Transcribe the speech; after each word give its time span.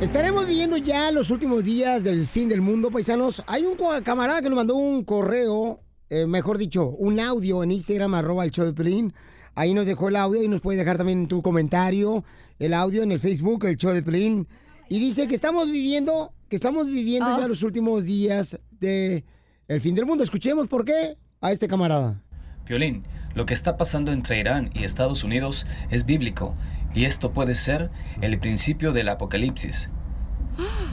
Estaremos 0.00 0.46
viviendo 0.46 0.76
ya 0.76 1.10
los 1.10 1.28
últimos 1.32 1.64
días 1.64 2.04
del 2.04 2.28
fin 2.28 2.48
del 2.48 2.60
mundo, 2.60 2.88
paisanos. 2.88 3.42
Hay 3.48 3.64
un 3.64 3.76
camarada 4.04 4.40
que 4.40 4.48
nos 4.48 4.54
mandó 4.54 4.76
un 4.76 5.02
correo, 5.02 5.80
eh, 6.08 6.24
mejor 6.24 6.56
dicho, 6.56 6.86
un 6.86 7.18
audio 7.18 7.64
en 7.64 7.72
Instagram, 7.72 8.14
arroba 8.14 8.44
el 8.44 8.52
show 8.52 8.64
de 8.64 8.72
Pelín. 8.72 9.12
Ahí 9.56 9.74
nos 9.74 9.86
dejó 9.86 10.08
el 10.08 10.14
audio 10.14 10.40
y 10.40 10.46
nos 10.46 10.60
puede 10.60 10.78
dejar 10.78 10.98
también 10.98 11.26
tu 11.26 11.42
comentario, 11.42 12.22
el 12.60 12.74
audio 12.74 13.02
en 13.02 13.10
el 13.10 13.18
Facebook, 13.18 13.64
el 13.64 13.76
show 13.76 13.92
de 13.92 14.04
Pelín. 14.04 14.46
Y 14.88 15.00
dice 15.00 15.26
que 15.26 15.34
estamos 15.34 15.68
viviendo, 15.68 16.32
que 16.48 16.54
estamos 16.54 16.86
viviendo 16.86 17.36
ya 17.36 17.48
los 17.48 17.64
últimos 17.64 18.04
días 18.04 18.60
de 18.78 19.24
el 19.66 19.80
fin 19.80 19.96
del 19.96 20.06
mundo. 20.06 20.22
Escuchemos 20.22 20.68
por 20.68 20.84
qué 20.84 21.16
a 21.40 21.50
este 21.50 21.66
camarada. 21.66 22.22
Violín, 22.68 23.02
lo 23.34 23.46
que 23.46 23.54
está 23.54 23.76
pasando 23.76 24.12
entre 24.12 24.38
Irán 24.38 24.70
y 24.74 24.84
Estados 24.84 25.24
Unidos 25.24 25.66
es 25.90 26.06
bíblico 26.06 26.54
y 26.94 27.04
esto 27.04 27.32
puede 27.32 27.54
ser 27.54 27.90
el 28.20 28.38
principio 28.38 28.92
del 28.92 29.08
apocalipsis, 29.08 29.90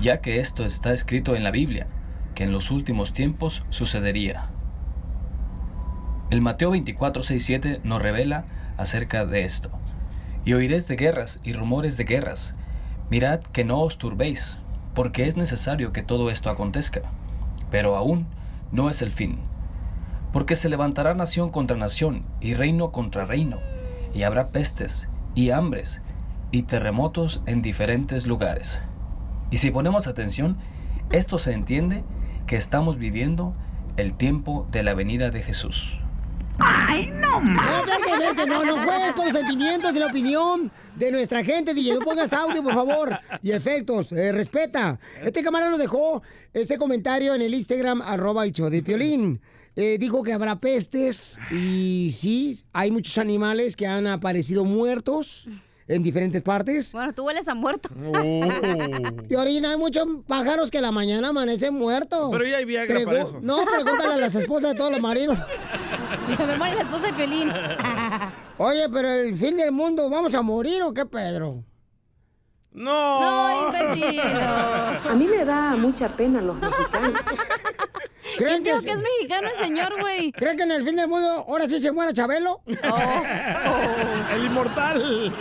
ya 0.01 0.21
que 0.21 0.39
esto 0.39 0.65
está 0.65 0.93
escrito 0.93 1.35
en 1.35 1.43
la 1.43 1.51
Biblia, 1.51 1.87
que 2.35 2.43
en 2.43 2.51
los 2.51 2.71
últimos 2.71 3.13
tiempos 3.13 3.65
sucedería. 3.69 4.49
El 6.29 6.41
Mateo 6.41 6.71
24:67 6.71 7.81
nos 7.83 8.01
revela 8.01 8.45
acerca 8.77 9.25
de 9.25 9.43
esto. 9.43 9.71
Y 10.43 10.53
oiréis 10.53 10.87
de 10.87 10.95
guerras 10.95 11.39
y 11.43 11.53
rumores 11.53 11.97
de 11.97 12.03
guerras. 12.03 12.55
Mirad 13.09 13.39
que 13.39 13.63
no 13.63 13.79
os 13.79 13.97
turbéis, 13.97 14.59
porque 14.93 15.25
es 15.25 15.37
necesario 15.37 15.91
que 15.91 16.03
todo 16.03 16.29
esto 16.29 16.49
acontezca. 16.49 17.01
Pero 17.71 17.95
aún 17.95 18.27
no 18.71 18.89
es 18.89 19.01
el 19.01 19.11
fin. 19.11 19.39
Porque 20.33 20.55
se 20.55 20.69
levantará 20.69 21.15
nación 21.15 21.49
contra 21.49 21.77
nación 21.77 22.25
y 22.41 22.53
reino 22.53 22.91
contra 22.91 23.25
reino, 23.25 23.57
y 24.13 24.23
habrá 24.23 24.49
pestes 24.49 25.09
y 25.35 25.51
hambres 25.51 26.01
y 26.51 26.63
terremotos 26.63 27.41
en 27.45 27.61
diferentes 27.61 28.25
lugares. 28.25 28.81
Y 29.51 29.57
si 29.57 29.71
ponemos 29.71 30.07
atención, 30.07 30.57
esto 31.11 31.37
se 31.37 31.53
entiende 31.53 32.03
que 32.47 32.55
estamos 32.55 32.97
viviendo 32.97 33.53
el 33.97 34.15
tiempo 34.15 34.67
de 34.71 34.83
la 34.83 34.93
venida 34.93 35.29
de 35.29 35.41
Jesús. 35.43 35.99
¡Ay, 36.57 37.07
no 37.07 37.41
No, 37.41 37.61
vete, 37.85 38.17
vete, 38.17 38.45
no, 38.49 38.63
no 38.63 38.77
juegues 38.77 39.13
con 39.13 39.25
los 39.25 39.33
sentimientos 39.33 39.93
y 39.93 39.99
la 39.99 40.05
opinión 40.07 40.71
de 40.95 41.11
nuestra 41.11 41.43
gente, 41.43 41.73
DJ. 41.73 41.95
No 41.95 41.99
pongas 41.99 42.31
audio, 42.31 42.63
por 42.63 42.73
favor, 42.73 43.19
y 43.41 43.51
efectos. 43.51 44.11
eh, 44.13 44.31
respeta. 44.31 44.97
Este 45.21 45.43
camarada 45.43 45.71
nos 45.71 45.79
dejó 45.79 46.23
ese 46.53 46.77
comentario 46.77 47.35
en 47.35 47.41
el 47.41 47.53
Instagram, 47.53 48.01
arroba 48.01 48.45
el 48.45 48.53
show 48.53 48.69
de 48.69 48.81
Piolín. 48.81 49.41
Eh, 49.75 49.97
dijo 49.99 50.23
que 50.23 50.31
habrá 50.31 50.57
pestes 50.57 51.37
y 51.51 52.11
sí, 52.13 52.63
hay 52.71 52.91
muchos 52.91 53.17
animales 53.17 53.75
que 53.75 53.85
han 53.85 54.07
aparecido 54.07 54.63
muertos 54.63 55.49
en 55.87 56.01
diferentes 56.01 56.41
partes. 56.41 56.93
Bueno, 56.93 57.13
tú 57.13 57.23
hueles 57.23 57.47
a 57.47 57.55
muerto. 57.55 57.89
Y 59.29 59.35
ahorita 59.35 59.71
hay 59.71 59.77
muchos 59.77 60.05
pájaros 60.27 60.71
que 60.71 60.77
a 60.77 60.81
la 60.81 60.91
mañana 60.91 61.29
amanecen 61.29 61.73
muertos. 61.73 62.29
Pero 62.31 62.45
ya 62.45 62.57
hay 62.57 62.65
Viagra 62.65 63.03
para 63.03 63.21
eso. 63.23 63.39
No, 63.41 63.65
pregúntale 63.65 64.13
a 64.13 64.17
las 64.17 64.35
esposas 64.41 64.71
de 64.71 64.77
todos 64.77 64.91
los 64.91 65.01
maridos. 65.01 65.37
Mi 66.27 66.45
memoria 66.45 66.73
es 66.73 66.75
la 66.77 66.83
esposa 66.83 67.07
de 67.07 67.13
Piolín. 67.13 67.51
Oye, 68.57 68.87
pero 68.89 69.09
el 69.11 69.35
fin 69.35 69.57
del 69.57 69.71
mundo, 69.71 70.09
¿vamos 70.09 70.33
a 70.35 70.41
morir 70.41 70.83
o 70.83 70.93
qué, 70.93 71.05
Pedro? 71.05 71.63
No. 72.71 73.21
No, 73.21 73.67
imbécil. 73.67 74.19
A 74.21 75.13
mí 75.17 75.27
me 75.27 75.43
da 75.43 75.75
mucha 75.75 76.09
pena 76.09 76.41
los 76.41 76.55
mexicanos. 76.57 77.21
¿Creen 78.37 78.63
que 78.63 78.71
es 78.71 78.83
mexicano 78.83 79.49
el 79.49 79.65
señor, 79.65 79.99
güey? 79.99 80.31
¿Creen 80.37 80.57
que 80.57 80.63
en 80.63 80.71
el 80.71 80.83
fin 80.83 80.95
del 80.95 81.07
mundo 81.07 81.45
ahora 81.47 81.67
sí 81.67 81.79
se 81.79 81.91
muera 81.91 82.13
Chabelo? 82.13 82.61
El 82.65 84.45
inmortal. 84.45 85.33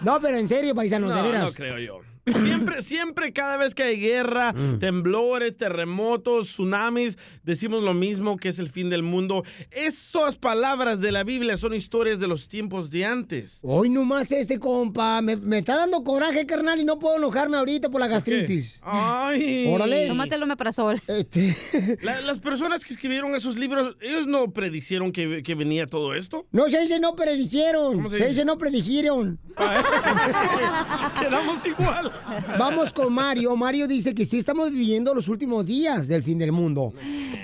No, 0.00 0.18
pero 0.20 0.36
en 0.36 0.48
serio, 0.48 0.74
paisanos, 0.74 1.10
No, 1.10 1.16
de 1.16 1.22
veras. 1.22 1.44
no 1.44 1.52
creo 1.52 1.78
yo. 1.78 2.00
Siempre, 2.26 2.82
siempre, 2.82 3.32
cada 3.34 3.56
vez 3.58 3.74
que 3.74 3.82
hay 3.82 4.00
guerra, 4.00 4.52
Mm. 4.54 4.78
temblores, 4.78 5.56
terremotos, 5.56 6.46
tsunamis, 6.48 7.18
decimos 7.42 7.82
lo 7.82 7.92
mismo 7.92 8.38
que 8.38 8.48
es 8.48 8.58
el 8.58 8.70
fin 8.70 8.88
del 8.88 9.02
mundo. 9.02 9.44
Esas 9.70 10.36
palabras 10.36 11.00
de 11.00 11.12
la 11.12 11.22
Biblia 11.22 11.56
son 11.58 11.74
historias 11.74 12.18
de 12.18 12.26
los 12.26 12.48
tiempos 12.48 12.88
de 12.90 13.04
antes. 13.04 13.58
Hoy 13.62 13.90
nomás 13.90 14.32
este 14.32 14.58
compa, 14.58 15.20
me, 15.20 15.36
me 15.36 15.58
está 15.58 15.76
dando 15.76 16.02
coraje, 16.02 16.46
carnal, 16.46 16.80
y 16.80 16.84
no 16.84 16.98
puedo 16.98 17.16
enojarme 17.18 17.58
ahorita 17.58 17.90
por 17.90 18.00
la 18.00 18.06
gastritis. 18.06 18.80
Ay. 18.82 19.66
Órale. 19.68 20.08
Tómate 20.08 20.34
el 20.36 20.42
omeprazol. 20.44 21.00
Este. 21.06 21.54
La- 22.00 22.20
las 22.22 22.38
personas 22.38 22.84
que 22.84 22.94
escribieron 22.94 23.34
esos 23.34 23.56
libros, 23.56 23.96
ellos 24.00 24.26
no 24.26 24.50
predicieron 24.52 25.12
que, 25.12 25.42
que 25.42 25.54
venía 25.54 25.86
todo 25.86 26.14
esto. 26.14 26.46
No 26.52 26.68
se 26.70 26.80
dice 26.80 26.98
no 27.00 27.14
predicieron, 27.16 27.94
¿Cómo 27.96 28.08
se 28.08 28.16
se 28.16 28.22
dice? 28.22 28.30
dice 28.30 28.44
no 28.46 28.56
predijeron. 28.56 29.38
Quedamos 31.20 31.64
igual. 31.66 32.12
Vamos 32.58 32.92
con 32.92 33.12
Mario. 33.12 33.54
Mario 33.56 33.86
dice 33.86 34.14
que 34.14 34.24
sí 34.24 34.38
estamos 34.38 34.70
viviendo 34.70 35.14
los 35.14 35.28
últimos 35.28 35.64
días 35.66 36.08
del 36.08 36.22
fin 36.22 36.38
del 36.38 36.52
mundo. 36.52 36.92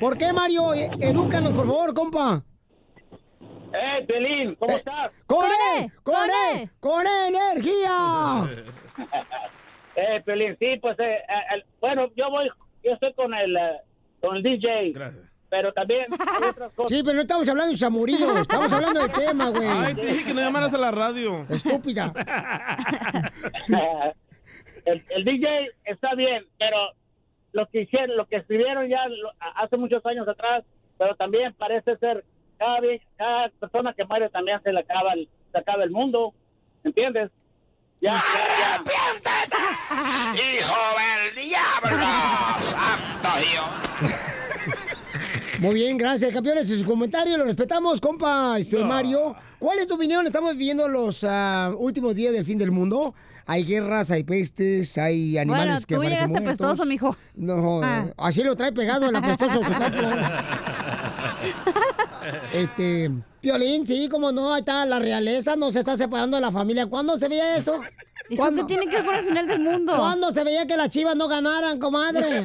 ¿Por 0.00 0.16
qué, 0.18 0.32
Mario? 0.32 0.74
Eh, 0.74 0.90
Edúcanos, 1.00 1.52
por 1.52 1.66
favor, 1.66 1.94
compa. 1.94 2.42
¡Eh, 3.72 4.04
Pelín! 4.06 4.56
¿Cómo 4.56 4.76
estás? 4.76 5.12
¡Con 5.26 5.44
E! 5.78 5.90
¡Con 6.02 6.14
E! 6.56 6.70
¡Con 6.80 7.06
E 7.06 7.28
energía! 7.28 8.48
Eh, 9.96 10.22
Pelín, 10.24 10.56
sí, 10.58 10.78
pues, 10.80 10.96
eh, 11.00 11.16
eh, 11.16 11.54
el- 11.56 11.64
bueno, 11.80 12.06
yo 12.16 12.30
voy, 12.30 12.48
yo 12.82 12.92
estoy 12.92 13.12
con 13.12 13.34
el, 13.34 13.54
eh, 13.56 13.80
con 14.20 14.36
el 14.36 14.42
DJ. 14.42 14.92
Gracias. 14.92 15.24
Pero 15.50 15.72
también 15.72 16.06
hay 16.12 16.18
otras 16.50 16.72
cosas. 16.74 16.96
Sí, 16.96 17.02
pero 17.02 17.16
no 17.16 17.22
estamos 17.22 17.48
hablando 17.48 17.76
de 17.76 17.84
amoríos, 17.86 18.40
estamos 18.40 18.72
hablando 18.72 19.00
del 19.00 19.10
tema, 19.10 19.50
güey. 19.50 19.68
Ay, 19.68 19.94
te 19.96 20.06
dije 20.06 20.24
que 20.26 20.34
no 20.34 20.40
llamaras 20.40 20.72
a 20.72 20.78
la 20.78 20.92
radio. 20.92 21.44
Estúpida. 21.50 22.12
el, 24.84 25.04
el 25.08 25.24
DJ 25.24 25.72
está 25.84 26.14
bien, 26.14 26.46
pero 26.58 26.92
lo 27.52 27.66
que 27.66 27.82
hicieron, 27.82 28.16
lo 28.16 28.26
que 28.26 28.36
escribieron 28.36 28.88
ya 28.88 29.06
hace 29.56 29.76
muchos 29.76 30.04
años 30.06 30.26
atrás, 30.28 30.64
pero 30.98 31.14
también 31.16 31.54
parece 31.54 31.96
ser 31.96 32.24
cada 32.58 32.80
cada 33.16 33.48
persona 33.48 33.94
que 33.94 34.04
muere 34.04 34.28
también 34.28 34.62
se 34.62 34.72
le 34.72 34.80
acaba 34.80 35.14
el, 35.14 35.28
se 35.50 35.58
acaba 35.58 35.82
el 35.84 35.90
mundo, 35.90 36.34
¿entiendes? 36.84 37.30
Ya, 38.00 38.12
ya. 38.12 38.82
¡Hijo 40.34 40.74
del 40.98 41.34
diablo! 41.34 42.06
¡Santo 42.60 43.28
Dios! 43.40 44.29
Muy 45.60 45.74
bien, 45.74 45.98
gracias, 45.98 46.32
campeones. 46.32 46.70
Y 46.70 46.78
su 46.80 46.86
comentario 46.86 47.36
lo 47.36 47.44
respetamos, 47.44 48.00
compa 48.00 48.58
este, 48.58 48.82
Mario. 48.82 49.34
¿Cuál 49.58 49.78
es 49.78 49.86
tu 49.86 49.94
opinión? 49.94 50.26
Estamos 50.26 50.52
viviendo 50.52 50.88
los 50.88 51.22
ah, 51.22 51.70
últimos 51.78 52.14
días 52.14 52.32
del 52.32 52.44
fin 52.46 52.56
del 52.58 52.70
mundo. 52.70 53.14
Hay 53.46 53.64
guerras, 53.64 54.10
hay 54.10 54.22
pestes, 54.24 54.96
hay 54.96 55.36
animales 55.36 55.86
Bueno, 55.86 55.86
que 55.86 55.94
tú 55.96 56.02
llegaste 56.02 56.28
muertos. 56.40 56.60
apestoso, 56.60 56.86
mijo. 56.86 57.16
No, 57.34 57.82
Ah. 57.82 58.04
eh, 58.06 58.14
así 58.16 58.42
lo 58.42 58.56
trae 58.56 58.72
pegado 58.72 59.08
el 59.08 59.16
apestoso. 59.16 59.60
Este, 62.52 63.10
Piolín, 63.40 63.86
sí, 63.86 64.08
como 64.08 64.30
no, 64.30 64.52
ahí 64.52 64.60
está 64.60 64.84
la 64.84 64.98
realeza, 64.98 65.56
no 65.56 65.72
se 65.72 65.78
está 65.80 65.96
separando 65.96 66.36
de 66.36 66.40
la 66.42 66.52
familia. 66.52 66.86
¿Cuándo 66.86 67.18
se 67.18 67.28
veía 67.28 67.56
eso? 67.56 67.80
¿Eso 68.28 68.54
qué 68.54 68.64
tiene 68.64 68.86
que 68.88 68.96
ver 68.96 69.04
con 69.06 69.14
el 69.16 69.24
final 69.26 69.46
del 69.46 69.58
mundo? 69.60 69.96
¿Cuándo 69.96 70.30
se 70.32 70.44
veía 70.44 70.66
que 70.66 70.76
las 70.76 70.90
chivas 70.90 71.16
no 71.16 71.28
ganaran, 71.28 71.78
comadre? 71.78 72.42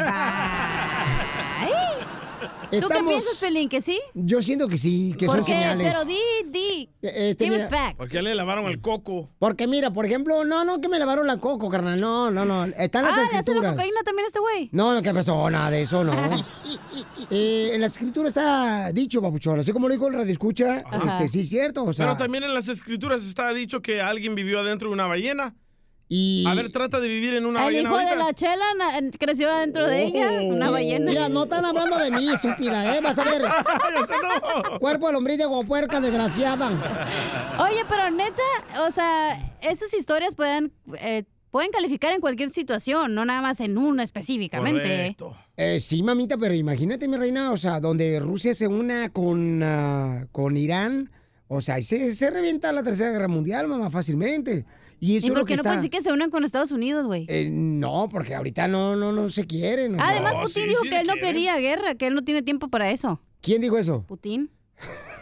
¿Tú 2.82 2.88
qué 2.90 3.04
piensas, 3.04 3.38
Pelín? 3.38 3.70
¿Que 3.70 3.82
sí? 3.82 4.00
Yo 4.14 4.42
siento 4.42 4.68
que 4.68 4.78
sí, 4.78 5.16
que 5.18 5.26
¿Por 5.28 5.38
son 5.38 5.46
qué? 5.46 5.54
señales. 5.54 5.88
Pero 5.88 6.06
di, 6.06 6.18
di. 6.48 6.90
Este, 7.02 7.46
Give 7.46 7.58
mira- 7.58 7.66
us 7.66 7.70
facts. 7.72 7.96
Porque 7.98 8.16
ya 8.16 8.22
le 8.22 8.36
lavaron 8.36 8.66
el 8.68 8.82
coco. 8.82 9.30
Porque 9.40 9.68
mira, 9.68 9.92
por 9.92 10.06
ejemplo, 10.06 10.44
no, 10.46 10.66
no, 10.66 10.82
que 10.82 10.90
me 10.90 11.00
lavaron 11.00 11.28
la 11.28 11.38
coco, 11.38 11.70
carnal. 11.70 12.00
No, 12.00 12.32
no, 12.32 12.46
no. 12.46 12.66
Están 12.66 13.04
las 13.06 13.14
Ah, 13.14 13.16
¿le 13.18 13.22
hace 13.24 13.34
la 13.34 13.40
escrituras. 13.40 13.72
cocaína 13.74 14.02
también 14.04 14.24
a 14.26 14.28
este 14.28 14.40
güey? 14.40 14.70
No, 14.72 14.94
no, 14.94 15.02
¿qué 15.02 15.14
pasó? 15.14 15.50
Nada 15.50 15.70
de 15.72 15.82
eso, 15.82 16.04
no. 16.04 16.14
Eh, 17.32 17.72
en 17.74 17.82
la 17.82 17.88
escritura 17.88 18.28
está 18.28 18.92
dicho, 18.94 19.22
papuchón. 19.22 19.60
Así 19.60 19.72
como 19.72 19.88
lo 19.88 19.94
dijo 19.94 20.08
el 20.08 20.14
radio 20.14 20.32
escucha, 20.32 20.78
este, 21.06 21.28
sí 21.28 21.40
es 21.42 21.50
cierto. 21.50 21.84
O 21.84 21.92
sea, 21.94 22.06
Pero 22.06 22.18
también 22.18 22.44
en 22.44 22.54
las 22.54 22.68
escrituras 22.70 23.24
está 23.24 23.52
dicho 23.54 23.82
que 23.82 24.00
alguien 24.02 24.36
vivió 24.36 24.60
adentro 24.60 24.90
de 24.90 24.94
una 24.94 25.08
ballena. 25.08 25.56
Y... 26.08 26.46
A 26.48 26.54
ver, 26.54 26.72
trata 26.72 27.00
de 27.00 27.08
vivir 27.08 27.34
en 27.34 27.46
una 27.46 27.62
El 27.62 27.66
ballena 27.66 27.90
hijo 27.90 27.96
ahorita. 27.96 28.12
de 28.12 28.18
la 28.18 28.34
chela 28.34 28.66
creció 29.18 29.50
adentro 29.50 29.88
de 29.88 30.04
ella, 30.04 30.30
una 30.44 30.70
ballena. 30.70 31.12
Mira, 31.12 31.30
no 31.30 31.44
están 31.44 31.66
hablando 31.66 31.98
de 31.98 32.12
mí, 32.12 32.30
estúpida, 32.34 32.96
¿eh? 32.96 33.02
Vas 33.02 33.18
a 33.18 33.24
ver. 33.24 33.42
Cuerpo 34.80 35.08
de 35.08 35.14
lombriz 35.14 35.38
de 35.40 35.46
guapuerca, 35.46 36.00
desgraciada. 36.00 36.70
Oye, 37.60 37.84
pero 37.90 38.12
neta, 38.12 38.44
o 38.88 38.92
sea, 38.92 39.40
estas 39.62 39.94
historias 39.96 40.36
pueden, 40.36 40.72
eh, 41.00 41.24
pueden 41.50 41.72
calificar 41.72 42.14
en 42.14 42.22
cualquier 42.22 42.52
situación, 42.52 43.16
no 43.16 43.26
nada 43.26 43.42
más 43.42 43.60
en 43.60 43.78
una 43.78 44.04
específicamente. 44.04 45.16
Eh, 45.58 45.80
sí, 45.80 46.04
mamita, 46.04 46.38
pero 46.38 46.54
imagínate, 46.54 47.08
mi 47.08 47.18
reina, 47.18 47.52
o 47.52 47.58
sea, 47.58 47.80
donde 47.80 48.20
Rusia 48.20 48.54
se 48.54 48.68
una 48.68 49.10
con, 49.10 49.64
ah, 49.64 50.28
con 50.32 50.56
Irán, 50.56 51.10
o 51.48 51.62
sea, 51.62 51.82
se, 51.82 52.16
se 52.16 52.30
revienta 52.30 52.72
la 52.74 52.84
Tercera 52.84 53.12
Guerra 53.12 53.28
Mundial, 53.28 53.68
mamá, 53.68 53.90
fácilmente. 53.90 54.66
Y 55.00 55.18
eso 55.18 55.26
¿Y 55.26 55.28
es 55.28 55.32
por 55.32 55.40
lo 55.40 55.46
que 55.46 55.54
qué 55.54 55.58
no 55.58 55.64
está... 55.64 55.76
decir 55.76 55.90
que 55.90 56.02
se 56.02 56.12
unan 56.12 56.30
con 56.30 56.44
Estados 56.44 56.72
Unidos, 56.72 57.06
güey? 57.06 57.26
Eh, 57.28 57.48
no, 57.50 58.08
porque 58.10 58.36
ahorita 58.36 58.68
no, 58.68 58.96
no, 58.96 59.12
no 59.12 59.30
se 59.30 59.46
quieren. 59.46 60.00
Además, 60.00 60.34
Putin 60.42 60.70
dijo 60.70 60.82
que 60.84 61.00
él 61.00 61.08
no 61.08 61.16
quería 61.16 61.58
guerra, 61.58 61.96
que 61.96 62.08
él 62.08 62.16
no 62.16 62.24
tiene 62.24 62.42
tiempo 62.42 62.70
para 62.70 62.90
eso. 62.90 63.22
¿Quién 63.42 63.62
dijo 63.62 63.78
eso? 63.78 64.04
Putin. 64.08 64.50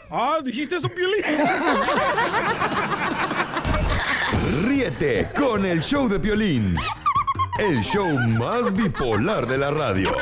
Ah, 0.09 0.37
dijiste 0.43 0.77
eso, 0.77 0.89
Piolín. 0.89 1.23
Ríete 4.67 5.29
con 5.35 5.65
el 5.65 5.81
show 5.81 6.07
de 6.07 6.19
Piolín. 6.19 6.75
El 7.59 7.81
show 7.83 8.07
más 8.19 8.73
bipolar 8.73 9.47
de 9.47 9.57
la 9.57 9.71
radio. 9.71 10.15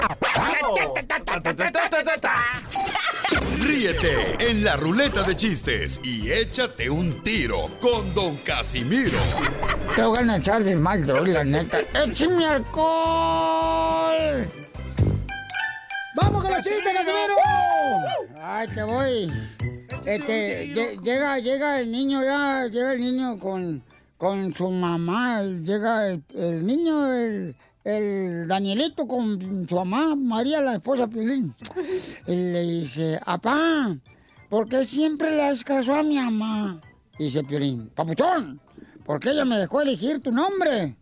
Ríete 3.59 4.49
en 4.49 4.63
la 4.63 4.75
ruleta 4.75 5.23
de 5.23 5.35
chistes 5.37 5.99
y 6.03 6.31
échate 6.31 6.89
un 6.89 7.21
tiro 7.23 7.57
con 7.79 8.13
Don 8.13 8.35
Casimiro. 8.37 9.19
Te 9.95 10.03
voy 10.03 10.27
a 10.29 10.37
echar 10.37 10.63
de 10.63 10.75
mal, 10.75 11.05
la 11.31 11.43
neta. 11.43 11.79
¡Échame 11.93 12.45
alcohol! 12.45 14.17
¡Vamos 16.15 16.41
con 16.43 16.51
los 16.51 16.61
chistes, 16.63 16.83
Casimiro! 16.93 17.35
¡Ay, 18.43 18.67
te 18.73 18.83
voy! 18.83 19.31
Este, 20.05 20.67
lle- 20.73 20.99
llega, 21.01 21.37
llega 21.39 21.79
el 21.79 21.91
niño 21.91 22.23
ya, 22.23 22.65
llega 22.65 22.93
el 22.93 22.99
niño 23.01 23.37
con, 23.39 23.83
con 24.21 24.53
su 24.53 24.69
mamá, 24.69 25.41
llega 25.41 26.09
el, 26.09 26.23
niño, 26.63 27.11
el, 27.11 27.55
el 27.83 28.47
Danielito 28.47 29.07
con 29.07 29.67
su 29.67 29.73
mamá, 29.73 30.15
María, 30.15 30.61
la 30.61 30.75
esposa 30.75 31.07
Piolín. 31.07 31.55
Y 32.27 32.35
le 32.35 32.61
dice, 32.61 33.19
apá, 33.25 33.97
¿por 34.47 34.69
qué 34.69 34.85
siempre 34.85 35.31
le 35.31 35.37
das 35.37 35.63
caso 35.63 35.95
a 35.95 36.03
mi 36.03 36.19
mamá? 36.19 36.79
Dice 37.17 37.43
Piolín, 37.43 37.89
papuchón, 37.95 38.61
porque 39.07 39.31
ella 39.31 39.43
me 39.43 39.57
dejó 39.57 39.81
elegir 39.81 40.19
tu 40.19 40.31
nombre. 40.31 40.95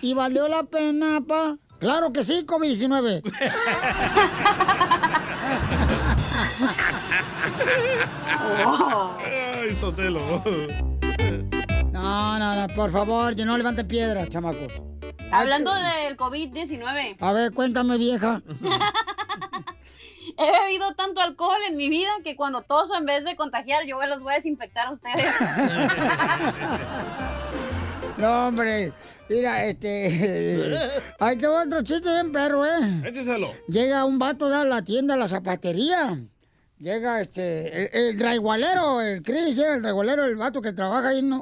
¿Y 0.00 0.14
valió 0.14 0.46
la 0.46 0.62
pena, 0.62 1.20
pa? 1.20 1.58
Claro 1.80 2.12
que 2.12 2.22
sí, 2.22 2.46
COVID-19. 2.46 3.22
Ay, 9.18 9.74
Sotelo. 9.74 11.01
No, 11.92 12.38
no, 12.38 12.56
no, 12.56 12.74
por 12.74 12.90
favor, 12.90 13.36
que 13.36 13.44
no 13.44 13.56
levanten 13.56 13.86
piedras, 13.86 14.28
chamacos. 14.30 14.72
Hablando 15.30 15.72
del 15.74 16.16
COVID-19, 16.16 17.16
A 17.20 17.32
ver, 17.32 17.52
cuéntame, 17.52 17.98
vieja. 17.98 18.42
he 20.38 20.50
bebido 20.60 20.92
tanto 20.94 21.20
alcohol 21.20 21.58
en 21.68 21.76
mi 21.76 21.88
vida 21.88 22.10
que 22.24 22.36
cuando 22.36 22.62
toso, 22.62 22.96
en 22.96 23.06
vez 23.06 23.24
de 23.24 23.36
contagiar, 23.36 23.84
yo 23.86 24.04
los 24.06 24.22
voy 24.22 24.32
a 24.32 24.36
desinfectar 24.36 24.88
a 24.88 24.92
ustedes. 24.92 25.26
No, 28.18 28.48
hombre, 28.48 28.92
mira, 29.28 29.64
este... 29.64 30.76
Ahí 31.18 31.36
te 31.36 31.46
va 31.48 31.64
otro 31.64 31.82
chiste 31.82 32.08
bien 32.08 32.30
perro, 32.30 32.64
¿eh? 32.64 33.02
Écheselo. 33.04 33.52
Llega 33.66 34.04
un 34.04 34.18
vato 34.18 34.46
a 34.46 34.64
la 34.64 34.82
tienda, 34.82 35.14
a 35.14 35.16
la 35.16 35.26
zapatería. 35.26 36.22
Llega 36.82 37.20
este, 37.20 37.84
el, 37.84 37.90
el 38.08 38.18
draigualero, 38.18 39.00
el 39.00 39.22
Chris, 39.22 39.54
llega 39.54 39.76
el 39.76 39.82
draigualero, 39.82 40.24
el 40.24 40.34
vato 40.34 40.60
que 40.60 40.72
trabaja 40.72 41.10
ahí 41.10 41.20
en 41.20 41.40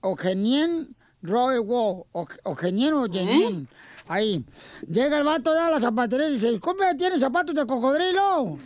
Ogenien 0.00 0.96
Roy 1.20 1.58
Wall, 1.58 2.04
Ogenien 2.44 2.94
o 2.94 3.04
Genien. 3.04 3.68
Ahí. 4.08 4.42
Llega 4.90 5.18
el 5.18 5.24
vato 5.24 5.50
a 5.50 5.68
la 5.68 5.78
zapatería 5.80 6.30
y 6.30 6.34
dice, 6.34 6.58
¿cómo 6.60 6.80
tiene 6.96 7.20
zapatos 7.20 7.54
de 7.54 7.66
cocodrilo? 7.66 8.56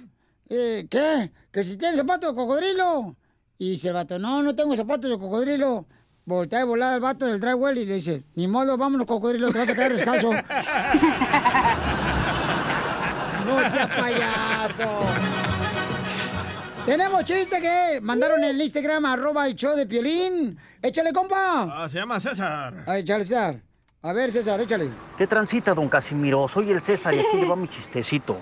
Eh, 0.48 0.86
¿Qué? 0.88 1.32
¿Que 1.50 1.64
si 1.64 1.76
tiene 1.76 1.96
zapatos 1.96 2.30
de 2.30 2.36
cocodrilo? 2.36 3.16
Y 3.58 3.70
dice 3.70 3.88
el 3.88 3.94
vato, 3.94 4.20
no, 4.20 4.40
no 4.40 4.54
tengo 4.54 4.76
zapatos 4.76 5.10
de 5.10 5.18
cocodrilo. 5.18 5.84
Voltea 6.24 6.60
de 6.60 6.64
volada 6.64 6.94
el 6.94 7.00
vato 7.00 7.26
del 7.26 7.40
drywall 7.40 7.76
y 7.76 7.84
le 7.84 7.94
dice, 7.96 8.22
ni 8.36 8.46
modo, 8.46 8.76
vámonos 8.76 9.04
cocodrilo, 9.04 9.50
te 9.50 9.58
vas 9.58 9.70
a 9.70 9.74
quedar 9.74 9.92
descalzo. 9.92 10.30
no 13.48 13.68
sea 13.68 13.88
payaso. 13.88 15.37
Tenemos 16.88 17.22
chiste 17.24 17.60
que 17.60 18.00
mandaron 18.00 18.42
en 18.42 18.48
el 18.48 18.62
Instagram, 18.62 19.04
arroba 19.04 19.46
el 19.46 19.54
show 19.54 19.76
de 19.76 19.84
Piolín. 19.84 20.56
Échale, 20.80 21.12
compa. 21.12 21.84
Ah, 21.84 21.86
se 21.86 21.98
llama 21.98 22.18
César. 22.18 22.72
Ay, 22.86 23.02
échale, 23.02 23.24
César. 23.24 23.56
A 24.00 24.12
ver, 24.14 24.32
César, 24.32 24.58
échale. 24.58 24.88
¿Qué 25.18 25.26
transita, 25.26 25.74
don 25.74 25.90
Casimiro? 25.90 26.48
Soy 26.48 26.70
el 26.70 26.80
César 26.80 27.12
y 27.12 27.18
aquí 27.18 27.42
le 27.42 27.46
va 27.46 27.56
mi 27.56 27.68
chistecito. 27.68 28.38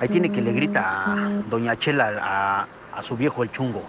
Ahí 0.00 0.08
tiene 0.08 0.32
que 0.32 0.40
le 0.40 0.54
grita 0.54 1.04
a 1.04 1.28
doña 1.50 1.78
Chela 1.78 2.16
a, 2.18 2.66
a 2.96 3.02
su 3.02 3.14
viejo 3.14 3.42
el 3.42 3.50
chungo. 3.50 3.82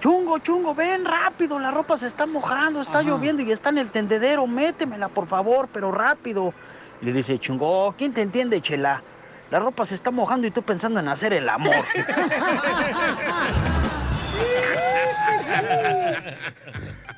Chungo, 0.00 0.38
chungo, 0.40 0.74
ven 0.74 1.06
rápido, 1.06 1.58
la 1.58 1.70
ropa 1.70 1.96
se 1.96 2.06
está 2.08 2.26
mojando, 2.26 2.82
está 2.82 3.00
lloviendo 3.00 3.40
y 3.40 3.52
está 3.52 3.70
en 3.70 3.78
el 3.78 3.88
tendedero, 3.88 4.46
métemela 4.46 5.08
por 5.08 5.26
favor, 5.26 5.70
pero 5.72 5.92
rápido. 5.92 6.52
Y 7.00 7.06
le 7.06 7.14
dice 7.14 7.38
chungo, 7.38 7.94
¿quién 7.96 8.12
te 8.12 8.20
entiende, 8.20 8.60
Chela? 8.60 9.02
La 9.50 9.60
ropa 9.60 9.84
se 9.86 9.94
está 9.94 10.10
mojando 10.10 10.46
y 10.46 10.50
tú 10.50 10.62
pensando 10.62 11.00
en 11.00 11.08
hacer 11.08 11.32
el 11.32 11.48
amor. 11.48 11.74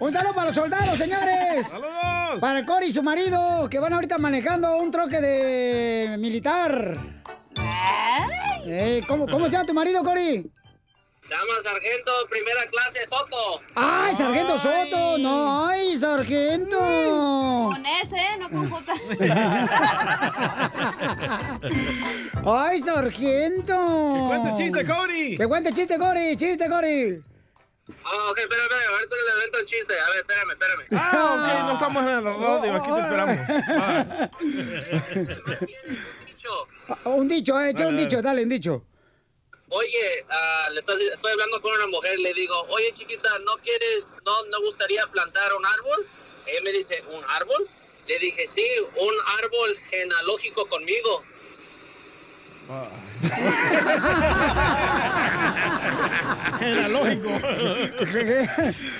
Un 0.00 0.12
saludo 0.12 0.34
para 0.34 0.46
los 0.46 0.54
soldados, 0.54 0.96
señores. 0.96 1.66
¡Saludos! 1.66 2.36
Para 2.40 2.64
Cory 2.64 2.86
y 2.86 2.92
su 2.92 3.02
marido, 3.02 3.68
que 3.68 3.80
van 3.80 3.92
ahorita 3.92 4.16
manejando 4.18 4.76
un 4.76 4.92
troque 4.92 5.20
de 5.20 6.16
militar. 6.18 6.96
Eh, 8.64 9.02
¿cómo, 9.08 9.26
¿Cómo 9.26 9.46
se 9.46 9.52
llama 9.52 9.66
tu 9.66 9.74
marido, 9.74 10.04
Cory? 10.04 10.48
Llama 11.28 11.60
Sargento 11.62 12.10
Primera 12.30 12.64
Clase 12.70 13.04
Soto. 13.06 13.60
¡Ah, 13.76 14.08
el 14.10 14.16
sargento 14.16 14.58
Soto! 14.58 15.18
¡No, 15.18 15.66
ay, 15.66 15.94
sargento! 15.96 16.78
Con 16.78 17.84
S, 17.84 18.16
no 18.38 18.48
con 18.48 18.70
J. 18.70 18.94
¡Ay, 22.46 22.80
sargento! 22.80 24.14
¡Que 24.14 24.20
cuente 24.26 24.54
chiste, 24.56 24.86
Cody! 24.86 25.36
¡Que 25.36 25.46
cuente 25.46 25.72
chiste, 25.74 25.98
Cory! 25.98 26.34
¡Chiste, 26.36 26.66
Cory! 26.68 27.22
Ah, 28.04 28.28
ok, 28.30 28.38
espérame, 28.38 28.64
espérame, 28.64 28.94
ahorita 28.94 29.16
le 29.16 29.32
invento 29.34 29.58
el 29.58 29.64
chiste. 29.66 29.94
A 29.98 30.06
ver, 30.10 30.18
espérame, 30.18 30.50
espérame. 30.52 30.82
Ah, 30.92 31.34
ok, 31.34 31.46
no 31.66 31.72
estamos 31.74 32.02
en 32.04 32.08
el 32.10 32.24
radio, 32.24 32.74
aquí 32.74 32.90
te 32.90 33.00
esperamos. 33.00 33.38
Ah. 35.60 35.72
Dicho, 36.26 36.50
Un 37.04 37.28
dicho, 37.28 37.60
eh, 37.60 37.70
echa 37.70 37.86
un 37.88 37.96
dicho, 37.96 38.22
dale, 38.22 38.42
un 38.44 38.48
dicho. 38.48 38.84
Oye, 39.70 40.24
ah, 40.30 40.68
le 40.72 40.80
estás- 40.80 40.98
estoy 41.00 41.32
hablando 41.32 41.60
con 41.60 41.72
una 41.74 41.86
mujer, 41.88 42.18
le 42.18 42.32
digo, 42.32 42.58
oye 42.70 42.90
chiquita, 42.94 43.28
¿no 43.44 43.54
quieres, 43.58 44.16
no, 44.24 44.44
no 44.46 44.60
gustaría 44.62 45.06
plantar 45.08 45.52
un 45.54 45.66
árbol? 45.66 46.06
Ella 46.46 46.60
me 46.64 46.72
dice, 46.72 47.02
¿un 47.12 47.22
árbol? 47.28 47.68
Le 48.06 48.18
dije, 48.18 48.46
sí, 48.46 48.66
un 48.96 49.14
árbol 49.42 49.76
genealógico 49.90 50.64
conmigo. 50.66 51.22
Era 56.60 56.88
lógico. 56.88 57.30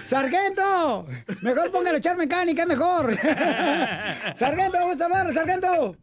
¡Sargento! 0.05 1.07
Mejor 1.43 1.71
póngale 1.71 1.99
echar 1.99 2.17
mecánica, 2.17 2.67
mejor. 2.67 3.17
¡Sargento, 4.37 4.79
gusto 4.83 4.99
saludarle, 4.99 5.35
sargento! 5.35 5.97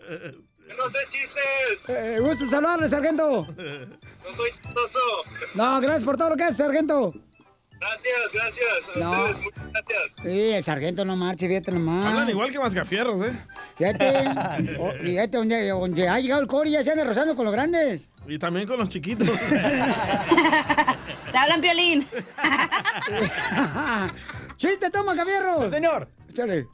No 0.68 0.90
sé 0.90 0.98
chistes, 1.08 1.90
Eh, 1.90 2.20
gusto 2.20 2.46
saludarle, 2.48 2.90
sargento. 2.90 3.48
no 3.48 4.36
soy 4.36 4.52
chistoso. 4.52 5.00
No, 5.56 5.80
gracias 5.80 6.04
por 6.04 6.18
todo 6.18 6.32
lo 6.32 6.36
que 6.36 6.44
hace, 6.44 6.58
sargento. 6.64 7.14
Gracias, 7.80 8.34
gracias. 8.34 8.96
A 8.96 9.00
No. 9.00 9.12
ustedes, 9.24 9.42
muchas 9.44 9.72
gracias. 9.72 10.16
Sí, 10.24 10.52
el 10.54 10.66
sargento 10.66 11.06
no 11.06 11.16
marche, 11.16 11.48
fíjate 11.48 11.72
nomás. 11.72 12.08
Hablan 12.08 12.30
igual 12.30 12.52
que 12.52 12.58
mascafierros, 12.60 13.22
¿eh? 13.28 13.40
Fíjate, 13.78 14.78
o- 14.80 14.94
fíjate 15.04 15.38
donde, 15.38 15.70
donde 15.70 16.10
ha 16.10 16.20
llegado 16.20 16.42
el 16.42 16.48
Cori, 16.48 16.72
ya 16.72 16.84
se 16.84 16.92
anda 16.92 17.04
rozando 17.04 17.36
con 17.36 17.46
los 17.46 17.54
grandes. 17.54 18.08
Y 18.28 18.40
también 18.40 18.68
con 18.68 18.80
los 18.80 18.90
chiquitos. 18.90 19.30
Te 21.32 21.38
hablan 21.38 21.62
violín. 21.62 22.08
¡Chiste, 24.58 24.90
toma, 24.90 25.16
Javierro! 25.16 25.70
Señor, 25.70 26.08
Échale. 26.30 26.66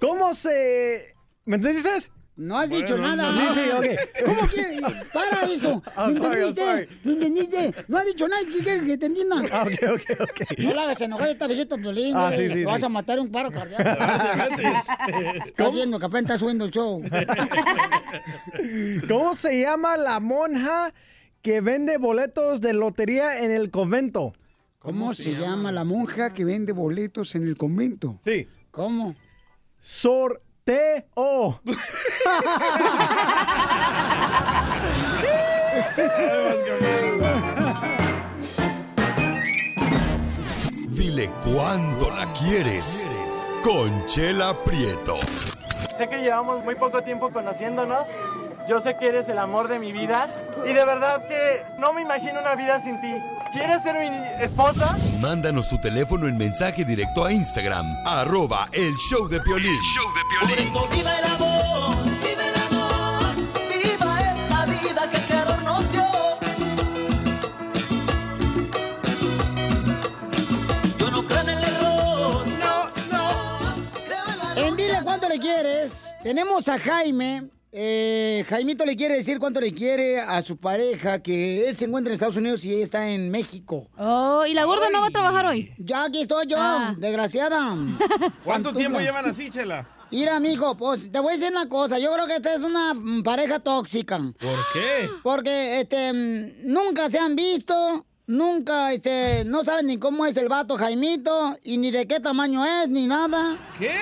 ¿cómo 0.00 0.34
se... 0.34 1.14
¿Me 1.44 1.56
entendiste? 1.56 2.10
No 2.36 2.58
has 2.58 2.68
Bueno, 2.68 2.84
dicho 2.84 2.98
no, 2.98 3.16
nada. 3.16 3.54
sí, 3.54 3.60
sí, 3.60 3.70
ok. 3.70 4.24
¿Cómo 4.26 4.42
quieres? 4.48 4.80
Para 5.12 5.42
eso. 5.50 5.82
¿Lo 5.96 6.08
entendiste? 6.08 6.88
¿Lo 7.02 7.12
entendiste? 7.12 7.74
No 7.88 7.96
has 7.96 8.04
dicho 8.04 8.28
nada. 8.28 8.42
¿Qué 8.44 8.62
quieres 8.62 8.82
que 8.84 8.98
te 8.98 9.06
entienda? 9.06 9.36
Ah, 9.52 9.62
ok, 9.62 9.72
ok, 9.94 10.20
ok. 10.20 10.58
No 10.58 10.74
la 10.74 10.82
hagas 10.82 11.00
enojar 11.00 11.28
a 11.28 11.30
esta 11.30 11.46
viejita 11.46 11.76
violín. 11.76 12.14
Ah, 12.14 12.30
sí, 12.36 12.46
sí, 12.48 12.64
vas 12.64 12.80
sí. 12.80 12.84
a 12.84 12.88
matar 12.90 13.18
un 13.20 13.30
paro 13.30 13.50
cardíaco. 13.50 13.82
Estás 15.46 15.72
viendo 15.72 15.98
que 15.98 16.04
apenas 16.06 16.24
está 16.24 16.38
subiendo 16.38 16.66
el 16.66 16.72
show. 16.72 17.02
¿Cómo 19.08 19.34
se 19.34 19.60
llama 19.60 19.96
la 19.96 20.20
monja 20.20 20.92
que 21.40 21.62
vende 21.62 21.96
boletos 21.96 22.60
de 22.60 22.74
lotería 22.74 23.38
en 23.40 23.50
el 23.50 23.70
convento? 23.70 24.34
¿Cómo 24.78 25.14
se 25.14 25.34
llama 25.34 25.72
la 25.72 25.84
monja 25.84 26.32
que 26.32 26.44
vende 26.44 26.72
boletos 26.72 27.34
en 27.34 27.48
el 27.48 27.56
convento? 27.56 28.20
Sí. 28.24 28.46
¿Cómo? 28.70 29.16
Sorteo. 30.66 31.60
Dile 40.88 41.30
cuándo 41.44 42.10
la 42.16 42.32
quieres. 42.32 43.10
Conchela 43.62 44.64
Prieto. 44.64 45.16
Sé 45.96 46.08
que 46.08 46.18
llevamos 46.18 46.64
muy 46.64 46.74
poco 46.74 47.02
tiempo 47.02 47.30
conociéndonos. 47.30 48.08
Yo 48.68 48.80
sé 48.80 48.96
que 48.98 49.06
eres 49.08 49.28
el 49.28 49.38
amor 49.38 49.68
de 49.68 49.78
mi 49.78 49.92
vida. 49.92 50.28
Y 50.64 50.72
de 50.72 50.84
verdad 50.84 51.28
que 51.28 51.62
no 51.78 51.92
me 51.92 52.02
imagino 52.02 52.40
una 52.40 52.56
vida 52.56 52.80
sin 52.80 53.00
ti. 53.00 53.14
¿Quieres 53.56 53.82
ser 53.82 53.96
mi 53.98 54.44
esposa? 54.44 54.94
Mándanos 55.18 55.70
tu 55.70 55.78
teléfono 55.78 56.28
en 56.28 56.36
mensaje 56.36 56.84
directo 56.84 57.24
a 57.24 57.32
Instagram, 57.32 57.86
arroba 58.04 58.68
el 58.74 58.94
show 58.96 59.26
de 59.28 59.40
Piolín. 59.40 59.80
Por 60.40 60.58
eso 60.58 60.88
viva 60.94 61.18
el 61.18 61.24
amor, 61.24 61.96
viva 62.20 62.48
el 62.48 62.54
amor, 62.70 63.34
viva 63.70 64.20
esta 64.20 64.66
vida 64.66 65.08
que 65.10 65.16
el 65.16 65.22
Creador 65.22 65.62
nos 65.62 65.90
dio. 65.90 66.04
Yo 70.98 71.10
no 71.10 71.26
creo 71.26 71.40
en 71.40 71.48
el 71.48 71.64
error, 71.64 72.46
no, 72.60 72.90
no. 73.10 74.66
En 74.66 74.76
Dile 74.76 75.00
Cuánto 75.02 75.30
Le 75.30 75.38
Quieres, 75.38 75.92
tenemos 76.22 76.68
a 76.68 76.78
Jaime. 76.78 77.55
Eh, 77.78 78.42
Jaimito 78.48 78.86
le 78.86 78.96
quiere 78.96 79.16
decir 79.16 79.38
cuánto 79.38 79.60
le 79.60 79.70
quiere 79.74 80.18
a 80.18 80.40
su 80.40 80.56
pareja, 80.56 81.22
que 81.22 81.68
él 81.68 81.76
se 81.76 81.84
encuentra 81.84 82.10
en 82.10 82.14
Estados 82.14 82.36
Unidos 82.36 82.64
y 82.64 82.72
ella 82.72 82.82
está 82.82 83.06
en 83.10 83.30
México. 83.30 83.86
Oh, 83.98 84.44
¿y 84.48 84.54
la 84.54 84.64
gorda 84.64 84.88
no 84.88 85.02
va 85.02 85.08
a 85.08 85.10
trabajar 85.10 85.44
hoy? 85.44 85.74
Ya 85.76 86.04
aquí 86.04 86.22
estoy 86.22 86.46
yo, 86.46 86.56
Ah. 86.58 86.94
desgraciada. 86.96 87.76
¿Cuánto 88.44 88.72
tiempo 88.72 88.98
llevan 88.98 89.26
así, 89.26 89.50
Chela? 89.50 89.86
Mira, 90.10 90.40
mijo, 90.40 90.74
pues 90.78 91.12
te 91.12 91.20
voy 91.20 91.34
a 91.34 91.36
decir 91.36 91.52
una 91.52 91.68
cosa. 91.68 91.98
Yo 91.98 92.10
creo 92.14 92.26
que 92.26 92.36
esta 92.36 92.54
es 92.54 92.62
una 92.62 92.94
pareja 93.22 93.58
tóxica. 93.58 94.16
¿Por 94.18 94.58
qué? 94.72 95.10
Porque 95.22 95.80
este 95.80 96.12
nunca 96.64 97.10
se 97.10 97.18
han 97.18 97.36
visto, 97.36 98.06
nunca 98.26 98.94
este 98.94 99.44
no 99.44 99.64
saben 99.64 99.88
ni 99.88 99.98
cómo 99.98 100.24
es 100.24 100.34
el 100.38 100.48
vato 100.48 100.76
Jaimito 100.78 101.58
y 101.62 101.76
ni 101.76 101.90
de 101.90 102.06
qué 102.06 102.20
tamaño 102.20 102.64
es 102.64 102.88
ni 102.88 103.06
nada. 103.06 103.58
¿Qué? 103.78 103.92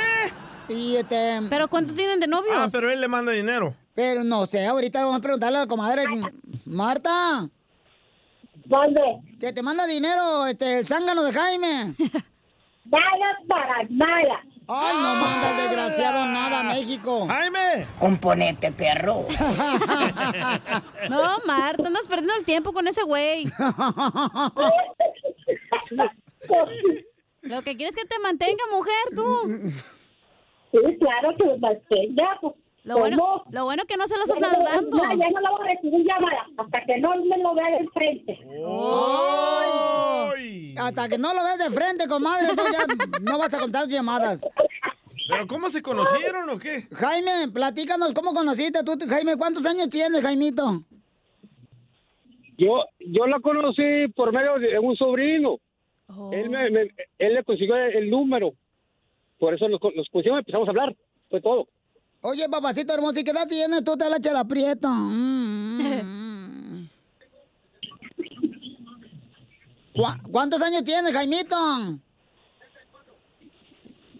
Y 0.68 0.96
este 0.96 1.40
¿Pero 1.50 1.68
cuánto 1.68 1.94
tienen 1.94 2.20
de 2.20 2.26
novios? 2.26 2.54
Ah, 2.56 2.68
pero 2.70 2.90
él 2.90 3.00
le 3.00 3.08
manda 3.08 3.32
dinero. 3.32 3.74
Pero 3.94 4.24
no 4.24 4.46
sé, 4.46 4.66
ahorita 4.66 5.00
vamos 5.04 5.18
a 5.18 5.22
preguntarle 5.22 5.58
a 5.58 5.60
la 5.62 5.66
comadre 5.66 6.04
Marta. 6.64 7.48
¿Dónde? 8.64 9.20
Que 9.38 9.52
te 9.52 9.62
manda 9.62 9.86
dinero 9.86 10.46
este 10.46 10.78
el 10.78 10.86
zángano 10.86 11.22
de 11.22 11.32
Jaime. 11.32 11.94
Nada 12.84 13.38
para 13.48 13.82
nada. 13.88 14.42
Ay, 14.66 14.96
no 14.96 15.14
manda 15.16 15.50
el 15.50 15.56
desgraciado 15.56 16.26
nada 16.26 16.60
a 16.60 16.64
México. 16.64 17.26
¡Jaime! 17.26 17.86
Componente, 17.98 18.72
perro. 18.72 19.26
No, 21.10 21.38
Marta, 21.46 21.86
andas 21.86 22.06
perdiendo 22.08 22.34
el 22.34 22.44
tiempo 22.44 22.72
con 22.72 22.88
ese 22.88 23.02
güey. 23.02 23.44
Lo 27.42 27.60
que 27.62 27.76
quieres 27.76 27.94
es 27.94 28.02
que 28.02 28.08
te 28.08 28.18
mantenga, 28.20 28.64
mujer, 28.72 28.94
tú. 29.14 29.72
Sí, 30.74 30.96
claro 30.98 31.36
que 31.38 31.46
me 31.46 31.56
mantenga. 31.58 32.38
Pues, 32.40 32.54
Lo 32.84 32.98
bueno, 32.98 33.44
lo 33.50 33.64
bueno 33.64 33.84
que 33.86 33.96
no 33.96 34.06
se 34.06 34.14
Ya 34.16 34.40
no- 34.40 34.64
dando. 34.64 34.96
Ya, 34.98 35.14
ya 35.14 35.30
no 35.30 35.40
la 35.40 35.50
voy 35.50 35.60
a 35.66 35.70
recibir 35.74 36.04
llamada 36.06 36.46
hasta 36.58 36.84
que 36.84 36.98
no 37.00 37.10
me 37.24 37.38
lo 37.38 37.54
vea 37.54 37.70
de 37.78 37.88
frente. 37.94 38.38
Ay. 39.26 40.74
Hasta 40.78 41.08
que 41.08 41.16
no 41.18 41.32
lo 41.32 41.42
ves 41.44 41.58
de 41.58 41.70
frente, 41.70 42.06
comadre, 42.08 42.48
tú 42.56 42.62
ya 42.72 42.86
no 43.22 43.38
vas 43.38 43.54
a 43.54 43.58
contar 43.58 43.86
llamadas. 43.88 44.40
¿Pero 45.28 45.46
cómo 45.46 45.70
se 45.70 45.80
conocieron 45.80 46.50
o 46.50 46.58
qué? 46.58 46.86
Jaime, 46.92 47.48
platícanos 47.52 48.12
cómo 48.12 48.34
conociste 48.34 48.82
tú, 48.84 48.98
Jaime. 49.08 49.36
¿Cuántos 49.36 49.64
años 49.64 49.88
tienes, 49.88 50.20
Jaimito? 50.22 50.82
Yo, 52.58 52.84
yo 53.00 53.26
la 53.26 53.40
conocí 53.40 54.08
por 54.14 54.32
medio 54.32 54.58
de 54.58 54.78
un 54.78 54.94
sobrino. 54.96 55.58
Él, 56.32 56.50
me, 56.50 56.70
me- 56.70 56.90
él 57.18 57.34
le 57.34 57.44
consiguió 57.44 57.74
el 57.76 58.10
número. 58.10 58.52
Por 59.38 59.54
eso 59.54 59.68
nos, 59.68 59.80
nos 59.94 60.08
pusimos 60.10 60.36
y 60.36 60.40
empezamos 60.40 60.68
a 60.68 60.70
hablar. 60.70 60.94
Fue 61.30 61.40
todo. 61.40 61.66
Oye, 62.22 62.48
papacito 62.48 62.94
hermoso, 62.94 63.20
¿y 63.20 63.24
qué 63.24 63.32
edad 63.32 63.46
tienes 63.46 63.84
tú? 63.84 63.96
Te 63.96 64.08
la 64.08 64.18
chela 64.18 64.44
prieta. 64.44 64.88
Mm, 64.88 65.78
mm. 65.82 66.88
¿Cuá- 69.94 70.18
¿Cuántos 70.30 70.60
años 70.62 70.82
tienes, 70.84 71.12
Jaimito? 71.12 71.56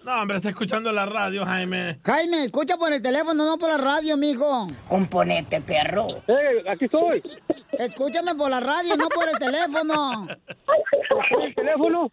No, 0.05 0.21
hombre, 0.21 0.37
está 0.37 0.51
escuchando 0.51 0.93
la 0.93 1.07
radio, 1.07 1.47
Jaime. 1.47 1.99
Jaime, 2.05 2.45
escucha 2.45 2.77
por 2.77 2.93
el 2.93 3.01
teléfono, 3.01 3.47
no 3.47 3.57
por 3.57 3.71
la 3.71 3.79
radio, 3.79 4.19
mijo. 4.19 4.67
Componente, 4.87 5.63
perro. 5.63 6.09
¡Eh, 6.29 6.63
aquí 6.69 6.85
estoy! 6.85 7.23
Escúchame 7.73 8.35
por 8.35 8.51
la 8.51 8.61
radio, 8.61 8.97
no 8.97 9.09
por 9.09 9.27
el 9.31 9.39
teléfono. 9.39 10.27
¿Por 11.31 11.43
el 11.43 11.55
teléfono? 11.55 12.13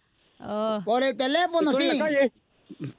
Por 0.86 1.02
el 1.02 1.16
teléfono, 1.16 1.70
Estoy 1.70 1.84
sí. 1.84 1.90
en 1.90 1.98
la 1.98 2.04
calle. 2.06 2.32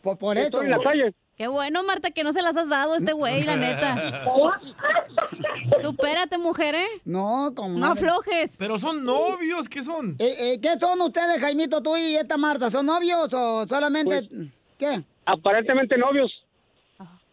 Por, 0.01 0.17
por 0.17 0.37
Estoy 0.37 0.47
eso. 0.47 0.63
en 0.63 0.69
la 0.71 0.79
calle. 0.83 1.13
Qué 1.35 1.47
bueno, 1.47 1.83
Marta, 1.83 2.11
que 2.11 2.23
no 2.23 2.31
se 2.31 2.43
las 2.43 2.55
has 2.55 2.69
dado 2.69 2.93
a 2.93 2.97
este 2.97 3.11
güey, 3.13 3.43
la 3.43 3.55
neta. 3.55 4.23
Tú 5.81 5.89
espérate, 5.89 6.37
mujer, 6.37 6.75
¿eh? 6.75 6.87
No, 7.05 7.51
como. 7.55 7.79
No 7.79 7.87
aflojes. 7.87 8.55
Pero 8.57 8.77
son 8.77 9.03
novios, 9.03 9.67
¿qué 9.67 9.83
son? 9.83 10.15
Eh, 10.19 10.35
eh, 10.39 10.59
¿Qué 10.61 10.77
son 10.79 11.01
ustedes, 11.01 11.39
Jaimito, 11.39 11.81
tú 11.81 11.97
y 11.97 12.15
esta 12.15 12.37
Marta? 12.37 12.69
¿Son 12.69 12.85
novios 12.85 13.33
o 13.33 13.67
solamente.? 13.67 14.29
¿Qué? 14.77 15.03
Aparentemente 15.25 15.97
novios. 15.97 16.31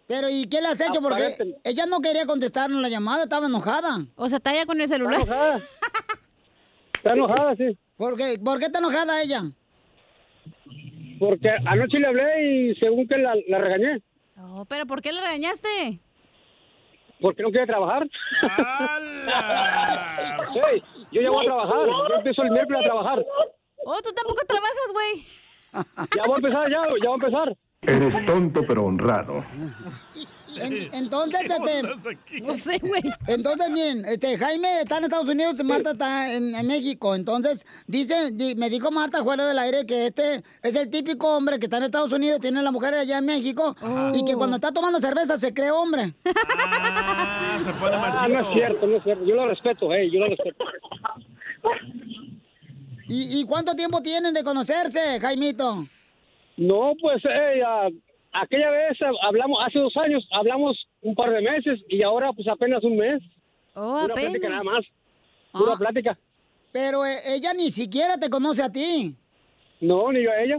Pero 0.07 0.29
¿y 0.29 0.47
qué 0.47 0.61
le 0.61 0.69
has 0.69 0.81
hecho? 0.81 1.01
Porque 1.01 1.37
ella 1.63 1.87
no 1.87 2.01
quería 2.01 2.27
contestarnos 2.27 2.81
la 2.83 2.89
llamada, 2.89 3.25
estaba 3.25 3.47
enojada. 3.47 4.05
O 4.17 4.29
sea, 4.29 4.39
está 4.39 4.53
ya 4.53 4.67
con 4.67 4.81
el 4.81 4.89
celular. 4.89 5.21
Está 5.21 5.33
enojada. 5.35 5.61
Está 6.95 7.13
enojada, 7.13 7.57
sí. 7.57 7.79
¿Por 7.97 8.17
qué, 8.17 8.39
¿Por 8.43 8.59
qué 8.59 8.65
está 8.67 8.79
enojada 8.81 9.23
ella? 9.23 9.45
Porque 11.21 11.51
anoche 11.67 11.99
le 11.99 12.07
hablé 12.07 12.43
y 12.71 12.75
según 12.77 13.07
que 13.07 13.19
la, 13.19 13.35
la 13.47 13.59
regañé. 13.59 14.01
Oh, 14.39 14.65
¿Pero 14.67 14.87
por 14.87 15.03
qué 15.03 15.13
le 15.13 15.21
regañaste? 15.21 16.01
Porque 17.21 17.43
no 17.43 17.51
quiere 17.51 17.67
trabajar. 17.67 18.05
Ey, 20.73 20.83
yo 21.13 21.21
ya 21.21 21.29
voy 21.31 21.45
a 21.45 21.49
trabajar. 21.49 21.87
Yo 21.87 22.15
empiezo 22.17 22.43
el 22.43 22.51
miércoles 22.53 22.81
a 22.81 22.85
trabajar. 22.85 23.23
Oh, 23.85 24.01
tú 24.03 24.11
tampoco 24.15 24.41
trabajas, 24.47 24.93
güey. 24.95 25.23
Ya 26.17 26.23
voy 26.27 26.33
a 26.33 26.37
empezar, 26.37 26.71
ya, 26.71 26.81
ya 27.03 27.11
voy 27.11 27.21
a 27.21 27.27
empezar. 27.27 27.55
Eres 27.83 28.27
tonto 28.27 28.63
pero 28.67 28.85
honrado. 28.85 29.43
En- 30.57 30.93
entonces, 30.93 31.41
este. 31.45 31.83
No 32.43 32.55
sé, 32.55 32.79
güey. 32.79 33.01
Entonces, 33.27 33.71
miren, 33.71 34.05
este, 34.05 34.37
Jaime 34.37 34.81
está 34.83 34.99
en 34.99 35.05
Estados 35.05 35.29
Unidos, 35.29 35.65
Marta 35.65 35.93
está 35.93 36.31
en, 36.35 36.55
en 36.55 36.67
México. 36.67 37.15
Entonces, 37.15 37.65
dice, 37.87 38.33
di- 38.33 38.55
me 38.57 38.69
dijo 38.69 38.91
Marta 38.91 39.23
fuera 39.25 39.47
del 39.47 39.59
aire 39.59 39.87
que 39.87 40.07
este 40.07 40.43
es 40.63 40.75
el 40.75 40.91
típico 40.91 41.35
hombre 41.35 41.59
que 41.59 41.67
está 41.67 41.79
en 41.79 41.85
Estados 41.85 42.13
Unidos, 42.13 42.41
tiene 42.41 42.61
la 42.63 42.71
mujer 42.71 42.93
allá 42.95 43.17
en 43.19 43.25
México, 43.25 43.75
y 44.13 44.25
que 44.27 44.35
cuando 44.35 44.57
está 44.57 44.73
tomando 44.73 44.99
cerveza 44.99 45.39
se 45.39 45.55
cree 45.55 45.71
hombre. 45.71 46.13
Ah, 46.27 47.59
se 47.65 47.73
pone 47.75 47.95
Ah, 47.97 48.27
no 48.29 48.41
es 48.41 48.47
cierto, 48.53 48.87
no 48.87 48.97
es 48.97 49.03
cierto. 49.05 49.25
Yo 49.25 49.35
lo 49.37 49.47
respeto, 49.49 49.89
hey, 49.93 50.11
yo 50.13 50.21
lo 50.21 50.27
respeto. 50.27 50.65
¿Y, 53.09 53.41
y 53.41 53.45
cuánto 53.45 53.75
tiempo 53.75 54.03
tienen 54.03 54.35
de 54.35 54.45
conocerse, 54.45 55.19
Jaimito? 55.21 55.85
No, 56.61 56.93
pues 57.01 57.23
eh, 57.25 57.63
a- 57.67 57.89
aquella 58.43 58.71
vez 58.71 59.01
eh, 59.01 59.07
hablamos, 59.23 59.59
hace 59.67 59.79
dos 59.79 59.97
años, 59.97 60.23
hablamos 60.31 60.77
un 61.01 61.15
par 61.15 61.31
de 61.31 61.41
meses 61.41 61.81
y 61.89 62.03
ahora 62.03 62.33
pues 62.35 62.47
apenas 62.49 62.85
un 62.85 62.97
mes. 62.97 63.23
Oh, 63.75 64.01
Pura 64.03 64.13
apenas. 64.15 64.31
plática 64.31 64.49
nada 64.51 64.63
más. 64.63 64.85
Pura 65.53 65.73
Ah. 65.75 65.79
plática. 65.79 66.19
Pero 66.73 67.05
eh, 67.07 67.17
ella 67.35 67.53
ni 67.55 67.71
siquiera 67.71 68.19
te 68.19 68.29
conoce 68.29 68.63
a 68.63 68.71
ti. 68.71 69.17
No, 69.81 70.13
ni 70.13 70.23
yo 70.23 70.31
a 70.31 70.43
ella. 70.43 70.59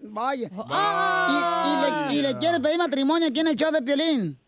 Vaya. 0.00 0.48
¿Y, 0.50 1.68
y 1.68 1.74
le, 1.82 2.14
y 2.18 2.22
le 2.22 2.38
quieres 2.38 2.60
pedir 2.60 2.78
matrimonio 2.78 3.28
aquí 3.28 3.40
en 3.40 3.48
el 3.48 3.54
show 3.56 3.70
de 3.70 3.82
Piolín? 3.82 4.38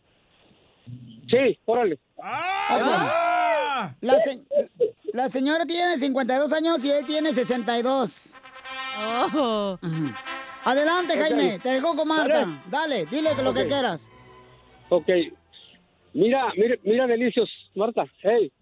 Sí, 1.29 1.59
órale. 1.67 1.99
Ah. 2.23 3.93
La, 4.01 4.19
se- 4.21 4.41
la 5.13 5.29
señora 5.29 5.65
tiene 5.67 5.99
52 5.99 6.53
años 6.55 6.83
y 6.85 6.91
él 6.91 7.05
tiene 7.07 7.33
62. 7.35 8.31
Oh. 9.35 9.79
Ujú. 9.83 10.07
Adelante, 10.65 11.17
Jaime. 11.17 11.57
Ok. 11.57 11.63
Te 11.63 11.69
dejo 11.71 11.97
con 11.97 12.09
Marta. 12.09 12.41
Dale. 12.41 12.57
Dale, 12.71 13.07
dile 13.07 13.31
que 13.37 13.43
lo 13.43 13.55
que 13.55 13.63
Ok. 13.63 13.67
quieras. 13.69 14.11
Ok. 14.89 15.09
Mira, 16.13 16.49
mira, 16.57 16.77
mira, 16.83 17.07
delicios, 17.07 17.49
Marta. 17.75 18.05
Hey. 18.23 18.53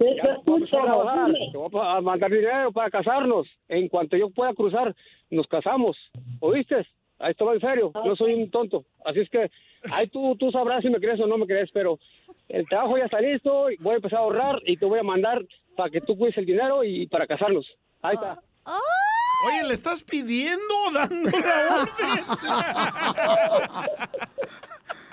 Ya, 0.00 0.38
vamos 0.46 0.68
a 0.68 0.82
trabajar. 0.82 1.32
Te 1.52 1.56
voy 1.58 1.70
a 1.80 1.96
a 1.96 2.00
mandar 2.00 2.30
dinero 2.30 2.72
para 2.72 2.90
casarnos. 2.90 3.46
En 3.68 3.88
cuanto 3.88 4.16
yo 4.16 4.30
pueda 4.30 4.54
cruzar, 4.54 4.94
nos 5.30 5.46
casamos. 5.46 5.96
¿Oíste? 6.40 6.86
Ahí 7.18 7.32
estoy 7.32 7.56
en 7.56 7.60
serio. 7.60 7.92
No 7.94 8.16
soy 8.16 8.32
un 8.34 8.50
tonto. 8.50 8.84
Así 9.04 9.20
es 9.20 9.28
que 9.28 9.50
ahí 9.92 10.06
tú, 10.06 10.34
tú 10.36 10.50
sabrás 10.50 10.80
si 10.80 10.88
me 10.88 10.98
crees 10.98 11.20
o 11.20 11.26
no 11.26 11.36
me 11.36 11.46
crees, 11.46 11.70
pero 11.70 11.98
el 12.48 12.66
trabajo 12.66 12.96
ya 12.96 13.04
está 13.04 13.20
listo. 13.20 13.66
Voy 13.80 13.92
a 13.92 13.96
empezar 13.96 14.20
a 14.20 14.22
ahorrar 14.22 14.60
y 14.64 14.78
te 14.78 14.86
voy 14.86 14.98
a 14.98 15.02
mandar 15.02 15.44
para 15.76 15.90
que 15.90 16.00
tú 16.00 16.16
cuides 16.16 16.38
el 16.38 16.46
dinero 16.46 16.82
y 16.82 17.06
para 17.06 17.26
casarnos. 17.26 17.66
Ahí 18.00 18.14
está. 18.14 18.40
Oye, 19.46 19.64
¿le 19.64 19.74
estás 19.74 20.02
pidiendo 20.02 20.62
o 20.88 20.92
dando 20.92 21.30
la 21.30 21.82
orden? 21.82 22.24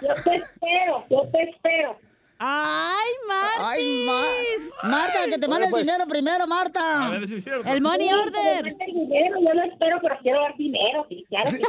Yo 0.01 0.13
te 0.23 0.35
espero, 0.35 1.05
yo 1.09 1.21
te 1.31 1.43
espero. 1.49 1.97
¡Ay, 2.39 3.09
Marta! 3.27 3.69
Ay, 3.69 4.05
Ma- 4.05 4.89
Marta, 4.89 5.25
que 5.27 5.39
te 5.39 5.47
mande 5.47 5.65
el 5.65 5.71
pues. 5.71 5.83
dinero 5.83 6.05
primero, 6.05 6.45
Marta. 6.45 7.07
A 7.07 7.09
ver 7.09 7.27
si 7.27 7.37
es 7.37 7.43
cierto. 7.43 7.67
El 7.67 7.81
money 7.81 8.07
Sí, 8.09 8.13
order. 8.13 8.63
que 8.63 8.83
el 8.85 8.93
dinero, 8.93 9.39
yo 9.41 9.53
lo 9.55 9.63
espero, 9.63 9.97
pero 10.03 10.17
quiero 10.21 10.41
dar 10.41 10.55
dinero, 10.55 11.05
sí, 11.09 11.25
claro 11.29 11.49
que 11.49 11.57
sí. 11.57 11.63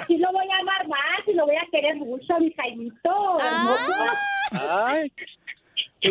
Así 0.00 0.16
lo 0.16 0.32
voy 0.32 0.46
a 0.50 0.58
amar 0.60 0.88
más 0.88 1.20
y 1.26 1.34
lo 1.34 1.44
voy 1.44 1.56
a 1.56 1.66
querer 1.70 1.96
mucho, 1.96 2.38
mi 2.40 2.50
Jaimito. 2.54 3.36
hermoso. 3.40 3.92
Ay. 4.52 5.12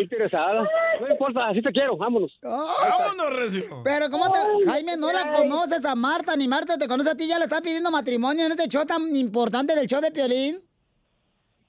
Interesada. 0.01 0.67
No 0.99 1.07
importa, 1.09 1.47
así 1.49 1.61
te 1.61 1.71
quiero, 1.71 1.95
vámonos. 1.97 2.31
Vámonos, 2.41 3.33
Recio. 3.35 3.63
Pero 3.83 4.09
¿cómo 4.09 4.29
te... 4.31 4.39
Jaime, 4.65 4.97
no 4.97 5.11
la 5.11 5.31
conoces 5.31 5.85
a 5.85 5.95
Marta, 5.95 6.35
ni 6.35 6.47
Marta 6.47 6.77
te 6.77 6.87
conoce 6.87 7.11
a 7.11 7.15
ti, 7.15 7.27
ya 7.27 7.37
le 7.39 7.45
estás 7.45 7.61
pidiendo 7.61 7.91
matrimonio 7.91 8.45
en 8.45 8.51
este 8.51 8.67
show 8.67 8.85
tan 8.85 9.15
importante 9.15 9.75
del 9.75 9.87
show 9.87 10.01
de 10.01 10.11
Piolín. 10.11 10.61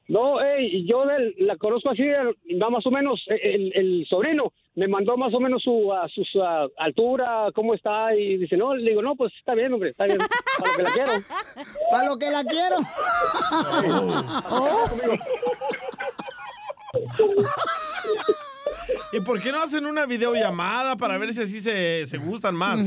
No, 0.06 0.38
ey, 0.42 0.86
yo 0.86 1.06
del- 1.06 1.34
la 1.38 1.56
conozco 1.56 1.88
así, 1.90 2.02
va 2.62 2.68
más 2.68 2.86
o 2.86 2.90
menos, 2.90 3.22
eh, 3.30 3.40
el, 3.54 3.72
el 3.74 4.06
sobrino 4.06 4.52
me 4.74 4.86
mandó 4.86 5.16
más 5.16 5.32
o 5.32 5.40
menos 5.40 5.62
su, 5.62 5.90
a, 5.94 6.06
su, 6.08 6.22
su, 6.24 6.42
a, 6.42 6.66
altura, 6.76 7.46
cómo 7.54 7.72
está, 7.72 8.14
y 8.14 8.36
dice, 8.36 8.56
no, 8.58 8.74
le 8.74 8.90
digo, 8.90 9.00
no, 9.00 9.16
pues 9.16 9.32
está 9.38 9.54
bien, 9.54 9.72
hombre, 9.72 9.90
está 9.90 10.04
bien, 10.04 10.18
para 10.18 10.70
lo 10.70 10.76
que 10.76 10.82
la 10.82 10.90
quiero. 10.90 11.12
Para 11.90 12.08
lo 12.08 12.18
que 12.18 12.30
la 12.30 12.44
quiero. 12.44 12.76
¿Y 19.12 19.20
por 19.20 19.40
qué 19.40 19.52
no 19.52 19.62
hacen 19.62 19.86
una 19.86 20.06
videollamada 20.06 20.96
para 20.96 21.18
ver 21.18 21.32
si 21.32 21.42
así 21.42 21.60
se, 21.60 22.06
se 22.06 22.18
gustan 22.18 22.54
más? 22.54 22.78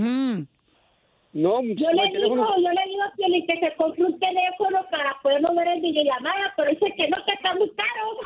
No, 1.34 1.62
Yo 1.62 1.92
le 1.92 2.04
digo, 2.12 2.36
yo 2.36 2.72
le 2.72 2.84
digo 2.88 3.04
a 3.04 3.12
Piolín 3.16 3.46
que 3.46 3.60
se 3.60 3.76
compre 3.76 4.06
un 4.06 4.18
teléfono 4.20 4.84
para 4.90 5.20
poderlo 5.22 5.54
ver 5.56 5.68
en 5.68 5.82
videollamada, 5.82 6.54
pero 6.56 6.72
dice 6.72 6.86
que 6.96 7.08
no, 7.10 7.18
que 7.26 7.34
está 7.34 7.54
muy 7.54 7.70
caro. 7.76 8.18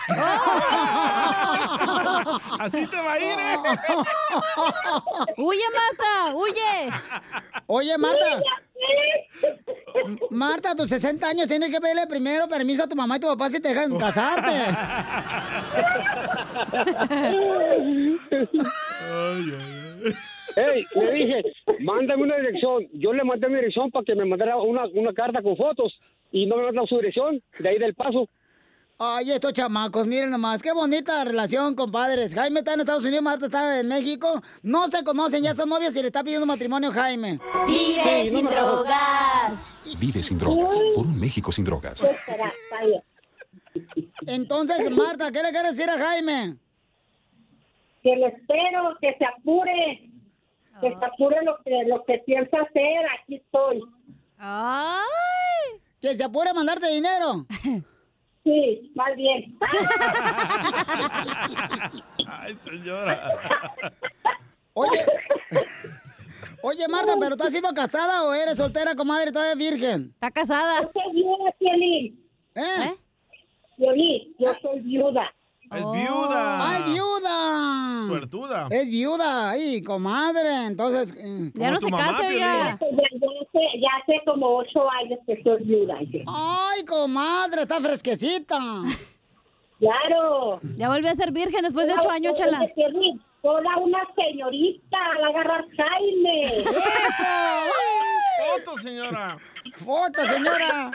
Así 2.60 2.86
te 2.88 2.96
va 2.96 3.14
a 3.14 3.20
ir, 3.20 3.26
¿eh? 3.26 3.58
¡Huye, 5.38 5.64
Marta! 5.74 6.36
¡Huye! 6.36 6.92
Oye, 7.68 7.98
Marta. 7.98 8.42
Marta, 10.30 10.72
a 10.72 10.76
tus 10.76 10.90
60 10.90 11.28
años 11.28 11.48
tienes 11.48 11.70
que 11.70 11.80
pedirle 11.82 12.08
primero 12.08 12.48
permiso 12.48 12.84
a 12.84 12.88
tu 12.88 12.96
mamá 12.96 13.18
y 13.18 13.20
tu 13.20 13.28
papá 13.28 13.50
si 13.50 13.60
te 13.60 13.70
dejan 13.70 13.98
casarte. 13.98 14.52
Ey, 20.56 20.86
le 20.96 21.14
dije, 21.14 21.44
mándame 21.80 22.24
una 22.24 22.38
dirección. 22.38 22.88
Yo 22.94 23.14
le 23.14 23.24
mandé 23.24 23.48
mi 23.48 23.56
dirección 23.56 23.92
para 23.92 24.06
que 24.06 24.16
me 24.16 24.26
mandara 24.26 24.58
una, 24.58 24.86
una 24.94 25.14
carta 25.14 25.42
con 25.42 25.56
fotos 25.56 25.94
y 26.32 26.46
no 26.46 26.58
me 26.58 26.64
mandó 26.64 26.86
su 26.88 26.98
dirección, 26.98 27.42
de 27.60 27.70
ahí 27.70 27.78
del 27.78 27.94
paso. 27.94 28.28
Ay, 29.04 29.32
estos 29.32 29.54
chamacos, 29.54 30.06
miren 30.06 30.30
nomás, 30.30 30.62
qué 30.62 30.72
bonita 30.74 31.26
relación, 31.26 31.74
compadres. 31.74 32.36
Jaime 32.36 32.60
está 32.60 32.76
en 32.76 32.82
Estados 32.82 33.04
Unidos, 33.04 33.24
Marta 33.24 33.48
está 33.48 33.80
en 33.80 33.88
México. 33.88 34.44
No 34.62 34.88
se 34.90 35.04
conocen, 35.04 35.42
ya 35.42 35.56
son 35.56 35.70
novios 35.70 35.96
y 35.96 36.02
le 36.02 36.08
está 36.08 36.24
pidiendo 36.24 36.46
matrimonio 36.46 36.92
Jaime. 36.92 37.40
Vive 37.66 38.30
sin 38.30 38.46
drogas. 38.46 39.84
Vive 40.00 40.22
sin 40.22 40.38
drogas. 40.38 40.78
Por 40.94 41.08
un 41.08 41.20
México 41.20 41.52
sin 41.52 41.66
drogas. 41.66 42.06
Entonces, 44.28 44.92
Marta, 44.92 45.32
¿qué 45.32 45.42
le 45.42 45.50
quieres 45.50 45.76
decir 45.76 45.90
a 45.90 45.98
Jaime? 45.98 46.58
Que 48.04 48.16
le 48.16 48.28
espero, 48.28 48.98
que 49.02 49.16
se 49.18 49.26
apure, 49.26 50.11
que 50.80 50.90
se 50.90 51.06
apure 51.06 51.44
lo 51.44 51.58
que, 51.64 51.84
lo 51.88 52.04
que 52.06 52.20
piensa 52.26 52.58
hacer, 52.62 53.06
aquí 53.20 53.36
estoy. 53.36 53.82
¡Ay! 54.38 55.82
Que 56.02 56.16
se 56.16 56.24
apure 56.24 56.50
a 56.50 56.54
mandarte 56.54 56.88
dinero. 56.90 57.46
Sí, 58.44 58.92
más 58.96 59.16
bien. 59.16 59.56
Ay, 62.28 62.54
señora. 62.58 63.32
Oye, 64.74 65.06
oye, 66.64 66.88
Marta, 66.88 67.16
¿pero 67.20 67.36
tú 67.36 67.44
has 67.44 67.52
sido 67.52 67.74
casada 67.74 68.24
o 68.24 68.34
eres 68.34 68.56
soltera, 68.56 68.96
comadre, 68.96 69.32
todavía 69.32 69.54
virgen? 69.56 70.12
Está 70.14 70.32
casada. 70.32 70.82
Yo 70.82 70.92
soy 70.94 71.14
viuda, 71.14 71.52
Piolín. 71.60 72.30
¿Eh? 72.56 72.96
Piolín, 73.76 74.36
yo 74.40 74.54
soy 74.62 74.80
viuda. 74.80 75.32
Es 75.72 75.92
viuda. 75.92 76.70
¡Ay, 76.70 76.84
viuda! 76.94 78.08
Suertuda. 78.08 78.68
Es 78.70 78.88
viuda, 78.90 79.50
ay, 79.52 79.82
comadre. 79.82 80.66
Entonces. 80.66 81.14
mm. 81.16 81.50
Ya 81.54 81.72
no 81.72 81.80
se 81.80 81.90
casa. 81.90 82.24
Ya, 82.24 82.38
ya 82.38 82.72
hace, 82.74 83.80
ya 83.80 83.90
hace 84.02 84.22
como 84.26 84.58
ocho 84.58 84.90
años 84.92 85.20
que 85.26 85.42
soy 85.44 85.64
viuda. 85.64 85.96
Ay, 86.28 86.84
comadre, 86.86 87.62
está 87.64 87.80
fresquecita. 87.80 88.58
Claro. 89.82 90.60
Ya 90.78 90.90
volvió 90.90 91.10
a 91.10 91.16
ser 91.16 91.32
virgen 91.32 91.64
después 91.64 91.88
de 91.88 91.96
ocho 91.96 92.12
años, 92.12 92.36
chala. 92.36 92.60
Hola, 93.42 93.78
una 93.82 93.98
señorita, 94.16 94.98
la 95.20 95.28
agarrar 95.30 95.66
Jaime. 95.76 96.44
¡Foto, 98.42 98.78
señora! 98.82 99.38
¡Foto, 99.78 100.28
señora! 100.28 100.92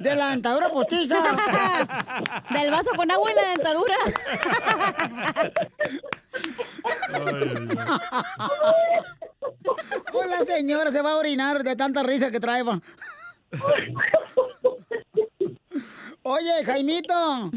De 0.00 0.14
la 0.16 0.30
dentadura 0.30 0.68
postiza. 0.70 1.16
Del 2.50 2.70
vaso 2.70 2.90
con 2.96 3.10
agua 3.10 3.30
y 3.30 3.34
la 3.34 3.48
dentadura. 3.50 3.94
Hola, 10.12 10.38
señora, 10.46 10.90
se 10.90 11.02
va 11.02 11.12
a 11.12 11.16
orinar 11.16 11.62
de 11.62 11.76
tanta 11.76 12.02
risa 12.02 12.30
que 12.30 12.40
trae. 12.40 12.62
va. 12.62 12.80
Oye, 16.22 16.64
Jaimito. 16.64 17.50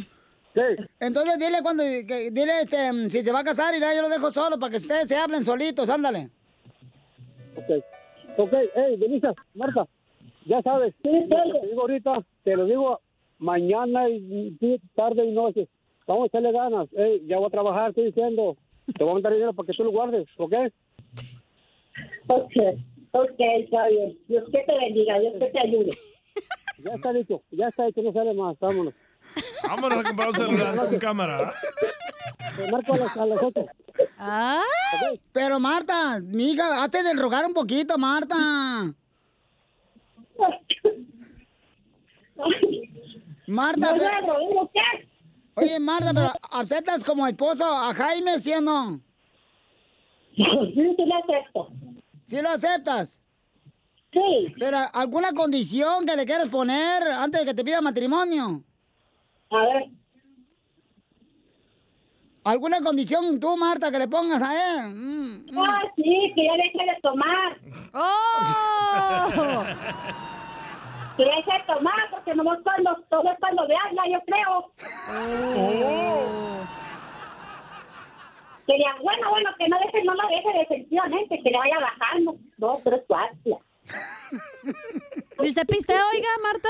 Entonces 1.00 1.38
dile 1.38 1.62
cuando, 1.62 1.84
que- 1.84 2.30
dile 2.32 2.62
este, 2.62 3.10
si 3.10 3.24
se 3.24 3.32
va 3.32 3.40
a 3.40 3.44
casar, 3.44 3.76
irá, 3.76 3.94
yo 3.94 4.02
lo 4.02 4.10
dejo 4.10 4.32
solo 4.32 4.58
para 4.58 4.72
que 4.72 4.78
ustedes 4.78 5.08
se 5.08 5.18
hablen 5.18 5.44
solitos, 5.44 5.90
ándale. 5.90 6.30
Ok, 7.58 7.84
ok, 8.38 8.54
hey, 8.76 8.98
Denisa, 8.98 9.34
Marta, 9.54 9.88
ya 10.46 10.62
sabes, 10.62 10.94
te 11.02 11.10
lo 11.10 11.62
digo 11.62 11.82
ahorita, 11.82 12.24
te 12.44 12.56
lo 12.56 12.66
digo 12.66 13.00
mañana 13.40 14.10
y 14.10 14.58
tarde 14.96 15.26
y 15.26 15.32
noche. 15.32 15.68
Vamos 16.08 16.24
a 16.24 16.28
echarle 16.28 16.52
ganas, 16.52 16.88
hey, 16.96 17.24
ya 17.26 17.38
voy 17.38 17.48
a 17.48 17.52
trabajar, 17.52 17.90
estoy 17.90 18.06
diciendo. 18.06 18.56
Te 18.98 19.04
voy 19.04 19.12
a 19.12 19.14
mandar 19.16 19.34
dinero 19.34 19.54
para 19.54 19.66
que 19.66 19.74
tú 19.74 19.84
lo 19.84 19.92
guardes, 19.92 20.28
¿ok? 20.38 20.54
Ok, 22.28 22.54
ok, 23.12 23.40
está 23.60 23.88
bien. 23.88 24.18
Dios 24.28 24.44
que 24.52 24.60
te 24.60 24.78
bendiga, 24.78 25.20
Dios 25.20 25.34
que 25.40 25.46
te 25.48 25.60
ayude. 25.60 25.90
Ya 26.84 26.94
está 26.94 27.14
dicho, 27.14 27.42
ya 27.52 27.68
está 27.68 27.88
hecho, 27.88 28.02
no 28.04 28.14
sale 28.14 28.34
más, 28.34 28.60
vámonos. 28.60 28.94
Vámonos 29.68 30.00
a 30.00 30.04
comprar 30.04 30.30
un 30.30 30.36
celular 30.36 30.76
con 30.76 31.00
cámara. 31.00 31.52
Te 32.56 32.72
marco 32.72 32.94
a 32.94 32.98
las, 32.98 33.18
a 33.18 33.26
las 33.26 33.44
ocho. 33.44 33.66
Pero 35.32 35.60
Marta, 35.60 36.20
mi 36.22 36.52
hija, 36.52 36.84
hazte 36.84 37.04
de 37.04 37.14
rogar 37.14 37.46
un 37.46 37.54
poquito, 37.54 37.98
Marta. 37.98 38.36
Marta, 43.48 43.94
oye 45.56 45.80
Marta, 45.80 46.12
pero 46.14 46.32
¿aceptas 46.52 47.04
como 47.04 47.28
esposo 47.28 47.66
a 47.66 47.94
Jaime, 47.94 48.40
sí 48.40 48.52
o 48.54 48.62
no? 48.62 49.00
Sí, 50.36 50.44
sí 50.74 51.06
lo 51.06 51.16
acepto. 51.16 51.70
¿Sí 52.26 52.42
lo 52.42 52.50
aceptas? 52.50 53.22
Sí. 54.12 54.54
Pero 54.60 54.78
¿alguna 54.94 55.32
condición 55.34 56.06
que 56.06 56.16
le 56.16 56.26
quieras 56.26 56.48
poner 56.48 57.04
antes 57.04 57.42
de 57.42 57.46
que 57.46 57.54
te 57.54 57.64
pida 57.64 57.82
matrimonio? 57.82 58.64
A 59.52 59.58
ver. 59.58 59.90
¿Alguna 62.46 62.80
condición 62.80 63.40
tú, 63.40 63.58
Marta, 63.58 63.90
que 63.90 63.98
le 63.98 64.08
pongas 64.08 64.40
a 64.40 64.54
él? 64.54 64.94
Mm, 64.94 65.46
mm. 65.52 65.60
Ah, 65.60 65.82
sí, 65.96 66.32
que 66.36 66.46
ya 66.46 66.54
deje 66.54 66.78
de 66.78 67.02
tomar. 67.02 67.58
¡Oh! 67.94 69.64
Que 71.18 71.24
deje 71.24 71.50
de 71.50 71.64
tomar, 71.66 72.10
porque 72.12 72.36
nomás 72.36 72.60
cuando, 72.62 72.94
todo 73.10 73.32
es 73.32 73.40
cuando 73.40 73.66
veanla, 73.66 74.04
yo 74.12 74.20
creo. 74.26 74.70
Que 78.68 78.74
diga, 78.74 78.96
bueno, 79.02 79.30
bueno, 79.30 79.50
que 79.58 79.70
no 79.70 79.80
deje, 79.80 80.04
no 80.04 80.14
lo 80.14 80.28
deje 80.28 80.60
definitivamente, 80.60 81.42
que 81.42 81.50
le 81.52 81.58
vaya 81.58 81.80
bajando. 81.80 82.36
No, 82.58 82.78
pero 82.84 82.98
es 82.98 83.08
fácil. 83.08 83.56
¿Y 85.42 85.48
usted 85.50 85.66
pistea, 85.68 86.04
oiga, 86.14 86.28
Marta? 86.44 86.70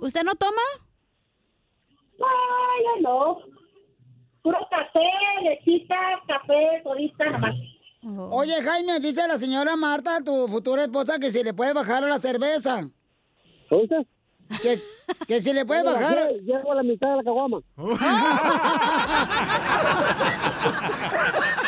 ¿Usted 0.00 0.22
no 0.22 0.36
toma? 0.36 0.62
Ay, 2.20 2.84
yo 2.84 3.00
no. 3.02 3.49
Puro 4.42 4.58
café, 4.70 5.00
lechita, 5.42 5.96
café, 6.26 6.80
todita, 6.82 7.26
nomás. 7.30 7.54
Oye, 8.30 8.54
Jaime, 8.62 8.98
dice 9.00 9.28
la 9.28 9.36
señora 9.36 9.76
Marta, 9.76 10.20
tu 10.24 10.48
futura 10.48 10.84
esposa, 10.84 11.18
que 11.18 11.30
si 11.30 11.44
le 11.44 11.52
puede 11.52 11.74
bajar 11.74 12.02
a 12.04 12.08
la 12.08 12.18
cerveza. 12.18 12.88
¿Oíste? 13.70 14.06
Que, 14.62 14.78
que 15.26 15.40
si 15.40 15.52
le 15.52 15.66
puede 15.66 15.82
bajar... 15.84 16.30
Llego 16.42 16.72
a 16.72 16.76
la 16.76 16.82
mitad 16.82 17.10
de 17.10 17.16
la 17.16 17.22
caguama. 17.22 17.60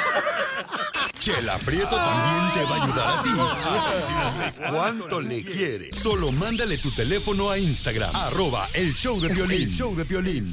Chela 1.22 1.54
Prieto 1.64 1.94
también 1.94 2.52
te 2.52 2.64
va 2.64 2.74
a 2.74 2.82
ayudar 2.82 3.08
a 3.08 3.22
ti 3.22 3.30
a 3.64 3.94
decirle 3.94 4.52
cuánto 4.70 5.20
le 5.20 5.44
quieres. 5.44 5.94
Solo 5.96 6.32
mándale 6.32 6.78
tu 6.78 6.90
teléfono 6.90 7.48
a 7.48 7.58
Instagram, 7.58 8.10
arroba 8.16 8.66
el 8.74 8.92
show 8.92 9.20
de 9.20 9.30
Piolín. 9.30 9.68
El 9.68 9.70
show 9.70 9.94
de 9.94 10.04
Piolín. 10.04 10.52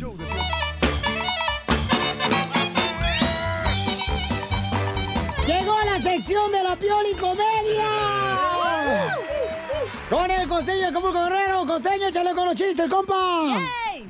La 6.03 6.11
sección 6.11 6.51
de 6.51 6.63
la 6.63 6.75
Pioli 6.75 7.13
Comedia. 7.13 7.89
Con 10.09 10.31
el 10.31 10.47
costeño 10.47 10.93
como 10.93 11.11
Guerrero. 11.11 11.65
Costeño, 11.65 12.07
échale 12.07 12.33
con 12.33 12.45
los 12.45 12.55
chistes, 12.55 12.89
compa. 12.89 13.59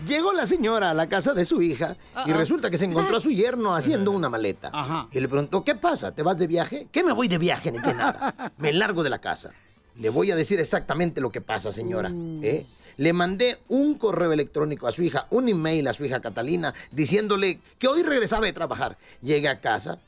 Llegó 0.05 0.31
la 0.33 0.45
señora 0.45 0.91
a 0.91 0.93
la 0.93 1.09
casa 1.09 1.33
de 1.33 1.45
su 1.45 1.61
hija 1.61 1.97
y 2.25 2.31
resulta 2.31 2.69
que 2.69 2.77
se 2.77 2.85
encontró 2.85 3.17
a 3.17 3.19
su 3.19 3.31
yerno 3.31 3.75
haciendo 3.75 4.11
una 4.11 4.29
maleta. 4.29 5.07
Y 5.11 5.19
le 5.19 5.27
preguntó, 5.27 5.63
¿qué 5.63 5.75
pasa? 5.75 6.13
¿Te 6.13 6.21
vas 6.23 6.37
de 6.37 6.47
viaje? 6.47 6.87
¿Qué 6.91 7.03
me 7.03 7.11
voy 7.11 7.27
de 7.27 7.37
viaje? 7.37 7.71
Ni 7.71 7.79
que 7.79 7.93
nada. 7.93 8.53
Me 8.57 8.71
largo 8.71 9.03
de 9.03 9.09
la 9.09 9.19
casa. 9.19 9.51
Le 9.95 10.09
voy 10.09 10.31
a 10.31 10.35
decir 10.35 10.59
exactamente 10.59 11.19
lo 11.19 11.31
que 11.31 11.41
pasa, 11.41 11.71
señora. 11.71 12.11
¿eh? 12.41 12.65
Le 12.97 13.13
mandé 13.13 13.57
un 13.67 13.95
correo 13.95 14.31
electrónico 14.31 14.87
a 14.87 14.91
su 14.91 15.01
hija, 15.03 15.27
un 15.31 15.49
email 15.49 15.87
a 15.87 15.93
su 15.93 16.05
hija 16.05 16.21
Catalina, 16.21 16.73
diciéndole 16.91 17.59
que 17.77 17.87
hoy 17.87 18.03
regresaba 18.03 18.45
de 18.45 18.53
trabajar. 18.53 18.97
Llegué 19.21 19.49
a 19.49 19.59
casa 19.59 19.99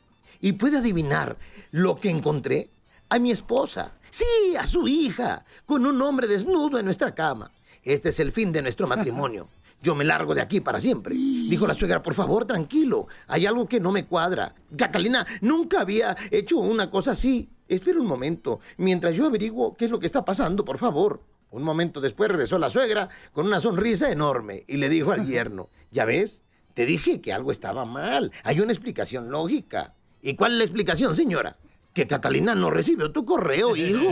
y 0.42 0.54
puede 0.54 0.78
adivinar 0.78 1.38
lo 1.72 1.96
que 1.96 2.10
encontré. 2.10 2.72
A 3.10 3.20
mi 3.20 3.30
esposa. 3.30 3.94
Sí, 4.10 4.56
a 4.58 4.66
su 4.66 4.88
hija, 4.88 5.46
con 5.66 5.86
un 5.86 6.02
hombre 6.02 6.28
desnudo 6.28 6.80
en 6.80 6.86
nuestra 6.86 7.14
cama. 7.14 7.52
Este 7.84 8.10
es 8.10 8.20
el 8.22 8.32
fin 8.32 8.52
de 8.52 8.62
nuestro 8.62 8.88
matrimonio. 8.88 9.50
Yo 9.82 9.96
me 9.96 10.06
largo 10.06 10.36
de 10.36 10.42
aquí 10.42 10.62
para 10.62 10.80
siempre. 10.80 11.16
Dijo 11.16 11.66
la 11.68 11.74
suegra, 11.74 12.02
por 12.02 12.14
favor, 12.14 12.46
tranquilo. 12.46 13.08
Hay 13.28 13.46
algo 13.46 13.68
que 13.68 13.80
no 13.80 13.92
me 13.92 14.06
cuadra. 14.06 14.54
Catalina 14.78 15.26
nunca 15.42 15.82
había 15.82 16.16
hecho 16.30 16.58
una 16.58 16.90
cosa 16.90 17.12
así. 17.12 17.50
Espera 17.68 18.00
un 18.00 18.06
momento, 18.08 18.60
mientras 18.78 19.16
yo 19.16 19.26
averiguo 19.26 19.76
qué 19.76 19.86
es 19.86 19.92
lo 19.92 20.00
que 20.00 20.06
está 20.06 20.24
pasando, 20.24 20.64
por 20.64 20.78
favor. 20.78 21.24
Un 21.50 21.64
momento 21.64 22.00
después 22.00 22.30
regresó 22.30 22.58
la 22.60 22.70
suegra 22.70 23.10
con 23.34 23.46
una 23.46 23.60
sonrisa 23.60 24.12
enorme 24.12 24.64
y 24.68 24.78
le 24.78 24.88
dijo 24.88 25.12
al 25.12 25.26
yerno, 25.26 25.70
¿ya 25.92 26.06
ves? 26.06 26.46
Te 26.74 26.86
dije 26.86 27.20
que 27.20 27.34
algo 27.34 27.52
estaba 27.52 27.86
mal. 27.86 28.32
Hay 28.44 28.60
una 28.60 28.72
explicación 28.72 29.32
lógica. 29.32 29.96
¿Y 30.22 30.36
cuál 30.36 30.54
es 30.54 30.58
la 30.60 30.64
explicación, 30.66 31.16
señora? 31.16 31.58
Que 31.94 32.08
Catalina 32.08 32.56
no 32.56 32.70
recibió 32.70 33.12
tu 33.12 33.26
correo, 33.26 33.76
hijo. 33.76 34.12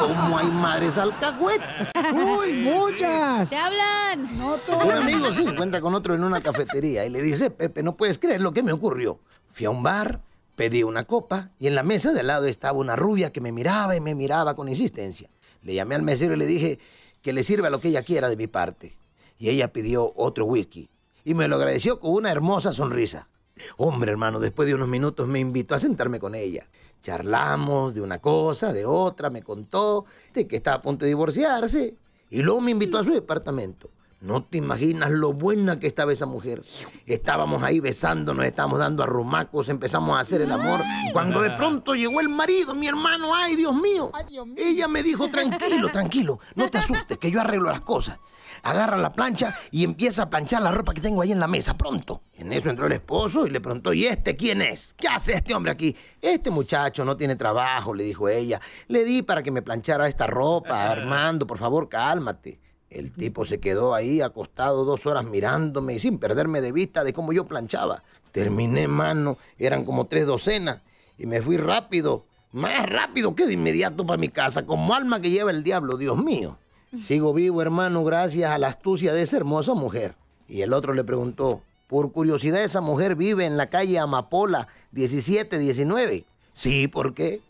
¿Cómo 0.00 0.38
hay 0.38 0.46
madres 0.48 0.98
alcahuete? 0.98 1.64
¡Uy, 2.12 2.52
muchas! 2.52 3.50
¡Te 3.50 3.56
hablan! 3.56 4.38
No 4.38 4.56
Un 4.84 4.92
amigo 4.92 5.32
se 5.32 5.42
encuentra 5.42 5.80
con 5.80 5.94
otro 5.94 6.14
en 6.14 6.22
una 6.22 6.40
cafetería 6.40 7.04
y 7.04 7.10
le 7.10 7.22
dice, 7.22 7.50
Pepe, 7.50 7.82
no 7.82 7.96
puedes 7.96 8.18
creer 8.18 8.40
lo 8.40 8.52
que 8.52 8.62
me 8.62 8.72
ocurrió. 8.72 9.18
Fui 9.52 9.66
a 9.66 9.70
un 9.70 9.82
bar, 9.82 10.20
pedí 10.54 10.84
una 10.84 11.04
copa 11.04 11.50
y 11.58 11.66
en 11.66 11.74
la 11.74 11.82
mesa 11.82 12.12
de 12.12 12.20
al 12.20 12.28
lado 12.28 12.46
estaba 12.46 12.78
una 12.78 12.94
rubia 12.94 13.32
que 13.32 13.40
me 13.40 13.50
miraba 13.50 13.96
y 13.96 14.00
me 14.00 14.14
miraba 14.14 14.54
con 14.54 14.68
insistencia. 14.68 15.28
Le 15.62 15.74
llamé 15.74 15.96
al 15.96 16.02
mesero 16.02 16.34
y 16.34 16.36
le 16.38 16.46
dije 16.46 16.78
que 17.22 17.32
le 17.32 17.42
sirva 17.42 17.70
lo 17.70 17.80
que 17.80 17.88
ella 17.88 18.02
quiera 18.02 18.28
de 18.28 18.36
mi 18.36 18.46
parte. 18.46 18.94
Y 19.38 19.48
ella 19.48 19.72
pidió 19.72 20.12
otro 20.14 20.44
whisky 20.44 20.88
y 21.24 21.34
me 21.34 21.48
lo 21.48 21.56
agradeció 21.56 21.98
con 21.98 22.12
una 22.12 22.30
hermosa 22.30 22.72
sonrisa. 22.72 23.28
Hombre, 23.76 24.10
hermano, 24.10 24.40
después 24.40 24.66
de 24.68 24.74
unos 24.74 24.88
minutos 24.88 25.28
me 25.28 25.38
invitó 25.38 25.74
a 25.74 25.78
sentarme 25.78 26.18
con 26.18 26.34
ella. 26.34 26.66
Charlamos 27.02 27.94
de 27.94 28.00
una 28.00 28.18
cosa, 28.18 28.72
de 28.72 28.86
otra, 28.86 29.30
me 29.30 29.42
contó 29.42 30.06
de 30.32 30.46
que 30.46 30.56
estaba 30.56 30.76
a 30.76 30.82
punto 30.82 31.04
de 31.04 31.10
divorciarse 31.10 31.96
y 32.30 32.42
luego 32.42 32.60
me 32.60 32.70
invitó 32.70 32.98
a 32.98 33.04
su 33.04 33.12
departamento. 33.12 33.90
No 34.24 34.42
te 34.42 34.56
imaginas 34.56 35.10
lo 35.10 35.34
buena 35.34 35.78
que 35.78 35.86
estaba 35.86 36.10
esa 36.10 36.24
mujer. 36.24 36.62
Estábamos 37.04 37.62
ahí 37.62 37.78
besándonos, 37.78 38.46
estábamos 38.46 38.78
dando 38.78 39.02
arrumacos, 39.02 39.68
empezamos 39.68 40.16
a 40.16 40.20
hacer 40.20 40.40
el 40.40 40.50
amor. 40.50 40.80
Cuando 41.12 41.42
de 41.42 41.50
pronto 41.50 41.94
llegó 41.94 42.22
el 42.22 42.30
marido, 42.30 42.74
mi 42.74 42.88
hermano, 42.88 43.34
ay 43.34 43.54
Dios 43.54 43.74
mío. 43.74 44.10
Ella 44.56 44.88
me 44.88 45.02
dijo, 45.02 45.28
tranquilo, 45.28 45.88
tranquilo, 45.92 46.38
no 46.54 46.70
te 46.70 46.78
asustes, 46.78 47.18
que 47.18 47.30
yo 47.30 47.38
arreglo 47.38 47.68
las 47.68 47.82
cosas. 47.82 48.18
Agarra 48.64 48.96
la 48.96 49.12
plancha 49.12 49.54
y 49.70 49.84
empieza 49.84 50.22
a 50.22 50.30
planchar 50.30 50.62
la 50.62 50.72
ropa 50.72 50.94
que 50.94 51.02
tengo 51.02 51.20
ahí 51.20 51.32
en 51.32 51.38
la 51.38 51.46
mesa, 51.46 51.76
pronto. 51.76 52.22
En 52.32 52.50
eso 52.50 52.70
entró 52.70 52.86
el 52.86 52.92
esposo 52.92 53.46
y 53.46 53.50
le 53.50 53.60
preguntó, 53.60 53.92
¿y 53.92 54.06
este 54.06 54.36
quién 54.36 54.62
es? 54.62 54.94
¿Qué 54.94 55.06
hace 55.06 55.34
este 55.34 55.54
hombre 55.54 55.70
aquí? 55.70 55.94
Este 56.20 56.50
muchacho 56.50 57.04
no 57.04 57.14
tiene 57.14 57.36
trabajo, 57.36 57.92
le 57.92 58.04
dijo 58.04 58.26
ella. 58.28 58.58
Le 58.88 59.04
di 59.04 59.20
para 59.20 59.42
que 59.42 59.50
me 59.50 59.60
planchara 59.60 60.08
esta 60.08 60.26
ropa, 60.26 60.90
Armando, 60.90 61.46
por 61.46 61.58
favor, 61.58 61.90
cálmate. 61.90 62.58
El 62.88 63.12
tipo 63.12 63.44
se 63.44 63.60
quedó 63.60 63.94
ahí 63.94 64.22
acostado 64.22 64.84
dos 64.84 65.04
horas 65.04 65.24
mirándome 65.24 65.94
y 65.94 65.98
sin 65.98 66.18
perderme 66.18 66.60
de 66.60 66.72
vista 66.72 67.04
de 67.04 67.12
cómo 67.12 67.32
yo 67.32 67.44
planchaba. 67.44 68.02
Terminé, 68.32 68.88
mano, 68.88 69.36
eran 69.58 69.84
como 69.84 70.06
tres 70.06 70.26
docenas 70.26 70.80
y 71.18 71.26
me 71.26 71.42
fui 71.42 71.56
rápido, 71.56 72.24
más 72.52 72.88
rápido 72.88 73.34
que 73.34 73.46
de 73.46 73.52
inmediato 73.52 74.06
para 74.06 74.16
mi 74.18 74.28
casa, 74.28 74.64
como 74.64 74.94
alma 74.94 75.20
que 75.20 75.30
lleva 75.30 75.50
el 75.50 75.62
diablo, 75.62 75.96
Dios 75.96 76.16
mío. 76.16 76.56
Sigo 77.02 77.34
vivo, 77.34 77.62
hermano, 77.62 78.04
gracias 78.04 78.50
a 78.50 78.58
la 78.58 78.68
astucia 78.68 79.12
de 79.12 79.22
esa 79.22 79.36
hermosa 79.36 79.74
mujer. 79.74 80.14
Y 80.48 80.62
el 80.62 80.72
otro 80.72 80.92
le 80.92 81.04
preguntó, 81.04 81.62
por 81.86 82.12
curiosidad, 82.12 82.62
esa 82.62 82.80
mujer 82.80 83.14
vive 83.14 83.46
en 83.46 83.56
la 83.56 83.68
calle 83.68 83.98
Amapola 83.98 84.68
1719. 84.92 86.24
Sí, 86.52 86.88
¿por 86.88 87.14
qué? 87.14 87.40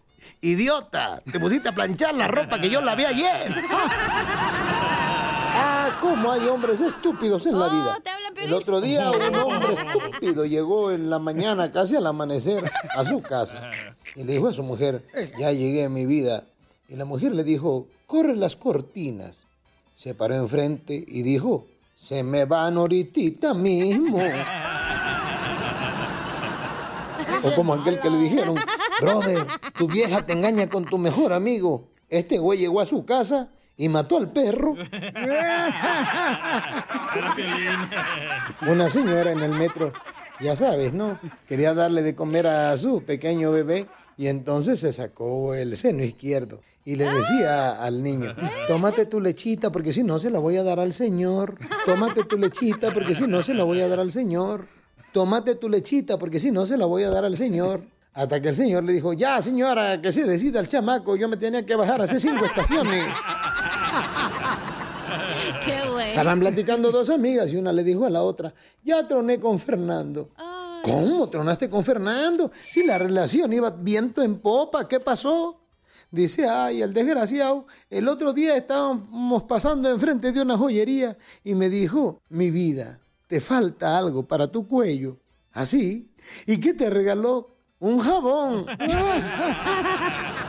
Idiota, 0.40 1.22
te 1.30 1.38
pusiste 1.38 1.68
a 1.68 1.74
planchar 1.74 2.14
la 2.14 2.28
ropa 2.28 2.60
que 2.60 2.70
yo 2.70 2.80
lavé 2.80 3.06
ayer. 3.06 3.54
Ah, 5.56 5.98
cómo 6.00 6.32
hay 6.32 6.48
hombres 6.48 6.80
estúpidos 6.80 7.46
en 7.46 7.56
la 7.56 7.68
vida. 7.68 7.98
El 8.38 8.52
otro 8.54 8.80
día 8.80 9.12
un 9.12 9.36
hombre 9.36 9.74
estúpido 9.74 10.44
llegó 10.46 10.90
en 10.90 11.08
la 11.08 11.20
mañana, 11.20 11.70
casi 11.70 11.94
al 11.94 12.06
amanecer, 12.08 12.68
a 12.96 13.04
su 13.04 13.22
casa. 13.22 13.70
Y 14.16 14.24
le 14.24 14.32
dijo 14.32 14.48
a 14.48 14.52
su 14.52 14.64
mujer, 14.64 15.06
ya 15.38 15.52
llegué 15.52 15.84
a 15.84 15.88
mi 15.88 16.06
vida. 16.06 16.42
Y 16.88 16.96
la 16.96 17.04
mujer 17.04 17.36
le 17.36 17.44
dijo, 17.44 17.86
corre 18.14 18.36
las 18.36 18.54
cortinas. 18.54 19.48
Se 19.96 20.14
paró 20.14 20.36
enfrente 20.36 21.04
y 21.04 21.22
dijo, 21.22 21.66
se 21.96 22.22
me 22.22 22.44
van 22.44 22.76
ahorita 22.76 23.54
mismo. 23.54 24.20
O 27.42 27.54
como 27.56 27.74
aquel 27.74 27.98
que 27.98 28.10
le 28.10 28.18
dijeron, 28.18 28.54
brother, 29.00 29.44
tu 29.76 29.88
vieja 29.88 30.24
te 30.24 30.32
engaña 30.32 30.68
con 30.68 30.84
tu 30.84 30.96
mejor 30.96 31.32
amigo. 31.32 31.88
Este 32.08 32.38
güey 32.38 32.60
llegó 32.60 32.80
a 32.80 32.86
su 32.86 33.04
casa 33.04 33.48
y 33.76 33.88
mató 33.88 34.16
al 34.16 34.30
perro. 34.30 34.76
Una 38.68 38.88
señora 38.90 39.32
en 39.32 39.40
el 39.40 39.50
metro, 39.50 39.92
ya 40.38 40.54
sabes, 40.54 40.92
¿no? 40.92 41.18
Quería 41.48 41.74
darle 41.74 42.02
de 42.02 42.14
comer 42.14 42.46
a 42.46 42.76
su 42.76 43.02
pequeño 43.02 43.50
bebé 43.50 43.88
y 44.16 44.28
entonces 44.28 44.80
se 44.80 44.92
sacó 44.92 45.54
el 45.54 45.76
seno 45.76 46.04
izquierdo 46.04 46.60
y 46.84 46.96
le 46.96 47.06
decía 47.06 47.82
al 47.82 48.02
niño, 48.02 48.34
tómate 48.68 49.06
tu 49.06 49.20
lechita 49.20 49.72
porque 49.72 49.92
si 49.92 50.02
no 50.02 50.18
se 50.18 50.30
la 50.30 50.38
voy 50.38 50.56
a 50.56 50.62
dar 50.62 50.78
al 50.78 50.92
señor. 50.92 51.56
Tómate 51.86 52.24
tu 52.24 52.36
lechita 52.36 52.90
porque 52.90 53.14
si 53.14 53.26
no 53.26 53.42
se 53.42 53.54
la 53.54 53.64
voy 53.64 53.80
a 53.80 53.88
dar 53.88 54.00
al 54.00 54.12
señor. 54.12 54.68
Tómate 55.12 55.54
tu 55.54 55.68
lechita 55.68 56.18
porque 56.18 56.40
si 56.40 56.50
no 56.50 56.66
se 56.66 56.76
la 56.76 56.86
voy 56.86 57.04
a 57.04 57.10
dar 57.10 57.24
al 57.24 57.36
señor. 57.36 57.82
Hasta 58.12 58.40
que 58.40 58.50
el 58.50 58.54
señor 58.54 58.84
le 58.84 58.92
dijo, 58.92 59.12
ya 59.12 59.42
señora, 59.42 60.00
que 60.00 60.12
se 60.12 60.24
decida 60.24 60.60
el 60.60 60.68
chamaco, 60.68 61.16
yo 61.16 61.28
me 61.28 61.36
tenía 61.36 61.66
que 61.66 61.74
bajar 61.74 62.00
hace 62.00 62.20
cinco 62.20 62.44
estaciones. 62.44 63.06
Qué 65.64 65.88
güey. 65.90 66.10
Estaban 66.10 66.38
platicando 66.38 66.92
dos 66.92 67.10
amigas 67.10 67.52
y 67.52 67.56
una 67.56 67.72
le 67.72 67.82
dijo 67.82 68.06
a 68.06 68.10
la 68.10 68.22
otra, 68.22 68.54
ya 68.84 69.08
troné 69.08 69.40
con 69.40 69.58
Fernando. 69.58 70.30
¿Cómo 70.84 71.30
tronaste 71.30 71.70
con 71.70 71.82
Fernando? 71.82 72.52
Si 72.60 72.84
la 72.84 72.98
relación 72.98 73.50
iba 73.54 73.70
viento 73.70 74.22
en 74.22 74.38
popa, 74.38 74.86
¿qué 74.86 75.00
pasó? 75.00 75.62
Dice, 76.10 76.46
ay, 76.46 76.82
el 76.82 76.92
desgraciado, 76.92 77.66
el 77.88 78.06
otro 78.06 78.34
día 78.34 78.54
estábamos 78.54 79.44
pasando 79.44 79.90
enfrente 79.90 80.30
de 80.30 80.42
una 80.42 80.58
joyería 80.58 81.16
y 81.42 81.54
me 81.54 81.70
dijo, 81.70 82.20
mi 82.28 82.50
vida, 82.50 83.00
te 83.26 83.40
falta 83.40 83.96
algo 83.96 84.28
para 84.28 84.48
tu 84.48 84.68
cuello. 84.68 85.16
¿Así? 85.52 86.12
¿Y 86.46 86.58
qué 86.58 86.74
te 86.74 86.90
regaló? 86.90 87.56
Un 87.80 88.00
jabón. 88.00 88.66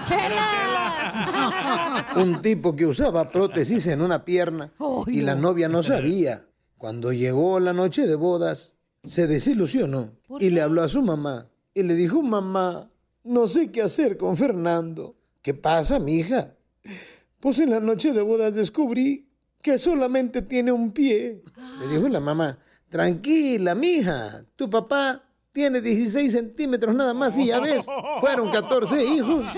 Un 2.17 2.41
tipo 2.41 2.75
que 2.75 2.85
usaba 2.85 3.31
prótesis 3.31 3.87
en 3.87 4.01
una 4.01 4.25
pierna 4.25 4.73
y 5.07 5.21
la 5.21 5.35
novia 5.35 5.69
no 5.69 5.81
sabía. 5.81 6.45
Cuando 6.77 7.13
llegó 7.13 7.59
la 7.59 7.73
noche 7.73 8.05
de 8.05 8.13
bodas, 8.15 8.74
se 9.05 9.27
desilusionó 9.27 10.11
y 10.39 10.49
le 10.49 10.61
habló 10.61 10.81
a 10.83 10.89
su 10.89 11.01
mamá 11.01 11.47
y 11.73 11.83
le 11.83 11.95
dijo, 11.95 12.21
mamá, 12.21 12.89
no 13.23 13.47
sé 13.47 13.71
qué 13.71 13.81
hacer 13.81 14.17
con 14.17 14.37
Fernando. 14.37 15.15
¿Qué 15.41 15.53
pasa, 15.53 15.99
mija? 15.99 16.55
Pues 17.39 17.59
en 17.59 17.71
la 17.71 17.79
noche 17.79 18.13
de 18.13 18.21
bodas 18.21 18.53
descubrí 18.53 19.27
que 19.61 19.77
solamente 19.77 20.41
tiene 20.41 20.71
un 20.71 20.91
pie. 20.91 21.43
Le 21.79 21.87
dijo 21.87 22.07
la 22.07 22.19
mamá, 22.19 22.57
tranquila, 22.89 23.75
mija, 23.75 24.45
tu 24.55 24.69
papá 24.69 25.21
tiene 25.51 25.81
16 25.81 26.31
centímetros 26.31 26.95
nada 26.95 27.13
más 27.13 27.37
y 27.37 27.47
ya 27.47 27.59
ves, 27.59 27.85
fueron 28.19 28.49
14 28.51 29.03
hijos. 29.05 29.45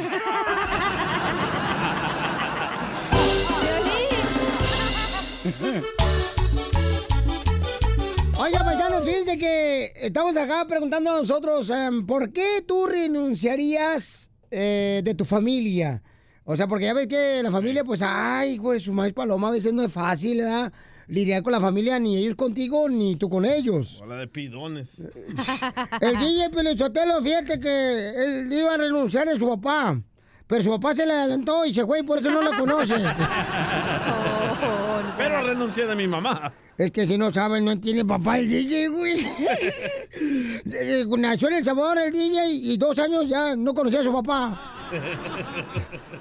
Oiga, 8.39 8.63
paisanos, 8.63 8.87
fíjense 9.08 9.38
que 9.38 9.93
estamos 10.02 10.36
acá 10.36 10.65
preguntando 10.67 11.12
a 11.12 11.15
nosotros, 11.15 11.70
em, 11.70 12.06
¿por 12.06 12.34
qué 12.34 12.62
tú 12.67 12.88
renunciarías 12.88 14.30
eh, 14.52 15.00
de 15.02 15.15
tu 15.15 15.24
familia? 15.24 16.04
O 16.43 16.58
sea, 16.58 16.67
porque 16.67 16.86
ya 16.86 16.93
ves 16.93 17.08
que 17.08 17.41
la 17.41 17.50
familia, 17.50 17.86
pues, 17.86 18.02
ay, 18.02 18.60
pues, 18.60 18.84
su 18.84 18.91
maíz 18.91 19.13
paloma 19.13 19.48
a 19.48 19.52
veces 19.52 19.72
no 19.72 19.84
es 19.84 19.93
fácil, 19.93 20.39
¿verdad? 20.39 20.74
Lidiar 21.08 21.41
con 21.41 21.54
la 21.54 21.62
familia, 21.62 22.00
ni 22.00 22.17
ellos 22.17 22.36
contigo, 22.36 22.89
ni 22.89 23.15
tú 23.15 23.30
con 23.30 23.46
ellos. 23.46 24.02
Hola 24.02 24.17
de 24.17 24.28
pidones. 24.28 24.98
El 26.02 26.17
DJ 26.17 26.50
Pelichotelo, 26.50 27.22
fíjate 27.22 27.62
que 27.62 28.10
él 28.10 28.52
iba 28.52 28.74
a 28.74 28.78
renunciar 28.78 29.26
de 29.28 29.39
su 29.39 29.48
papá. 29.48 30.02
Pero 30.48 30.63
su 30.63 30.70
papá 30.70 30.96
se 30.96 31.06
le 31.06 31.13
adelantó 31.13 31.65
y 31.65 31.74
se 31.74 31.86
fue 31.86 32.00
y 32.00 32.04
por 32.04 32.17
eso 32.17 32.30
no 32.30 32.41
lo 32.41 32.52
conoce. 32.52 32.96
Oh, 32.96 33.00
no 35.04 35.13
Pero 35.17 35.43
renuncié 35.43 35.86
de 35.86 35.96
mi 35.96 36.08
mamá. 36.08 36.54
Es 36.77 36.91
que 36.91 37.07
si 37.07 37.17
no 37.17 37.33
saben, 37.33 37.65
no 37.65 37.79
tiene 37.79 38.05
papá 38.05 38.37
el 38.37 38.47
DJ, 38.47 38.87
güey. 38.89 39.15
Eh, 40.69 41.05
Nació 41.17 41.47
en 41.49 41.55
El 41.55 41.63
Salvador 41.65 41.97
el 41.99 42.11
DJ 42.11 42.45
y 42.49 42.77
dos 42.77 42.97
años 42.99 43.25
ya 43.27 43.55
no 43.55 43.73
conocía 43.73 44.01
a 44.01 44.03
su 44.03 44.11
papá. 44.11 44.61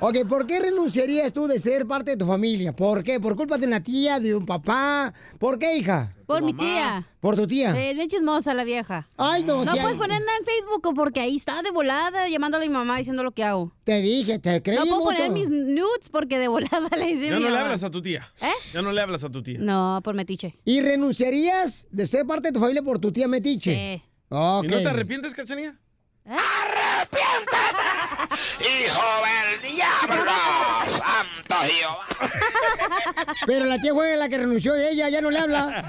Ok, 0.01 0.19
¿por 0.29 0.47
qué 0.47 0.61
renunciarías 0.61 1.33
tú 1.33 1.47
de 1.47 1.59
ser 1.59 1.87
parte 1.87 2.13
de 2.13 2.17
tu 2.17 2.27
familia? 2.27 2.75
¿Por 2.75 3.03
qué? 3.03 3.19
¿Por 3.19 3.35
culpa 3.37 3.59
de 3.59 3.67
una 3.67 3.83
tía, 3.83 4.21
de 4.21 4.35
un 4.37 4.47
papá? 4.47 5.13
¿Por 5.39 5.59
qué, 5.59 5.77
hija? 5.79 6.13
Por 6.27 6.43
mi 6.43 6.53
tía. 6.55 7.07
¿Por 7.21 7.37
tu 7.37 7.47
tía? 7.47 7.71
Es 7.89 7.95
bien 7.97 8.09
chismosa 8.09 8.53
la 8.55 8.65
vieja. 8.65 9.09
Ay, 9.17 9.43
no, 9.45 9.65
No 9.65 9.73
si 9.73 9.79
puedes 9.81 9.95
hay- 9.97 9.99
poner 9.99 10.21
nada 10.21 10.39
en 10.39 10.45
Facebook 10.45 10.95
porque 10.95 11.21
ahí 11.21 11.37
está 11.37 11.63
de 11.63 11.71
volada 11.71 12.29
llamándole 12.29 12.67
a 12.67 12.69
mi 12.69 12.75
mamá 12.75 12.99
diciendo 12.99 13.23
lo 13.25 13.31
que 13.33 13.45
hago. 13.45 13.73
Te 13.85 14.01
dije, 14.01 14.39
te 14.39 14.63
creí 14.63 14.77
No 14.79 14.85
puedo 14.85 14.99
mucho. 15.05 15.17
poner 15.17 15.31
mis 15.31 15.51
nudes 15.51 16.09
porque 16.11 16.39
de 16.39 16.49
volada 16.49 16.89
le 16.99 17.07
dice 17.15 17.29
Ya 17.31 17.37
mi 17.39 17.45
no 17.45 17.51
le 17.51 17.59
hablas 17.59 17.83
a 17.85 17.91
tu 17.91 18.03
tía. 18.03 18.29
¿Eh? 18.41 18.47
Ya 18.75 18.83
no 18.83 18.93
le 18.93 19.01
hablas 19.01 19.23
a 19.25 19.31
tu 19.31 19.43
tía. 19.43 19.59
No, 19.61 20.01
por 20.05 20.15
metiche. 20.15 20.46
¿Y 20.65 20.81
renunciarías 20.81 21.87
de 21.91 22.07
ser 22.07 22.27
parte 22.27 22.49
de 22.49 22.53
tu 22.53 22.61
familia 22.61 22.83
por 22.83 22.99
tu 22.99 23.13
tía 23.13 23.29
Metiche? 23.29 23.73
Sí. 23.73 24.03
¿Y 24.31 24.35
no 24.35 24.63
te 24.63 24.89
arrepientes, 24.89 25.35
Cachanía? 25.35 25.77
¡Hijo 28.59 29.03
del 29.25 29.75
diablo! 29.75 30.33
¡Santo 30.89 31.55
Jehová! 31.63 32.05
Pero 33.47 33.65
la 33.67 33.79
tía 33.79 33.93
fue 33.93 34.17
la 34.17 34.29
que 34.29 34.39
renunció 34.39 34.73
de 34.73 34.91
ella, 34.91 35.09
ya 35.09 35.21
no 35.21 35.31
le 35.31 35.39
habla. 35.39 35.85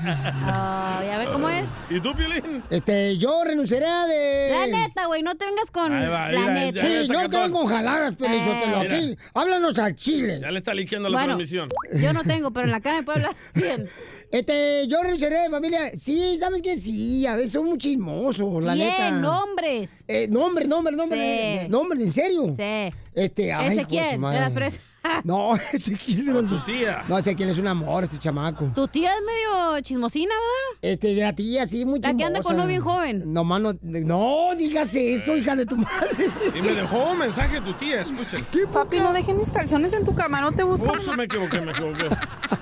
Ah, 0.45 1.01
ya 1.05 1.17
ve 1.17 1.25
cómo 1.31 1.49
es. 1.49 1.69
¿Y 1.89 1.99
tú, 1.99 2.13
Piolín? 2.15 2.63
Este, 2.69 3.17
yo 3.17 3.43
renunciaría 3.43 4.05
de... 4.05 4.49
La 4.51 4.67
neta, 4.67 5.05
güey, 5.07 5.23
no 5.23 5.35
te 5.35 5.45
vengas 5.45 5.71
con 5.71 5.91
va, 5.91 6.31
la 6.31 6.51
neta. 6.51 6.81
ya 6.81 6.87
le 6.87 7.05
Sí, 7.07 7.11
no 7.11 7.29
te 7.29 7.37
van 7.37 7.51
con 7.51 7.65
jaladas, 7.67 8.15
Pelizotelo, 8.15 8.83
Eh. 8.83 8.85
aquí. 8.85 9.17
Háblanos 9.33 9.79
al 9.79 9.95
chile. 9.95 10.39
Ya 10.41 10.51
le 10.51 10.59
está 10.59 10.73
liqueando 10.73 11.09
la 11.09 11.17
Bueno, 11.17 11.27
transmisión. 11.37 11.69
Yo 11.93 12.13
no 12.13 12.23
tengo, 12.23 12.51
pero 12.51 12.65
en 12.65 12.71
la 12.71 12.81
cara 12.81 12.97
me 12.97 13.03
puedo 13.03 13.17
hablar 13.17 13.35
bien. 13.55 13.89
Este, 14.31 14.87
yo 14.87 15.01
renunciaría 15.01 15.43
de 15.43 15.49
familia. 15.49 15.91
Sí, 15.97 16.37
¿sabes 16.39 16.61
qué? 16.61 16.75
Sí, 16.77 17.25
a 17.25 17.35
veces 17.35 17.51
son 17.53 17.65
muy 17.65 17.77
chismosos, 17.77 18.63
la 18.63 18.75
neta. 18.75 18.95
¿Quién? 18.97 19.21
Nombres. 19.21 20.03
Eh, 20.07 20.27
nombre, 20.29 20.65
nombre, 20.67 20.95
nombre. 20.95 21.17
Sí. 21.17 21.23
eh, 21.65 21.67
Nombre, 21.69 22.01
¿en 22.03 22.11
serio? 22.11 22.49
Sí. 22.51 22.93
Este, 23.13 23.53
ay, 23.53 23.69
¿Ese 23.73 23.85
quién? 23.85 24.03
su 24.05 24.11
De 24.11 24.17
madre. 24.17 24.39
las 24.41 24.53
fresas. 24.53 24.81
No, 25.23 25.55
ese 25.73 25.93
quién 25.93 26.27
era 26.27 26.41
Tu 26.41 26.59
tía. 26.65 27.03
No, 27.07 27.17
ese 27.17 27.33
quién 27.33 27.47
es 27.47 27.57
un 27.57 27.67
amor, 27.67 28.03
este 28.03 28.17
chamaco. 28.17 28.69
Tu 28.75 28.87
tía 28.89 29.11
es 29.13 29.21
medio 29.25 29.79
chismosina, 29.79 30.33
¿verdad? 30.33 30.79
Este, 30.91 31.15
de 31.15 31.21
la 31.21 31.33
tía, 31.33 31.65
sí, 31.65 31.85
muy 31.85 32.01
La 32.01 32.13
que 32.13 32.25
anda 32.25 32.41
con 32.41 32.51
chismosa. 32.51 32.53
uno 32.55 32.67
bien 32.67 32.81
joven. 32.81 33.33
No, 33.33 33.45
mano, 33.45 33.73
no 33.81 34.49
digas 34.57 34.93
eso, 34.93 35.37
hija 35.37 35.55
de 35.55 35.65
tu 35.65 35.77
madre. 35.77 36.29
Y 36.53 36.61
me 36.61 36.73
dejó 36.73 37.11
un 37.11 37.19
mensaje 37.19 37.61
tu 37.61 37.71
tía, 37.75 38.01
escuchen. 38.01 38.45
Papi, 38.73 38.99
no 38.99 39.13
dejes 39.13 39.33
mis 39.33 39.49
calzones 39.51 39.93
en 39.93 40.03
tu 40.03 40.13
cama, 40.13 40.41
no 40.41 40.51
te 40.51 40.63
busco. 40.63 40.87
Ups, 40.91 41.15
me 41.15 41.23
equivoqué, 41.23 41.61
me 41.61 41.71
equivoqué. 41.71 42.09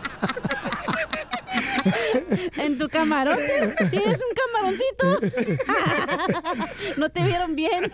En 2.58 2.78
tu 2.78 2.88
camarote. 2.89 3.76
¿Tienes 3.91 4.19
un 4.21 4.36
camaroncito? 4.54 5.38
no 6.98 7.10
te 7.10 7.24
vieron 7.24 7.56
bien. 7.56 7.91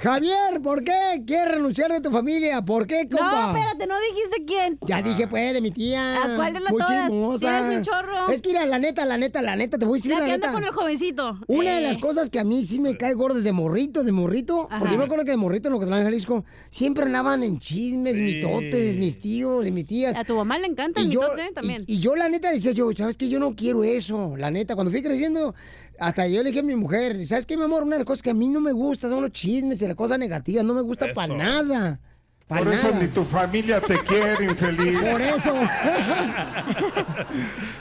Javier, 0.00 0.60
¿por 0.62 0.82
qué 0.84 1.22
quieres 1.26 1.54
renunciar 1.54 1.92
de 1.92 2.00
tu 2.00 2.10
familia? 2.10 2.62
¿Por 2.62 2.86
qué, 2.86 3.08
compa? 3.08 3.46
No, 3.52 3.56
espérate, 3.56 3.86
no 3.86 3.94
dijiste 4.12 4.44
quién. 4.46 4.78
Ya 4.86 5.02
dije, 5.02 5.26
pues, 5.28 5.52
de 5.52 5.60
mi 5.60 5.70
tía. 5.70 6.22
¿A 6.22 6.36
cuál 6.36 6.54
de 6.54 6.60
las 6.60 6.72
Muy 6.72 6.80
todas? 6.80 7.02
chismosa. 7.06 7.38
Tienes 7.60 7.76
un 7.76 7.82
chorro. 7.82 8.28
Es 8.30 8.42
que, 8.42 8.48
mira, 8.50 8.66
la 8.66 8.78
neta, 8.78 9.04
la 9.04 9.16
neta, 9.18 9.42
la 9.42 9.56
neta, 9.56 9.78
te 9.78 9.86
voy 9.86 9.98
a 9.98 9.98
decir 9.98 10.12
La 10.12 10.20
la, 10.20 10.26
que 10.26 10.32
anda 10.32 10.46
neta. 10.48 10.52
con 10.58 10.64
el 10.64 10.70
jovencito. 10.74 11.38
Una 11.46 11.72
de 11.72 11.78
Eh. 11.78 11.82
las 11.82 11.98
cosas 11.98 12.30
que 12.30 12.38
a 12.38 12.44
mí 12.44 12.62
sí 12.64 12.80
me 12.80 12.96
cae 12.96 13.14
gordo 13.14 13.36
desde 13.36 13.52
morrito, 13.52 14.02
de 14.04 14.12
morrito, 14.12 14.66
Ajá. 14.70 14.78
porque 14.78 14.94
yo 14.94 14.98
me 14.98 15.04
acuerdo 15.04 15.24
que 15.24 15.30
de 15.32 15.36
morrito 15.36 15.68
en 15.68 15.74
lo 15.74 15.80
que 15.80 15.86
en 15.86 15.92
Jalisco 15.92 16.44
siempre 16.70 17.04
andaban 17.04 17.42
en 17.42 17.58
chismes, 17.58 18.14
mitotes, 18.14 18.98
mis 18.98 19.18
tíos 19.18 19.66
y 19.66 19.70
mis 19.70 19.86
tías. 19.86 20.16
A 20.16 20.24
tu 20.24 20.36
mamá 20.36 20.58
le 20.58 20.66
encanta 20.66 21.00
el 21.00 21.10
yo, 21.10 21.20
mitote 21.22 21.52
también. 21.52 21.84
Y, 21.86 21.94
y 21.94 21.98
yo 22.00 22.16
la 22.16 22.28
neta 22.28 22.50
decía 22.50 22.72
yo, 22.72 22.90
¿sabes 22.94 23.16
qué? 23.16 23.27
Yo 23.28 23.38
no 23.38 23.54
quiero 23.54 23.84
eso, 23.84 24.36
la 24.36 24.50
neta. 24.50 24.74
Cuando 24.74 24.90
fui 24.90 25.02
creciendo, 25.02 25.54
hasta 25.98 26.26
yo 26.26 26.42
le 26.42 26.48
dije 26.50 26.60
a 26.60 26.62
mi 26.64 26.76
mujer, 26.76 27.24
¿sabes 27.26 27.46
qué, 27.46 27.56
mi 27.56 27.64
amor? 27.64 27.82
Una 27.82 27.96
de 27.96 28.00
las 28.00 28.06
cosas 28.06 28.22
que 28.22 28.30
a 28.30 28.34
mí 28.34 28.48
no 28.48 28.60
me 28.60 28.72
gusta 28.72 29.08
son 29.08 29.22
los 29.22 29.32
chismes 29.32 29.80
y 29.82 29.86
las 29.86 29.96
cosas 29.96 30.18
negativas, 30.18 30.64
no 30.64 30.74
me 30.74 30.82
gusta 30.82 31.06
para 31.14 31.34
nada. 31.34 32.00
Pa' 32.46 32.58
Por 32.58 32.72
eso 32.72 32.88
nada. 32.88 33.02
ni 33.02 33.08
tu 33.08 33.24
familia 33.24 33.78
te 33.80 33.98
quiere, 33.98 34.44
infeliz. 34.46 34.98
Por 35.02 35.20
eso. 35.20 35.52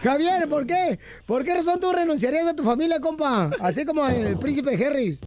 Javier, 0.04 0.50
¿por 0.50 0.66
qué? 0.68 1.00
¿Por 1.26 1.46
qué 1.46 1.54
razón 1.54 1.80
tú 1.80 1.92
renunciarías 1.94 2.48
a 2.48 2.56
tu 2.56 2.64
familia, 2.64 3.00
compa? 3.00 3.50
Así 3.62 3.86
como 3.86 4.06
el 4.08 4.38
príncipe 4.38 4.76
Harris. 4.86 5.22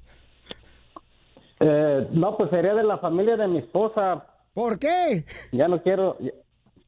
Eh, 1.61 2.09
no, 2.12 2.37
pues 2.37 2.50
sería 2.50 2.74
de 2.74 2.85
la 2.85 2.98
familia 2.98 3.37
de 3.37 3.48
mi 3.48 3.59
esposa. 3.59 4.26
¿Por 4.52 4.78
qué? 4.78 5.24
Ya 5.52 5.68
no 5.68 5.83
quiero, 5.83 6.18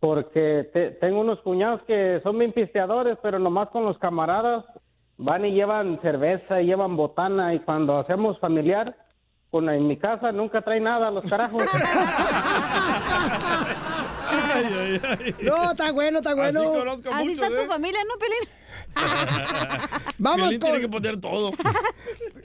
porque 0.03 0.69
te- 0.73 0.91
tengo 0.91 1.21
unos 1.21 1.41
cuñados 1.43 1.81
que 1.85 2.19
son 2.25 2.37
bien 2.37 2.51
pisteadores, 2.53 3.17
pero 3.23 3.39
nomás 3.39 3.69
con 3.69 3.85
los 3.85 3.97
camaradas 3.99 4.65
van 5.17 5.45
y 5.45 5.53
llevan 5.53 6.01
cerveza 6.03 6.61
y 6.61 6.67
llevan 6.67 6.97
botana 6.97 7.55
y 7.55 7.61
cuando 7.61 7.97
hacemos 8.01 8.37
familiar, 8.41 8.97
con 9.53 9.69
en 9.71 9.87
mi 9.87 9.97
casa 9.97 10.33
nunca 10.33 10.61
trae 10.63 10.81
nada 10.81 11.09
los 11.13 11.23
carajos. 11.31 11.63
No, 15.41 15.71
está 15.71 15.93
bueno, 15.93 16.19
está 16.19 16.35
bueno. 16.35 16.61
Así 16.63 16.79
conozco 16.79 17.09
Así 17.13 17.25
muchos, 17.29 17.45
está 17.45 17.55
tu 17.55 17.63
¿eh? 17.63 17.67
familia, 17.67 18.01
¿no, 18.09 18.15
Pelín? 18.19 18.49
Vamos 20.19 20.39
Piolín 20.41 20.61
tiene 20.61 20.77
que 20.77 20.83
con... 20.83 20.91
poner 20.91 21.21
todo. 21.21 21.53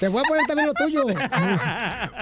Te 0.00 0.08
voy 0.08 0.20
a 0.24 0.28
poner 0.28 0.46
también 0.46 0.68
lo 0.68 0.74
tuyo. 0.74 1.04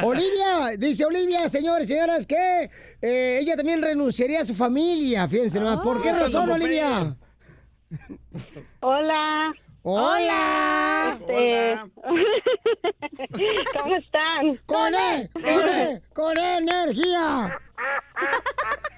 Olivia, 0.02 0.76
dice 0.78 1.04
Olivia, 1.04 1.48
señores, 1.48 1.88
señoras, 1.88 2.26
que 2.26 2.70
eh, 3.00 3.38
ella 3.40 3.56
también 3.56 3.82
renunciaría 3.82 4.40
a 4.40 4.44
su 4.44 4.54
familia. 4.54 5.28
Fíjense 5.28 5.58
nomás. 5.60 5.78
¿Por 5.78 6.02
qué 6.02 6.10
Ah, 6.10 6.18
razón, 6.20 6.50
Olivia? 6.50 7.16
Hola. 8.80 9.52
Hola. 9.82 11.18
Este, 11.20 11.76
¿Cómo 13.82 13.96
están? 13.96 14.56
Con 14.66 14.94
E, 14.94 15.30
con 15.32 15.68
E, 15.68 16.02
con 16.12 16.38
E 16.38 16.58
energía. 16.58 17.58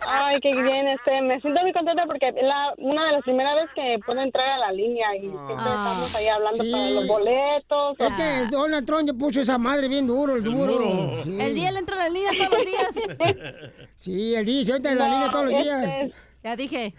Ay, 0.05 0.41
qué 0.41 0.51
bien, 0.53 0.89
este, 0.89 1.23
me 1.23 1.41
siento 1.41 1.61
muy 1.63 1.73
contenta 1.73 2.05
porque 2.07 2.29
es 2.29 2.35
la, 2.43 2.75
una 2.79 3.07
de 3.07 3.13
las 3.13 3.23
primeras 3.23 3.55
veces 3.55 3.71
que 3.77 3.99
puedo 4.05 4.21
entrar 4.21 4.49
a 4.49 4.59
la 4.59 4.73
línea 4.73 5.15
y 5.17 5.21
siempre 5.21 5.55
estamos 5.55 6.15
ahí 6.17 6.27
hablando 6.29 6.65
Sí. 6.65 6.73
para 6.73 6.91
los 6.91 7.07
boletos. 7.07 7.97
Es 8.01 8.13
que 8.15 8.39
el 8.41 8.51
Donald 8.51 8.85
Trump 8.87 9.07
ya 9.07 9.13
puso 9.15 9.41
esa 9.41 9.59
madre 9.59 9.87
bien 9.89 10.07
duro, 10.09 10.35
el 10.35 10.43
duro. 10.43 10.73
duro. 10.73 11.23
Sí. 11.23 11.39
El 11.41 11.55
día 11.55 11.71
le 11.71 11.79
entra 11.79 11.95
a 11.95 11.99
la 12.01 12.09
línea 12.09 12.33
todos 12.37 12.59
los 12.59 12.67
días. 12.67 12.89
Sí, 13.97 14.35
el 14.35 14.45
día 14.45 14.65
se 14.65 14.73
entra 14.77 14.91
en 14.93 14.99
la 14.99 15.07
No, 15.07 15.15
línea 15.15 15.31
todos 15.31 15.45
los 15.45 15.55
este, 15.55 15.63
días. 15.65 16.11
Ya 16.43 16.57
dije. 16.57 16.95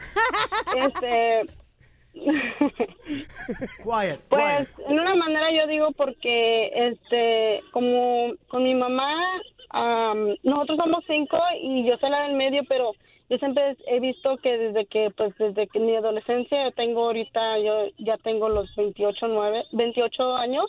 Este. 0.78 1.42
Quiet, 3.84 4.22
Pues, 4.30 4.68
en 4.88 5.00
una 5.00 5.16
manera 5.16 5.52
yo 5.52 5.68
digo 5.68 5.92
porque, 5.92 6.72
este, 6.74 7.62
como 7.72 8.34
con 8.48 8.64
mi 8.64 8.76
mamá, 8.76 9.14
am, 9.70 10.36
nosotros 10.44 10.78
somos 10.78 11.04
cinco 11.08 11.38
y 11.62 11.86
yo 11.86 11.98
soy 11.98 12.10
la 12.12 12.24
del 12.24 12.36
medio, 12.36 12.64
pero 12.70 12.94
yo 13.30 13.38
siempre 13.38 13.76
he 13.88 14.00
visto 14.00 14.38
que 14.38 14.58
desde 14.58 14.86
que, 14.86 15.10
pues, 15.16 15.36
desde 15.38 15.68
que 15.68 15.80
mi 15.80 15.96
adolescencia, 15.96 16.64
yo 16.64 16.72
tengo 16.72 17.06
ahorita, 17.06 17.60
yo 17.60 17.88
ya 17.98 18.18
tengo 18.18 18.50
los 18.50 18.74
28, 18.76 19.28
9, 19.28 19.64
28 19.72 20.36
años 20.36 20.66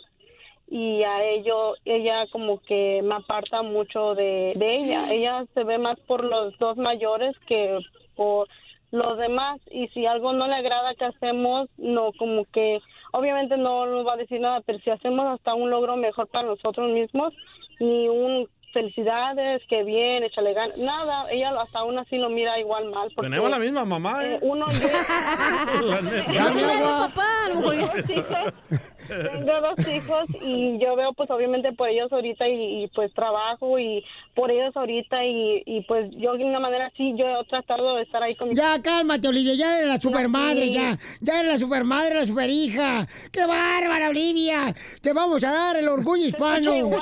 y 0.67 1.03
a 1.03 1.23
ello, 1.23 1.75
ella 1.85 2.25
como 2.31 2.59
que 2.61 3.01
me 3.03 3.15
aparta 3.15 3.61
mucho 3.61 4.15
de, 4.15 4.51
de 4.55 4.77
ella. 4.77 5.13
Ella 5.13 5.45
se 5.53 5.63
ve 5.63 5.77
más 5.77 5.99
por 6.01 6.23
los 6.23 6.57
dos 6.57 6.77
mayores 6.77 7.37
que 7.47 7.77
por 8.15 8.47
los 8.95 9.17
demás 9.17 9.59
y 9.71 9.87
si 9.89 10.05
algo 10.05 10.33
no 10.33 10.47
le 10.47 10.55
agrada 10.55 10.95
que 10.95 11.05
hacemos, 11.05 11.69
no 11.77 12.11
como 12.17 12.45
que 12.45 12.79
obviamente 13.11 13.57
no 13.57 13.85
nos 13.85 14.05
va 14.07 14.13
a 14.13 14.17
decir 14.17 14.39
nada, 14.41 14.61
pero 14.65 14.79
si 14.79 14.89
hacemos 14.89 15.25
hasta 15.27 15.53
un 15.53 15.69
logro 15.69 15.95
mejor 15.97 16.27
para 16.27 16.47
nosotros 16.47 16.91
mismos, 16.91 17.33
ni 17.79 18.07
un 18.07 18.47
felicidades, 18.73 19.61
que 19.69 19.83
bien, 19.83 20.23
échale 20.23 20.53
ganas, 20.53 20.77
nada, 20.79 21.23
ella 21.31 21.51
hasta 21.61 21.79
aún 21.79 21.97
así 21.97 22.17
lo 22.17 22.29
mira 22.29 22.59
igual 22.59 22.89
mal. 22.91 23.09
porque, 23.15 23.29
Tenemos 23.29 23.49
la 23.49 23.59
misma 23.59 23.85
mamá, 23.85 24.25
eh, 24.25 24.33
¿eh? 24.35 24.39
uno 24.41 24.65
La 25.83 26.01
neta. 26.01 26.33
Dame 26.33 26.63
agua. 26.63 27.07
papá, 27.07 27.45
a 27.45 27.49
lo 27.49 27.55
mejor 27.55 27.75
ya- 27.77 28.53
Tengo 29.07 29.61
dos 29.61 29.87
hijos, 29.87 30.25
y 30.41 30.77
yo 30.79 30.95
veo 30.95 31.13
pues 31.13 31.29
obviamente 31.29 31.71
por 31.73 31.89
ellos 31.89 32.11
ahorita 32.11 32.47
y, 32.47 32.83
y, 32.83 32.87
pues 32.89 33.13
trabajo 33.13 33.77
y 33.79 34.03
por 34.33 34.51
ellos 34.51 34.75
ahorita 34.75 35.23
y, 35.25 35.63
y 35.65 35.81
pues 35.81 36.09
yo 36.17 36.33
de 36.33 36.43
una 36.45 36.59
manera 36.59 36.91
sí 36.97 37.13
yo 37.17 37.25
he 37.25 37.45
tratado 37.45 37.95
de 37.95 38.03
estar 38.03 38.21
ahí 38.23 38.35
con 38.35 38.49
mis 38.49 38.57
Ya, 38.57 38.81
cálmate, 38.81 39.27
Olivia, 39.27 39.53
ya 39.55 39.77
eres 39.77 39.87
la 39.87 39.99
supermadre, 40.01 40.67
sí. 40.67 40.73
ya. 40.73 40.97
Ya 41.21 41.39
eres 41.39 41.53
la 41.53 41.59
supermadre, 41.59 42.15
la 42.15 42.25
superhija. 42.25 43.07
¡Qué 43.31 43.45
bárbara, 43.45 44.09
Olivia! 44.09 44.75
Te 45.01 45.13
vamos 45.13 45.43
a 45.43 45.51
dar 45.51 45.75
el 45.77 45.87
orgullo 45.87 46.25
hispano. 46.25 46.75
Igual 46.77 47.01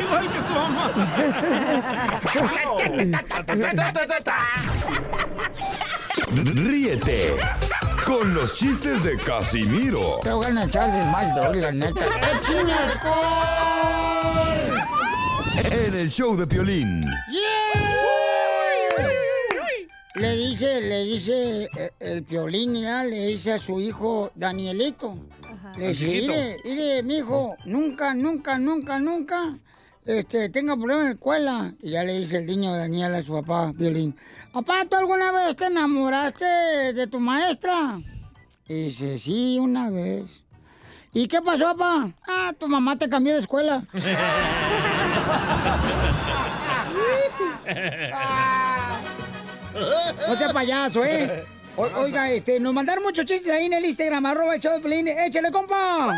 Igual 0.00 0.28
que 0.32 0.38
su 0.46 0.52
mamá. 0.52 0.92
Ríete 6.54 7.32
con 8.04 8.34
los 8.34 8.54
chistes 8.54 9.02
de 9.04 9.18
Casimiro 9.18 10.20
Te 10.22 10.32
voy 10.32 10.46
a 10.46 10.64
echar 10.64 10.90
de 10.92 11.04
mal, 11.10 11.34
doy, 11.34 11.60
la 11.60 11.72
neta. 11.72 12.00
¡Échame 12.00 12.72
alcohol! 12.72 13.92
en 15.70 15.94
el 15.94 16.10
show 16.10 16.36
de 16.36 16.46
Piolín. 16.46 17.02
le 20.14 20.36
dice, 20.36 20.80
le 20.82 21.04
dice 21.04 21.68
eh, 21.76 21.90
el 22.00 22.22
piolín, 22.22 22.80
¿ya? 22.80 23.04
le 23.04 23.28
dice 23.28 23.52
a 23.52 23.58
su 23.58 23.80
hijo 23.80 24.30
Danielito. 24.34 25.16
Le 25.78 25.88
dice, 25.88 26.06
mire, 26.06 26.56
mire, 26.64 27.02
mijo, 27.02 27.56
nunca, 27.64 28.14
nunca, 28.14 28.58
nunca, 28.58 28.98
nunca 28.98 29.58
este, 30.04 30.48
tenga 30.48 30.76
problemas 30.76 31.02
en 31.02 31.08
la 31.08 31.14
escuela. 31.14 31.74
Y 31.82 31.90
ya 31.90 32.04
le 32.04 32.18
dice 32.18 32.38
el 32.38 32.46
niño 32.46 32.74
Daniel 32.74 33.14
a 33.14 33.22
su 33.22 33.32
papá, 33.32 33.72
Piolín. 33.76 34.14
Papá, 34.52 34.84
¿tú 34.88 34.96
alguna 34.96 35.32
vez 35.32 35.56
te 35.56 35.66
enamoraste 35.66 36.44
de 36.44 37.06
tu 37.06 37.18
maestra? 37.20 37.98
Y 38.68 38.84
dice, 38.84 39.18
sí, 39.18 39.58
una 39.58 39.90
vez. 39.90 40.24
¿Y 41.14 41.26
qué 41.28 41.40
pasó, 41.40 41.64
papá? 41.76 42.10
Ah, 42.26 42.52
tu 42.58 42.68
mamá 42.68 42.96
te 42.96 43.08
cambió 43.08 43.34
de 43.34 43.40
escuela. 43.40 43.82
No 50.28 50.36
sea 50.36 50.52
payaso, 50.52 51.04
¿eh? 51.04 51.44
O- 51.76 51.88
oiga, 52.02 52.30
este, 52.30 52.60
nos 52.60 52.74
mandaron 52.74 53.02
muchos 53.02 53.24
chistes 53.24 53.50
ahí 53.52 53.66
en 53.66 53.72
el 53.72 53.84
Instagram, 53.86 54.26
arroba 54.26 54.54
el 54.54 54.60
show 54.60 54.72
de 54.74 54.80
Piolín. 54.80 55.08
¡Échale, 55.08 55.50
compa! 55.50 56.14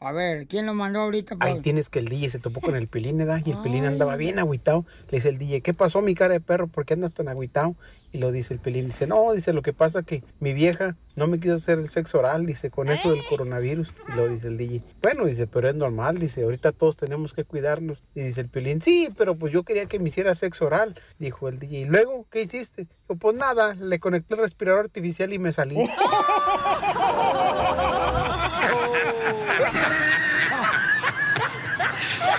A 0.00 0.12
ver, 0.12 0.46
¿quién 0.46 0.64
lo 0.64 0.74
mandó 0.74 1.00
ahorita? 1.00 1.36
Ahí 1.40 1.60
tienes 1.60 1.88
que 1.88 1.98
el 1.98 2.06
DJ 2.06 2.30
se 2.30 2.38
topó 2.38 2.60
con 2.60 2.76
el 2.76 2.86
Pelín, 2.86 3.18
¿verdad? 3.18 3.42
Y 3.44 3.50
el 3.50 3.58
Pelín 3.58 3.84
andaba 3.84 4.14
bien 4.14 4.38
agüitado. 4.38 4.86
Le 5.10 5.18
dice 5.18 5.28
el 5.28 5.38
DJ, 5.38 5.60
¿qué 5.60 5.74
pasó, 5.74 6.02
mi 6.02 6.14
cara 6.14 6.34
de 6.34 6.40
perro? 6.40 6.68
¿Por 6.68 6.84
qué 6.84 6.94
andas 6.94 7.12
tan 7.12 7.26
agüitado? 7.26 7.74
Y 8.12 8.18
lo 8.18 8.30
dice 8.30 8.54
el 8.54 8.60
Pelín, 8.60 8.86
dice, 8.86 9.08
no, 9.08 9.32
dice, 9.32 9.52
lo 9.52 9.62
que 9.62 9.72
pasa 9.72 10.04
que 10.04 10.22
mi 10.38 10.52
vieja 10.52 10.94
no 11.16 11.26
me 11.26 11.40
quiso 11.40 11.56
hacer 11.56 11.80
el 11.80 11.88
sexo 11.88 12.20
oral, 12.20 12.46
dice, 12.46 12.70
con 12.70 12.90
eso 12.90 13.10
del 13.10 13.24
coronavirus. 13.24 13.92
Y 14.12 14.16
lo 14.16 14.28
dice 14.28 14.46
el 14.46 14.56
DJ, 14.56 14.84
bueno, 15.02 15.26
dice, 15.26 15.48
pero 15.48 15.68
es 15.68 15.74
normal, 15.74 16.18
dice, 16.18 16.44
ahorita 16.44 16.70
todos 16.70 16.96
tenemos 16.96 17.32
que 17.32 17.44
cuidarnos. 17.44 18.04
Y 18.14 18.20
dice 18.20 18.40
el 18.40 18.48
Pelín, 18.48 18.80
sí, 18.80 19.08
pero 19.18 19.36
pues 19.36 19.52
yo 19.52 19.64
quería 19.64 19.86
que 19.86 19.98
me 19.98 20.10
hiciera 20.10 20.36
sexo 20.36 20.66
oral, 20.66 20.94
dijo 21.18 21.48
el 21.48 21.58
DJ. 21.58 21.80
¿Y 21.80 21.84
luego 21.86 22.24
qué 22.30 22.42
hiciste? 22.42 22.84
Dijo, 22.84 23.18
pues 23.18 23.36
nada, 23.36 23.74
le 23.74 23.98
conecté 23.98 24.34
el 24.34 24.42
respirador 24.42 24.84
artificial 24.84 25.32
y 25.32 25.40
me 25.40 25.52
salí. 25.52 25.76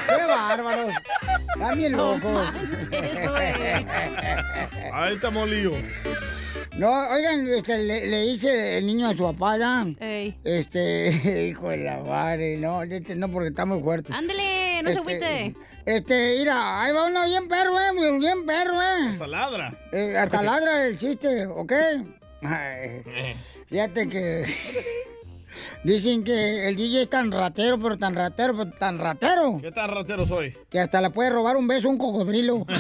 ¡Qué 0.07 0.25
bárbaro! 0.25 0.89
Están 1.53 1.77
bien 1.77 1.97
locos. 1.97 2.53
Ahí 4.93 5.13
está 5.15 5.29
molido. 5.29 5.73
No, 6.77 7.09
oigan, 7.09 7.45
este, 7.49 7.77
le, 7.79 8.07
le 8.07 8.21
dice 8.23 8.77
el 8.77 8.87
niño 8.87 9.09
a 9.09 9.13
su 9.13 9.23
papá, 9.23 9.57
¿ya? 9.57 9.85
Este, 10.45 11.09
hijo 11.49 11.69
de 11.69 11.77
la 11.77 11.97
madre, 11.97 12.57
no, 12.57 12.83
este, 12.83 13.15
no, 13.15 13.29
porque 13.29 13.49
está 13.49 13.65
muy 13.65 13.81
fuerte. 13.81 14.13
Ándele, 14.13 14.81
no 14.83 14.91
se 14.91 14.99
agüite. 14.99 15.55
Este, 15.85 16.37
mira, 16.37 16.81
ahí 16.81 16.93
va 16.93 17.07
uno 17.07 17.25
bien 17.25 17.47
perro, 17.49 17.77
eh, 17.77 18.17
bien 18.19 18.45
perro, 18.45 18.81
eh. 18.81 19.09
Hasta 19.13 19.27
ladra. 19.27 19.77
Eh, 19.91 20.17
hasta 20.17 20.41
ladra 20.41 20.87
el 20.87 20.97
chiste, 20.97 21.47
¿ok? 21.47 21.73
Ay, 22.43 23.03
fíjate 23.67 24.07
que 24.07 24.45
dicen 25.83 26.23
que 26.23 26.67
el 26.67 26.75
DJ 26.75 27.03
es 27.03 27.09
tan 27.09 27.31
ratero, 27.31 27.79
pero 27.79 27.97
tan 27.97 28.15
ratero, 28.15 28.55
pero 28.57 28.71
tan 28.71 28.97
ratero, 28.99 29.59
¿Qué 29.61 29.71
tan 29.71 29.89
ratero 29.89 30.25
soy? 30.25 30.55
que 30.69 30.79
hasta 30.79 31.01
le 31.01 31.09
puede 31.09 31.29
robar 31.29 31.57
un 31.57 31.67
beso 31.67 31.87
a 31.87 31.91
un 31.91 31.97
cocodrilo. 31.97 32.65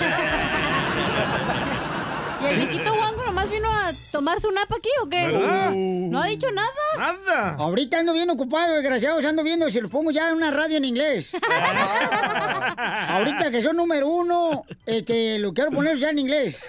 ¿Y 2.41 2.45
el 2.45 2.55
viejito 2.55 2.95
guango 2.95 3.25
nomás 3.25 3.51
vino 3.51 3.67
a 3.69 3.91
tomar 4.11 4.39
su 4.39 4.49
napa 4.51 4.75
aquí 4.77 4.89
o 5.03 5.09
qué? 5.09 5.27
¿Verdad? 5.27 5.71
No 5.73 6.21
ha 6.21 6.27
dicho 6.27 6.47
nada. 6.51 6.69
Nada. 6.97 7.55
Ahorita 7.59 7.99
ando 7.99 8.13
bien 8.13 8.29
ocupado, 8.29 8.75
desgraciados, 8.75 9.25
ando 9.25 9.43
viendo 9.43 9.69
si 9.69 9.81
los 9.81 9.91
pongo 9.91 10.11
ya 10.11 10.29
en 10.29 10.35
una 10.35 10.49
radio 10.49 10.77
en 10.77 10.85
inglés. 10.85 11.31
Ahorita 12.77 13.51
que 13.51 13.61
son 13.61 13.75
número 13.75 14.07
uno, 14.07 14.63
este, 14.85 15.37
lo 15.39 15.53
quiero 15.53 15.71
poner 15.71 15.97
ya 15.97 16.11
en 16.11 16.19
inglés. 16.19 16.63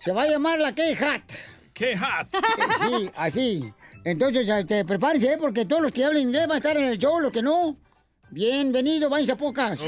Se 0.00 0.10
va 0.12 0.22
a 0.22 0.26
llamar 0.28 0.58
la 0.58 0.74
K-Hat. 0.74 1.22
K-Hat. 1.72 2.26
Sí, 2.88 3.10
así. 3.16 3.72
Entonces, 4.04 4.46
este, 4.48 4.84
prepárense, 4.84 5.32
¿eh? 5.32 5.38
porque 5.40 5.64
todos 5.64 5.80
los 5.82 5.90
que 5.92 6.04
hablan 6.04 6.22
inglés 6.22 6.46
van 6.46 6.56
a 6.56 6.58
estar 6.58 6.76
en 6.76 6.84
el 6.84 6.98
show, 6.98 7.18
los 7.20 7.32
que 7.32 7.40
no. 7.42 7.76
Bienvenido, 8.30 9.08
váyanse 9.08 9.32
a 9.32 9.36
pocas. 9.36 9.80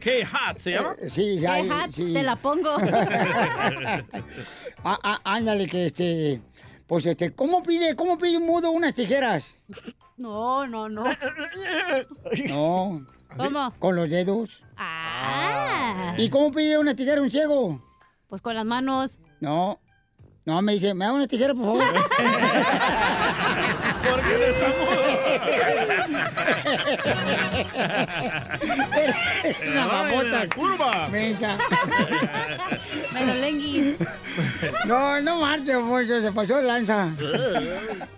K-Hat, 0.00 0.58
¿se 0.58 0.70
llama? 0.72 0.96
Eh, 0.98 1.10
Sí, 1.10 1.38
ya. 1.38 1.56
K-Hat, 1.66 1.90
sí. 1.92 2.12
te 2.12 2.22
la 2.22 2.36
pongo. 2.36 2.76
Ah, 4.88 4.98
ah, 5.02 5.20
ándale, 5.24 5.66
que 5.66 5.86
este. 5.86 6.40
Pues 6.86 7.04
este, 7.06 7.34
¿cómo 7.34 7.60
pide, 7.64 7.96
cómo 7.96 8.16
pide 8.16 8.36
un 8.36 8.46
mudo 8.46 8.70
unas 8.70 8.94
tijeras? 8.94 9.52
No, 10.16 10.64
no, 10.68 10.88
no. 10.88 11.04
No. 12.48 13.04
¿Cómo? 13.36 13.74
Con 13.80 13.96
los 13.96 14.08
dedos. 14.08 14.60
Ah. 14.76 16.14
¿Y 16.16 16.30
cómo 16.30 16.52
pide 16.52 16.78
una 16.78 16.94
tijera 16.94 17.20
un 17.20 17.30
ciego? 17.32 17.80
Pues 18.28 18.40
con 18.40 18.54
las 18.54 18.64
manos. 18.64 19.18
No. 19.40 19.80
No, 20.46 20.62
me 20.62 20.74
dice, 20.74 20.94
¿me 20.94 21.04
da 21.04 21.12
una 21.12 21.26
tijera, 21.26 21.54
por 21.54 21.64
favor? 21.64 21.82
Una 24.06 24.22
Ay, 24.22 24.85
babota. 29.86 30.24
la 30.30 30.48
curva. 30.48 31.08
Mensa. 31.08 31.56
Melolengui. 33.12 33.96
No, 34.86 35.20
no 35.20 35.40
marche, 35.40 35.72
Poncho, 35.78 36.20
se 36.20 36.32
pasó 36.32 36.56
de 36.56 36.62
lanza. 36.64 37.10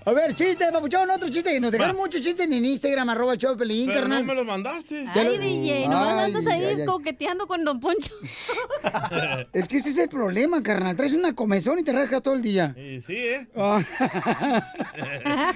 A 0.05 0.13
ver, 0.13 0.35
chiste, 0.35 0.67
papuchón, 0.73 1.11
otro 1.11 1.29
chiste. 1.29 1.59
Nos 1.61 1.71
dejaron 1.73 1.97
muchos 1.97 2.21
chistes 2.23 2.47
en 2.51 2.65
Instagram, 2.65 3.09
arroba 3.11 3.33
el 3.35 3.39
show 3.39 3.53
de 3.53 3.57
Pelín, 3.59 3.87
Pero 3.87 4.01
carnal. 4.01 4.21
no 4.27 4.33
me 4.33 4.35
lo 4.35 4.45
mandaste. 4.45 5.07
Te 5.13 5.25
lo- 5.25 5.31
Ay, 5.31 5.39
DJ, 5.39 5.89
nomás 5.89 6.15
Ay, 6.15 6.25
andas 6.25 6.47
ahí 6.47 6.65
ay, 6.65 6.77
ay. 6.81 6.87
coqueteando 6.87 7.47
con 7.47 7.65
Don 7.65 7.81
Poncho. 7.81 8.13
Es 9.53 9.67
que 9.69 9.77
ese 9.79 9.91
es 9.91 9.99
el 9.99 10.09
problema, 10.09 10.63
carnal. 10.63 10.97
Traes 10.97 11.13
una 11.15 11.35
comezón 11.35 11.79
y 11.79 11.83
te 11.85 11.93
rascas 11.93 12.23
todo 12.23 12.35
el 12.35 12.43
día. 12.43 12.75
Sí, 12.77 13.17
¿eh? 13.17 13.47
Ah. 13.57 13.81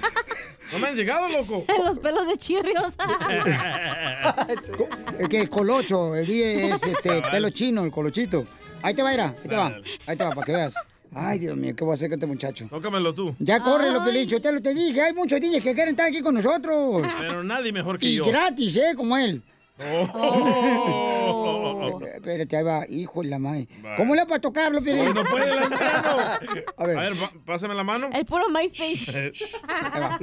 No 0.73 0.79
me 0.79 0.87
han 0.87 0.95
llegado, 0.95 1.29
loco. 1.29 1.65
Los 1.85 1.99
pelos 1.99 2.27
de 2.27 2.37
chirrios. 2.37 2.93
El 5.19 5.29
que 5.29 5.47
colocho, 5.47 6.15
el 6.15 6.25
día 6.25 6.73
es 6.75 6.83
este 6.83 7.21
pelo 7.21 7.49
chino, 7.51 7.83
el 7.83 7.91
colochito. 7.91 8.45
Ahí 8.81 8.93
te 8.93 9.03
va, 9.03 9.13
Ira, 9.13 9.33
ahí 9.43 9.49
te 9.49 9.55
va. 9.55 9.77
Ahí 10.07 10.17
te 10.17 10.23
va, 10.23 10.31
para 10.31 10.45
que 10.45 10.51
veas. 10.51 10.73
Ay, 11.15 11.37
Dios 11.39 11.55
mío, 11.55 11.75
¿qué 11.75 11.83
voy 11.83 11.91
a 11.91 11.93
hacer 11.93 12.09
con 12.09 12.15
este 12.15 12.25
muchacho? 12.25 12.65
Tócamelo 12.69 13.13
tú. 13.13 13.35
Ya 13.39 13.61
corre, 13.61 13.91
lo 13.91 14.03
Pelicho, 14.03 14.41
te 14.41 14.51
lo 14.51 14.61
te 14.61 14.73
dije. 14.73 14.99
Hay 15.01 15.13
muchos 15.13 15.39
DJs 15.39 15.61
que 15.61 15.73
quieren 15.75 15.89
estar 15.89 16.07
aquí 16.07 16.21
con 16.21 16.33
nosotros. 16.33 17.05
Pero 17.19 17.43
nadie 17.43 17.71
mejor 17.71 17.99
que 17.99 18.07
Y 18.07 18.15
yo. 18.15 18.25
gratis, 18.25 18.75
¿eh? 18.77 18.93
Como 18.95 19.15
él. 19.15 19.43
Oh. 19.79 21.63
Espérate, 22.13 22.57
ahí 22.57 22.63
va, 22.63 22.85
hijo 22.87 23.21
de 23.21 23.29
la 23.29 23.39
madre. 23.39 23.67
¿Cómo 23.97 24.15
le 24.15 24.23
va 24.25 24.35
a 24.37 24.39
tocarlo? 24.39 24.79
Ay, 24.85 25.11
no 25.13 25.23
puede 25.25 25.55
lanzarlo. 25.55 26.21
A 26.77 26.85
ver. 26.85 26.97
A 26.97 27.01
ver, 27.01 27.13
pásame 27.45 27.73
la 27.73 27.83
mano. 27.83 28.09
El 28.13 28.25
puro 28.25 28.49
MySpace. 28.49 29.33
Ahí 29.67 29.99
va. 29.99 30.19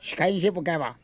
Shh, 0.00 0.14
Cállense 0.14 0.52
porque 0.52 0.70
ahí 0.70 0.78
va. 0.78 0.96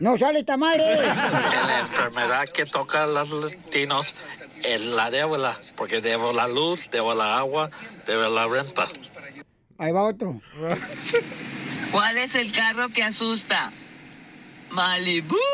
No 0.00 0.18
sale 0.18 0.40
esta 0.40 0.56
madre. 0.58 0.84
La 1.06 1.80
enfermedad 1.80 2.46
que 2.48 2.66
toca 2.66 3.04
a 3.04 3.06
los 3.06 3.32
latinos 3.32 4.16
es 4.64 4.84
la 4.86 5.10
deuda, 5.10 5.58
porque 5.76 6.02
debo 6.02 6.32
la 6.34 6.46
luz, 6.46 6.90
debo 6.90 7.14
la 7.14 7.38
agua, 7.38 7.70
debo 8.06 8.28
la 8.28 8.46
renta. 8.46 8.86
Ahí 9.78 9.90
va 9.92 10.02
otro. 10.02 10.42
¿Cuál 11.90 12.18
es 12.18 12.34
el 12.34 12.52
carro 12.52 12.90
que 12.90 13.02
asusta? 13.02 13.72
Malibu. 14.72 15.36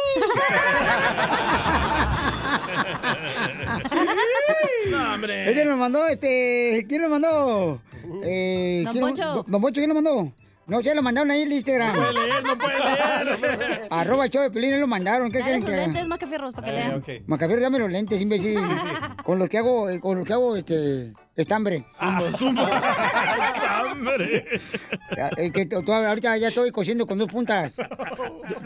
No, 4.91 5.15
hombre. 5.15 5.51
Ese 5.51 5.65
nos 5.65 5.79
mandó, 5.79 6.07
este. 6.07 6.85
¿Quién 6.89 7.03
lo 7.03 7.09
mandó? 7.09 7.81
Eh, 8.25 8.83
Don 8.85 8.93
¿quién 8.93 9.05
Poncho. 9.05 9.25
Don- 9.35 9.45
Don 9.47 9.61
Poncho, 9.61 9.81
¿quién 9.81 9.89
lo 9.89 9.95
mandó? 9.95 10.33
No 10.69 10.83
sé, 10.83 10.95
lo 10.95 11.03
mandaron 11.03 11.31
ahí 11.31 11.41
en 11.43 11.47
el 11.49 11.53
Instagram. 11.55 11.95
No 11.97 12.03
puede 12.03 12.13
leer, 12.13 12.45
no 12.45 12.59
puede 12.59 13.57
leer. 13.57 13.89
Arroba 13.91 14.25
el 14.27 14.31
show 14.31 14.43
de 14.43 14.51
Pelín, 14.51 14.79
lo 14.79 14.87
mandaron. 14.87 15.31
¿Qué 15.33 15.41
quieren 15.41 15.63
que 15.65 15.73
haga? 15.73 15.83
lentes, 15.87 16.07
Macafierros, 16.07 16.53
para 16.53 16.67
que 16.67 16.73
lean. 16.73 17.03
Macafierro, 17.27 17.63
dame 17.63 17.79
los 17.79 17.91
lentes, 17.91 18.21
imbécil. 18.21 18.61
Con 19.25 19.39
los 19.39 19.49
que 19.49 19.59
hago, 19.59 19.89
eh, 19.89 19.99
con 19.99 20.19
los 20.19 20.27
que 20.27 20.33
hago, 20.35 20.57
este, 20.57 21.13
estambre. 21.37 21.85
Hombre. 23.91 24.45
Ya, 25.17 25.29
es 25.37 25.53
que 25.53 25.65
to- 25.67 25.83
to- 25.83 25.95
ahorita 25.95 26.37
ya 26.37 26.49
estoy 26.49 26.71
cosiendo 26.71 27.07
con 27.07 27.19
dos 27.19 27.29
puntas. 27.29 27.73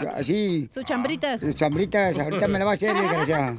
Ya, 0.03 0.11
Así. 0.16 0.68
Sus 0.72 0.85
chambritas. 0.85 1.41
Sus 1.41 1.55
chambritas, 1.55 2.18
ahorita 2.18 2.49
me 2.49 2.59
la 2.59 2.64
va 2.64 2.72
a 2.72 2.74
hacer, 2.74 2.93
desgraciada. 2.95 3.57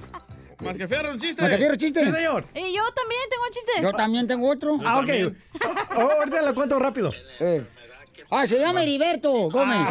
Más 0.59 0.78
que 0.78 0.88
fierro, 0.88 1.11
un 1.13 1.20
chiste. 1.20 1.41
Macafierro, 1.41 1.76
chiste. 1.78 2.05
Sí, 2.05 2.11
señor. 2.11 2.45
Y 2.53 2.74
yo 2.76 2.84
también 2.93 3.22
tengo 3.30 3.43
un 3.45 3.51
chiste. 3.51 3.72
Yo 3.82 3.91
también 3.93 4.28
tengo 4.28 4.49
otro. 4.49 4.78
Ah, 4.86 4.99
ok. 4.99 5.34
Oh, 5.95 6.01
ahorita 6.20 6.41
lo 6.41 6.53
cuento 6.55 6.78
rápido. 6.80 7.11
Eh. 7.39 7.63
Ah, 8.36 8.47
se 8.47 8.57
llama 8.59 8.81
Heriberto 8.84 9.31
Gómez. 9.49 9.88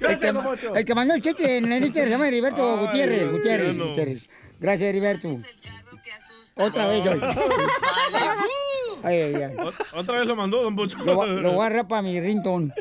el, 0.00 0.18
que, 0.18 0.32
el 0.78 0.84
que 0.84 0.94
mandó 0.94 1.14
el 1.14 1.20
chiste 1.20 1.56
en 1.58 1.72
el 1.72 1.82
Instagram 1.84 2.06
se 2.06 2.10
llama 2.10 2.28
Heriberto 2.28 2.78
Ay, 2.78 2.86
Gutiérrez. 2.86 3.30
Gutiérrez. 3.78 4.28
Gracias, 4.60 4.88
Heriberto. 4.88 5.28
Otra 6.56 6.86
vez 6.86 7.06
hoy. 7.06 7.20
Ay, 9.02 9.16
ay, 9.16 9.34
ay. 9.42 9.54
Ot- 9.56 9.74
Otra 9.94 10.18
vez 10.18 10.28
lo 10.28 10.36
mandó, 10.36 10.62
don 10.62 10.76
Poncho. 10.76 10.98
Lo, 11.04 11.26
lo 11.26 11.52
voy 11.52 11.62
a 11.62 11.66
agarrar 11.66 11.88
para 11.88 12.02
mi 12.02 12.20
rington. 12.20 12.72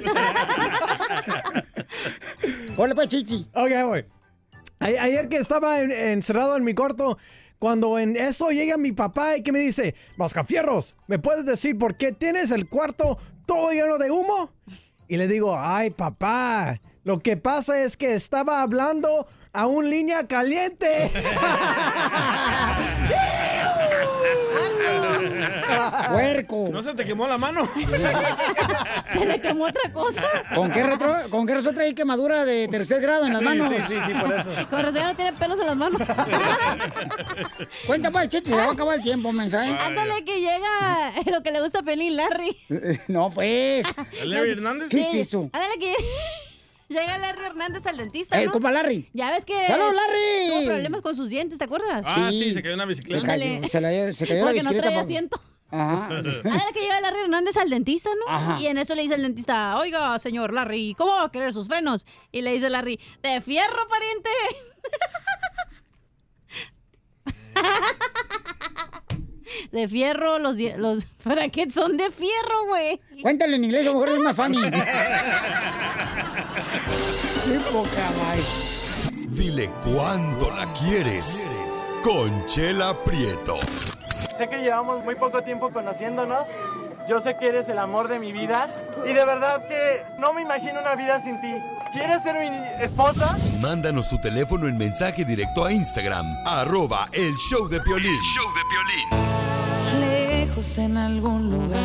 Hola, 2.78 2.94
pues, 2.96 3.08
chichi. 3.08 3.48
Ok, 3.54 3.72
voy. 3.86 4.06
A- 4.80 4.86
ayer 5.04 5.28
que 5.30 5.38
estaba 5.38 5.80
en- 5.80 5.92
encerrado 5.92 6.56
en 6.58 6.64
mi 6.64 6.74
cuarto, 6.76 7.18
cuando 7.62 8.00
en 8.00 8.18
eso 8.18 8.50
llega 8.50 8.76
mi 8.76 8.92
papá 8.92 9.38
y 9.38 9.44
que 9.44 9.52
me 9.52 9.60
dice, 9.60 9.94
Mascafierros, 10.18 10.96
¿me 11.06 11.20
puedes 11.20 11.46
decir 11.46 11.78
por 11.78 11.96
qué 11.96 12.12
tienes 12.12 12.50
el 12.50 12.68
cuarto 12.68 13.20
todo 13.46 13.70
lleno 13.70 14.00
de 14.00 14.10
humo? 14.10 14.50
Y 15.08 15.18
le 15.18 15.28
digo, 15.28 15.56
ay 15.56 15.92
papá, 15.92 16.82
lo 17.04 17.20
que 17.20 17.38
pasa 17.38 17.84
es 17.84 17.98
que 17.98 18.16
estaba 18.16 18.64
hablando 18.64 19.28
a 19.54 19.68
un 19.68 19.92
línea 19.92 20.26
caliente. 20.26 21.12
Puerco. 26.12 26.70
¿No 26.72 26.82
se 26.82 26.96
te 26.96 27.06
quemó 27.06 27.28
la 27.28 27.38
mano? 27.38 27.62
Se 29.12 29.26
le 29.26 29.42
quemó 29.42 29.66
otra 29.66 29.92
cosa. 29.94 30.24
¿Con 30.56 30.72
qué, 30.72 30.84
retro, 30.84 31.16
¿Con 31.30 31.46
qué 31.46 31.54
razón 31.56 31.76
trae 31.76 31.94
quemadura 31.96 32.46
de 32.46 32.68
tercer 32.68 33.02
grado 33.02 33.26
en 33.26 33.34
las 33.34 33.40
Sí, 33.40 33.46
manos? 33.46 33.70
sí, 33.70 33.84
sí, 33.88 34.00
sí, 34.08 34.14
por 34.14 34.34
eso. 34.34 34.50
Con 34.70 34.80
razón 34.82 35.02
ya 35.02 35.08
no 35.08 35.16
tiene 35.16 35.34
pelos 35.34 35.60
en 35.60 35.68
las 35.68 35.76
manos. 35.76 36.02
Cuenta 37.88 38.12
para 38.12 38.26
el 38.26 38.30
chiste, 38.32 38.50
se 38.50 38.56
va 38.56 38.66
a 38.66 38.72
acabar 38.72 38.98
el 38.98 39.04
tiempo, 39.04 39.32
mensaje. 39.32 39.72
Ándale 39.72 40.24
que 40.24 40.40
llega 40.40 41.12
lo 41.32 41.44
que 41.44 41.52
le 41.52 41.62
gusta 41.62 41.80
a 41.80 41.84
Pelín, 41.84 42.16
Larry. 42.16 42.56
No, 43.08 43.30
pues. 43.32 43.86
¿Larry 44.26 44.52
Hernández? 44.52 44.90
¿Qué 44.90 45.00
es 45.00 45.08
Sí. 45.12 45.20
eso? 45.22 45.50
Ándale 45.52 45.78
que 45.80 45.94
llega 46.90 47.18
Larry 47.18 47.44
Hernández 47.46 47.86
al 47.88 47.98
dentista, 47.98 48.40
El 48.40 48.48
¿no? 48.48 48.52
compa 48.54 48.72
Larry. 48.72 49.10
Ya 49.14 49.32
ves 49.32 49.46
que 49.46 49.66
¡Salud, 49.68 49.94
Larry! 49.94 50.48
tuvo 50.50 50.66
problemas 50.66 51.02
con 51.02 51.16
sus 51.16 51.30
dientes, 51.30 51.58
¿te 51.58 51.66
acuerdas? 51.66 52.06
Ah, 52.08 52.30
sí, 52.32 52.54
se 52.54 52.62
cayó 52.62 52.76
una 52.76 52.84
Se 52.84 52.90
bicicleta. 52.90 53.26
cayó, 53.28 53.68
se, 53.70 53.82
la- 53.82 54.14
se 54.14 54.28
cayó 54.28 54.40
la 54.46 54.52
Porque 54.52 54.64
no 54.64 54.72
por- 54.74 54.86
asiento. 55.00 55.42
Ajá. 55.72 56.08
Ándale 56.08 56.74
que 56.74 56.82
llega 56.82 57.02
Larry 57.02 57.22
Hernández 57.22 57.58
al 57.58 57.70
dentista, 57.70 58.10
¿no? 58.26 58.34
Ajá. 58.34 58.60
Y 58.60 58.68
en 58.68 58.78
eso 58.78 58.96
le 58.96 59.02
dice 59.02 59.16
el 59.16 59.24
dentista, 59.24 59.78
oiga, 59.78 60.18
señor 60.20 60.54
Larry, 60.54 60.96
¿cómo 60.98 61.14
va 61.14 61.24
a 61.24 61.32
querer 61.32 61.54
sus 61.54 61.68
frenos? 61.68 62.06
Y 62.32 62.42
le 62.42 62.54
dice 62.54 62.70
Larry, 62.70 63.00
de 63.24 63.42
fierro, 63.42 63.88
pariente. 63.88 64.30
De 69.72 69.88
fierro, 69.88 70.40
los, 70.40 70.58
los 70.78 71.08
brackets 71.24 71.74
son 71.74 71.98
de 71.98 72.10
fierro, 72.12 72.66
güey. 72.68 73.02
Cuéntalo 73.22 73.56
en 73.56 73.66
inglés, 73.66 73.88
a 73.88 73.92
lo 73.92 73.94
mejor 73.94 74.10
es 74.10 74.20
más 74.20 74.36
funny. 74.36 74.62
Qué 77.46 77.60
poca. 77.72 78.10
Dile 79.28 79.72
cuándo 79.84 80.50
la 80.52 80.72
quieres. 80.74 81.50
Conchela 82.02 83.04
Prieto. 83.04 83.58
Sé 84.38 84.48
que 84.48 84.62
llevamos 84.62 85.04
muy 85.04 85.16
poco 85.16 85.42
tiempo 85.42 85.72
conociéndonos. 85.72 86.48
Yo 87.08 87.20
sé 87.20 87.36
que 87.38 87.48
eres 87.48 87.68
el 87.70 87.80
amor 87.80 88.08
de 88.08 88.20
mi 88.20 88.32
vida. 88.32 88.74
Y 89.06 89.14
de 89.14 89.26
verdad 89.26 89.68
que 89.68 90.04
no 90.20 90.34
me 90.34 90.42
imagino 90.42 90.80
una 90.80 90.96
vida 90.96 91.22
sin 91.22 91.40
ti. 91.42 91.54
¿Quieres 91.92 92.24
ser 92.24 92.36
mi 92.40 92.84
esposa? 92.84 93.36
Mándanos 93.60 94.08
tu 94.08 94.18
teléfono 94.20 94.68
en 94.68 94.78
mensaje 94.78 95.26
directo 95.26 95.66
a 95.66 95.74
Instagram, 95.74 96.26
arroba 96.46 97.06
el 97.12 97.36
show 97.36 97.68
de 97.68 97.82
Piolín. 97.82 98.20
Lejos 100.00 100.78
en 100.78 100.98
algún 100.98 101.52
lugar. 101.52 101.80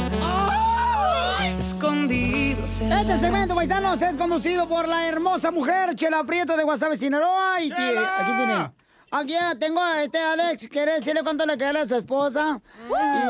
Escondidos 1.59 2.81
en 2.81 2.93
Este 2.93 3.19
segmento, 3.19 3.55
paisanos, 3.55 4.01
es 4.01 4.17
conducido 4.17 4.69
por 4.69 4.87
la 4.87 5.09
hermosa 5.09 5.51
mujer 5.51 5.95
Chela 5.97 6.23
Prieto 6.25 6.57
de 6.57 6.63
Guasave, 6.63 6.97
Sinaloa. 6.97 7.61
Y 7.61 7.73
aquí 7.73 8.33
tiene. 8.37 8.71
Aquí 9.19 9.35
tengo 9.59 9.81
a 9.81 10.03
este 10.03 10.19
Alex. 10.19 10.69
¿Quiere 10.69 10.97
decirle 10.99 11.23
cuánto 11.23 11.47
le 11.47 11.57
queda 11.57 11.81
a 11.81 11.89
su 11.89 11.95
esposa? 11.95 12.61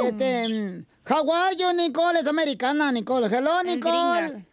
Y 0.03 0.07
este. 0.07 0.49
mm, 0.49 0.85
How 1.09 1.33
are 1.33 1.55
you, 1.57 1.73
Nicole? 1.73 2.19
Es 2.19 2.27
americana, 2.27 2.91
Nicole. 2.91 3.29
Hello, 3.29 3.63
Nicole. 3.63 4.45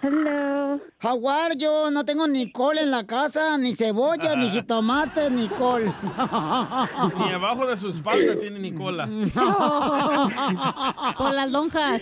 Hello. 0.00 0.80
How 1.02 1.28
are 1.28 1.54
you? 1.56 1.90
No 1.90 2.02
tengo 2.06 2.26
Nicole 2.26 2.80
en 2.80 2.90
la 2.90 3.04
casa, 3.06 3.58
ni 3.58 3.76
cebolla, 3.76 4.34
ni 4.34 4.48
jitomate, 4.48 5.28
Nicole. 5.30 5.86
Ni 7.18 7.32
abajo 7.32 7.66
de 7.66 7.76
su 7.76 7.90
espalda 7.90 8.38
tiene 8.38 8.58
Nicola. 8.58 9.06
Por 11.18 11.34
las 11.34 11.50
lonjas. 11.50 12.00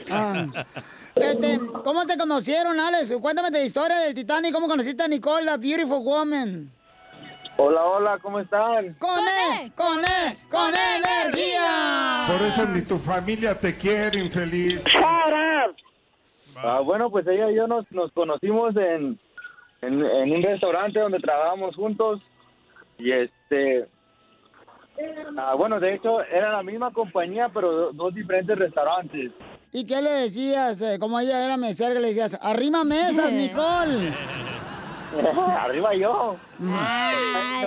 Este, 1.16 1.58
¿Cómo 1.82 2.04
se 2.04 2.16
conocieron, 2.16 2.78
Alex? 2.78 3.12
Cuéntame 3.20 3.50
de 3.50 3.58
la 3.58 3.64
historia 3.64 3.96
del 3.98 4.14
Titanic. 4.14 4.52
¿Cómo 4.54 4.68
conociste 4.68 5.02
a 5.02 5.08
Nicole, 5.08 5.44
la 5.44 5.56
beautiful 5.56 5.98
woman? 6.04 6.70
Hola, 7.56 7.84
hola, 7.84 8.18
¿cómo 8.22 8.40
están? 8.40 8.94
¡Con 8.94 9.18
E! 9.18 9.70
¡Con 9.76 10.00
E! 10.04 10.38
¡Con 10.50 10.72
energía! 10.74 12.26
Por 12.28 12.42
eso 12.46 12.64
ni 12.66 12.80
tu 12.82 12.96
familia 12.96 13.54
te 13.58 13.76
quiere, 13.76 14.18
infeliz. 14.18 14.82
Ah, 16.62 16.80
bueno, 16.80 17.10
pues 17.10 17.26
ella 17.26 17.50
y 17.50 17.56
yo 17.56 17.66
nos, 17.66 17.90
nos 17.92 18.10
conocimos 18.12 18.74
en, 18.76 19.18
en, 19.82 20.04
en 20.04 20.32
un 20.32 20.42
restaurante 20.42 20.98
donde 21.00 21.18
trabajábamos 21.20 21.74
juntos 21.76 22.20
y 22.98 23.12
este... 23.12 23.86
ah, 25.38 25.54
bueno, 25.54 25.78
de 25.80 25.94
hecho 25.94 26.22
era 26.22 26.52
la 26.52 26.62
misma 26.62 26.92
compañía, 26.92 27.50
pero 27.52 27.70
do- 27.72 27.92
dos 27.92 28.14
diferentes 28.14 28.58
restaurantes. 28.58 29.32
¿Y 29.72 29.86
qué 29.86 30.00
le 30.02 30.10
decías? 30.10 30.80
Eh, 30.82 30.98
como 30.98 31.20
ella 31.20 31.44
era 31.44 31.56
mesera, 31.56 31.94
que 31.94 32.00
le 32.00 32.08
decías, 32.08 32.38
arrima 32.42 32.84
mesas, 32.84 33.30
Nicole. 33.32 34.12
Arriba 35.58 35.94
yo. 35.94 36.36
Ay, 36.60 37.66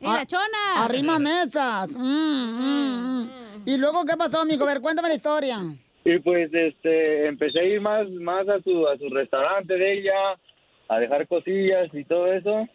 ¿Y 0.00 0.04
la 0.06 0.26
chona? 0.26 0.84
Arrima 0.84 1.18
mesas. 1.18 1.96
Mm, 1.96 2.02
mm, 2.02 3.22
mm. 3.22 3.30
¿Y 3.66 3.78
luego 3.78 4.04
qué 4.04 4.16
pasó, 4.16 4.40
amigo? 4.40 4.64
A 4.64 4.68
ver, 4.68 4.80
cuéntame 4.80 5.08
la 5.08 5.14
historia. 5.14 5.58
Y 6.04 6.18
pues 6.20 6.50
este 6.52 7.26
empecé 7.26 7.60
a 7.60 7.64
ir 7.64 7.80
más 7.80 8.08
más 8.10 8.48
a 8.48 8.60
su 8.62 8.86
a 8.88 8.96
su 8.96 9.08
restaurante 9.10 9.74
de 9.74 9.98
ella, 9.98 10.38
a 10.88 10.98
dejar 10.98 11.26
cosillas 11.28 11.88
y 11.92 12.04
todo 12.04 12.32
eso, 12.32 12.66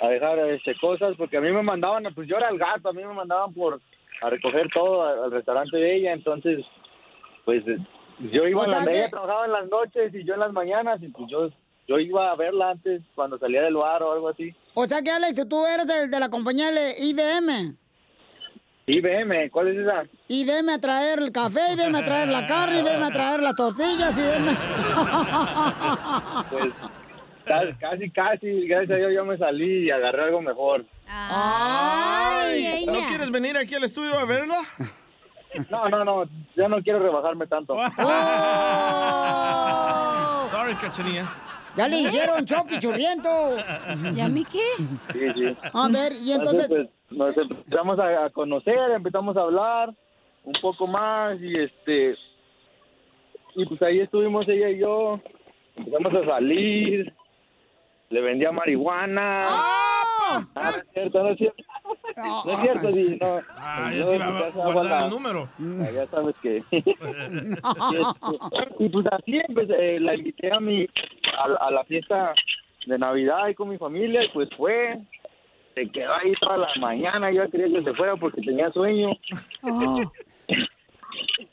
a 0.00 0.08
dejar 0.08 0.38
este 0.50 0.74
cosas 0.80 1.14
porque 1.18 1.36
a 1.36 1.40
mí 1.40 1.50
me 1.52 1.62
mandaban, 1.62 2.04
pues 2.14 2.26
yo 2.28 2.36
era 2.36 2.48
el 2.48 2.58
gato, 2.58 2.88
a 2.88 2.92
mí 2.92 3.04
me 3.04 3.12
mandaban 3.12 3.52
por 3.52 3.80
a 4.22 4.30
recoger 4.30 4.68
todo 4.72 5.02
al, 5.06 5.24
al 5.24 5.30
restaurante 5.32 5.76
de 5.76 5.96
ella, 5.96 6.12
entonces 6.12 6.64
pues 7.44 7.64
yo 8.32 8.46
iba 8.46 8.62
O 8.62 8.64
en 8.64 8.70
la 8.70 8.84
que- 8.84 8.98
ella 8.98 9.10
trabajaba 9.10 9.44
en 9.46 9.52
las 9.52 9.68
noches 9.68 10.14
y 10.14 10.24
yo 10.24 10.34
en 10.34 10.40
las 10.40 10.52
mañanas 10.52 11.02
y 11.02 11.08
pues 11.08 11.28
yo 11.30 11.50
yo 11.92 11.98
iba 11.98 12.30
a 12.30 12.36
verla 12.36 12.70
antes 12.70 13.02
cuando 13.14 13.38
salía 13.38 13.62
del 13.62 13.74
bar 13.74 14.02
o 14.02 14.12
algo 14.12 14.28
así. 14.30 14.54
O 14.74 14.86
sea 14.86 15.02
que, 15.02 15.10
Alex, 15.10 15.46
tú 15.48 15.66
eres 15.66 15.86
del- 15.86 16.10
de, 16.10 16.20
la 16.20 16.30
compañía 16.30 16.70
de 16.70 16.94
IBM. 16.98 17.76
IBM, 18.86 19.50
¿cuál 19.50 19.68
es 19.68 19.78
esa? 19.78 20.04
IBM 20.28 20.72
a 20.72 20.78
traer 20.78 21.18
el 21.18 21.30
café, 21.30 21.72
IBM 21.74 21.94
a 21.98 22.04
traer 22.04 22.28
la 22.28 22.46
carne, 22.46 22.78
IBM 22.80 23.02
a 23.04 23.10
traer 23.10 23.40
las 23.42 23.54
tortillas, 23.54 24.16
IBM... 24.16 24.56
Pues 26.50 26.72
casi, 27.44 27.72
casi, 27.74 28.10
casi, 28.10 28.66
gracias 28.66 28.90
a 28.92 28.96
Dios 28.96 29.12
yo 29.14 29.24
me 29.24 29.36
salí 29.36 29.84
y 29.86 29.90
agarré 29.90 30.24
algo 30.24 30.40
mejor. 30.40 30.84
Ay, 31.06 32.86
¿No 32.86 32.94
quieres 33.06 33.30
venir 33.30 33.56
aquí 33.58 33.74
al 33.74 33.84
estudio 33.84 34.18
a 34.18 34.24
verla? 34.24 34.58
No, 35.68 35.88
no, 35.90 36.04
no, 36.04 36.24
yo 36.56 36.68
no 36.68 36.82
quiero 36.82 36.98
rebajarme 37.00 37.46
tanto. 37.46 37.74
Sorry, 40.50 40.74
cachanilla. 40.74 41.26
Ya 41.76 41.88
le 41.88 41.96
dijeron 41.98 42.44
chopi 42.44 42.78
churriento. 42.78 43.56
¿Y 44.14 44.20
a 44.20 44.28
mí 44.28 44.44
qué? 44.44 44.60
Sí, 45.12 45.32
sí. 45.34 45.56
A 45.72 45.88
ver, 45.88 46.12
y 46.22 46.32
entonces... 46.32 46.68
pues, 46.68 46.88
nos 47.10 47.36
empezamos 47.36 47.98
a, 47.98 48.24
a 48.24 48.30
conocer, 48.30 48.90
empezamos 48.94 49.36
a 49.36 49.40
hablar 49.42 49.94
un 50.44 50.54
poco 50.60 50.86
más 50.86 51.38
y 51.40 51.56
este 51.58 52.16
y 53.54 53.66
pues 53.66 53.82
ahí 53.82 54.00
estuvimos 54.00 54.48
ella 54.48 54.70
y 54.70 54.78
yo, 54.78 55.20
empezamos 55.76 56.14
a 56.14 56.26
salir, 56.26 57.12
le 58.08 58.20
vendía 58.20 58.50
marihuana. 58.50 59.46
Ah, 59.48 59.81
no 60.40 60.70
es 60.70 60.84
cierto, 60.92 61.22
no 61.22 61.28
es 61.30 61.38
cierto. 61.38 61.62
No 62.44 62.52
es 62.52 62.60
cierto, 62.60 62.88
sí, 62.92 63.18
no. 63.20 63.40
Ah, 63.56 63.90
No, 63.90 63.96
ya 63.96 64.08
te 64.08 64.16
iba 64.16 64.38
pues, 64.38 64.54
a 64.56 64.64
guardar 64.72 64.84
la- 64.84 65.04
el 65.04 65.10
número. 65.10 65.48
Ah, 65.58 65.88
ya 65.94 66.06
sabes 66.08 66.34
que. 66.42 66.62
y, 66.70 66.76
este, 67.96 68.84
y 68.84 68.88
pues 68.88 69.06
así 69.12 69.40
empecé, 69.48 69.96
eh, 69.96 70.00
la 70.00 70.14
invité 70.14 70.52
a 70.52 70.60
mi 70.60 70.86
a, 71.38 71.66
a 71.66 71.70
la 71.70 71.84
fiesta 71.84 72.34
de 72.86 72.98
Navidad 72.98 73.44
ahí 73.44 73.54
con 73.54 73.68
mi 73.68 73.78
familia 73.78 74.24
y 74.24 74.28
pues 74.28 74.48
fue. 74.56 74.98
Se 75.74 75.88
quedó 75.90 76.12
ahí 76.14 76.34
toda 76.40 76.58
la 76.58 76.68
mañana, 76.78 77.30
yo 77.30 77.48
quería 77.50 77.68
que 77.78 77.82
se 77.82 77.94
fuera 77.94 78.14
porque 78.16 78.42
tenía 78.42 78.70
sueño. 78.72 79.10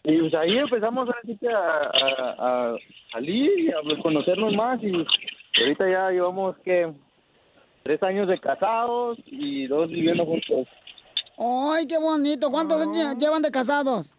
Y 0.04 0.18
pues 0.20 0.34
ahí 0.34 0.58
empezamos 0.58 1.08
ahora 1.08 1.20
sí 1.26 1.38
que 1.40 1.48
a, 1.50 1.58
a- 1.58 2.36
a 2.74 2.76
salir 3.12 3.60
y 3.60 3.70
a 3.72 3.76
pues, 3.84 4.02
conocernos 4.02 4.54
más 4.56 4.82
y 4.84 4.92
ahorita 5.62 5.90
ya 5.90 6.12
llevamos 6.12 6.58
que 6.60 6.92
tres 7.90 8.04
años 8.04 8.28
de 8.28 8.40
casados 8.40 9.18
y 9.26 9.66
dos 9.66 9.90
viviendo 9.90 10.24
juntos. 10.24 10.68
Ay, 11.40 11.88
qué 11.88 11.98
bonito. 11.98 12.52
¿Cuántos 12.52 12.86
lle- 12.86 13.18
llevan 13.18 13.42
de 13.42 13.50
casados? 13.50 14.14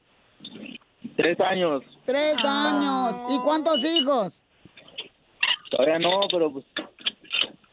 Tres 1.16 1.38
años. 1.38 1.80
Tres 2.04 2.34
años. 2.44 3.22
¿Y 3.30 3.38
cuántos 3.38 3.78
hijos? 3.84 4.42
Todavía 5.70 6.00
no, 6.00 6.22
pero 6.32 6.52
pues 6.52 6.64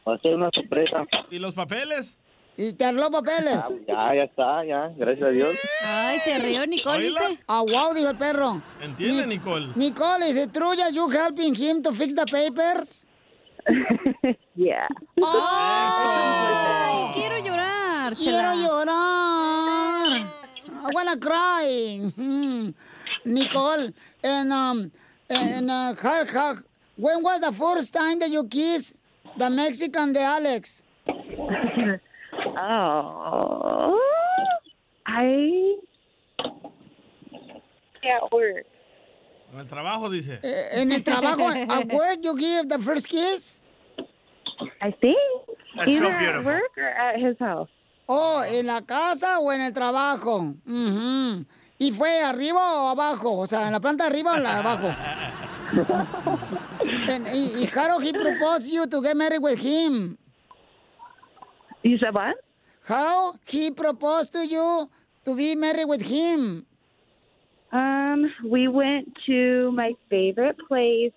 va 0.06 0.14
a 0.14 0.18
ser 0.18 0.36
una 0.36 0.50
sorpresa. 0.54 1.04
¿Y 1.32 1.40
los 1.40 1.54
papeles? 1.54 2.16
¿Y 2.56 2.74
te 2.74 2.84
arregló 2.84 3.10
papeles? 3.10 3.58
Ya, 3.88 4.14
ya 4.14 4.22
está, 4.22 4.64
ya, 4.64 4.92
gracias 4.96 5.26
a 5.26 5.30
Dios. 5.30 5.56
Ay, 5.82 6.20
se 6.20 6.38
rió 6.38 6.64
Nicole. 6.64 7.00
¿viste? 7.08 7.40
Ah, 7.48 7.62
wow, 7.62 7.92
dijo 7.92 8.08
el 8.10 8.16
perro. 8.16 8.62
¿Entiende, 8.80 9.26
Ni- 9.26 9.34
Nicole? 9.34 9.72
Nicole, 9.74 10.28
is 10.28 10.36
it 10.36 10.52
true 10.52 10.76
that 10.76 10.92
you 10.92 11.08
helping 11.10 11.56
him 11.56 11.82
to 11.82 11.92
fix 11.92 12.14
the 12.14 12.24
papers? 12.30 13.04
Yeah. 14.58 14.88
¡Oh! 15.22 17.12
¡Ay! 17.14 17.14
quiero 17.14 17.38
llorar. 17.38 18.16
Quiero 18.16 18.54
llorar. 18.54 20.10
I 20.10 20.90
wanna 20.92 21.16
cry. 21.16 22.00
Mm-hmm. 22.02 22.70
Nicole, 23.24 23.90
and 24.24 24.52
um, 24.52 24.90
and 25.30 25.70
uh, 25.70 25.94
when 26.96 27.22
was 27.22 27.40
the 27.40 27.52
first 27.52 27.92
time 27.92 28.18
that 28.18 28.30
you 28.30 28.48
kissed 28.48 28.96
the 29.36 29.48
Mexican, 29.48 30.12
the 30.12 30.22
Alex? 30.22 30.82
oh, 32.58 34.00
I 35.06 35.76
at 38.02 38.32
work. 38.32 38.66
En 39.52 39.60
el 39.60 39.66
trabajo 39.66 40.10
dice. 40.10 40.40
Eh, 40.42 40.80
en 40.82 40.90
el 40.90 41.02
trabajo, 41.04 41.48
at 41.48 41.86
work 41.92 42.18
you 42.22 42.36
give 42.36 42.68
the 42.68 42.80
first 42.80 43.06
kiss. 43.06 43.62
I 44.80 44.90
think 44.90 45.18
That's 45.76 45.96
so 45.96 46.04
either 46.04 46.12
at 46.12 46.18
beautiful. 46.18 46.52
work 46.52 46.76
or 46.76 46.88
at 46.88 47.20
his 47.20 47.38
house. 47.38 47.68
Oh, 48.08 48.42
¿en 48.42 48.66
la 48.66 48.80
casa 48.80 49.38
o 49.38 49.50
en 49.52 49.60
el 49.60 49.72
trabajo? 49.72 50.54
Ujú. 50.66 51.44
¿Y 51.78 51.92
fue 51.92 52.22
arriba 52.22 52.58
o 52.82 52.88
abajo? 52.88 53.38
O 53.38 53.46
sea, 53.46 53.66
¿en 53.66 53.72
la 53.72 53.80
planta 53.80 54.06
arriba 54.06 54.32
o 54.32 54.36
en 54.36 54.42
la 54.42 54.54
de 54.54 54.60
abajo? 54.60 54.94
And, 57.08 57.26
y, 57.28 57.64
y 57.64 57.66
how 57.66 57.98
he 58.00 58.12
proposed 58.12 58.72
you 58.72 58.86
to 58.86 59.02
get 59.02 59.16
married 59.16 59.42
with 59.42 59.58
him? 59.58 60.16
You 61.82 61.98
said 61.98 62.14
what? 62.14 62.36
How 62.84 63.34
he 63.46 63.70
proposed 63.70 64.32
to 64.32 64.46
you 64.46 64.88
to 65.26 65.34
be 65.36 65.54
married 65.54 65.86
with 65.86 66.02
him? 66.02 66.64
Um, 67.70 68.32
we 68.44 68.66
went 68.68 69.14
to 69.26 69.70
my 69.72 69.92
favorite 70.08 70.56
place 70.66 71.12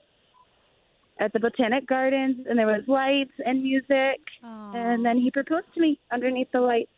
at 1.22 1.32
the 1.34 1.39
Botanic 1.39 1.86
Gardens, 1.88 2.47
and 2.49 2.57
there 2.57 2.65
was 2.65 2.82
lights 2.88 3.32
and 3.45 3.61
music, 3.61 4.19
and 4.41 5.05
then 5.05 5.17
he 5.17 5.30
proposed 5.32 5.67
to 5.76 5.80
me 5.80 5.99
underneath 6.11 6.49
the 6.51 6.59
lights. 6.59 6.89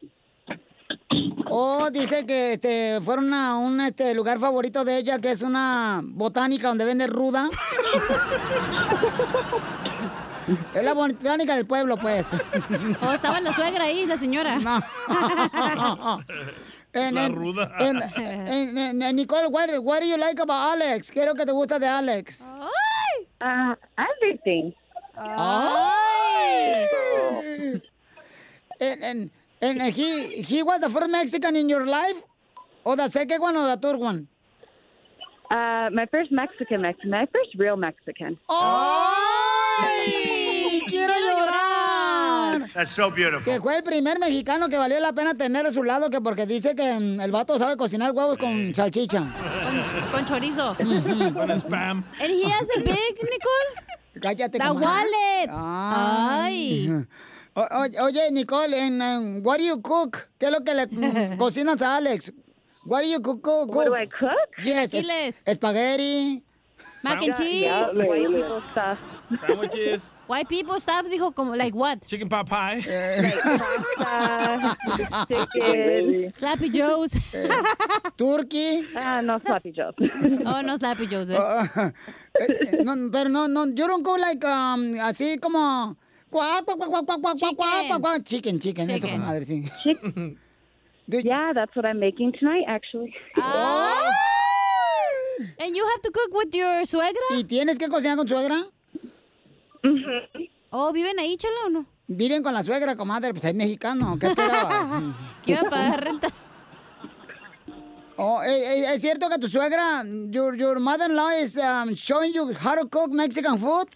Oh, 1.49 1.89
dice 1.91 2.25
que 2.25 2.53
este, 2.53 3.01
fueron 3.01 3.33
a 3.33 3.57
un 3.57 3.81
este, 3.81 4.13
lugar 4.15 4.39
favorito 4.39 4.85
de 4.85 4.99
ella, 4.99 5.19
que 5.19 5.31
es 5.31 5.41
una 5.41 6.01
botánica 6.03 6.69
donde 6.69 6.85
vende 6.85 7.07
ruda. 7.07 7.49
es 10.73 10.83
la 10.83 10.93
botánica 10.93 11.55
del 11.55 11.65
pueblo, 11.65 11.97
pues. 11.97 12.25
O 13.01 13.11
estaba 13.11 13.39
la 13.41 13.51
suegra 13.53 13.85
ahí, 13.85 14.05
la 14.07 14.17
señora. 14.17 14.57
En, 16.95 17.15
La 17.15 17.27
ruda. 17.27 17.71
en- 17.79 17.99
en- 18.17 18.77
en- 18.77 19.01
en- 19.01 19.15
Nicole, 19.15 19.47
what, 19.47 19.67
what 19.81 20.01
do 20.01 20.05
you 20.05 20.15
like 20.15 20.39
about 20.39 20.75
Alex? 20.75 21.11
¿Qué 21.11 21.21
es 21.21 21.25
lo 21.25 21.33
que 21.33 21.43
te 21.43 21.51
gusta 21.51 21.79
de 21.79 21.87
Alex? 21.87 22.45
Uh, 23.41 23.75
everything. 23.97 24.73
Ay. 25.17 26.87
And, 28.79 29.03
and, 29.03 29.29
and 29.61 29.81
he, 29.93 30.41
he 30.41 30.63
was 30.63 30.81
the 30.81 30.89
first 30.89 31.09
Mexican 31.09 31.55
in 31.55 31.69
your 31.69 31.85
life? 31.85 32.21
Or 32.83 32.95
the 32.95 33.07
second 33.09 33.41
one 33.41 33.55
or 33.55 33.65
the 33.67 33.77
third 33.77 33.97
one? 33.97 34.27
Uh, 35.49 35.89
my 35.93 36.05
first 36.09 36.31
Mexican 36.31 36.81
Mexican, 36.81 37.11
my 37.11 37.27
first 37.31 37.53
real 37.57 37.77
Mexican. 37.77 38.37
¡Ay! 38.49 39.91
¡Quiero 40.87 41.13
llorar! 41.13 41.72
That's 42.73 42.91
so 42.91 43.09
beautiful. 43.11 43.43
Que 43.53 43.59
fue 43.61 43.77
el 43.77 43.83
primer 43.83 44.19
mexicano 44.19 44.69
que 44.69 44.77
valió 44.77 44.99
la 44.99 45.13
pena 45.13 45.33
tener 45.35 45.65
a 45.65 45.71
su 45.71 45.83
lado, 45.83 46.09
que 46.09 46.21
porque 46.21 46.45
dice 46.45 46.75
que 46.75 46.99
mm, 46.99 47.21
el 47.21 47.31
vato 47.31 47.57
sabe 47.57 47.75
cocinar 47.77 48.11
huevos 48.11 48.37
con 48.37 48.73
salchicha. 48.73 49.25
Con 50.11 50.25
chorizo. 50.25 50.75
Con 51.33 51.51
spam. 51.51 52.03
And 52.21 52.31
he 52.31 52.43
has 52.45 52.67
a 52.77 52.79
big, 52.79 53.15
Nicole. 53.21 54.21
Cállate, 54.21 54.51
The 54.59 54.59
comadre. 54.59 54.85
wallet. 54.85 55.49
Ay. 55.51 56.89
O- 57.55 57.61
o- 57.61 58.05
oye, 58.05 58.31
Nicole, 58.31 58.73
en 58.73 59.01
um, 59.01 59.41
what 59.45 59.57
do 59.59 59.63
you 59.63 59.81
cook? 59.81 60.27
¿Qué 60.39 60.47
es 60.47 60.51
lo 60.51 60.61
que 60.63 60.73
le 60.73 60.87
mm, 60.87 61.37
cocinas 61.37 61.81
a 61.81 61.97
Alex? 61.97 62.31
What 62.85 63.01
do 63.03 63.07
you 63.09 63.21
cook? 63.21 63.41
cook, 63.41 63.73
What 63.75 63.85
do 63.85 63.95
I 63.95 64.07
cook? 64.07 64.63
Yes, 64.63 64.93
es- 64.93 65.43
espagueti. 65.45 66.43
Mac 67.03 67.21
and 67.21 67.35
cheese. 67.35 67.63
Yeah, 67.63 67.89
stuff. 68.71 68.97
Sandwiches. 69.39 70.03
White 70.27 70.49
people 70.49 70.79
stuff 70.79 71.05
dijo 71.07 71.33
como 71.35 71.55
like 71.55 71.75
what? 71.75 72.05
Chicken 72.07 72.29
pot 72.29 72.47
pie. 72.47 72.83
Eh. 72.87 73.31
Chicken. 75.27 76.31
Slappy 76.31 76.71
Joe's. 76.73 77.15
Eh. 77.33 77.63
Turkey. 78.17 78.83
Ah, 78.95 79.21
no 79.21 79.39
Slappy 79.39 79.73
Joe's. 79.73 79.95
oh, 79.99 80.61
no 80.61 80.77
Slappy 80.77 81.09
Joe's. 81.09 81.29
Uh, 81.29 81.91
eh, 82.39 82.83
no, 82.83 83.09
pero 83.11 83.29
no, 83.29 83.47
no, 83.47 83.65
yo 83.65 83.87
don't 83.87 84.03
go 84.03 84.15
like 84.15 84.43
um, 84.45 84.95
así 84.99 85.37
como 85.39 85.95
cuac, 86.31 86.65
cuac, 86.65 86.77
cuac, 86.79 87.05
cuac, 87.05 87.21
cuac, 87.21 87.37
chicken. 87.37 87.55
cuac, 87.55 88.01
cuac, 88.01 88.25
chicken, 88.25 88.59
chicken, 88.59 88.87
chicken. 88.87 89.09
eso 89.09 89.17
madre, 89.17 89.45
sí. 89.45 89.69
Chicken. 89.83 90.37
yeah, 91.07 91.53
that's 91.53 91.75
what 91.75 91.85
I'm 91.85 91.99
making 91.99 92.33
tonight, 92.33 92.65
actually. 92.67 93.13
Ah. 93.37 94.09
Oh. 94.09 94.33
And 95.59 95.75
you 95.75 95.85
have 95.85 96.01
to 96.01 96.11
cook 96.11 96.33
with 96.33 96.53
your 96.53 96.85
suegra? 96.85 97.27
¿Y 97.31 97.43
tienes 97.43 97.77
que 97.77 97.87
cocinar 97.89 98.17
con 98.17 98.27
suegra? 98.27 98.63
Oh, 100.69 100.91
¿viven 100.91 101.19
ahí, 101.19 101.37
chela, 101.37 101.53
o 101.67 101.69
no? 101.69 101.85
Viven 102.07 102.41
con 102.41 102.53
la 102.53 102.63
suegra, 102.63 102.95
comadre, 102.95 103.31
pues 103.31 103.45
es 103.45 103.53
mexicano. 103.53 104.17
¿Qué 104.19 104.27
esperabas? 104.29 105.03
¿Qué 105.43 105.51
iba 105.51 105.61
a 105.61 105.69
pagar 105.69 106.03
renta? 106.03 106.27
Oh, 108.15 108.41
eh, 108.43 108.81
eh, 108.81 108.93
¿Es 108.93 109.01
cierto 109.01 109.27
que 109.29 109.37
tu 109.39 109.47
suegra, 109.47 110.03
your, 110.29 110.55
your 110.55 110.79
mother-in-law 110.79 111.31
is 111.41 111.57
um, 111.57 111.95
showing 111.95 112.31
you 112.33 112.53
how 112.53 112.75
to 112.75 112.87
cook 112.87 113.11
Mexican 113.11 113.57
food? 113.57 113.87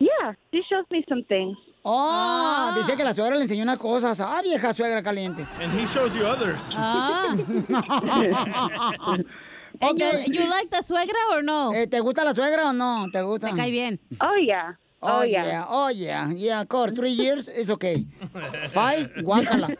Yeah, 0.00 0.34
she 0.52 0.62
shows 0.68 0.84
me 0.90 1.04
some 1.08 1.22
things. 1.24 1.56
Oh, 1.84 2.72
dice 2.76 2.96
que 2.96 3.04
la 3.04 3.14
suegra 3.14 3.36
le 3.36 3.42
enseñó 3.44 3.62
unas 3.62 3.78
cosas. 3.78 4.20
Ah, 4.20 4.40
vieja 4.42 4.72
suegra 4.72 5.02
caliente. 5.02 5.46
And 5.60 5.72
he 5.72 5.86
shows 5.86 6.14
you 6.14 6.24
others. 6.24 6.60
Ah. 6.72 7.36
And 9.82 9.98
you, 10.00 10.10
you 10.34 10.48
like 10.48 10.70
the 10.70 10.78
suegra 10.82 11.30
or 11.32 11.42
no? 11.42 11.72
Eh, 11.74 11.86
¿Te 11.86 11.98
gusta 12.00 12.24
la 12.24 12.32
suegra 12.34 12.68
o 12.68 12.72
no? 12.72 13.08
¿Te 13.12 13.20
gusta? 13.22 13.50
Me 13.52 13.56
cae 13.60 13.70
bien. 13.70 13.98
Oh, 14.20 14.36
yeah. 14.36 14.74
Oh, 15.04 15.18
Oh, 15.18 15.22
yeah. 15.24 15.44
yeah. 15.44 15.64
Oh, 15.68 15.88
yeah. 15.88 16.30
Yeah, 16.30 16.60
of 16.60 16.68
course. 16.68 16.92
Three 16.92 17.10
years 17.10 17.48
is 17.48 17.68
okay. 17.72 18.06
Five, 18.68 19.10
guácala. 19.24 19.66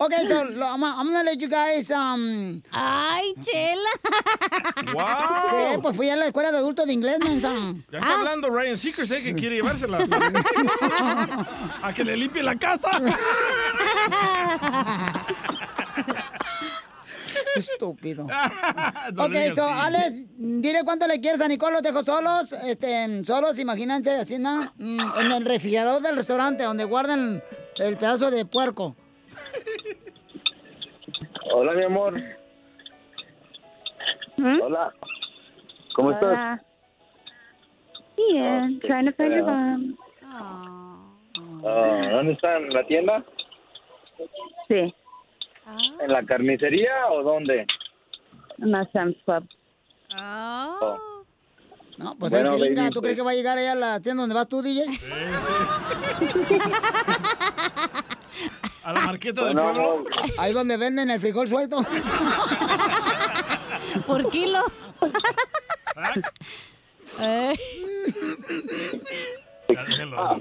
okay, 0.00 0.26
so 0.28 0.44
lo- 0.44 0.66
I'm, 0.66 0.82
I'm 0.82 1.06
gonna 1.12 1.22
let 1.24 1.38
you 1.40 1.48
guys... 1.48 1.90
Um, 1.90 2.62
¡Ay, 2.72 3.34
chela! 3.40 3.90
¿Qué? 5.74 5.78
Pues 5.82 5.94
fui 5.96 6.08
a 6.08 6.16
la 6.16 6.26
escuela 6.28 6.50
de 6.50 6.56
adultos 6.58 6.86
de 6.86 6.94
inglés, 6.94 7.18
mensa. 7.20 7.52
Ya 7.92 7.98
está 7.98 8.14
hablando 8.14 8.48
Ryan 8.48 8.78
Seacrest, 8.78 9.12
eh, 9.12 9.22
que 9.22 9.34
quiere 9.34 9.56
llevársela. 9.56 9.98
A 11.82 11.92
que 11.92 12.02
le 12.04 12.16
limpie 12.16 12.42
la 12.42 12.56
casa. 12.56 12.88
Estúpido. 17.56 18.26
No 19.14 19.24
ok, 19.24 19.34
so, 19.54 19.64
así. 19.64 19.80
Alex, 19.80 20.12
dile 20.36 20.84
cuánto 20.84 21.06
le 21.06 21.20
quieres 21.20 21.40
a 21.40 21.48
Nicole, 21.48 21.74
los 21.74 21.82
dejo 21.82 22.02
solos, 22.02 22.52
este, 22.52 23.24
solos, 23.24 23.58
imagínense, 23.58 24.12
así, 24.12 24.38
¿no? 24.38 24.72
Mm, 24.76 25.00
En 25.20 25.32
el 25.32 25.44
refrigerador 25.44 26.02
del 26.02 26.16
restaurante, 26.16 26.64
donde 26.64 26.84
guardan 26.84 27.42
el 27.76 27.96
pedazo 27.96 28.30
de 28.30 28.44
puerco. 28.44 28.94
Hola, 31.52 31.72
mi 31.74 31.84
amor. 31.84 32.14
Hola. 34.38 34.94
¿Cómo 35.94 36.12
estás? 36.12 36.30
Hola. 36.32 36.64
Bien, 38.16 38.80
trying 38.80 39.06
to 39.06 39.12
find 39.12 39.32
your 39.34 39.44
mom. 39.44 39.96
Ah, 40.24 42.08
¿Dónde 42.12 42.32
está? 42.32 42.56
¿En 42.56 42.72
la 42.72 42.86
tienda? 42.86 43.24
Sí, 44.68 44.94
¿En 46.00 46.12
la 46.12 46.24
carnicería 46.24 47.08
o 47.10 47.22
dónde? 47.22 47.66
en 48.58 48.70
la 48.70 48.88
Sam's 48.92 49.16
Club. 49.24 49.48
Oh. 50.16 50.98
No, 51.98 52.16
pues 52.18 52.32
Bueno, 52.32 52.56
gringa, 52.58 52.82
baby, 52.82 52.94
¿tú 52.94 53.00
pues. 53.00 53.04
crees 53.04 53.16
que 53.16 53.22
va 53.22 53.30
a 53.32 53.34
llegar 53.34 53.58
allá 53.58 53.72
a 53.72 53.76
la 53.76 54.00
tienda 54.00 54.22
donde 54.22 54.34
vas 54.34 54.48
tú, 54.48 54.62
DJ? 54.62 54.84
A 58.84 58.92
la 58.92 59.00
marqueta 59.02 59.44
del 59.44 59.54
Bueno, 59.54 59.72
pueblo. 60.02 60.10
Ahí 60.38 60.52
donde 60.52 60.76
venden 60.76 61.08
el 61.10 61.20
frijol 61.20 61.46
suelto. 61.46 61.78
Por 64.06 64.28
kilo. 64.30 64.58
Eh. 67.20 67.52
Ah, 70.16 70.36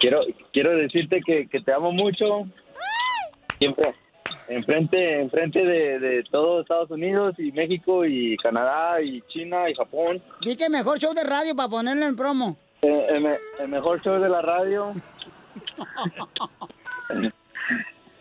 quiero 0.00 0.20
quiero 0.52 0.76
decirte 0.76 1.20
que, 1.26 1.46
que 1.48 1.60
te 1.60 1.72
amo 1.74 1.92
mucho. 1.92 2.46
Siempre 3.64 3.94
enfrente 4.48 5.20
enfrente 5.20 5.64
de, 5.64 5.98
de 5.98 6.22
todo 6.24 6.60
Estados 6.60 6.90
Unidos 6.90 7.34
y 7.38 7.50
México 7.52 8.04
y 8.04 8.36
Canadá 8.38 9.00
y 9.00 9.22
China 9.28 9.68
y 9.70 9.74
Japón. 9.74 10.22
Di 10.42 10.56
que 10.56 10.68
mejor 10.68 10.98
show 10.98 11.14
de 11.14 11.24
radio 11.24 11.54
para 11.56 11.68
ponerlo 11.70 12.04
en 12.06 12.14
promo. 12.16 12.56
Eh, 12.82 13.06
El, 13.08 13.22
me- 13.22 13.38
el 13.60 13.68
mejor 13.68 14.02
show 14.02 14.20
de 14.20 14.28
la 14.28 14.42
radio. 14.42 14.92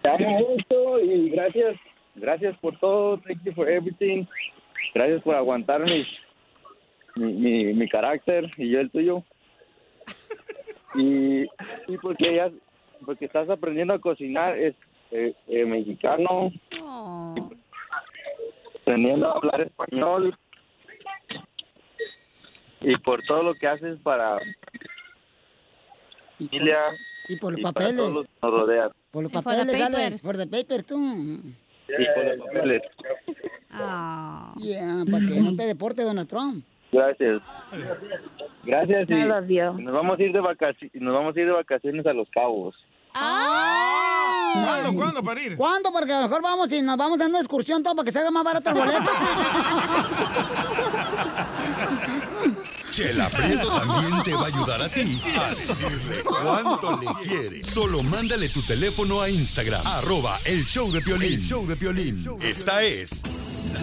Te 0.02 0.10
amo 0.10 0.40
mucho 0.50 1.00
y 1.00 1.30
gracias. 1.30 1.76
Gracias 2.16 2.58
por 2.60 2.78
todo. 2.80 3.18
Thank 3.20 3.44
you 3.44 3.54
for 3.54 3.68
everything. 3.70 4.26
Gracias 4.94 5.22
por 5.24 5.36
aguantar 5.36 5.82
mis, 5.82 6.06
mi, 7.16 7.34
mi, 7.34 7.74
mi 7.74 7.90
carácter 7.90 8.50
y 8.58 8.70
yo 8.70 8.80
el 8.80 8.92
tuyo. 8.92 9.24
Y, 10.96 11.44
y 11.88 11.98
porque 12.02 12.36
ya, 12.36 12.52
porque 13.06 13.26
estás 13.26 13.50
aprendiendo 13.50 13.94
a 13.96 14.00
cocinar, 14.00 14.58
es 14.58 14.76
eh, 15.14 15.36
eh, 15.48 15.66
mexicano, 15.66 16.52
aprendiendo 18.82 19.28
a 19.28 19.38
hablar 19.38 19.62
español 19.62 20.38
y 22.82 22.98
por 22.98 23.22
todo 23.24 23.44
lo 23.44 23.54
que 23.56 23.68
haces 23.68 24.00
para 24.02 24.40
familia 26.38 26.78
y 27.30 27.38
por 27.38 27.54
los 27.54 27.62
para 27.62 27.74
papeles. 27.74 27.96
todos 27.98 28.14
los 28.14 28.26
que 28.26 28.32
nos 28.42 28.52
rodean. 28.62 28.90
Por 29.12 29.24
los 29.24 29.32
Y 29.32 29.36
papeles, 29.36 29.60
Alex. 29.82 29.92
papers. 29.92 30.24
Por 30.24 30.38
the 30.38 30.48
papers, 30.48 30.86
tú. 30.86 30.98
Y 31.88 32.06
por 32.16 32.26
los 32.26 32.48
papeles. 32.48 32.82
Yeah, 34.58 35.04
para 35.10 35.26
que 35.26 35.40
no 35.42 35.56
te 35.56 35.66
deporte 35.68 36.04
Donald 36.04 36.28
Trump. 36.28 36.66
Gracias. 36.92 37.42
Gracias 38.64 39.10
y 39.10 39.14
nos 39.14 39.94
vamos 39.94 40.20
a 40.20 40.24
ir 40.24 40.32
de 40.32 40.40
vacaciones, 40.40 41.02
nos 41.02 41.14
vamos 41.14 41.36
a 41.36 41.40
ir 41.40 41.46
de 41.48 41.52
vacaciones 41.52 42.06
a 42.06 42.14
Los 42.14 42.30
Cabos. 42.30 42.76
¿Cuándo? 44.54 44.94
¿Cuándo 44.94 45.24
para 45.24 45.42
ir? 45.42 45.58
¿Cuándo? 45.58 45.92
Porque 45.92 46.14
a 46.14 46.22
lo 46.22 46.28
mejor 46.28 46.42
vamos 46.42 46.72
y 46.72 46.82
nos 46.82 46.98
vamos 46.98 47.20
a 47.22 47.26
una 47.26 47.40
excursión 47.40 47.84
todo 47.84 47.96
para 47.96 48.06
que 48.06 48.12
salga 48.12 48.32
más 48.32 48.44
barato 48.44 48.70
el 48.70 48.76
boleto. 48.76 49.12
Chela 52.94 53.28
Prieto 53.30 53.70
también 53.70 54.22
te 54.24 54.36
va 54.36 54.44
a 54.44 54.46
ayudar 54.46 54.82
a 54.84 54.90
ti 54.90 55.20
a 55.36 55.50
decirle 55.56 56.24
cuánto 56.24 56.96
le 56.98 57.08
quieres. 57.28 57.66
Solo 57.66 58.04
mándale 58.04 58.50
tu 58.50 58.62
teléfono 58.62 59.20
a 59.20 59.32
Instagram, 59.32 59.82
arroba 59.88 60.38
el 60.46 60.64
show 60.64 60.92
de 60.92 61.02
Piolín. 61.02 61.34
El 61.34 61.42
show 61.42 61.66
de 61.66 61.76
Piolín. 61.76 62.24
Esta 62.40 62.84
es 62.84 63.24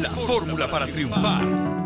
la 0.01 0.11
fórmula 0.11 0.71
para 0.71 0.87
triunfar. 0.87 1.80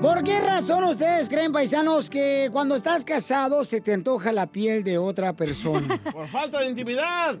¿Por 0.00 0.24
qué 0.24 0.40
razón 0.40 0.84
ustedes 0.84 1.28
creen, 1.28 1.52
paisanos, 1.52 2.08
que 2.08 2.48
cuando 2.50 2.74
estás 2.74 3.04
casado 3.04 3.64
se 3.64 3.82
te 3.82 3.92
antoja 3.92 4.32
la 4.32 4.46
piel 4.46 4.82
de 4.82 4.96
otra 4.96 5.34
persona? 5.34 6.00
Por 6.12 6.26
falta 6.26 6.60
de 6.60 6.70
intimidad. 6.70 7.36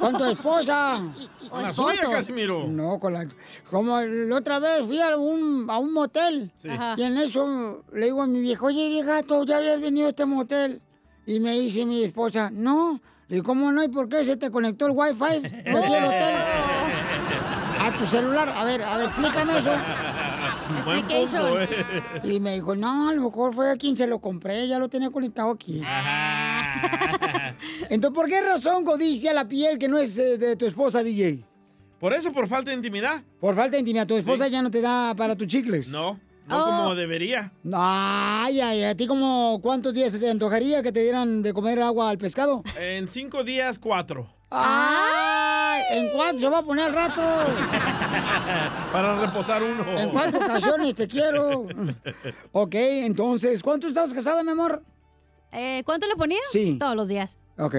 Con 0.00 0.18
tu 0.18 0.24
esposa. 0.24 1.00
Con 1.48 1.62
la 1.62 1.72
suya, 1.72 2.10
Casimiro. 2.10 2.66
No, 2.66 2.98
con 2.98 3.12
la... 3.12 3.24
Como 3.70 4.00
la 4.00 4.36
otra 4.36 4.58
vez 4.58 4.84
fui 4.84 5.00
a 5.00 5.16
un, 5.16 5.66
a 5.70 5.78
un 5.78 5.92
motel. 5.92 6.50
Sí. 6.56 6.68
Y 6.96 7.02
en 7.02 7.16
eso 7.18 7.84
le 7.92 8.06
digo 8.06 8.20
a 8.22 8.26
mi 8.26 8.40
vieja, 8.40 8.64
oye, 8.64 8.88
vieja, 8.88 9.22
¿tú 9.22 9.44
ya 9.46 9.58
habías 9.58 9.80
venido 9.80 10.08
a 10.08 10.10
este 10.10 10.26
motel? 10.26 10.82
Y 11.24 11.38
me 11.38 11.52
dice 11.52 11.86
mi 11.86 12.02
esposa, 12.02 12.50
no. 12.52 13.00
Le 13.28 13.36
digo, 13.36 13.46
¿cómo 13.46 13.70
no? 13.70 13.84
¿Y 13.84 13.88
por 13.88 14.08
qué 14.08 14.24
se 14.24 14.36
te 14.36 14.50
conectó 14.50 14.86
el 14.86 14.92
wifi 14.92 15.22
hotel? 15.22 16.34
A 17.80 17.96
tu 17.96 18.04
celular. 18.04 18.46
A 18.50 18.64
ver, 18.64 18.82
a 18.82 18.98
ver, 18.98 19.06
explícame 19.06 19.58
eso. 19.58 19.72
Buen 20.84 21.02
punto, 21.06 21.60
eh. 21.60 22.02
Y 22.24 22.40
me 22.40 22.54
dijo, 22.54 22.74
no, 22.76 23.08
a 23.10 23.14
lo 23.14 23.22
mejor 23.24 23.54
fue 23.54 23.70
a 23.70 23.76
quien 23.76 23.96
se 23.96 24.06
lo 24.06 24.20
compré, 24.20 24.66
ya 24.68 24.78
lo 24.78 24.88
tenía 24.88 25.10
conectado 25.10 25.50
aquí. 25.50 25.82
Entonces, 27.90 28.14
¿por 28.14 28.28
qué 28.28 28.40
razón 28.40 28.84
codicia 28.84 29.32
la 29.34 29.46
piel 29.48 29.78
que 29.78 29.88
no 29.88 29.98
es 29.98 30.16
eh, 30.18 30.38
de 30.38 30.56
tu 30.56 30.66
esposa, 30.66 31.02
DJ? 31.02 31.44
Por 31.98 32.14
eso, 32.14 32.32
por 32.32 32.48
falta 32.48 32.70
de 32.70 32.76
intimidad. 32.76 33.22
Por 33.40 33.54
falta 33.54 33.72
de 33.72 33.80
intimidad, 33.80 34.06
tu 34.06 34.16
esposa 34.16 34.48
ya 34.48 34.62
no 34.62 34.70
te 34.70 34.80
da 34.80 35.14
para 35.14 35.36
tus 35.36 35.46
chicles. 35.46 35.88
No, 35.90 36.18
no 36.46 36.58
Oh. 36.58 36.64
como 36.64 36.94
debería. 36.94 37.52
Ay, 37.72 38.60
ay, 38.60 38.82
¿a 38.84 38.94
ti 38.96 39.06
como 39.06 39.60
cuántos 39.62 39.94
días 39.94 40.10
se 40.12 40.18
te 40.18 40.28
antojaría 40.30 40.82
que 40.82 40.90
te 40.92 41.02
dieran 41.02 41.42
de 41.42 41.52
comer 41.52 41.80
agua 41.80 42.10
al 42.10 42.18
pescado? 42.18 42.62
En 42.78 43.06
cinco 43.06 43.44
días, 43.44 43.78
cuatro. 43.78 44.34
¿En 45.90 46.10
cuánto 46.12 46.40
se 46.40 46.48
va 46.48 46.58
a 46.58 46.62
poner 46.62 46.86
al 46.86 46.92
rato? 46.94 47.20
Para 48.92 49.18
reposar 49.18 49.62
uno. 49.62 49.84
¿En 49.98 50.10
cuántas 50.10 50.42
ocasiones 50.42 50.94
te 50.94 51.08
quiero? 51.08 51.66
Ok, 52.52 52.74
entonces, 52.74 53.62
¿cuánto 53.62 53.86
estabas 53.88 54.12
casada, 54.12 54.42
mi 54.42 54.50
amor? 54.50 54.82
Eh, 55.52 55.82
¿Cuánto 55.84 56.06
le 56.06 56.14
ponía? 56.16 56.38
Sí. 56.50 56.76
Todos 56.78 56.94
los 56.96 57.08
días. 57.08 57.38
Ok. 57.58 57.74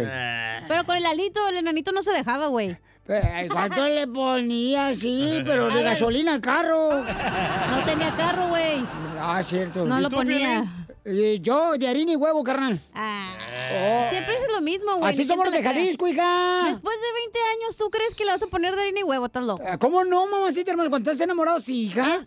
Pero 0.67 0.83
con 0.85 0.95
el 0.95 1.05
alito, 1.05 1.39
el 1.49 1.57
enanito 1.57 1.91
no 1.91 2.01
se 2.01 2.11
dejaba, 2.11 2.47
güey. 2.47 2.77
Eh, 3.07 3.47
¿Cuánto 3.51 3.83
le 3.85 4.07
ponía? 4.07 4.93
Sí, 4.95 5.41
pero 5.45 5.67
de 5.69 5.83
gasolina 5.83 6.33
al 6.33 6.41
carro. 6.41 7.03
No 7.03 7.83
tenía 7.85 8.11
carro, 8.15 8.47
güey. 8.47 8.85
Ah, 9.19 9.41
cierto. 9.43 9.85
No 9.85 9.99
¿Y 9.99 10.03
lo 10.03 10.09
ponía. 10.09 10.80
Eh, 11.03 11.39
yo, 11.41 11.73
de 11.77 11.87
harina 11.87 12.11
y 12.11 12.15
huevo, 12.15 12.43
carnal. 12.43 12.79
Oh. 12.93 14.09
Siempre 14.09 14.35
es 14.35 14.53
lo 14.53 14.61
mismo, 14.61 14.97
güey. 14.97 15.09
Así 15.09 15.25
somos 15.25 15.45
los 15.45 15.53
de. 15.53 15.63
Jalisco, 15.63 16.07
hija. 16.07 16.65
Después 16.67 16.95
de 16.95 17.21
20 17.21 17.39
años, 17.57 17.77
¿tú 17.77 17.89
crees 17.89 18.13
que 18.13 18.25
le 18.25 18.31
vas 18.31 18.43
a 18.43 18.47
poner 18.47 18.75
de 18.75 18.83
harina 18.83 18.99
y 18.99 19.03
huevo? 19.03 19.25
¿Estás 19.25 19.43
loco? 19.43 19.63
Ah, 19.65 19.77
¿Cómo 19.77 20.03
no, 20.03 20.27
mamacita, 20.27 20.71
hermano? 20.71 20.89
Cuando 20.89 21.09
estás 21.09 21.23
enamorado, 21.23 21.59
sí, 21.59 21.87
hija. 21.87 22.19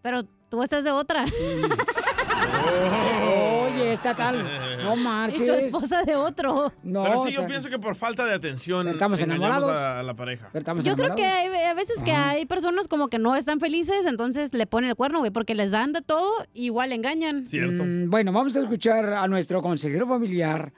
Pero 0.00 0.24
tú 0.48 0.62
estás 0.62 0.84
de 0.84 0.92
otra. 0.92 1.26
Oye, 3.76 3.92
esta 3.92 4.14
tal. 4.14 4.44
No 4.82 4.96
marches. 4.96 5.40
Y 5.40 5.44
tu 5.46 5.52
esposa 5.52 6.02
de 6.02 6.16
otro. 6.16 6.72
No, 6.82 7.04
Pero 7.04 7.22
sí, 7.24 7.28
o 7.28 7.30
yo 7.30 7.38
sea, 7.40 7.46
pienso 7.48 7.68
que 7.68 7.78
por 7.78 7.96
falta 7.96 8.24
de 8.24 8.34
atención. 8.34 8.88
estamos 8.88 9.20
enamorados. 9.20 9.70
A 9.70 10.02
la 10.02 10.14
pareja. 10.14 10.50
Yo 10.82 10.96
creo 10.96 11.14
que 11.14 11.24
hay, 11.24 11.64
a 11.64 11.74
veces 11.74 12.02
que 12.02 12.12
hay 12.12 12.46
personas 12.46 12.88
como 12.88 13.08
que 13.08 13.18
no 13.18 13.36
están 13.36 13.60
felices, 13.60 14.06
entonces 14.06 14.52
le 14.54 14.66
ponen 14.66 14.90
el 14.90 14.96
cuerno, 14.96 15.20
güey, 15.20 15.30
porque 15.30 15.54
les 15.54 15.70
dan 15.70 15.92
de 15.92 16.02
todo, 16.02 16.30
igual 16.54 16.92
engañan. 16.92 17.46
Mm, 17.52 18.10
bueno, 18.10 18.32
vamos 18.32 18.56
a 18.56 18.60
escuchar 18.60 19.12
a 19.12 19.26
nuestro 19.28 19.62
consejero 19.62 20.06
familiar 20.06 20.72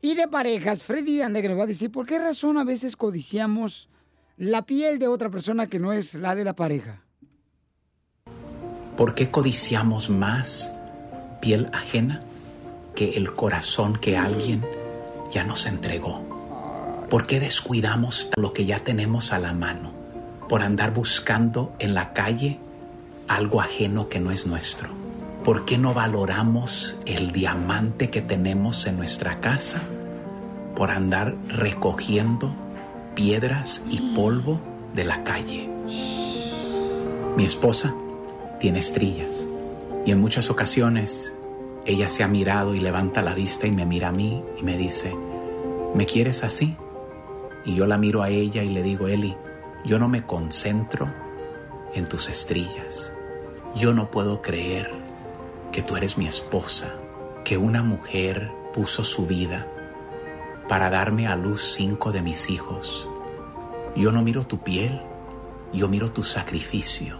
y 0.00 0.14
de 0.14 0.26
parejas, 0.28 0.82
Freddy 0.82 1.22
Ande, 1.22 1.42
que 1.42 1.48
nos 1.48 1.58
va 1.58 1.62
a 1.62 1.66
decir 1.66 1.90
por 1.90 2.06
qué 2.06 2.18
razón 2.18 2.58
a 2.58 2.64
veces 2.64 2.96
codiciamos 2.96 3.88
la 4.36 4.66
piel 4.66 4.98
de 4.98 5.06
otra 5.06 5.30
persona 5.30 5.68
que 5.68 5.78
no 5.78 5.92
es 5.92 6.14
la 6.14 6.34
de 6.34 6.44
la 6.44 6.56
pareja. 6.56 7.04
¿Por 8.96 9.14
qué 9.14 9.30
codiciamos 9.30 10.10
más 10.10 10.72
piel 11.40 11.68
ajena 11.72 12.20
que 12.94 13.10
el 13.10 13.32
corazón 13.32 13.96
que 13.96 14.16
alguien 14.16 14.64
ya 15.30 15.44
nos 15.44 15.66
entregó? 15.66 16.22
¿Por 17.08 17.26
qué 17.26 17.40
descuidamos 17.40 18.30
lo 18.36 18.52
que 18.52 18.64
ya 18.64 18.78
tenemos 18.78 19.32
a 19.32 19.38
la 19.38 19.52
mano 19.52 19.92
por 20.48 20.62
andar 20.62 20.94
buscando 20.94 21.74
en 21.78 21.94
la 21.94 22.12
calle 22.12 22.58
algo 23.28 23.60
ajeno 23.60 24.08
que 24.08 24.20
no 24.20 24.30
es 24.30 24.46
nuestro? 24.46 24.88
¿Por 25.44 25.64
qué 25.64 25.76
no 25.76 25.92
valoramos 25.92 26.96
el 27.04 27.32
diamante 27.32 28.10
que 28.10 28.22
tenemos 28.22 28.86
en 28.86 28.96
nuestra 28.96 29.40
casa 29.40 29.82
por 30.76 30.90
andar 30.90 31.34
recogiendo 31.48 32.54
piedras 33.14 33.82
y 33.90 34.14
polvo 34.14 34.60
de 34.94 35.04
la 35.04 35.24
calle? 35.24 35.68
Mi 37.36 37.44
esposa 37.44 37.94
tiene 38.60 38.78
estrías 38.78 39.46
y 40.06 40.12
en 40.12 40.20
muchas 40.20 40.48
ocasiones 40.48 41.34
ella 41.84 42.08
se 42.08 42.22
ha 42.22 42.28
mirado 42.28 42.74
y 42.74 42.80
levanta 42.80 43.22
la 43.22 43.34
vista 43.34 43.66
y 43.66 43.72
me 43.72 43.84
mira 43.84 44.08
a 44.08 44.12
mí 44.12 44.44
y 44.56 44.62
me 44.62 44.76
dice, 44.76 45.12
¿me 45.94 46.06
quieres 46.06 46.44
así? 46.44 46.76
Y 47.64 47.74
yo 47.74 47.86
la 47.86 47.98
miro 47.98 48.22
a 48.22 48.28
ella 48.28 48.62
y 48.62 48.68
le 48.68 48.84
digo, 48.84 49.08
Eli, 49.08 49.36
yo 49.84 49.98
no 49.98 50.08
me 50.08 50.24
concentro 50.24 51.12
en 51.92 52.06
tus 52.06 52.28
estrillas. 52.28 53.12
Yo 53.74 53.94
no 53.94 54.12
puedo 54.12 54.42
creer 54.42 54.92
que 55.72 55.82
tú 55.82 55.96
eres 55.96 56.18
mi 56.18 56.26
esposa, 56.26 56.94
que 57.44 57.58
una 57.58 57.82
mujer 57.82 58.52
puso 58.72 59.02
su 59.02 59.26
vida 59.26 59.66
para 60.68 60.88
darme 60.88 61.26
a 61.26 61.34
luz 61.34 61.74
cinco 61.74 62.12
de 62.12 62.22
mis 62.22 62.48
hijos. 62.48 63.08
Yo 63.96 64.12
no 64.12 64.22
miro 64.22 64.46
tu 64.46 64.58
piel, 64.58 65.02
yo 65.72 65.88
miro 65.88 66.12
tu 66.12 66.22
sacrificio. 66.22 67.18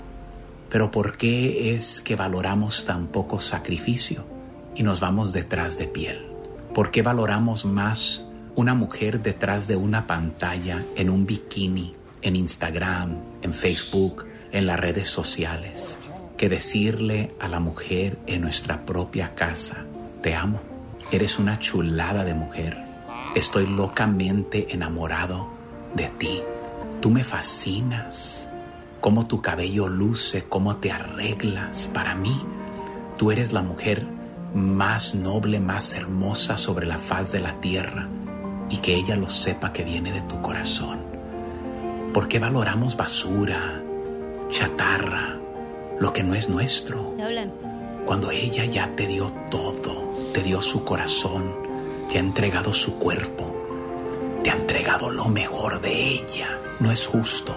Pero 0.71 0.93
¿por 0.93 1.17
qué 1.17 1.75
es 1.75 2.01
que 2.01 2.15
valoramos 2.15 2.85
tan 2.87 3.09
poco 3.09 3.41
sacrificio 3.41 4.32
y 4.75 4.83
nos 4.83 5.01
vamos 5.01 5.33
detrás 5.33 5.79
de 5.79 5.87
piel? 5.87 6.27
¿Por 6.75 6.91
qué 6.91 7.03
valoramos 7.03 7.65
más 7.65 8.27
una 8.55 8.75
mujer 8.75 9.23
detrás 9.23 9.67
de 9.67 9.77
una 9.77 10.07
pantalla, 10.07 10.85
en 10.97 11.11
un 11.11 11.27
bikini, 11.27 11.95
en 12.21 12.37
Instagram, 12.37 13.17
en 13.43 13.55
Facebook, 13.55 14.27
en 14.53 14.67
las 14.67 14.79
redes 14.79 15.09
sociales, 15.09 15.99
que 16.37 16.49
decirle 16.49 17.35
a 17.41 17.49
la 17.49 17.61
mujer 17.61 18.19
en 18.27 18.43
nuestra 18.43 18.85
propia 18.85 19.33
casa, 19.33 19.85
te 20.23 20.35
amo, 20.35 20.61
eres 21.11 21.39
una 21.39 21.59
chulada 21.59 22.25
de 22.25 22.35
mujer, 22.35 22.79
estoy 23.35 23.67
locamente 23.67 24.69
enamorado 24.71 25.49
de 25.95 26.09
ti, 26.11 26.43
tú 27.01 27.11
me 27.11 27.25
fascinas, 27.25 28.49
cómo 29.01 29.25
tu 29.25 29.41
cabello 29.41 29.89
luce, 29.89 30.45
cómo 30.45 30.77
te 30.77 30.93
arreglas 30.93 31.91
para 31.93 32.15
mí, 32.15 32.41
tú 33.17 33.31
eres 33.31 33.53
la 33.53 33.63
mujer 33.63 34.07
más 34.55 35.15
noble, 35.15 35.61
más 35.61 35.95
hermosa 35.95 36.57
sobre 36.57 36.87
la 36.87 36.99
faz 36.99 37.33
de 37.33 37.41
la 37.41 37.61
tierra 37.61 38.09
y 38.69 38.79
que 38.79 38.95
ella 38.95 39.17
lo 39.17 39.29
sepa 39.29 39.73
que 39.73 39.85
viene 39.85 40.13
de 40.13 40.23
tu 40.23 40.41
corazón. 40.41 41.01
¿Por 42.13 42.29
qué 42.29 42.39
valoramos 42.39 42.97
basura, 42.97 43.83
chatarra, 44.51 45.39
lo 45.99 46.13
que 46.13 46.23
no 46.23 46.35
es 46.35 46.49
nuestro? 46.49 47.15
Cuando 48.07 48.31
ella 48.31 48.65
ya 48.65 48.95
te 48.95 49.07
dio 49.07 49.33
todo, 49.51 50.13
te 50.35 50.43
dio 50.43 50.61
su 50.61 50.85
corazón, 50.85 51.55
te 52.11 52.19
ha 52.19 52.21
entregado 52.21 52.75
su 52.75 52.99
cuerpo, 52.99 53.55
te 54.43 54.51
ha 54.51 54.55
entregado 54.55 55.11
lo 55.11 55.27
mejor 55.27 55.81
de 55.81 55.93
ella. 55.93 56.59
No 56.81 56.91
es 56.91 57.07
justo 57.07 57.55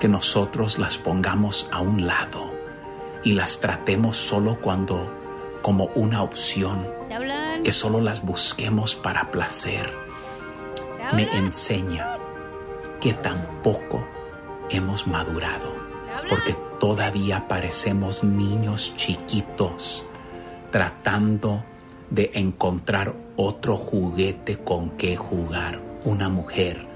que 0.00 0.08
nosotros 0.08 0.78
las 0.78 0.98
pongamos 0.98 1.68
a 1.70 1.80
un 1.80 2.06
lado 2.06 2.52
y 3.24 3.32
las 3.32 3.60
tratemos 3.60 4.16
solo 4.16 4.60
cuando 4.60 5.17
como 5.62 5.86
una 5.94 6.22
opción, 6.22 6.86
que 7.64 7.72
solo 7.72 8.00
las 8.00 8.24
busquemos 8.24 8.94
para 8.94 9.30
placer. 9.30 9.92
me 11.14 11.24
enseña 11.38 12.18
que 13.00 13.14
tampoco 13.14 14.06
hemos 14.70 15.06
madurado, 15.06 15.74
porque 16.28 16.54
todavía 16.78 17.48
parecemos 17.48 18.22
niños 18.24 18.92
chiquitos 18.96 20.04
tratando 20.70 21.64
de 22.10 22.30
encontrar 22.34 23.14
otro 23.36 23.76
juguete 23.76 24.58
con 24.58 24.90
que 24.90 25.16
jugar. 25.16 25.80
Una 26.04 26.28
mujer 26.28 26.86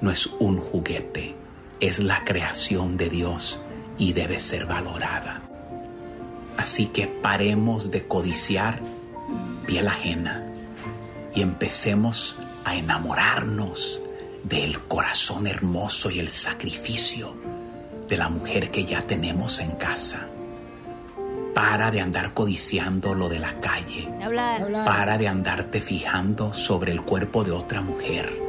no 0.00 0.10
es 0.10 0.26
un 0.38 0.58
juguete, 0.58 1.34
es 1.80 1.98
la 1.98 2.24
creación 2.24 2.96
de 2.96 3.08
Dios 3.08 3.60
y 3.98 4.12
debe 4.12 4.40
ser 4.40 4.66
valorada. 4.66 5.45
Así 6.56 6.86
que 6.86 7.06
paremos 7.06 7.90
de 7.90 8.06
codiciar 8.06 8.80
piel 9.66 9.88
ajena 9.88 10.46
y 11.34 11.42
empecemos 11.42 12.62
a 12.64 12.74
enamorarnos 12.76 14.00
del 14.42 14.78
corazón 14.80 15.46
hermoso 15.46 16.10
y 16.10 16.20
el 16.20 16.30
sacrificio 16.30 17.34
de 18.08 18.16
la 18.16 18.28
mujer 18.28 18.70
que 18.70 18.84
ya 18.84 19.02
tenemos 19.02 19.60
en 19.60 19.72
casa. 19.72 20.28
Para 21.54 21.90
de 21.90 22.00
andar 22.00 22.32
codiciando 22.34 23.14
lo 23.14 23.28
de 23.28 23.38
la 23.38 23.60
calle. 23.60 24.08
Hablar. 24.22 24.84
Para 24.84 25.18
de 25.18 25.28
andarte 25.28 25.80
fijando 25.80 26.52
sobre 26.52 26.92
el 26.92 27.02
cuerpo 27.02 27.44
de 27.44 27.52
otra 27.52 27.80
mujer 27.80 28.42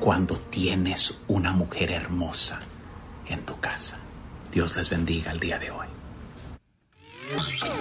cuando 0.00 0.36
tienes 0.36 1.18
una 1.26 1.52
mujer 1.52 1.90
hermosa 1.90 2.60
en 3.28 3.40
tu 3.42 3.58
casa. 3.58 3.98
Dios 4.52 4.76
les 4.76 4.88
bendiga 4.88 5.32
el 5.32 5.40
día 5.40 5.58
de 5.58 5.70
hoy. 5.70 5.95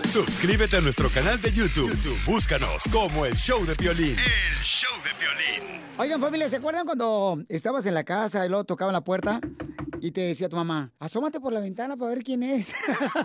Suscríbete 0.07 0.77
a 0.77 0.81
nuestro 0.81 1.09
canal 1.09 1.39
de 1.39 1.51
YouTube. 1.51 1.89
YouTube, 1.89 2.19
Búscanos 2.25 2.83
como 2.91 3.25
el 3.25 3.35
show 3.35 3.63
de 3.65 3.75
violín. 3.75 4.15
El 4.17 4.63
show 4.63 4.91
de 5.03 5.11
violín. 5.19 5.81
Oigan, 5.97 6.19
familia, 6.19 6.49
¿se 6.49 6.55
acuerdan 6.55 6.85
cuando 6.85 7.43
estabas 7.47 7.85
en 7.85 7.93
la 7.93 8.03
casa 8.03 8.45
y 8.45 8.49
luego 8.49 8.63
tocaban 8.63 8.93
la 8.93 9.01
puerta? 9.01 9.39
Y 10.05 10.11
te 10.11 10.21
decía 10.21 10.47
tu 10.47 10.55
mamá, 10.55 10.91
asómate 10.99 11.39
por 11.39 11.51
la 11.51 11.59
ventana 11.59 11.97
para 11.97 12.13
ver 12.13 12.23
quién 12.23 12.43
es. 12.43 12.71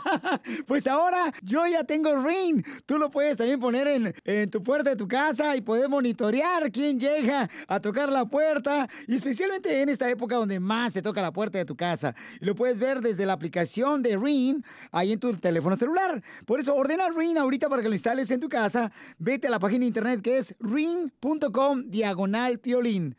pues 0.66 0.87
ahora 0.87 1.31
yo 1.43 1.66
ya 1.66 1.85
tengo 1.85 2.16
Ring. 2.16 2.64
Tú 2.87 2.97
lo 2.97 3.11
puedes 3.11 3.37
también 3.37 3.61
poner 3.61 3.87
en, 3.87 4.14
en 4.24 4.51
tu 4.51 4.62
puerta 4.62 4.89
de 4.89 4.97
tu 4.97 5.07
casa 5.07 5.55
y 5.57 5.61
puedes 5.61 5.91
monitorear 5.91 6.72
quién 6.72 6.99
llega 6.99 7.51
a 7.68 7.81
tocar 7.81 8.09
la 8.09 8.24
puerta. 8.24 8.89
Y 9.07 9.14
especialmente 9.14 9.83
en 9.83 9.91
esta 9.91 10.09
época 10.09 10.37
donde 10.37 10.59
más 10.59 10.95
se 10.95 11.03
toca 11.03 11.20
la 11.20 11.35
puerta 11.35 11.59
de 11.59 11.66
tu 11.66 11.76
casa. 11.76 12.14
Y 12.41 12.47
lo 12.47 12.55
puedes 12.55 12.81
ver 12.81 13.03
desde 13.03 13.26
la 13.26 13.35
aplicación 13.35 14.03
de 14.03 14.16
Ring 14.16 14.64
ahí 14.91 15.12
en 15.12 15.20
tu 15.20 15.35
teléfono 15.35 15.76
celular. 15.76 16.22
Por 16.47 16.61
eso 16.61 16.74
ordena 16.74 17.11
Ring 17.11 17.37
ahorita 17.37 17.68
para 17.68 17.83
que 17.83 17.89
lo 17.89 17.95
instales 17.95 18.31
en 18.31 18.41
tu 18.41 18.49
casa. 18.49 18.91
Vete 19.18 19.49
a 19.49 19.51
la 19.51 19.59
página 19.59 19.81
de 19.81 19.89
internet 19.89 20.22
que 20.22 20.39
es 20.39 20.55
ring.com 20.61 21.91
diagonal 21.91 22.59
piolín 22.59 23.18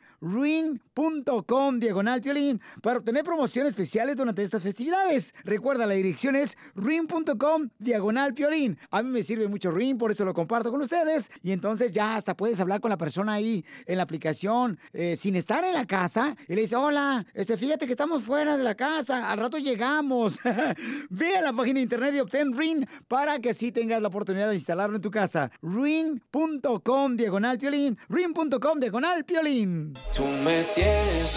ring.com 0.95 1.79
diagonal 1.79 2.21
piolín 2.21 2.61
para 2.81 2.99
obtener 2.99 3.23
promociones 3.23 3.71
especiales 3.71 4.15
durante 4.15 4.43
estas 4.43 4.63
festividades. 4.63 5.33
Recuerda, 5.43 5.85
la 5.85 5.93
dirección 5.93 6.35
es 6.35 6.57
ring.com 6.75 7.69
diagonal 7.79 8.33
piolín. 8.33 8.77
A 8.89 9.01
mí 9.03 9.09
me 9.09 9.23
sirve 9.23 9.47
mucho 9.47 9.71
ring, 9.71 9.97
por 9.97 10.11
eso 10.11 10.25
lo 10.25 10.33
comparto 10.33 10.71
con 10.71 10.81
ustedes. 10.81 11.31
Y 11.43 11.51
entonces 11.51 11.91
ya 11.91 12.15
hasta 12.15 12.35
puedes 12.35 12.59
hablar 12.59 12.81
con 12.81 12.89
la 12.89 12.97
persona 12.97 13.33
ahí 13.33 13.65
en 13.85 13.97
la 13.97 14.03
aplicación 14.03 14.79
eh, 14.93 15.15
sin 15.15 15.35
estar 15.35 15.63
en 15.63 15.73
la 15.73 15.85
casa. 15.85 16.35
Y 16.47 16.55
le 16.55 16.61
dice, 16.61 16.75
hola, 16.75 17.25
este, 17.33 17.57
fíjate 17.57 17.85
que 17.85 17.93
estamos 17.93 18.23
fuera 18.23 18.57
de 18.57 18.63
la 18.63 18.75
casa, 18.75 19.31
al 19.31 19.39
rato 19.39 19.57
llegamos. 19.57 20.39
Ve 21.09 21.37
a 21.37 21.41
la 21.41 21.53
página 21.53 21.75
de 21.75 21.83
internet 21.83 22.15
y 22.15 22.19
obtén 22.19 22.57
ring 22.57 22.85
para 23.07 23.39
que 23.39 23.51
así 23.51 23.71
tengas 23.71 24.01
la 24.01 24.09
oportunidad 24.09 24.49
de 24.49 24.55
instalarlo 24.55 24.97
en 24.97 25.01
tu 25.01 25.11
casa. 25.11 25.51
ring.com 25.61 27.15
diagonal 27.15 27.57
piolín, 27.57 27.97
ring.com 28.09 28.79
diagonal 28.79 29.23
piolín. 29.25 29.93
Tú 30.15 30.25
me 30.43 30.63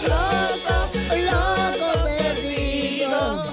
loco, 0.07 0.89
loco 1.15 2.03
perdido. 2.05 3.43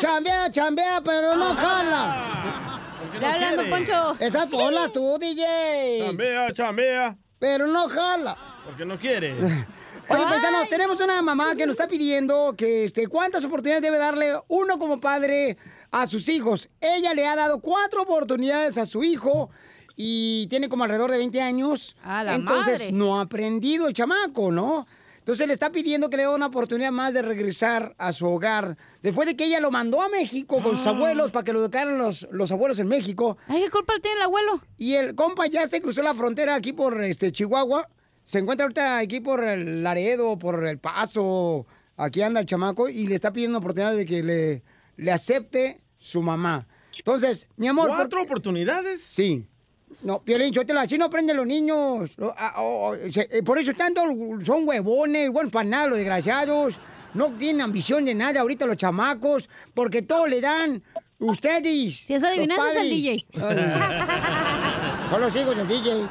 Chambea, 0.00 0.50
chambea, 0.50 1.00
pero 1.04 1.36
no 1.36 1.54
jala. 1.54 2.80
Le 3.18 3.26
hablan, 3.26 3.56
don 3.56 3.70
Poncho. 3.70 4.16
Esas 4.20 4.48
bolas 4.50 4.92
tú, 4.92 5.18
DJ. 5.18 6.04
Chambea, 6.06 6.52
chambea. 6.52 7.16
Pero 7.38 7.66
no 7.66 7.88
jala. 7.88 8.36
Porque 8.64 8.84
no 8.84 8.98
quiere. 8.98 9.34
Oye, 10.10 10.24
paisanos, 10.24 10.68
tenemos 10.70 11.00
una 11.00 11.20
mamá 11.20 11.54
que 11.54 11.66
nos 11.66 11.74
está 11.74 11.86
pidiendo 11.86 12.54
que 12.56 12.84
este, 12.84 13.08
cuántas 13.08 13.44
oportunidades 13.44 13.82
debe 13.82 13.98
darle 13.98 14.32
uno 14.48 14.78
como 14.78 15.00
padre 15.00 15.56
a 15.90 16.06
sus 16.06 16.28
hijos. 16.30 16.70
Ella 16.80 17.12
le 17.12 17.26
ha 17.26 17.36
dado 17.36 17.60
cuatro 17.60 18.02
oportunidades 18.02 18.78
a 18.78 18.86
su 18.86 19.04
hijo 19.04 19.50
y 19.96 20.46
tiene 20.48 20.68
como 20.70 20.84
alrededor 20.84 21.10
de 21.10 21.18
20 21.18 21.42
años. 21.42 21.94
A 22.02 22.24
la 22.24 22.34
Entonces 22.36 22.78
madre. 22.78 22.92
no 22.92 23.18
ha 23.18 23.22
aprendido 23.22 23.86
el 23.86 23.92
chamaco, 23.94 24.50
¿no? 24.50 24.86
Entonces 25.28 25.46
le 25.46 25.52
está 25.52 25.70
pidiendo 25.70 26.08
que 26.08 26.16
le 26.16 26.22
dé 26.22 26.28
una 26.30 26.46
oportunidad 26.46 26.90
más 26.90 27.12
de 27.12 27.20
regresar 27.20 27.94
a 27.98 28.14
su 28.14 28.26
hogar. 28.26 28.78
Después 29.02 29.28
de 29.28 29.36
que 29.36 29.44
ella 29.44 29.60
lo 29.60 29.70
mandó 29.70 30.00
a 30.00 30.08
México 30.08 30.62
con 30.62 30.78
sus 30.78 30.86
abuelos 30.86 31.32
para 31.32 31.44
que 31.44 31.52
lo 31.52 31.58
educaran 31.58 31.98
los, 31.98 32.26
los 32.30 32.50
abuelos 32.50 32.78
en 32.78 32.88
México. 32.88 33.36
Ay, 33.46 33.60
¿qué 33.60 33.70
culpa 33.70 33.92
tiene 34.00 34.16
el 34.16 34.22
abuelo? 34.22 34.62
Y 34.78 34.94
el 34.94 35.14
compa 35.14 35.46
ya 35.46 35.66
se 35.66 35.82
cruzó 35.82 36.00
la 36.00 36.14
frontera 36.14 36.54
aquí 36.54 36.72
por 36.72 37.02
este 37.02 37.30
Chihuahua. 37.30 37.90
Se 38.24 38.38
encuentra 38.38 38.64
ahorita 38.64 38.96
aquí 38.96 39.20
por 39.20 39.44
el 39.44 39.82
Laredo, 39.82 40.38
por 40.38 40.66
el 40.66 40.78
Paso. 40.78 41.66
Aquí 41.98 42.22
anda 42.22 42.40
el 42.40 42.46
chamaco 42.46 42.88
y 42.88 43.06
le 43.06 43.14
está 43.14 43.30
pidiendo 43.30 43.58
una 43.58 43.62
oportunidad 43.62 43.94
de 43.94 44.06
que 44.06 44.22
le, 44.22 44.62
le 44.96 45.12
acepte 45.12 45.82
su 45.98 46.22
mamá. 46.22 46.66
Entonces, 46.96 47.48
mi 47.58 47.68
amor. 47.68 47.88
¿Cuatro 47.88 48.22
oportunidades? 48.22 49.04
Sí. 49.06 49.46
No, 50.02 50.22
Piolín, 50.22 50.52
Chotelo, 50.52 50.80
así 50.80 50.96
no 50.96 51.06
aprenden 51.06 51.36
los 51.36 51.46
niños. 51.46 52.10
Ah, 52.36 52.54
oh, 52.58 52.90
oh, 52.90 52.94
eh, 52.94 53.42
por 53.44 53.58
eso 53.58 53.72
tanto 53.74 54.02
son 54.46 54.66
huevones, 54.68 55.28
buenos 55.30 55.50
para 55.52 55.68
nada, 55.68 55.86
los 55.88 55.98
desgraciados. 55.98 56.78
No 57.14 57.32
tienen 57.32 57.62
ambición 57.62 58.04
de 58.04 58.14
nada 58.14 58.40
ahorita 58.40 58.64
los 58.66 58.76
chamacos, 58.76 59.48
porque 59.74 60.02
todo 60.02 60.26
le 60.26 60.40
dan 60.40 60.82
ustedes. 61.18 61.96
Si 62.06 62.14
es 62.14 62.22
adivinanza, 62.22 62.70
es 62.70 62.76
el 62.76 62.90
DJ. 62.90 63.26
Son 65.10 65.20
los 65.20 65.34
hijos 65.34 65.56
del 65.56 65.66
DJ. 65.66 66.06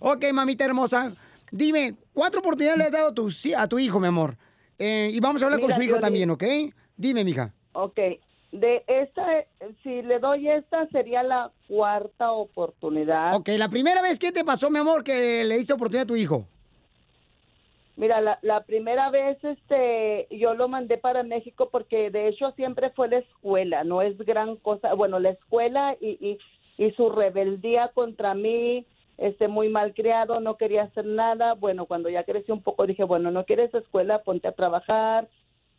ok, 0.00 0.24
mamita 0.32 0.64
hermosa. 0.64 1.14
Dime, 1.50 1.94
cuatro 2.12 2.40
oportunidades 2.40 2.78
le 2.78 2.84
has 2.84 2.92
dado 2.92 3.08
a 3.08 3.14
tu, 3.14 3.30
si- 3.30 3.54
a 3.54 3.66
tu 3.66 3.78
hijo, 3.78 3.98
mi 4.00 4.06
amor. 4.08 4.36
Eh, 4.78 5.10
y 5.12 5.20
vamos 5.20 5.40
a 5.42 5.46
hablar 5.46 5.60
con 5.60 5.72
su 5.72 5.82
hijo 5.82 5.98
Piolín. 5.98 6.00
también, 6.00 6.30
¿ok? 6.30 6.44
Dime, 6.96 7.24
mija. 7.24 7.52
Ok, 7.72 7.98
de 8.54 8.84
esta, 8.86 9.44
si 9.82 10.02
le 10.02 10.18
doy 10.20 10.48
esta, 10.48 10.86
sería 10.88 11.22
la 11.22 11.50
cuarta 11.68 12.32
oportunidad. 12.32 13.34
Ok, 13.34 13.48
la 13.58 13.68
primera 13.68 14.00
vez, 14.00 14.18
¿qué 14.18 14.30
te 14.30 14.44
pasó, 14.44 14.70
mi 14.70 14.78
amor, 14.78 15.02
que 15.02 15.44
le 15.44 15.56
diste 15.56 15.72
oportunidad 15.72 16.04
a 16.04 16.06
tu 16.06 16.16
hijo? 16.16 16.46
Mira, 17.96 18.20
la, 18.20 18.38
la 18.42 18.64
primera 18.64 19.10
vez 19.10 19.38
este, 19.42 20.26
yo 20.30 20.54
lo 20.54 20.68
mandé 20.68 20.98
para 20.98 21.22
México 21.22 21.68
porque 21.70 22.10
de 22.10 22.28
hecho 22.28 22.50
siempre 22.52 22.90
fue 22.90 23.08
la 23.08 23.18
escuela, 23.18 23.84
no 23.84 24.02
es 24.02 24.16
gran 24.18 24.56
cosa. 24.56 24.94
Bueno, 24.94 25.18
la 25.20 25.30
escuela 25.30 25.96
y, 26.00 26.10
y, 26.20 26.38
y 26.76 26.90
su 26.92 27.10
rebeldía 27.10 27.92
contra 27.94 28.34
mí, 28.34 28.84
este, 29.18 29.46
muy 29.46 29.68
mal 29.68 29.94
criado, 29.94 30.40
no 30.40 30.56
quería 30.56 30.84
hacer 30.84 31.06
nada. 31.06 31.54
Bueno, 31.54 31.86
cuando 31.86 32.08
ya 32.08 32.24
creció 32.24 32.54
un 32.54 32.62
poco 32.62 32.86
dije, 32.86 33.04
bueno, 33.04 33.30
no 33.30 33.44
quieres 33.44 33.72
escuela, 33.74 34.22
ponte 34.22 34.48
a 34.48 34.52
trabajar. 34.52 35.28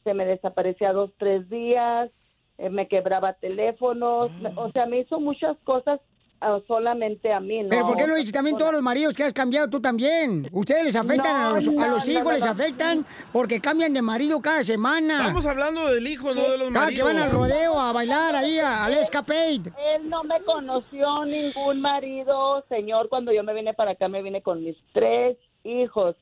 Se 0.06 0.14
me 0.14 0.26
desaparecía 0.26 0.94
dos, 0.94 1.12
tres 1.18 1.50
días, 1.50 2.35
eh, 2.58 2.70
me 2.70 2.88
quebraba 2.88 3.34
teléfonos, 3.34 4.32
me- 4.42 4.54
o 4.56 4.72
sea, 4.72 4.86
me 4.86 5.00
hizo 5.00 5.20
muchas 5.20 5.58
cosas 5.64 6.00
ah, 6.42 6.60
solamente 6.68 7.32
a 7.34 7.40
mí, 7.40 7.64
¿no? 7.64 7.70
Pero 7.70 7.86
¿por 7.88 7.98
qué 7.98 8.06
no 8.08 8.16
dices 8.16 8.32
también 8.32 8.56
todos 8.58 8.72
los 8.74 8.82
maridos 8.82 9.16
que 9.16 9.24
has 9.24 9.34
cambiado 9.34 9.70
tú 9.70 9.80
también? 9.82 10.48
Ustedes 10.52 10.84
les 10.86 10.96
afectan 10.96 11.36
a 11.36 11.44
No, 11.50 11.56
los, 11.56 11.68
a 11.68 11.72
no, 11.72 11.88
los 11.88 12.06
no, 12.06 12.12
hijos, 12.12 12.24
no, 12.26 12.32
les 12.32 12.46
no. 12.46 12.52
afectan 12.52 13.06
porque 13.34 13.60
cambian 13.60 13.94
de 13.94 14.02
marido 14.02 14.42
cada 14.42 14.62
semana. 14.64 15.18
Estamos 15.20 15.46
hablando 15.46 15.88
del 15.92 16.06
hijo, 16.08 16.34
no 16.36 16.42
de 16.52 16.58
los 16.58 16.72
Cada 16.72 16.88
que 16.92 17.04
maridos. 17.04 17.14
van 17.14 17.18
al 17.20 17.32
rodeo 17.32 17.80
a 17.80 17.92
bailar 17.94 18.36
ahí 18.36 18.60
a- 18.60 18.86
al 18.86 18.94
escapade. 18.94 19.72
Él 19.96 20.08
no 20.10 20.24
me 20.24 20.40
conoció 20.42 21.26
ningún 21.26 21.82
marido, 21.82 22.64
señor. 22.70 23.10
Cuando 23.10 23.32
yo 23.32 23.44
me 23.44 23.54
vine 23.54 23.74
para 23.74 23.92
acá, 23.92 24.08
me 24.08 24.22
vine 24.22 24.42
con 24.42 24.64
mis 24.64 24.78
tres 24.94 25.38
hijos. 25.64 26.16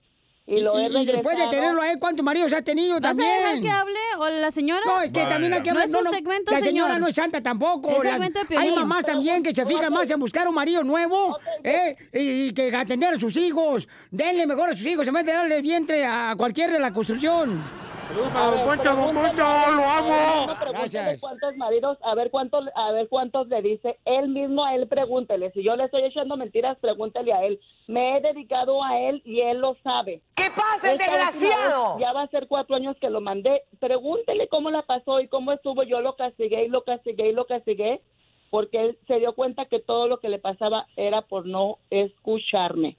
Y, 0.46 0.60
lo 0.60 0.78
he 0.78 0.88
y 0.90 1.06
después 1.06 1.38
de 1.38 1.48
tenerlo 1.48 1.82
a 1.82 1.90
él, 1.92 2.00
¿cuántos 2.00 2.26
maridos 2.26 2.52
has 2.52 2.66
tenido 2.66 2.96
¿Vas 2.96 3.04
a 3.06 3.08
también? 3.10 3.38
dejar 3.40 3.62
que 3.62 3.70
hable 3.70 4.00
o 4.20 4.30
la 4.30 4.52
señora? 4.52 4.82
No, 4.86 5.02
es 5.02 5.12
que 5.14 5.26
también 5.26 5.54
hay 5.54 5.62
que 5.64 5.72
No 5.72 5.80
hablar. 5.80 6.02
es 6.02 6.06
un 6.08 6.14
segmento, 6.14 6.52
La 6.52 6.58
señor. 6.60 6.72
señora 6.74 7.00
no 7.00 7.08
es 7.08 7.16
santa 7.16 7.42
tampoco. 7.42 7.92
Es 7.92 8.04
La- 8.04 8.12
segmento 8.12 8.40
de 8.50 8.58
hay 8.58 8.72
mamás 8.76 9.06
también 9.06 9.42
que 9.42 9.56
se 9.56 9.66
fijan 9.66 9.94
más 9.94 10.10
en 10.10 10.20
buscar 10.20 10.46
un 10.50 10.56
marido 10.56 10.84
nuevo 10.84 11.38
¿eh? 11.64 11.96
y, 12.14 12.48
y 12.48 12.54
que 12.54 12.76
atender 12.76 13.14
a 13.14 13.20
sus 13.20 13.38
hijos. 13.38 13.88
Denle 14.12 14.46
mejor 14.46 14.70
a 14.70 14.74
sus 14.76 14.86
hijos, 14.86 15.08
en 15.08 15.14
vez 15.14 15.26
de 15.26 15.32
darle 15.32 15.62
vientre 15.62 16.06
a 16.06 16.34
cualquier 16.38 16.72
de 16.74 16.80
la 16.80 16.92
construcción. 16.92 17.64
Saludos 18.08 18.32
A 18.36 18.52
ver, 18.52 18.80
pregúntale- 18.80 19.76
lo 19.76 19.90
amo. 19.90 20.10
No, 20.48 20.60
pregúntale 20.60 20.72
Gracias. 20.74 21.20
cuántos 21.20 21.56
maridos, 21.58 21.98
a 22.04 22.16
ver 22.16 22.30
cuántos, 22.32 22.66
a 22.76 22.92
ver 22.92 23.08
cuántos 23.08 23.48
le 23.48 23.62
dice. 23.62 23.98
Él 24.06 24.30
mismo 24.30 24.64
a 24.66 24.76
él 24.76 24.88
pregúntele. 24.88 25.52
Si 25.52 25.64
yo 25.64 25.76
le 25.76 25.86
estoy 25.86 26.04
echando 26.04 26.36
mentiras, 26.38 26.78
pregúntale 26.80 27.34
a 27.34 27.44
él. 27.46 27.60
Me 27.88 28.18
he 28.18 28.22
dedicado 28.22 28.84
a 28.84 29.00
él 29.00 29.22
y 29.26 29.40
él 29.42 29.60
lo 29.60 29.76
sabe. 29.84 30.22
¿Qué 30.36 30.50
pasa, 30.56 30.92
el 30.92 30.98
desgraciado? 30.98 31.96
vez, 31.96 32.02
Ya 32.06 32.14
va 32.14 32.24
a 32.24 32.28
ser 32.28 32.48
cuatro 32.48 32.76
años 32.76 32.96
que 33.00 33.10
lo 33.10 33.22
mandé. 33.22 33.64
Pregúntele 33.80 34.48
cómo 34.50 34.70
la 34.70 34.82
pasó 34.84 35.20
y 35.22 35.28
cómo 35.28 35.52
estuvo. 35.54 35.84
Yo 35.84 36.02
lo 36.02 36.16
castigué 36.16 36.66
y 36.66 36.70
lo 36.70 36.84
castigué 36.84 37.30
y 37.30 37.34
lo 37.34 37.46
castigué 37.46 38.02
porque 38.50 38.82
él 38.82 39.00
se 39.08 39.16
dio 39.20 39.34
cuenta 39.34 39.66
que 39.66 39.80
todo 39.80 40.08
lo 40.08 40.20
que 40.20 40.30
le 40.30 40.40
pasaba 40.40 40.88
era 40.96 41.22
por 41.24 41.46
no 41.48 41.80
escucharme. 41.90 42.98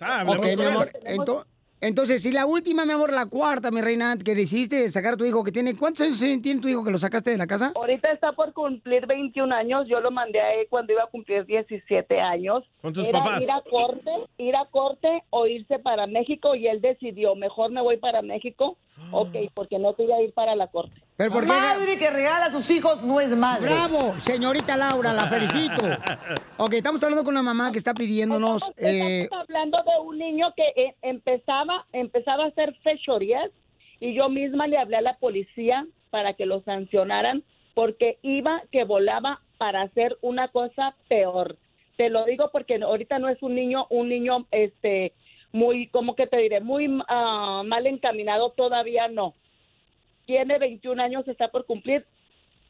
hablemos 0.00 0.38
Ok, 0.38 0.56
mi 0.58 0.64
amor. 0.64 0.90
ento- 1.04 1.44
entonces, 1.86 2.22
si 2.22 2.32
la 2.32 2.46
última, 2.46 2.86
mi 2.86 2.92
amor, 2.92 3.12
la 3.12 3.26
cuarta, 3.26 3.70
mi 3.70 3.82
reina, 3.82 4.16
que 4.16 4.34
decidiste 4.34 4.88
sacar 4.88 5.14
a 5.14 5.16
tu 5.16 5.24
hijo, 5.24 5.44
que 5.44 5.52
tiene... 5.52 5.76
¿Cuántos 5.76 6.06
años 6.06 6.42
tiene 6.42 6.60
tu 6.60 6.68
hijo 6.68 6.82
que 6.82 6.90
lo 6.90 6.98
sacaste 6.98 7.30
de 7.30 7.36
la 7.36 7.46
casa? 7.46 7.72
Ahorita 7.74 8.10
está 8.10 8.32
por 8.32 8.54
cumplir 8.54 9.06
21 9.06 9.54
años. 9.54 9.86
Yo 9.86 10.00
lo 10.00 10.10
mandé 10.10 10.40
a 10.40 10.54
él 10.54 10.66
cuando 10.70 10.94
iba 10.94 11.02
a 11.02 11.08
cumplir 11.08 11.44
17 11.44 12.20
años. 12.20 12.64
¿Con 12.80 12.94
tus 12.94 13.06
Era 13.06 13.18
papás? 13.18 13.42
Ir 13.42 13.50
a 13.50 13.60
corte, 13.60 14.10
ir 14.38 14.56
a 14.56 14.64
corte 14.70 15.22
o 15.30 15.46
irse 15.46 15.78
para 15.78 16.06
México 16.06 16.54
y 16.54 16.68
él 16.68 16.80
decidió, 16.80 17.34
mejor 17.34 17.70
me 17.70 17.82
voy 17.82 17.98
para 17.98 18.22
México. 18.22 18.78
Ok, 19.10 19.34
porque 19.54 19.78
no 19.78 19.94
quería 19.94 20.20
ir 20.22 20.32
para 20.32 20.54
la 20.54 20.68
corte. 20.68 20.96
¿Pero 21.16 21.32
por 21.32 21.42
qué? 21.42 21.48
Madre 21.48 21.98
que 21.98 22.10
regala 22.10 22.46
a 22.46 22.50
sus 22.50 22.68
hijos 22.70 23.02
no 23.02 23.20
es 23.20 23.30
madre. 23.36 23.66
¡Bravo! 23.66 24.14
Señorita 24.22 24.76
Laura, 24.76 25.12
la 25.12 25.26
felicito. 25.26 25.86
Ok, 26.56 26.74
estamos 26.74 27.02
hablando 27.02 27.24
con 27.24 27.34
una 27.34 27.42
mamá 27.42 27.72
que 27.72 27.78
está 27.78 27.92
pidiéndonos... 27.94 28.72
eh, 28.76 29.22
Estamos 29.22 29.48
hablando 29.48 29.78
de 29.82 30.00
un 30.00 30.18
niño 30.18 30.52
que 30.56 30.68
eh, 30.80 30.94
empezaba, 31.02 31.86
empezaba 31.92 32.44
a 32.44 32.48
hacer 32.48 32.74
fechorías 32.82 33.50
y 34.00 34.14
yo 34.14 34.28
misma 34.28 34.66
le 34.66 34.78
hablé 34.78 34.96
a 34.96 35.02
la 35.02 35.16
policía 35.18 35.86
para 36.10 36.34
que 36.34 36.46
lo 36.46 36.62
sancionaran 36.62 37.42
porque 37.74 38.18
iba 38.22 38.62
que 38.70 38.84
volaba 38.84 39.40
para 39.58 39.82
hacer 39.82 40.16
una 40.20 40.48
cosa 40.48 40.94
peor. 41.08 41.56
Te 41.96 42.10
lo 42.10 42.24
digo 42.24 42.50
porque 42.52 42.76
ahorita 42.82 43.18
no 43.18 43.28
es 43.28 43.42
un 43.42 43.54
niño, 43.54 43.86
un 43.90 44.08
niño 44.08 44.46
este 44.50 45.12
muy, 45.54 45.88
¿cómo 45.88 46.14
que 46.14 46.26
te 46.26 46.36
diré? 46.36 46.60
Muy 46.60 46.86
ah, 47.08 47.62
mal 47.64 47.86
encaminado, 47.86 48.50
todavía 48.50 49.08
no. 49.08 49.34
Tiene 50.26 50.58
21 50.58 51.02
años, 51.02 51.26
está 51.28 51.48
por 51.48 51.64
cumplir. 51.64 52.04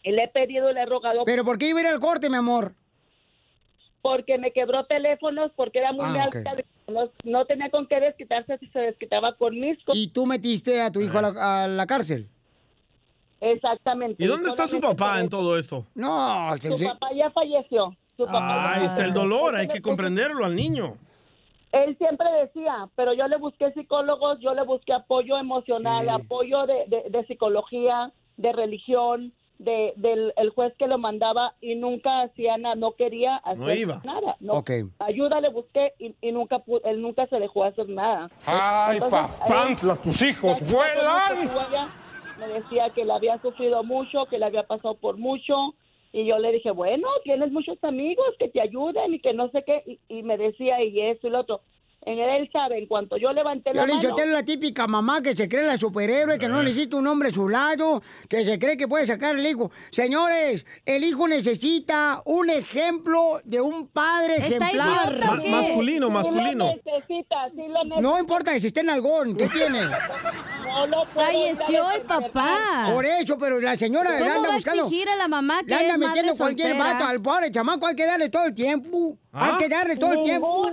Y 0.02 0.12
le 0.12 0.24
he 0.24 0.28
pedido, 0.28 0.70
le 0.72 0.82
he 0.82 0.86
rogado. 0.86 1.24
¿Pero 1.24 1.44
por 1.44 1.58
qué 1.58 1.68
iba 1.68 1.78
a 1.78 1.82
ir 1.82 1.88
al 1.88 2.00
corte, 2.00 2.30
mi 2.30 2.36
amor? 2.36 2.74
porque 4.04 4.36
me 4.36 4.52
quebró 4.52 4.84
teléfonos, 4.84 5.50
porque 5.56 5.78
era 5.78 5.90
muy 5.94 6.04
Ah, 6.04 6.24
alta, 6.24 6.56
no, 6.88 7.10
no 7.24 7.46
tenía 7.46 7.70
con 7.70 7.86
qué 7.86 8.00
desquitarse 8.00 8.58
si 8.58 8.66
se 8.66 8.78
desquitaba 8.80 9.34
con 9.36 9.58
mis 9.58 9.82
cosas. 9.82 9.98
Y 9.98 10.08
tú 10.08 10.26
metiste 10.26 10.82
a 10.82 10.92
tu 10.92 11.00
hijo 11.00 11.16
a 11.16 11.22
la, 11.22 11.62
a 11.64 11.68
la 11.68 11.86
cárcel. 11.86 12.28
Exactamente. 13.40 14.22
¿Y 14.22 14.26
dónde 14.26 14.50
está 14.50 14.68
su 14.68 14.78
papá 14.78 15.20
en 15.20 15.30
todo 15.30 15.58
esto? 15.58 15.86
No, 15.94 16.54
Su 16.60 16.84
papá 16.84 17.08
ya 17.16 17.30
falleció. 17.30 17.96
Su 18.14 18.26
papá 18.26 18.74
Ahí 18.74 18.80
ya 18.80 18.86
está 18.88 19.06
el 19.06 19.14
dolor, 19.14 19.56
hay 19.56 19.68
que 19.68 19.80
comprenderlo 19.80 20.44
al 20.44 20.54
niño. 20.54 20.98
Él 21.74 21.96
siempre 21.98 22.30
decía, 22.40 22.88
pero 22.94 23.12
yo 23.14 23.26
le 23.26 23.36
busqué 23.36 23.72
psicólogos, 23.72 24.38
yo 24.40 24.54
le 24.54 24.62
busqué 24.62 24.92
apoyo 24.92 25.36
emocional, 25.36 26.04
Sí. 26.06 26.10
apoyo 26.10 26.66
de, 26.66 26.84
de- 26.86 27.10
de 27.10 27.26
psicología, 27.26 28.12
de 28.36 28.52
religión, 28.52 29.32
de, 29.58 29.92
del 29.96 30.32
el 30.36 30.50
juez 30.50 30.72
que 30.78 30.86
lo 30.86 30.98
mandaba 30.98 31.54
y 31.60 31.74
nunca 31.74 32.22
hacía 32.22 32.56
nada, 32.58 32.74
no 32.76 32.92
quería 32.92 33.36
hacer 33.36 33.58
No 33.58 33.72
iba. 33.72 34.00
nada. 34.04 34.36
No. 34.40 34.54
Ok. 34.54 34.70
Ayuda 35.00 35.40
le 35.40 35.48
busqué 35.48 35.94
y, 35.98 36.14
y 36.20 36.32
nunca 36.32 36.58
pu- 36.64 36.80
él 36.84 37.00
nunca 37.02 37.26
se 37.26 37.38
dejó 37.40 37.64
hacer 37.64 37.88
nada. 37.88 38.30
¡Ay, 38.46 39.00
papantla, 39.00 39.96
tus 39.96 40.22
hijos 40.22 40.60
vuelan! 40.70 41.50
Me 42.38 42.48
decía 42.48 42.90
que 42.90 43.04
le 43.04 43.12
había 43.12 43.40
sufrido 43.40 43.82
mucho, 43.84 44.26
que 44.26 44.38
le 44.38 44.44
había 44.46 44.64
pasado 44.64 44.94
por 44.94 45.16
mucho. 45.16 45.74
Y 46.14 46.26
yo 46.26 46.38
le 46.38 46.52
dije, 46.52 46.70
bueno, 46.70 47.08
tienes 47.24 47.50
muchos 47.50 47.76
amigos 47.82 48.24
que 48.38 48.48
te 48.48 48.60
ayuden 48.60 49.14
y 49.14 49.18
que 49.18 49.34
no 49.34 49.50
sé 49.50 49.64
qué. 49.64 49.98
Y, 50.06 50.22
me 50.22 50.38
decía, 50.38 50.80
y 50.80 51.00
esto 51.00 51.26
y 51.26 51.30
lo 51.30 51.40
otro. 51.40 51.60
En 52.06 52.18
él 52.18 52.50
sabe, 52.52 52.78
en 52.78 52.86
cuanto 52.86 53.16
yo 53.16 53.32
levanté 53.32 53.70
la 53.72 53.84
Piolín 53.84 53.96
mano... 53.96 54.08
Sotelo 54.10 54.28
es 54.28 54.34
la 54.34 54.42
típica 54.44 54.86
mamá 54.86 55.22
que 55.22 55.34
se 55.34 55.48
cree 55.48 55.64
la 55.64 55.78
superhéroe, 55.78 56.38
que 56.38 56.48
no 56.48 56.62
necesita 56.62 56.96
un 56.96 57.06
hombre 57.06 57.28
a 57.28 57.32
su 57.32 57.48
lado, 57.48 58.02
que 58.28 58.44
se 58.44 58.58
cree 58.58 58.76
que 58.76 58.86
puede 58.86 59.06
sacar 59.06 59.36
el 59.36 59.46
hijo. 59.46 59.70
Señores, 59.90 60.66
el 60.84 61.02
hijo 61.02 61.26
necesita 61.26 62.20
un 62.26 62.50
ejemplo 62.50 63.40
de 63.44 63.60
un 63.62 63.88
padre 63.88 64.36
¿Está 64.36 64.68
ejemplar. 64.68 65.12
idiota 65.14 65.40
qué? 65.42 65.48
masculino, 65.50 66.10
masculino. 66.10 66.72
Sí 66.74 66.80
lo 66.84 66.92
necesita, 66.92 67.36
sí 67.54 67.62
lo 67.68 67.84
necesita. 67.84 68.00
No 68.00 68.18
importa 68.18 68.52
que 68.52 68.60
si 68.60 68.66
esté 68.66 68.80
en 68.80 68.90
algón, 68.90 69.34
¿qué 69.36 69.48
tiene? 69.48 69.80
No 70.66 70.86
lo 70.86 71.04
puedo 71.06 71.26
Falleció 71.26 71.90
el 71.92 72.02
papá. 72.02 72.90
Por 72.92 73.06
eso, 73.06 73.38
pero 73.38 73.60
la 73.60 73.76
señora 73.76 74.10
¿Cómo 74.18 74.24
le 74.24 74.30
anda 74.30 74.48
va 74.48 74.54
a 74.54 74.56
buscando. 74.56 74.82
exigir 74.84 75.08
a 75.08 75.16
la 75.16 75.28
mamá 75.28 75.60
que 75.60 75.68
Le 75.68 75.74
anda 75.76 75.92
es 75.94 75.98
madre 75.98 76.08
metiendo 76.08 76.36
cualquier 76.36 76.68
soltera? 76.72 76.92
vato 76.92 77.04
al 77.06 77.22
pobre 77.22 77.50
chamaco, 77.50 77.86
hay 77.86 77.96
que 77.96 78.04
darle 78.06 78.28
todo 78.28 78.44
el 78.44 78.54
tiempo. 78.54 79.16
¿Ah? 79.32 79.50
Hay 79.52 79.58
que 79.58 79.68
darle 79.68 79.96
todo 79.96 80.12
el 80.12 80.20
tiempo. 80.20 80.70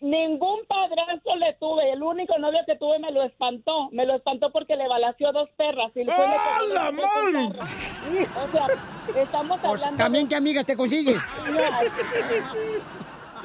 Ningún, 0.00 0.58
padrastro 0.74 1.36
le 1.36 1.52
tuve. 1.54 1.92
El 1.92 2.02
único 2.02 2.38
novio 2.38 2.60
que 2.66 2.76
tuve 2.76 2.98
me 2.98 3.10
lo 3.12 3.22
espantó. 3.22 3.88
Me 3.92 4.04
lo 4.06 4.14
espantó 4.16 4.50
porque 4.50 4.76
le 4.76 4.88
balació 4.88 5.32
dos 5.32 5.48
perras. 5.56 5.90
Y 5.94 6.04
fue 6.04 6.26
le 6.26 6.34
¡Ah, 6.36 6.58
pegó 6.60 6.74
la 6.74 6.92
madre! 6.92 7.48
O 7.48 8.52
sea, 8.52 8.66
estamos 9.22 9.60
Pues, 9.60 9.72
hablando... 9.82 9.96
También 10.04 10.28
qué 10.28 10.36
amigas 10.36 10.66
te 10.66 10.76
consigues. 10.76 11.16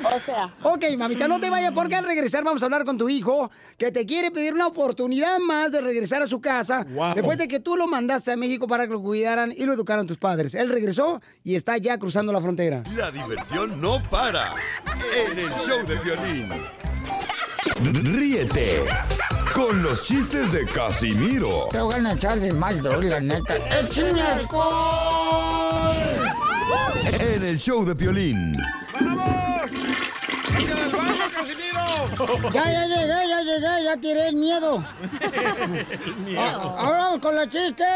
O 0.03 0.19
sea... 0.25 0.53
Ok, 0.63 0.85
mamita, 0.97 1.27
no 1.27 1.39
te 1.39 1.49
vayas 1.49 1.71
porque 1.73 1.95
al 1.95 2.05
regresar 2.05 2.43
vamos 2.43 2.61
a 2.61 2.65
hablar 2.65 2.85
con 2.85 2.97
tu 2.97 3.09
hijo 3.09 3.51
que 3.77 3.91
te 3.91 4.05
quiere 4.05 4.31
pedir 4.31 4.53
una 4.53 4.67
oportunidad 4.67 5.39
más 5.39 5.71
de 5.71 5.81
regresar 5.81 6.21
a 6.21 6.27
su 6.27 6.39
casa 6.41 6.85
Wow. 6.89 7.15
después 7.15 7.37
de 7.37 7.47
que 7.47 7.59
tú 7.59 7.75
lo 7.75 7.87
mandaste 7.87 8.31
a 8.31 8.37
México 8.37 8.67
para 8.67 8.87
que 8.87 8.93
lo 8.93 9.01
cuidaran 9.01 9.53
y 9.55 9.65
lo 9.65 9.73
educaran 9.73 10.07
tus 10.07 10.17
padres. 10.17 10.53
Él 10.55 10.69
regresó 10.69 11.21
y 11.43 11.55
está 11.55 11.77
ya 11.77 11.97
cruzando 11.97 12.31
la 12.31 12.41
frontera. 12.41 12.83
La 12.95 13.11
diversión 13.11 13.79
no 13.81 14.01
para. 14.09 14.43
En 15.31 15.37
el 15.37 15.49
show 15.49 15.85
de 15.87 15.95
violín. 15.97 16.49
Ríete 18.13 18.83
con 19.53 19.81
los 19.81 20.03
chistes 20.03 20.51
de 20.51 20.65
Casimiro 20.67 21.69
Te 21.71 21.79
voy 21.79 21.93
a 21.93 22.13
echar 22.13 22.39
de 22.39 22.53
mal, 22.53 22.81
la 22.83 23.19
neta. 23.19 23.55
¡Échame 23.79 24.21
alcohol! 24.21 25.95
en 27.19 27.43
el 27.43 27.57
show 27.57 27.85
de 27.85 27.93
violín. 27.93 28.53
Ya, 32.53 32.63
ya 32.71 32.85
llegué, 32.87 33.27
ya 33.27 33.41
llegué, 33.41 33.83
ya 33.83 33.97
tiré 33.97 34.27
el 34.29 34.35
miedo. 34.35 34.83
Ah, 36.37 36.75
Ahora 36.77 36.97
vamos 36.99 37.19
con 37.21 37.35
los 37.35 37.49
chistes. 37.49 37.87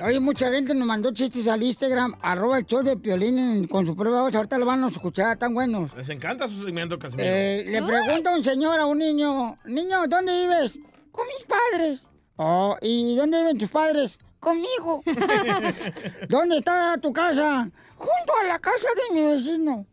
Oye, 0.00 0.20
mucha 0.20 0.50
gente 0.50 0.74
nos 0.74 0.86
mandó 0.86 1.12
chistes 1.12 1.46
al 1.48 1.62
Instagram, 1.62 2.14
arroba 2.22 2.58
el 2.58 2.66
show 2.66 2.82
de 2.82 2.96
Piolín 2.96 3.38
en- 3.38 3.66
con 3.68 3.86
su 3.86 3.94
prueba. 3.96 4.22
voz. 4.22 4.34
Ahorita 4.34 4.58
lo 4.58 4.66
van 4.66 4.84
a 4.84 4.88
escuchar, 4.88 5.36
tan 5.38 5.54
buenos. 5.54 5.94
Les 5.96 6.08
encanta 6.08 6.48
su 6.48 6.62
segmento, 6.62 6.98
Casimiro. 6.98 7.28
Eh, 7.28 7.64
le 7.66 7.82
pregunta 7.82 8.34
un 8.34 8.42
señor 8.44 8.80
a 8.80 8.86
un 8.86 8.98
niño, 8.98 9.56
niño, 9.64 10.06
¿dónde 10.08 10.32
vives? 10.42 10.78
Con 11.10 11.26
mis 11.26 11.46
padres. 11.46 12.00
Oh, 12.36 12.76
¿y 12.80 13.16
dónde 13.16 13.38
viven 13.38 13.58
tus 13.58 13.68
padres? 13.68 14.18
Conmigo. 14.40 15.02
¿Dónde 16.28 16.58
está 16.58 16.96
tu 16.98 17.12
casa? 17.12 17.68
Junto 17.96 18.32
a 18.40 18.48
la 18.48 18.58
casa 18.58 18.88
de 19.08 19.14
mi 19.14 19.26
vecino. 19.26 19.86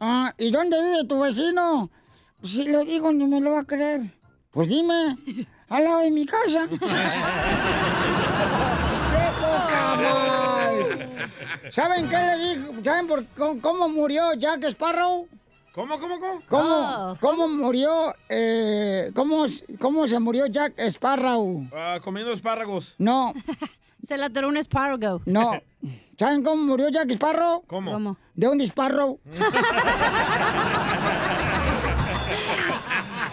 Ah, 0.00 0.34
¿y 0.38 0.50
dónde 0.50 0.80
vive 0.82 1.04
tu 1.04 1.20
vecino? 1.20 1.90
Si 2.42 2.64
lo 2.64 2.84
digo, 2.84 3.12
ni 3.12 3.24
me 3.26 3.40
lo 3.40 3.52
va 3.52 3.60
a 3.60 3.64
creer. 3.64 4.02
Pues 4.50 4.68
dime, 4.68 5.16
al 5.68 5.84
lado 5.84 6.00
de 6.00 6.10
mi 6.10 6.24
casa. 6.26 6.68
¡Qué 6.70 6.78
poca 9.40 9.96
más! 9.96 11.08
¿Saben 11.74 12.08
qué 12.08 12.16
le 12.16 12.38
dijo? 12.56 12.72
¿Saben 12.84 13.06
por 13.06 13.24
cómo, 13.36 13.60
cómo 13.60 13.88
murió 13.88 14.34
Jack 14.34 14.64
Sparrow? 14.64 15.26
¿Cómo, 15.74 15.98
cómo, 16.00 16.18
cómo? 16.18 16.40
¿Cómo, 16.48 16.64
Oh. 16.64 17.16
cómo 17.20 17.48
murió, 17.48 18.14
eh, 18.28 19.10
cómo, 19.14 19.46
cómo 19.78 20.08
se 20.08 20.18
murió 20.18 20.46
Jack 20.46 20.78
Sparrow? 20.78 21.68
Ah, 21.72 21.98
comiendo 22.02 22.32
espárragos. 22.32 22.94
No, 22.98 23.32
Se 24.02 24.16
la 24.16 24.26
atoró 24.26 24.48
un 24.48 24.56
espárrago. 24.56 25.22
no. 25.26 25.60
¿Saben 26.18 26.42
cómo 26.42 26.64
murió 26.64 26.88
Jack 26.88 27.08
Sparrow? 27.12 27.62
¿Cómo? 27.68 27.92
¿Cómo? 27.92 28.16
De 28.34 28.48
un 28.48 28.58
disparo. 28.58 29.20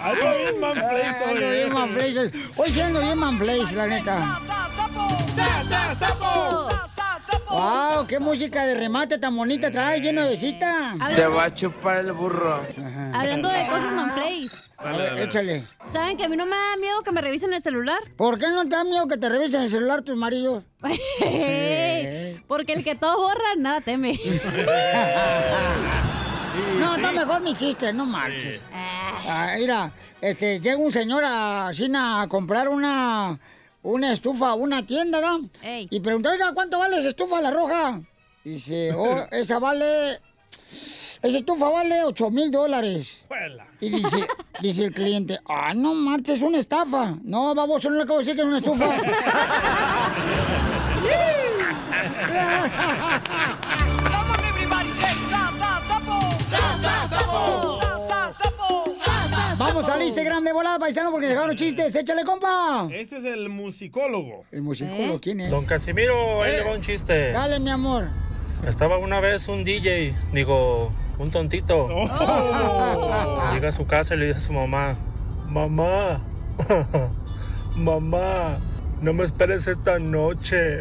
Ando 0.03 0.38
bien, 0.38 0.59
manflays, 0.59 1.18
oye. 1.28 1.51
bien 1.51 1.74
manflays 1.74 2.18
hoy. 2.57 2.80
Ando 2.80 2.99
bien 2.99 3.18
manflays, 3.18 3.72
la 3.72 3.88
neta. 3.88 4.39
¡Wow! 7.55 8.05
¡Qué 8.05 8.19
música 8.19 8.65
de 8.65 8.75
remate 8.75 9.17
tan 9.17 9.33
bonita 9.33 9.71
trae, 9.71 10.01
lleno 10.01 10.23
de 10.23 10.31
besita! 10.31 10.93
Te 11.15 11.25
va 11.25 11.45
a 11.45 11.53
chupar 11.53 11.99
el 11.99 12.11
burro. 12.11 12.61
Hablando 13.13 13.47
de 13.47 13.65
cosas 13.67 13.93
ver, 14.83 15.19
échale. 15.19 15.63
¿Saben 15.85 16.17
que 16.17 16.25
a 16.25 16.29
mí 16.29 16.35
no 16.35 16.43
me 16.45 16.51
da 16.51 16.75
miedo 16.81 17.01
que 17.01 17.13
me 17.13 17.21
revisen 17.21 17.53
el 17.53 17.61
celular? 17.61 17.99
¿Por 18.17 18.37
qué 18.37 18.49
no 18.49 18.63
te 18.63 18.75
da 18.75 18.83
miedo 18.83 19.07
que 19.07 19.15
te 19.15 19.29
revisen 19.29 19.61
el 19.61 19.69
celular 19.69 20.01
tus 20.01 20.17
maridos? 20.17 20.65
Porque 22.47 22.73
el 22.73 22.83
que 22.83 22.95
todo 22.99 23.17
borra, 23.17 23.55
nada 23.57 23.79
teme. 23.79 24.19
No, 26.79 26.95
está 26.95 27.11
mejor 27.11 27.41
mi 27.41 27.53
chiste, 27.55 27.91
no 27.91 28.05
marches. 28.05 28.61
Ah, 28.73 29.55
mira, 29.57 29.91
este, 30.21 30.59
llega 30.59 30.77
un 30.77 30.91
señor 30.91 31.23
a 31.25 31.69
China 31.73 32.21
a 32.21 32.27
comprar 32.27 32.69
una, 32.69 33.37
una 33.86 34.11
estufa, 34.11 34.49
a 34.49 34.55
una 34.55 34.86
tienda, 34.86 35.21
¿no? 35.21 35.49
Ey. 35.61 35.88
Y 35.91 35.99
preguntó, 35.99 36.29
oiga, 36.29 36.53
¿cuánto 36.53 36.79
vale 36.79 36.97
esa 36.97 37.09
estufa, 37.09 37.39
la 37.39 37.51
roja? 37.51 38.01
Dice, 38.43 38.91
oh, 38.93 39.27
esa 39.31 39.59
vale, 39.59 40.19
esa 41.21 41.38
estufa 41.38 41.69
vale 41.69 42.03
8 42.03 42.31
mil 42.31 42.51
dólares. 42.51 43.23
Y 43.79 43.89
dice, 43.89 44.27
dice 44.59 44.86
el 44.86 44.93
cliente, 44.93 45.39
ah, 45.47 45.73
no 45.75 45.93
marches, 45.93 46.38
es 46.38 46.41
una 46.41 46.57
estafa. 46.57 47.15
No, 47.23 47.53
vamos, 47.53 47.83
no 47.83 47.91
le 47.91 48.01
acabo 48.01 48.19
de 48.19 48.25
decir 48.25 48.36
que 48.36 48.41
es 48.41 48.47
una 48.47 48.57
estufa. 48.57 48.97
volada, 60.53 60.79
paisano, 60.79 61.11
porque 61.11 61.27
dejaron 61.27 61.55
chistes. 61.55 61.95
¡Échale, 61.95 62.23
compa! 62.23 62.87
Este 62.91 63.17
es 63.17 63.25
el 63.25 63.49
musicólogo. 63.49 64.45
¿El 64.51 64.61
musicólogo 64.61 65.19
quién 65.19 65.41
es? 65.41 65.51
Don 65.51 65.65
Casimiro, 65.65 66.43
ahí 66.43 66.51
Eh, 66.51 66.57
le 66.57 66.63
va 66.63 66.75
un 66.75 66.81
chiste. 66.81 67.31
Dale, 67.31 67.59
mi 67.59 67.69
amor. 67.69 68.09
Estaba 68.67 68.97
una 68.97 69.19
vez 69.19 69.47
un 69.47 69.63
DJ, 69.63 70.13
digo, 70.33 70.91
un 71.19 71.31
tontito. 71.31 71.87
Llega 73.53 73.69
a 73.69 73.71
su 73.71 73.85
casa 73.85 74.15
y 74.15 74.17
le 74.17 74.27
dice 74.27 74.37
a 74.37 74.41
su 74.41 74.53
mamá, 74.53 74.95
mamá, 75.47 76.21
mamá, 77.75 78.57
no 79.01 79.13
me 79.13 79.23
esperes 79.23 79.67
esta 79.67 79.99
noche. 79.99 80.79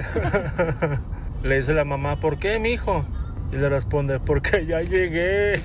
le 1.42 1.56
dice 1.56 1.74
la 1.74 1.84
mamá, 1.84 2.20
¿por 2.20 2.38
qué, 2.38 2.58
mijo? 2.58 3.04
Y 3.52 3.56
le 3.56 3.68
responde, 3.68 4.18
porque 4.20 4.64
ya 4.66 4.80
llegué. 4.80 5.60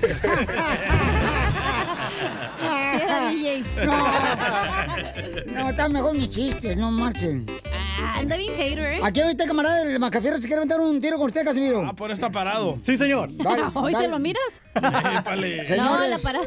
Sí, 3.40 3.64
DJ. 3.76 5.46
No, 5.54 5.70
está 5.70 5.88
mejor 5.88 6.14
mi 6.16 6.28
chiste, 6.28 6.76
no 6.76 6.90
marchen. 6.90 7.46
Ah, 7.72 8.18
anda 8.18 8.36
bien 8.36 8.54
hater, 8.54 8.84
¿eh? 8.94 9.00
Aquí 9.02 9.20
ahorita, 9.20 9.46
camarada 9.46 9.84
del 9.84 9.98
Macafierro, 9.98 10.36
se 10.36 10.42
quiere 10.42 10.56
aventar 10.58 10.78
un 10.80 11.00
tiro 11.00 11.16
con 11.16 11.26
usted, 11.26 11.44
Casimiro. 11.44 11.82
Ah, 11.86 11.94
por 11.94 12.10
está 12.10 12.30
parado. 12.30 12.78
Sí, 12.84 12.98
señor. 12.98 13.30
¿Hoy 13.74 13.94
se 13.94 14.08
lo 14.08 14.18
miras? 14.18 14.60
Épale. 14.74 15.64
No, 15.76 16.06
la 16.06 16.18
para. 16.18 16.40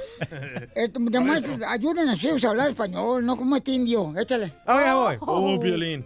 Esto, 0.76 1.00
además, 1.08 1.44
ayuden 1.68 2.10
a 2.10 2.16
hablar 2.50 2.70
español, 2.70 3.26
no 3.26 3.38
como 3.38 3.56
este 3.56 3.72
indio. 3.72 4.14
Échale. 4.18 4.54
voy. 4.66 5.18
Oh, 5.22 5.58
violín. 5.60 6.06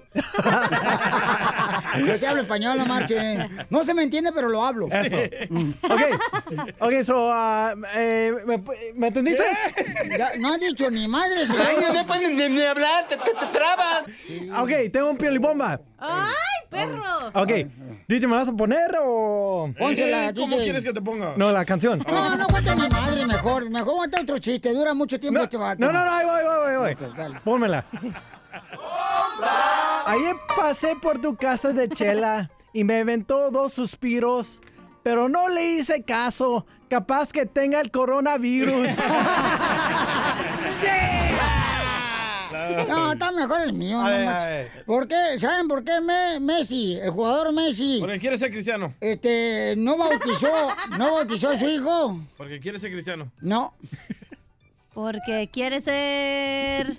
Yo 2.05 2.17
sí 2.17 2.25
hablo 2.25 2.41
español, 2.43 2.77
no 2.77 2.85
marchen. 2.85 3.65
No 3.69 3.83
se 3.83 3.93
me 3.93 4.03
entiende, 4.03 4.31
pero 4.33 4.49
lo 4.49 4.63
hablo. 4.63 4.87
Eso. 4.87 5.17
Ok. 5.83 6.01
Ok, 6.79 7.03
so, 7.03 7.29
ah, 7.31 7.73
eh, 7.95 8.33
¿me, 8.45 8.63
me 8.95 9.07
entendiste? 9.07 9.43
Ya, 10.17 10.31
no 10.39 10.55
dicho 10.77 10.91
ni 10.91 11.07
madre. 11.07 11.45
se 11.45 11.53
Ay, 11.57 11.77
no 11.93 12.05
pueden 12.05 12.35
ni, 12.37 12.49
ni 12.49 12.61
hablar, 12.61 13.05
te, 13.07 13.17
te, 13.17 13.31
te 13.31 13.45
trabas. 13.47 14.03
Ok, 14.61 14.91
tengo 14.91 15.09
un 15.09 15.17
piolibomba. 15.17 15.81
¡Ay, 15.97 16.31
perro! 16.69 17.01
Ok, 17.33 17.51
DJ, 18.07 18.27
¿me 18.27 18.35
vas 18.35 18.47
a 18.47 18.53
poner 18.53 18.95
o...? 19.01 19.73
Pónsela, 19.77 20.33
¿Cómo 20.33 20.55
DJ. 20.55 20.63
quieres 20.63 20.83
que 20.83 20.93
te 20.93 21.01
ponga? 21.01 21.33
No, 21.35 21.51
la 21.51 21.65
canción. 21.65 22.03
No, 22.07 22.35
no 22.35 22.47
cuenta 22.47 22.75
mi 22.75 22.87
madre, 22.87 23.25
mejor. 23.25 23.69
Mejor 23.69 23.93
aguanta 23.93 24.21
otro 24.21 24.37
chiste. 24.37 24.71
Dura 24.73 24.93
mucho 24.93 25.19
tiempo 25.19 25.41
este 25.41 25.57
vato. 25.57 25.79
No, 25.83 25.91
no, 25.91 26.05
no, 26.05 26.11
ahí 26.11 26.25
voy, 26.25 26.43
voy, 26.43 26.75
voy, 26.77 26.95
voy. 26.95 27.33
Pónmela. 27.43 27.85
Ayer 30.05 30.35
pasé 30.55 30.95
por 31.01 31.19
tu 31.19 31.35
casa 31.35 31.73
de 31.73 31.89
chela 31.89 32.49
y 32.73 32.83
me 32.83 32.99
aventó 32.99 33.49
dos 33.49 33.73
suspiros, 33.73 34.61
pero 35.03 35.27
no 35.27 35.49
le 35.49 35.71
hice 35.71 36.03
caso. 36.03 36.65
Capaz 36.89 37.33
que 37.33 37.45
tenga 37.45 37.81
el 37.81 37.91
coronavirus. 37.91 38.89
No, 42.87 43.11
está 43.13 43.31
mejor 43.31 43.61
el 43.61 43.73
mío. 43.73 43.97
No 44.01 44.09
ver, 44.09 44.21
a 44.27 44.31
manches. 44.31 44.47
ver. 44.75 44.85
¿Por 44.85 45.07
qué? 45.07 45.15
¿Saben 45.39 45.67
por 45.67 45.83
qué 45.83 45.99
Me- 46.01 46.39
Messi, 46.39 46.95
el 46.95 47.11
jugador 47.11 47.53
Messi, 47.53 47.97
Porque 47.99 48.19
quiere 48.19 48.37
ser 48.37 48.51
cristiano. 48.51 48.93
este, 49.01 49.75
no 49.77 49.97
bautizó, 49.97 50.49
no 50.97 51.13
bautizó 51.13 51.49
a 51.49 51.57
su 51.57 51.65
hijo? 51.67 52.19
Porque 52.37 52.59
quiere 52.59 52.79
ser 52.79 52.91
cristiano. 52.91 53.31
No. 53.41 53.73
Porque 54.93 55.49
quiere 55.51 55.79
ser... 55.81 56.95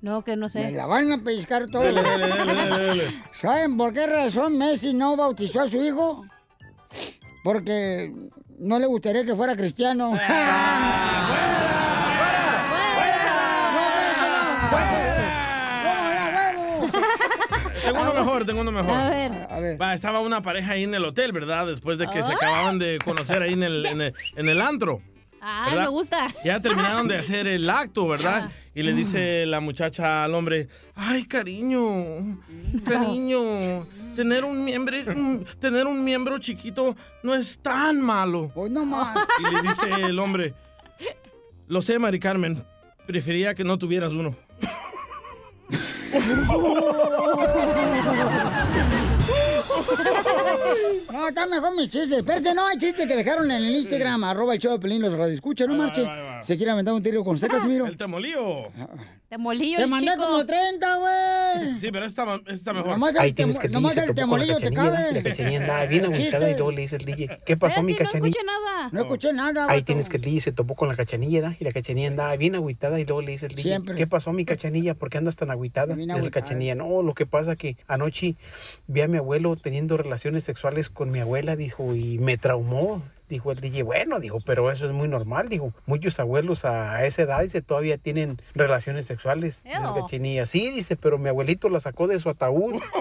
No, 0.00 0.24
que 0.24 0.34
no 0.34 0.48
sé. 0.48 0.60
Me 0.64 0.72
la 0.72 0.86
van 0.86 1.12
a 1.12 1.22
pescar 1.22 1.66
todo. 1.70 1.84
¿Saben 3.34 3.76
por 3.76 3.92
qué 3.92 4.06
razón 4.06 4.58
Messi 4.58 4.94
no 4.94 5.14
bautizó 5.16 5.60
a 5.60 5.68
su 5.68 5.80
hijo? 5.80 6.24
Porque 7.44 8.10
no 8.58 8.78
le 8.80 8.86
gustaría 8.86 9.24
que 9.24 9.36
fuera 9.36 9.54
cristiano. 9.56 10.12
Tengo 17.84 18.00
uno 18.02 18.14
mejor, 18.14 18.46
tengo 18.46 18.60
uno 18.60 18.72
mejor. 18.72 18.90
A 18.90 19.10
ver. 19.10 19.32
A 19.50 19.60
ver. 19.60 19.80
Va, 19.80 19.94
estaba 19.94 20.20
una 20.20 20.42
pareja 20.42 20.72
ahí 20.72 20.84
en 20.84 20.94
el 20.94 21.04
hotel, 21.04 21.32
¿verdad? 21.32 21.66
Después 21.66 21.98
de 21.98 22.06
que 22.06 22.22
se 22.22 22.30
Ay. 22.30 22.34
acababan 22.36 22.78
de 22.78 22.98
conocer 23.04 23.42
ahí 23.42 23.52
en 23.52 23.62
el, 23.62 23.86
en 23.86 24.00
el, 24.00 24.14
en 24.36 24.48
el 24.48 24.60
antro. 24.60 25.00
¿verdad? 25.40 25.82
me 25.82 25.88
gusta. 25.88 26.28
Ya 26.44 26.60
terminaron 26.60 27.08
de 27.08 27.18
hacer 27.18 27.46
el 27.46 27.68
acto, 27.68 28.06
¿verdad? 28.06 28.50
Y 28.74 28.82
le 28.82 28.94
dice 28.94 29.44
la 29.44 29.60
muchacha 29.60 30.24
al 30.24 30.34
hombre, 30.34 30.68
ay, 30.94 31.26
cariño, 31.26 32.40
cariño, 32.86 33.86
tener 34.16 34.44
un 34.44 34.64
miembro, 34.64 34.96
tener 35.58 35.86
un 35.86 36.02
miembro 36.02 36.38
chiquito 36.38 36.96
no 37.22 37.34
es 37.34 37.58
tan 37.58 38.00
malo. 38.00 38.50
Pues 38.54 38.70
no 38.70 38.86
más. 38.86 39.16
Y 39.40 39.54
le 39.54 39.62
dice 39.62 40.06
el 40.06 40.18
hombre, 40.18 40.54
lo 41.66 41.82
sé, 41.82 41.98
Mari 41.98 42.18
Carmen, 42.18 42.64
prefería 43.06 43.54
que 43.54 43.64
no 43.64 43.78
tuvieras 43.78 44.12
uno. 44.12 44.34
됐어. 46.12 46.42
No, 51.12 51.28
está 51.28 51.46
mejor 51.46 51.76
mi 51.76 51.88
chiste. 51.88 52.18
Espérate, 52.18 52.54
no 52.54 52.66
hay 52.66 52.78
chiste 52.78 53.06
que 53.06 53.14
dejaron 53.16 53.50
en 53.50 53.58
el 53.58 53.76
Instagram, 53.76 54.24
arroba 54.24 54.54
el 54.54 54.58
show 54.60 54.72
de 54.72 54.78
Pelín, 54.78 55.02
los 55.02 55.12
radioescucha, 55.12 55.66
no 55.66 55.74
marche. 55.74 56.06
¿Se 56.40 56.56
quiere 56.56 56.72
aventar 56.72 56.94
un 56.94 57.02
tiro 57.02 57.22
con 57.22 57.34
usted, 57.34 57.48
Casimiro? 57.48 57.86
El 57.86 57.96
temolío. 57.96 58.70
Te 59.28 59.38
molillo 59.38 59.78
Te 59.78 59.86
mandé 59.86 60.10
chico. 60.12 60.24
como 60.26 60.44
30, 60.44 60.96
güey. 60.96 61.78
Sí, 61.78 61.88
pero 61.90 62.04
esta, 62.04 62.34
esta 62.34 62.52
está 62.52 62.72
mejor. 62.74 62.90
Nomás 62.90 63.16
Ahí 63.16 63.30
el, 63.30 63.34
tienes 63.34 63.58
que 63.58 63.70
nomás 63.70 63.96
el 63.96 64.14
temolillo 64.14 64.56
te 64.58 64.64
cachanilla, 64.70 64.92
cabe. 64.96 65.12
la 65.12 65.22
cachanilla 65.22 65.58
andaba 65.60 65.86
bien 65.86 66.02
Chiste. 66.04 66.20
aguitada 66.22 66.50
y 66.50 66.52
luego 66.52 66.70
le 66.72 66.80
dice 66.82 66.96
el 66.96 67.04
DJ, 67.06 67.40
¿qué 67.46 67.56
pasó 67.56 67.82
mi 67.82 67.92
Espérate, 67.92 68.18
no 68.18 68.24
cachanilla? 68.24 68.40
escuché 68.40 68.46
nada. 68.46 68.88
No 68.92 69.00
escuché 69.00 69.32
nada, 69.32 69.66
Ahí 69.70 69.82
tienes 69.84 70.10
que 70.10 70.18
el 70.18 70.22
DJ 70.22 70.40
se 70.42 70.52
topó 70.52 70.74
con 70.74 70.88
la 70.88 70.94
cachanilla 70.96 71.40
¿da? 71.40 71.56
y 71.58 71.64
la 71.64 71.72
cachanilla 71.72 72.08
andaba 72.08 72.36
bien 72.36 72.56
agüitada 72.56 73.00
y 73.00 73.06
luego 73.06 73.22
le 73.22 73.30
dice 73.32 73.46
el 73.46 73.54
DJ, 73.54 73.62
Siempre. 73.62 73.94
¿qué 73.94 74.06
pasó 74.06 74.34
mi 74.34 74.44
cachanilla? 74.44 74.92
¿Por 74.94 75.08
qué 75.08 75.16
andas 75.16 75.36
tan 75.36 75.50
agüitada? 75.50 75.94
Bien 75.94 76.08
Dice 76.08 76.08
la 76.08 76.14
agüitada. 76.18 76.44
cachanilla, 76.44 76.74
no, 76.74 77.00
lo 77.02 77.14
que 77.14 77.24
pasa 77.24 77.56
que 77.56 77.78
anoche 77.86 78.34
vi 78.86 79.00
a 79.00 79.08
mi 79.08 79.16
abuelo 79.16 79.56
teniendo 79.56 79.96
relaciones 79.96 80.44
sexuales 80.44 80.90
con 80.90 81.01
mi 81.10 81.20
abuela, 81.20 81.56
dijo, 81.56 81.94
y 81.94 82.18
me 82.18 82.38
traumó. 82.38 83.02
Dijo 83.32 83.50
el 83.50 83.60
DJ, 83.60 83.82
bueno, 83.82 84.20
dijo, 84.20 84.40
pero 84.44 84.70
eso 84.70 84.84
es 84.84 84.92
muy 84.92 85.08
normal, 85.08 85.48
dijo. 85.48 85.72
Muchos 85.86 86.20
abuelos 86.20 86.66
a 86.66 87.02
esa 87.06 87.22
edad, 87.22 87.40
dice, 87.40 87.62
todavía 87.62 87.96
tienen 87.96 88.38
relaciones 88.54 89.06
sexuales. 89.06 89.62
Dice 89.64 89.78
cachanilla, 89.94 90.44
sí, 90.44 90.70
dice, 90.70 90.96
pero 90.96 91.16
mi 91.16 91.30
abuelito 91.30 91.70
la 91.70 91.80
sacó 91.80 92.06
de 92.08 92.20
su 92.20 92.28
ataúd. 92.28 92.74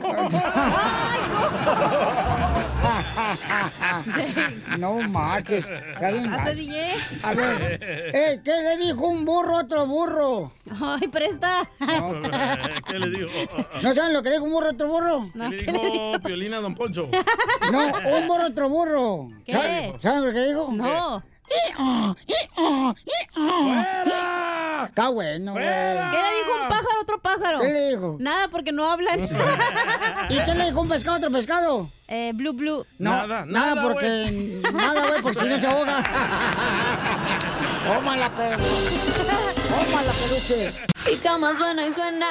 No 4.79 4.93
marches. 5.09 5.65
A 7.23 7.33
ver, 7.33 7.79
eh, 8.13 8.39
¿qué 8.43 8.51
le 8.51 8.77
dijo 8.77 9.07
un 9.07 9.25
burro 9.25 9.57
a 9.57 9.61
otro 9.61 9.85
burro? 9.85 10.51
Ay, 10.81 11.07
presta. 11.07 11.69
¿Qué 12.87 12.99
le 12.99 13.09
digo? 13.09 13.27
¿No 13.83 13.93
saben 13.93 14.13
lo 14.13 14.23
que 14.23 14.29
le 14.29 14.35
dijo 14.35 14.45
un 14.45 14.51
burro 14.51 14.67
a 14.67 14.71
otro 14.71 14.87
burro? 14.87 15.29
¿Qué 15.33 15.71
le 15.71 15.79
dijo 15.91 16.19
Piolina 16.23 16.57
a 16.57 16.61
Don 16.61 16.75
Poncho? 16.75 17.09
No, 17.71 17.85
un 17.87 18.27
burro 18.27 18.43
a 18.43 18.47
otro 18.47 18.69
burro. 18.69 19.27
¿Qué? 19.45 19.53
¿Saben- 19.53 20.01
¿Saben 20.01 20.20
lo 20.25 20.33
que 20.33 20.45
dijo? 20.45 20.69
No. 20.71 21.23
¡Fuera! 23.33 24.85
Está 24.87 25.09
bueno, 25.09 25.53
güey. 25.53 25.63
¿Qué 25.63 26.17
le 26.17 26.35
dijo 26.37 26.61
un 26.61 26.67
pájaro 26.67 26.97
a 26.97 27.01
otro 27.01 27.21
pájaro? 27.21 27.59
¿Qué 27.59 27.67
le 27.67 27.89
dijo? 27.89 28.15
Nada, 28.19 28.47
porque 28.47 28.71
no 28.71 28.89
hablan. 28.89 29.19
¿Y 30.29 30.39
qué 30.39 30.55
le 30.55 30.65
dijo 30.65 30.81
un 30.81 30.89
pescado 30.89 31.15
a 31.15 31.19
otro 31.19 31.31
pescado? 31.31 31.89
Eh, 32.07 32.31
blue, 32.33 32.53
blue. 32.53 32.85
No, 32.97 33.11
Nada, 33.11 33.45
nada, 33.45 33.75
nada, 33.75 33.81
porque. 33.81 34.59
Nada, 34.73 35.07
güey, 35.07 35.21
porque 35.21 35.39
si 35.39 35.47
no 35.47 35.59
se 35.59 35.67
ahoga. 35.67 36.03
Tómala, 37.87 38.29
perro. 38.35 38.63
Tómala, 39.69 40.11
peluche. 40.11 40.71
Mi 41.05 41.17
cama 41.17 41.55
suena 41.55 41.85
y 41.87 41.93
suena. 41.93 42.27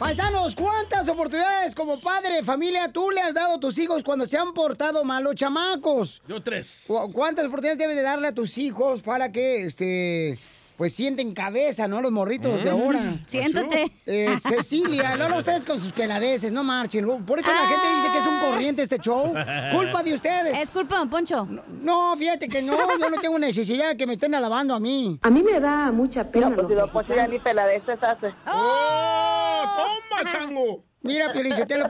Paisanos, 0.00 0.56
¿cuántas 0.56 1.06
oportunidades 1.10 1.74
como 1.74 2.00
padre 2.00 2.36
de 2.36 2.42
familia 2.42 2.90
tú 2.90 3.10
le 3.10 3.20
has 3.20 3.34
dado 3.34 3.56
a 3.56 3.60
tus 3.60 3.76
hijos 3.76 4.02
cuando 4.02 4.24
se 4.24 4.38
han 4.38 4.54
portado 4.54 5.04
mal 5.04 5.22
los 5.22 5.34
chamacos? 5.36 6.22
Yo 6.26 6.42
tres. 6.42 6.84
¿Cu- 6.86 7.12
¿Cuántas 7.12 7.44
oportunidades 7.44 7.78
debes 7.78 7.96
de 7.96 8.02
darle 8.02 8.28
a 8.28 8.32
tus 8.34 8.56
hijos 8.56 9.02
para 9.02 9.30
que, 9.30 9.66
este, 9.66 10.32
pues 10.78 10.94
sienten 10.94 11.34
cabeza, 11.34 11.86
¿no? 11.86 12.00
Los 12.00 12.12
morritos 12.12 12.64
de 12.64 12.72
Mm, 12.72 12.80
ahora. 12.80 13.00
siéntate. 13.26 13.92
Eh, 14.06 14.38
Cecilia, 14.42 15.16
no, 15.18 15.28
no, 15.28 15.36
ustedes 15.36 15.66
con 15.66 15.78
sus 15.78 15.92
peladeces, 15.92 16.50
no 16.50 16.64
marchen. 16.64 17.04
Por 17.26 17.38
eso 17.38 17.50
la 17.50 17.58
gente 17.66 17.86
dice 17.96 18.08
que 18.10 18.18
es 18.20 18.26
un 18.26 18.40
corriente 18.50 18.82
este 18.82 18.98
show. 19.00 19.34
Culpa 19.70 20.02
de 20.02 20.14
ustedes. 20.14 20.58
Es 20.62 20.70
culpa 20.70 20.94
de 20.94 20.98
Don 21.00 21.10
Poncho. 21.10 21.46
No, 21.82 22.16
fíjate 22.16 22.48
que 22.48 22.62
no, 22.62 22.74
yo 22.98 23.10
no 23.10 23.20
tengo 23.20 23.38
necesidad 23.38 23.90
de 23.90 23.96
que 23.98 24.06
me 24.06 24.14
estén 24.14 24.34
alabando 24.34 24.74
a 24.74 24.80
mí. 24.80 25.18
A 25.20 25.28
mí 25.30 25.42
me 25.42 25.60
da 25.60 25.92
mucha 25.92 26.24
pena. 26.24 26.48
No, 26.48 26.56
pues, 26.56 26.68
si 26.68 26.74
lo 26.74 26.86
lo 26.86 26.90
Poncho 26.90 27.14
ya 27.14 27.26
ni 27.28 27.38
peladeces 27.38 27.98
hace. 28.02 28.34
¡Oh! 28.46 29.89
¡Toma, 30.08 30.32
chango! 30.32 30.84
Mira, 31.02 31.32
Piolichotelo. 31.32 31.88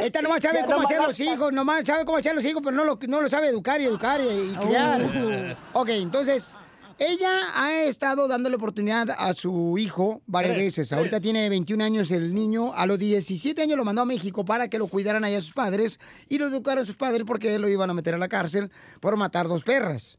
Esta 0.00 0.20
nomás 0.20 0.42
sabe 0.42 0.58
Ya 0.60 0.64
cómo 0.64 0.76
nomás 0.78 0.90
hacer 0.92 1.02
los 1.06 1.20
hijos, 1.20 1.52
nomás 1.52 1.84
sabe 1.84 2.04
cómo 2.04 2.18
hacer 2.18 2.34
los 2.34 2.44
hijos, 2.44 2.60
pero 2.64 2.74
no 2.74 2.84
lo, 2.84 2.98
no 3.06 3.20
lo 3.20 3.28
sabe 3.28 3.48
educar 3.48 3.80
y 3.80 3.84
educar 3.84 4.20
y, 4.20 4.24
y 4.52 4.56
criar. 4.56 5.56
Oh. 5.72 5.80
Ok, 5.82 5.90
entonces, 5.90 6.56
ella 6.98 7.48
ha 7.54 7.72
estado 7.84 8.26
dándole 8.26 8.56
oportunidad 8.56 9.10
a 9.16 9.32
su 9.32 9.76
hijo 9.78 10.22
varias 10.26 10.54
Tres, 10.54 10.64
veces. 10.64 10.88
tres. 10.88 10.98
Ahorita 10.98 11.20
tiene 11.20 11.48
21 11.48 11.84
años 11.84 12.10
el 12.10 12.34
niño. 12.34 12.72
A 12.74 12.86
los 12.86 12.98
17 12.98 13.62
años 13.62 13.76
lo 13.76 13.84
mandó 13.84 14.02
a 14.02 14.06
México 14.06 14.44
para 14.44 14.66
que 14.68 14.78
lo 14.78 14.88
cuidaran 14.88 15.22
allá 15.24 15.40
sus 15.40 15.54
padres 15.54 16.00
y 16.28 16.38
lo 16.38 16.46
educaran 16.46 16.84
sus 16.84 16.96
padres 16.96 17.22
porque 17.26 17.56
lo 17.58 17.68
iban 17.68 17.90
a 17.90 17.94
meter 17.94 18.14
a 18.14 18.18
la 18.18 18.28
cárcel 18.28 18.72
por 19.00 19.16
matar 19.16 19.46
dos 19.46 19.62
perras. 19.62 20.18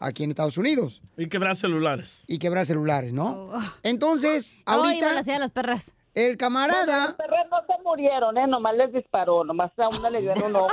Aquí 0.00 0.24
en 0.24 0.30
Estados 0.30 0.56
Unidos. 0.58 1.02
Y 1.16 1.28
quebrar 1.28 1.56
celulares. 1.56 2.24
Y 2.26 2.38
quebrar 2.38 2.64
celulares, 2.66 3.12
¿no? 3.12 3.50
Entonces, 3.82 4.58
Oh, 4.66 4.72
ahorita... 4.72 4.96
iba 4.98 5.10
a 5.10 5.22
la 5.22 5.38
las 5.38 5.50
perras. 5.50 5.94
El 6.14 6.36
camarada... 6.36 7.06
Los 7.08 7.14
perros 7.16 7.38
no 7.50 7.58
se 7.66 7.82
murieron, 7.82 8.36
¿eh? 8.38 8.46
Nomás 8.46 8.74
les 8.76 8.92
disparó, 8.92 9.44
nomás 9.44 9.70
a 9.78 9.88
una 9.88 10.10
le 10.10 10.20
dieron 10.20 10.42
un 10.44 10.56
ojo. 10.56 10.68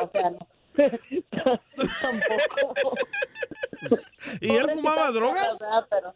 o 0.00 0.08
sea, 0.12 0.30
no. 0.30 0.38
Tampoco. 2.00 2.94
¿Y 4.40 4.50
él 4.50 4.70
fumaba 4.70 5.10
drogas? 5.10 5.58
¿verdad? 5.58 5.86
Pero- 5.90 6.14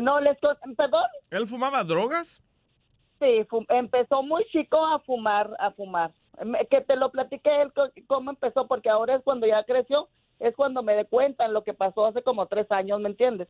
No, 0.00 0.20
les... 0.20 0.36
¿Perdón? 0.76 1.04
¿Él 1.30 1.46
fumaba 1.46 1.82
drogas? 1.84 2.42
Sí, 3.18 3.44
fu- 3.48 3.64
empezó 3.68 4.22
muy 4.22 4.44
chico 4.46 4.84
a 4.84 4.98
fumar, 5.00 5.50
a 5.58 5.70
fumar. 5.72 6.12
Que 6.70 6.80
te 6.82 6.96
lo 6.96 7.10
platiqué 7.10 7.62
él 7.62 7.72
cómo 8.06 8.30
empezó, 8.30 8.66
porque 8.66 8.88
ahora 8.88 9.16
es 9.16 9.22
cuando 9.22 9.46
ya 9.46 9.62
creció, 9.64 10.08
es 10.40 10.56
cuando 10.56 10.82
me 10.82 10.94
de 10.94 11.04
cuenta 11.04 11.44
en 11.44 11.52
lo 11.52 11.62
que 11.62 11.74
pasó 11.74 12.06
hace 12.06 12.22
como 12.22 12.46
tres 12.46 12.66
años, 12.70 12.98
¿me 12.98 13.10
entiendes? 13.10 13.46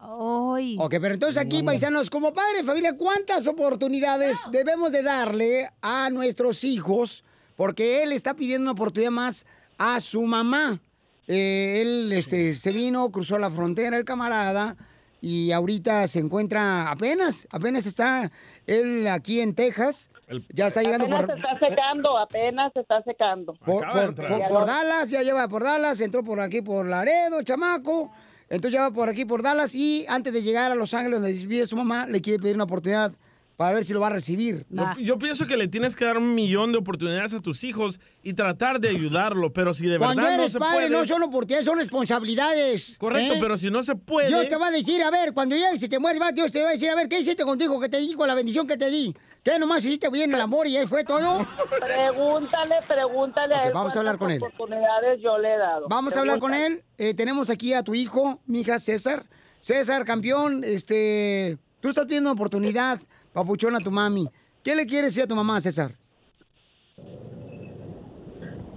Ok, 0.78 0.96
pero 1.00 1.14
entonces 1.14 1.38
aquí, 1.38 1.62
paisanos, 1.62 2.10
como 2.10 2.32
padre 2.32 2.58
de 2.58 2.64
familia, 2.64 2.96
¿cuántas 2.96 3.46
oportunidades 3.46 4.38
debemos 4.50 4.90
de 4.90 5.02
darle 5.02 5.70
a 5.80 6.10
nuestros 6.10 6.64
hijos? 6.64 7.24
Porque 7.56 8.02
él 8.02 8.10
está 8.10 8.34
pidiendo 8.34 8.64
una 8.64 8.72
oportunidad 8.72 9.12
más 9.12 9.46
a 9.78 10.00
su 10.00 10.22
mamá. 10.22 10.80
Eh, 11.28 11.80
él 11.80 12.12
este, 12.12 12.54
se 12.54 12.72
vino, 12.72 13.10
cruzó 13.12 13.38
la 13.38 13.50
frontera, 13.50 13.96
el 13.96 14.04
camarada, 14.04 14.76
y 15.20 15.52
ahorita 15.52 16.06
se 16.06 16.18
encuentra 16.20 16.90
apenas, 16.90 17.46
apenas 17.50 17.86
está 17.86 18.30
él 18.66 19.06
aquí 19.08 19.40
en 19.40 19.54
Texas. 19.54 20.10
Ya 20.52 20.68
está 20.68 20.82
llegando 20.82 21.06
apenas 21.06 21.26
por, 21.26 21.34
se 21.34 21.40
está 21.42 21.58
secando, 21.58 22.18
apenas 22.18 22.72
se 22.72 22.80
está 22.80 23.02
secando. 23.02 23.52
por, 23.54 23.84
por- 23.90 24.14
por- 24.14 24.48
por 24.48 24.66
Dallas, 24.66 25.10
ya 25.10 25.22
lleva 25.22 25.48
por 25.48 25.64
Dallas, 25.64 26.00
entró 26.00 26.22
por 26.22 26.40
aquí 26.40 26.62
por 26.62 26.86
Laredo, 26.86 27.42
chamaco. 27.42 28.10
Entonces 28.48 28.72
ya 28.72 28.82
va 28.82 28.90
por 28.92 29.08
aquí 29.08 29.24
por 29.24 29.42
Dallas 29.42 29.74
y 29.74 30.04
antes 30.08 30.32
de 30.32 30.42
llegar 30.42 30.72
a 30.72 30.74
Los 30.74 30.92
Ángeles 30.94 31.20
donde 31.20 31.32
vive 31.46 31.66
su 31.66 31.76
mamá, 31.76 32.06
le 32.06 32.20
quiere 32.20 32.40
pedir 32.42 32.54
una 32.56 32.64
oportunidad 32.64 33.12
para 33.60 33.74
ver 33.74 33.84
si 33.84 33.92
lo 33.92 34.00
va 34.00 34.06
a 34.06 34.10
recibir. 34.10 34.64
Yo, 34.70 34.86
yo 34.98 35.18
pienso 35.18 35.46
que 35.46 35.54
le 35.58 35.68
tienes 35.68 35.94
que 35.94 36.06
dar 36.06 36.16
un 36.16 36.34
millón 36.34 36.72
de 36.72 36.78
oportunidades 36.78 37.34
a 37.34 37.42
tus 37.42 37.62
hijos 37.62 38.00
y 38.22 38.32
tratar 38.32 38.80
de 38.80 38.88
ayudarlo, 38.88 39.52
pero 39.52 39.74
si 39.74 39.86
de 39.86 39.98
Cuando 39.98 40.22
verdad 40.22 40.38
no 40.38 40.48
se 40.48 40.58
padre, 40.58 40.74
puede... 40.76 40.88
no 40.88 41.04
son 41.04 41.22
oportunidades, 41.24 41.66
son 41.66 41.76
responsabilidades. 41.76 42.96
Correcto, 42.96 43.34
¿eh? 43.34 43.38
pero 43.38 43.58
si 43.58 43.70
no 43.70 43.82
se 43.82 43.96
puede... 43.96 44.28
Dios 44.28 44.48
te 44.48 44.56
va 44.56 44.68
a 44.68 44.70
decir, 44.70 45.02
a 45.02 45.10
ver, 45.10 45.34
cuando 45.34 45.56
llegues 45.56 45.82
y 45.82 45.90
te 45.90 45.98
mueres, 45.98 46.22
va, 46.22 46.32
Dios 46.32 46.50
te 46.50 46.62
va 46.62 46.70
a 46.70 46.72
decir, 46.72 46.88
a 46.88 46.94
ver, 46.94 47.06
¿qué 47.06 47.20
hiciste 47.20 47.44
contigo? 47.44 47.78
¿Qué 47.78 47.90
te 47.90 47.98
di 47.98 48.14
con 48.14 48.26
la 48.28 48.34
bendición 48.34 48.66
que 48.66 48.78
te 48.78 48.88
di? 48.88 49.14
¿Qué 49.44 49.58
nomás 49.58 49.84
hiciste 49.84 50.08
bien 50.08 50.34
el 50.34 50.40
amor 50.40 50.66
y 50.66 50.78
ahí 50.78 50.86
fue 50.86 51.04
todo? 51.04 51.46
Pregúntale, 51.80 52.76
pregúntale 52.88 53.54
a 53.56 53.58
Ok, 53.58 53.66
él 53.66 53.72
vamos 53.74 53.94
a 53.94 53.98
hablar 53.98 54.16
con 54.16 54.30
él. 54.30 54.42
oportunidades 54.42 55.20
yo 55.20 55.36
le 55.36 55.52
he 55.52 55.58
dado. 55.58 55.86
Vamos 55.86 56.16
a 56.16 56.20
hablar 56.20 56.38
con 56.38 56.54
él. 56.54 56.82
Eh, 56.96 57.12
tenemos 57.12 57.50
aquí 57.50 57.74
a 57.74 57.82
tu 57.82 57.94
hijo, 57.94 58.40
mi 58.46 58.62
hija 58.62 58.78
César. 58.78 59.26
César, 59.60 60.06
campeón, 60.06 60.64
este, 60.64 61.58
tú 61.80 61.90
estás 61.90 62.06
pidiendo 62.06 62.32
oportunidad, 62.32 62.98
papuchón, 63.32 63.74
a 63.76 63.78
tu 63.80 63.90
mami. 63.90 64.28
¿Qué 64.62 64.74
le 64.74 64.86
quieres 64.86 65.10
decir 65.12 65.24
a 65.24 65.26
tu 65.26 65.34
mamá, 65.36 65.60
César? 65.60 65.94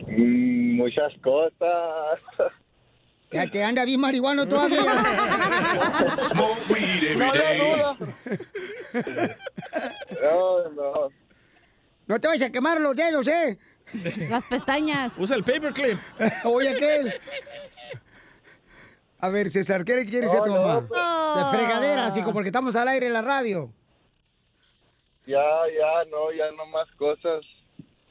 Mm, 0.07 0.75
muchas 0.77 1.13
cosas. 1.23 2.19
Ya 3.31 3.49
te 3.49 3.63
anda 3.63 3.83
bien 3.83 3.99
marihuano 3.99 4.47
todavía. 4.47 4.77
Smoke 6.19 6.59
weed 6.69 7.03
every 7.03 7.17
No 7.17 7.25
lo 7.25 7.33
day. 7.33 7.57
No, 10.21 10.69
no. 10.69 11.09
No 12.05 12.19
te 12.19 12.27
vayas 12.27 12.49
a 12.49 12.51
quemar 12.51 12.79
los 12.79 12.95
dedos, 12.95 13.27
¿eh? 13.27 13.57
Las 14.29 14.43
pestañas. 14.45 15.13
Usa 15.17 15.35
el 15.35 15.43
paperclip. 15.43 15.97
Oye, 16.43 16.69
aquel. 16.69 17.13
A 19.19 19.29
ver, 19.29 19.49
César, 19.49 19.83
¿qué 19.83 19.95
le 19.95 20.05
quieres 20.05 20.29
decir 20.31 20.39
a 20.39 20.43
tu 20.43 20.53
no, 20.53 20.61
mamá? 20.61 20.87
pues- 20.87 20.99
De 21.51 21.57
fregadera, 21.57 22.05
así 22.05 22.21
como 22.21 22.33
porque 22.33 22.49
estamos 22.49 22.75
al 22.75 22.87
aire 22.89 23.07
en 23.07 23.13
la 23.13 23.21
radio. 23.21 23.73
Ya, 25.25 25.43
ya, 25.67 26.05
no, 26.09 26.31
ya 26.31 26.51
no 26.51 26.65
más 26.65 26.89
cosas. 26.91 27.45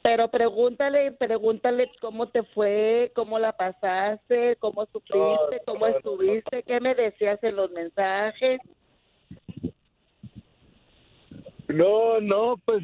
Pero 0.01 0.27
pregúntale, 0.27 1.13
pregúntale 1.13 1.89
cómo 2.01 2.27
te 2.27 2.43
fue, 2.43 3.11
cómo 3.15 3.39
la 3.39 3.53
pasaste, 3.53 4.57
cómo 4.57 4.85
sufriste, 4.87 5.15
No, 5.15 5.63
cómo 5.65 5.87
estuviste, 5.87 6.63
qué 6.63 6.79
me 6.81 6.93
decías 6.93 7.41
en 7.41 7.55
los 7.55 7.71
mensajes. 7.71 8.59
No, 11.69 12.19
no, 12.19 12.57
pues, 12.65 12.83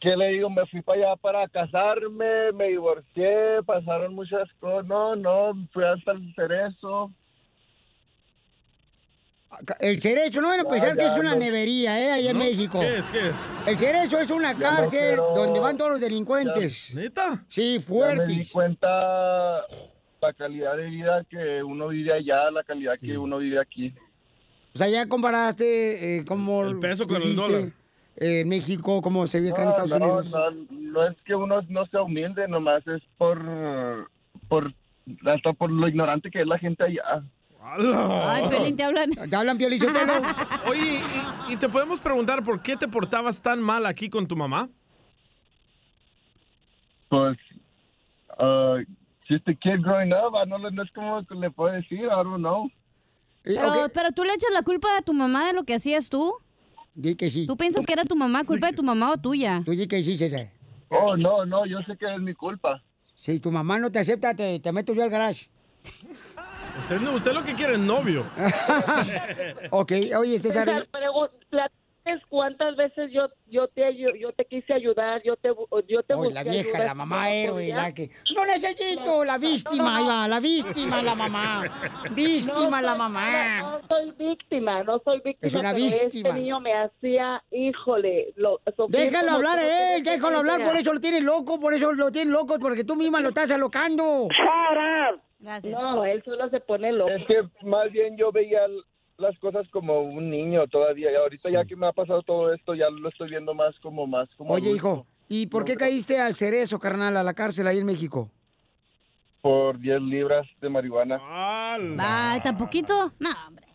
¿qué 0.00 0.16
le 0.16 0.28
digo? 0.28 0.48
Me 0.48 0.64
fui 0.66 0.80
para 0.80 0.98
allá 0.98 1.16
para 1.16 1.48
casarme, 1.48 2.52
me 2.52 2.68
divorcié, 2.68 3.62
pasaron 3.66 4.14
muchas 4.14 4.50
cosas. 4.60 4.86
No, 4.86 5.14
no, 5.14 5.52
fui 5.72 5.84
hasta 5.84 6.12
el 6.12 6.34
cerezo. 6.34 7.10
El 9.80 10.00
cerezo, 10.02 10.40
no 10.40 10.48
van 10.48 10.60
a 10.60 10.62
Ya, 10.64 10.68
pensar 10.68 10.96
que 10.96 11.02
ya, 11.04 11.12
es 11.12 11.18
una 11.18 11.30
no. 11.34 11.36
nevería, 11.40 12.00
¿eh? 12.00 12.10
Allá 12.12 12.30
en 12.30 12.38
¿No? 12.38 12.44
México. 12.44 12.80
¿Qué 12.80 12.98
es? 12.98 13.04
¿Qué 13.10 13.28
es? 13.28 13.36
El 13.66 13.78
cerezo 13.78 14.18
es 14.20 14.30
una 14.30 14.52
Ya 14.52 14.58
no 14.70 14.76
cárcel 14.76 14.98
quiero- 15.00 15.34
donde 15.34 15.60
van 15.60 15.76
todos 15.76 15.90
los 15.92 16.00
delincuentes. 16.00 16.92
¿Neta? 16.94 17.44
Sí, 17.48 17.62
Ya 17.62 17.66
me 17.66 17.78
di 17.78 17.80
fuertes. 17.80 18.52
cuenta 18.52 18.88
la 20.20 20.32
calidad 20.36 20.76
de 20.76 20.86
vida 20.86 21.24
que 21.28 21.62
uno 21.62 21.88
vive 21.88 22.12
allá, 22.12 22.50
la 22.50 22.62
calidad 22.64 22.98
que 22.98 23.16
uno 23.18 23.38
vive 23.38 23.60
aquí. 23.60 23.94
O 24.74 24.78
sea, 24.78 24.88
ya 24.88 25.06
comparaste 25.08 26.18
eh, 26.18 26.24
cómo 26.24 26.64
El 26.64 26.78
peso 26.78 27.06
con 27.06 27.22
el 27.22 27.36
dólar. 27.36 27.70
eh, 28.16 28.44
México, 28.44 29.00
cómo 29.02 29.26
se 29.26 29.38
vive 29.40 29.52
acá 29.52 29.62
en 29.62 29.68
No, 29.68 29.70
Estados 29.72 29.90
no, 29.90 29.96
Unidos. 29.96 30.30
No, 30.30 30.50
no 30.70 31.06
es 31.06 31.16
que 31.24 31.34
uno 31.34 31.60
no 31.68 31.86
sea 31.86 32.02
humilde, 32.02 32.48
nomás 32.48 32.86
es 32.86 33.02
por, 33.18 34.10
por 34.48 34.72
hasta 35.26 35.52
por 35.52 35.70
lo 35.70 35.86
ignorante 35.86 36.30
que 36.30 36.40
es 36.40 36.46
la 36.46 36.58
gente 36.58 36.82
allá. 36.84 37.22
Ay, 37.66 38.48
Piolín, 38.48 38.76
te 38.76 38.84
hablan. 38.84 39.10
Te 39.10 39.36
hablan, 39.36 39.56
Piolín, 39.56 39.80
yo 39.80 39.92
te 39.92 39.98
hablo. 39.98 40.14
Oye, 40.68 41.00
¿y, 41.48 41.52
y 41.54 41.56
te 41.56 41.68
podemos 41.68 41.98
preguntar 42.00 42.42
por 42.44 42.60
qué 42.62 42.76
te 42.76 42.86
portabas 42.86 43.40
tan 43.40 43.60
mal 43.60 43.86
aquí 43.86 44.10
con 44.10 44.26
tu 44.26 44.36
mamá? 44.36 44.68
Pues, 47.08 47.38
uh, 48.38 48.78
just 49.28 49.48
a 49.48 49.54
kid 49.54 49.80
growing 49.82 50.12
up, 50.12 50.34
I 50.34 50.48
don't 50.48 50.60
know, 50.60 50.70
no 50.70 50.82
es 50.82 50.90
como 50.92 51.20
le 51.20 51.50
puedo 51.50 51.72
decir, 51.72 52.00
I 52.00 52.08
don't 52.08 52.38
know. 52.38 52.70
Pero, 53.42 53.88
pero 53.92 54.12
tú 54.12 54.24
le 54.24 54.30
echas 54.34 54.50
la 54.52 54.62
culpa 54.62 54.88
a 54.98 55.02
tu 55.02 55.12
mamá 55.12 55.46
de 55.46 55.52
lo 55.52 55.64
que 55.64 55.74
hacías 55.74 56.08
tú. 56.10 56.34
Di 56.94 57.14
que 57.14 57.30
sí. 57.30 57.46
¿Tú 57.46 57.56
piensas 57.56 57.86
que 57.86 57.92
era 57.92 58.04
tu 58.04 58.16
mamá, 58.16 58.44
culpa 58.44 58.68
de 58.68 58.72
tu 58.74 58.82
mamá 58.82 59.12
o 59.12 59.16
tuya? 59.16 59.62
Tú 59.64 59.72
di 59.72 59.86
que 59.86 60.02
sí, 60.02 60.16
César. 60.16 60.50
Oh, 60.88 61.16
no, 61.16 61.44
no, 61.44 61.66
yo 61.66 61.80
sé 61.82 61.96
que 61.96 62.12
es 62.12 62.20
mi 62.20 62.34
culpa. 62.34 62.82
Si 63.16 63.40
tu 63.40 63.50
mamá 63.50 63.78
no 63.78 63.90
te 63.90 63.98
acepta, 63.98 64.34
te, 64.34 64.60
te 64.60 64.72
meto 64.72 64.94
yo 64.94 65.02
al 65.02 65.10
garage. 65.10 65.48
Usted, 66.82 67.00
no- 67.00 67.12
usted 67.14 67.32
lo 67.32 67.44
que 67.44 67.54
quiere 67.54 67.74
es 67.74 67.78
novio. 67.78 68.24
ok, 69.70 69.92
oye, 70.18 70.38
César. 70.38 70.68
César, 70.68 70.90
cuántas 72.28 72.76
veces 72.76 73.10
yo 73.12 73.28
yo 73.46 73.68
te 73.68 73.82
ayu- 73.82 74.18
yo 74.18 74.32
te 74.32 74.44
quise 74.44 74.74
ayudar, 74.74 75.22
yo 75.24 75.36
te 75.36 75.48
yo 75.88 76.02
te 76.02 76.14
busqué 76.14 76.34
la 76.34 76.42
vieja, 76.42 76.78
la 76.84 76.94
mamá 76.94 77.20
no 77.20 77.26
héroe, 77.26 77.68
la 77.68 77.94
que... 77.94 78.10
No 78.34 78.44
necesito, 78.44 79.24
la 79.24 79.38
víctima, 79.38 80.00
va, 80.02 80.28
la 80.28 80.40
víctima, 80.40 81.02
la 81.02 81.14
mamá. 81.14 81.62
Víctima, 82.10 82.80
No 82.80 82.86
la 82.88 82.94
mamá. 82.94 83.58
No, 83.60 83.78
no 83.78 83.88
soy 83.88 84.10
víctima, 84.18 84.82
no 84.82 84.98
soy 85.04 85.20
víctima. 85.24 85.38
Es 85.48 85.54
una 85.54 85.72
pero 85.72 85.84
víctima. 85.84 86.28
Este 86.28 86.40
niño 86.40 86.60
me 86.60 86.72
hacía, 86.74 87.42
híjole, 87.50 88.32
lo, 88.36 88.60
Déjalo 88.88 89.32
hablar 89.32 89.56
no 89.56 89.62
a 89.62 89.94
él, 89.96 90.02
déjalo 90.02 90.38
hablar, 90.38 90.64
por 90.64 90.76
eso 90.76 90.92
lo 90.92 91.00
tienes 91.00 91.22
loco, 91.22 91.58
por 91.58 91.72
eso 91.74 91.92
lo 91.92 92.10
tienes 92.10 92.32
loco, 92.32 92.58
porque 92.58 92.84
tú 92.84 92.96
misma 92.96 93.20
lo 93.20 93.28
estás 93.28 93.50
alocando. 93.50 94.28
Gracias. 95.44 95.72
No, 95.78 96.04
él 96.06 96.22
solo 96.24 96.48
se 96.48 96.58
pone 96.60 96.90
loco. 96.90 97.10
Es 97.10 97.26
que 97.26 97.42
más 97.66 97.92
bien 97.92 98.16
yo 98.16 98.32
veía 98.32 98.60
las 99.18 99.38
cosas 99.38 99.68
como 99.68 100.00
un 100.00 100.30
niño 100.30 100.66
todavía 100.68 101.12
y 101.12 101.14
ahorita 101.14 101.50
ya 101.50 101.64
que 101.66 101.76
me 101.76 101.86
ha 101.86 101.92
pasado 101.92 102.22
todo 102.22 102.52
esto 102.52 102.74
ya 102.74 102.88
lo 102.90 103.08
estoy 103.10 103.28
viendo 103.28 103.54
más 103.54 103.78
como 103.80 104.06
más 104.06 104.28
como 104.36 104.52
Oye, 104.54 104.68
adulto. 104.70 104.76
hijo, 104.76 105.06
¿y 105.28 105.46
por 105.46 105.64
qué 105.64 105.76
caíste 105.76 106.18
al 106.18 106.34
cerezo, 106.34 106.78
carnal, 106.78 107.16
a 107.16 107.22
la 107.22 107.34
cárcel 107.34 107.66
ahí 107.66 107.78
en 107.78 107.86
México? 107.86 108.30
por 109.42 109.78
10 109.78 110.00
libras 110.00 110.46
de 110.62 110.70
marihuana. 110.70 111.20
Ay, 111.20 112.40
¿tan 112.40 112.56
poquito? 112.56 113.12
No, 113.18 113.28
hombre. 113.46 113.66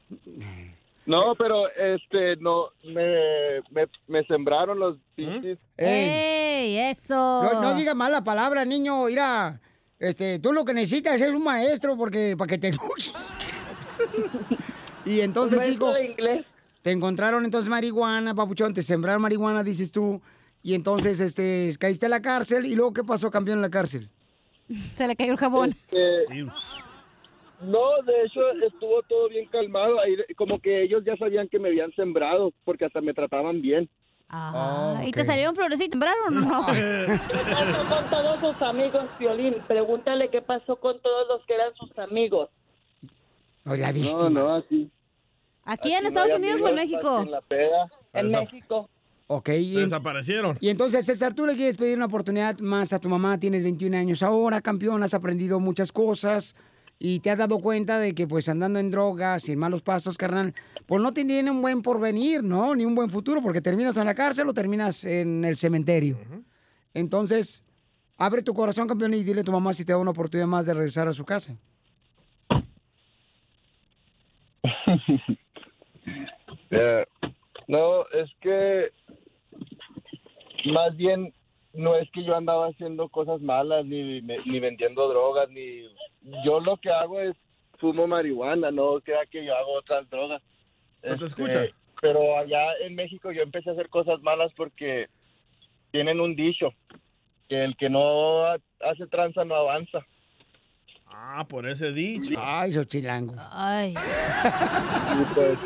No, 1.05 1.35
pero 1.35 1.69
este 1.69 2.37
no 2.37 2.69
me, 2.83 3.61
me, 3.69 3.85
me 4.07 4.23
sembraron 4.23 4.79
los 4.79 4.97
pinches. 5.13 5.59
¡Ey, 5.77 6.75
eso! 6.89 7.13
No, 7.43 7.61
no 7.61 7.75
digas 7.75 7.95
mala 7.95 8.23
palabra, 8.23 8.65
niño, 8.65 9.05
mira. 9.05 9.59
Este, 9.99 10.39
tú 10.39 10.53
lo 10.53 10.63
que 10.63 10.73
necesitas 10.73 11.19
es 11.19 11.35
un 11.35 11.43
maestro 11.43 11.97
porque 11.97 12.35
para 12.37 12.47
que 12.49 12.57
te 12.57 12.71
y 15.05 15.21
entonces, 15.21 15.67
hijo, 15.67 15.91
de 15.91 16.05
inglés. 16.05 16.45
te 16.81 16.91
encontraron 16.91 17.43
entonces 17.43 17.69
marihuana, 17.69 18.33
papuchón, 18.33 18.73
te 18.73 18.81
sembraron 18.81 19.21
marihuana, 19.21 19.63
dices 19.63 19.91
tú. 19.91 20.21
Y 20.61 20.73
entonces, 20.73 21.19
este, 21.19 21.73
caíste 21.79 22.05
a 22.05 22.09
la 22.09 22.21
cárcel. 22.21 22.65
¿Y 22.65 22.75
luego 22.75 22.93
qué 22.93 23.03
pasó, 23.03 23.31
campeón, 23.31 23.59
en 23.59 23.61
la 23.61 23.69
cárcel? 23.69 24.09
Se 24.95 25.07
le 25.07 25.15
cayó 25.15 25.33
el 25.33 25.37
jabón. 25.37 25.71
Este, 25.71 26.43
no, 27.61 28.01
de 28.05 28.23
hecho 28.23 28.39
estuvo 28.65 29.01
todo 29.03 29.27
bien 29.29 29.47
calmado. 29.47 29.99
Ahí, 29.99 30.15
como 30.35 30.59
que 30.59 30.83
ellos 30.83 31.03
ya 31.05 31.17
sabían 31.17 31.49
que 31.49 31.59
me 31.59 31.69
habían 31.69 31.91
sembrado 31.93 32.53
porque 32.63 32.85
hasta 32.85 33.01
me 33.01 33.13
trataban 33.13 33.61
bien. 33.61 33.89
Ah, 34.31 35.01
¿Y 35.05 35.11
te 35.11 35.25
salieron 35.25 35.55
florecitas? 35.55 35.89
¿Sembraron 35.91 36.37
o 36.37 36.41
no? 36.41 36.65
¿Qué 36.71 37.19
pasó 37.49 37.89
con 37.89 38.09
todos 38.11 38.39
sus 38.39 38.61
amigos, 38.61 39.05
Violín? 39.19 39.55
Pregúntale 39.67 40.29
qué 40.29 40.41
pasó 40.41 40.75
con 40.75 40.99
todos 41.01 41.27
los 41.27 41.43
que 41.47 41.55
eran 41.55 41.73
sus 41.75 41.97
amigos. 41.97 42.49
la 43.65 43.91
No, 43.91 44.29
no, 44.29 44.55
aquí. 44.55 44.89
¿Aquí 45.65 45.93
en 45.93 46.05
Estados 46.05 46.33
Unidos 46.35 46.61
o 46.61 46.69
en 46.69 46.75
México? 46.75 47.21
En 47.21 47.31
la 47.31 47.41
peda. 47.41 47.87
En 48.13 48.31
México. 48.31 48.89
Ok. 49.27 49.49
Y, 49.49 49.77
en- 49.77 49.83
Desaparecieron. 49.85 50.57
y 50.59 50.69
entonces, 50.69 51.05
César, 51.05 51.33
tú 51.33 51.45
le 51.45 51.55
quieres 51.55 51.77
pedir 51.77 51.97
una 51.97 52.05
oportunidad 52.05 52.57
más 52.59 52.93
a 52.93 52.99
tu 52.99 53.09
mamá. 53.09 53.39
Tienes 53.39 53.63
21 53.63 53.95
años 53.97 54.21
ahora, 54.23 54.61
campeón, 54.61 55.01
has 55.03 55.13
aprendido 55.13 55.59
muchas 55.59 55.91
cosas 55.91 56.55
y 56.99 57.21
te 57.21 57.31
has 57.31 57.37
dado 57.37 57.59
cuenta 57.59 57.97
de 57.97 58.13
que, 58.13 58.27
pues, 58.27 58.49
andando 58.49 58.77
en 58.77 58.91
drogas 58.91 59.47
y 59.47 59.53
en 59.53 59.59
malos 59.59 59.81
pasos, 59.81 60.17
carnal, 60.17 60.53
pues 60.85 61.01
no 61.01 61.13
te 61.13 61.23
tiene 61.23 61.49
un 61.49 61.61
buen 61.61 61.81
porvenir, 61.81 62.43
¿no? 62.43 62.75
Ni 62.75 62.83
un 62.83 62.93
buen 62.93 63.09
futuro, 63.09 63.41
porque 63.41 63.61
terminas 63.61 63.95
en 63.95 64.05
la 64.05 64.13
cárcel 64.13 64.49
o 64.49 64.53
terminas 64.53 65.05
en 65.05 65.45
el 65.45 65.55
cementerio. 65.55 66.17
Entonces, 66.93 67.63
abre 68.17 68.43
tu 68.43 68.53
corazón, 68.53 68.87
campeón, 68.87 69.13
y 69.13 69.23
dile 69.23 69.41
a 69.41 69.45
tu 69.45 69.53
mamá 69.53 69.73
si 69.73 69.85
te 69.85 69.93
da 69.93 69.97
una 69.97 70.11
oportunidad 70.11 70.47
más 70.47 70.65
de 70.65 70.73
regresar 70.73 71.07
a 71.07 71.13
su 71.13 71.23
casa. 71.25 71.55
No, 77.67 78.07
es 78.13 78.29
que 78.41 78.89
más 80.73 80.95
bien 80.97 81.33
no 81.73 81.95
es 81.95 82.09
que 82.11 82.23
yo 82.23 82.35
andaba 82.35 82.67
haciendo 82.67 83.09
cosas 83.09 83.41
malas 83.41 83.85
ni, 83.85 84.21
ni 84.21 84.59
vendiendo 84.59 85.07
drogas 85.07 85.49
ni 85.51 85.87
yo 86.45 86.59
lo 86.59 86.77
que 86.77 86.89
hago 86.89 87.19
es 87.19 87.35
fumo 87.77 88.07
marihuana, 88.07 88.71
no 88.71 88.99
crea 89.01 89.25
que 89.25 89.45
yo 89.45 89.55
hago 89.55 89.73
otras 89.73 90.09
drogas. 90.09 90.41
No 91.03 91.09
te 91.09 91.13
Este, 91.13 91.25
escucha. 91.25 91.65
Pero 92.01 92.37
allá 92.37 92.73
en 92.81 92.95
México 92.95 93.31
yo 93.31 93.41
empecé 93.41 93.69
a 93.69 93.73
hacer 93.73 93.89
cosas 93.89 94.21
malas 94.21 94.51
porque 94.55 95.07
tienen 95.91 96.19
un 96.19 96.35
dicho 96.35 96.73
que 97.47 97.63
el 97.63 97.75
que 97.77 97.89
no 97.89 98.45
ha- 98.45 98.57
hace 98.81 99.07
tranza 99.07 99.43
no 99.43 99.55
avanza. 99.55 100.05
Ah, 101.07 101.45
por 101.49 101.67
ese 101.67 101.91
dicho. 101.91 102.35
Ay, 102.37 102.71
esos 102.71 102.87
chilangos. 102.87 103.35
Ay. 103.51 103.95
Y 103.95 105.33
pues, 105.33 105.59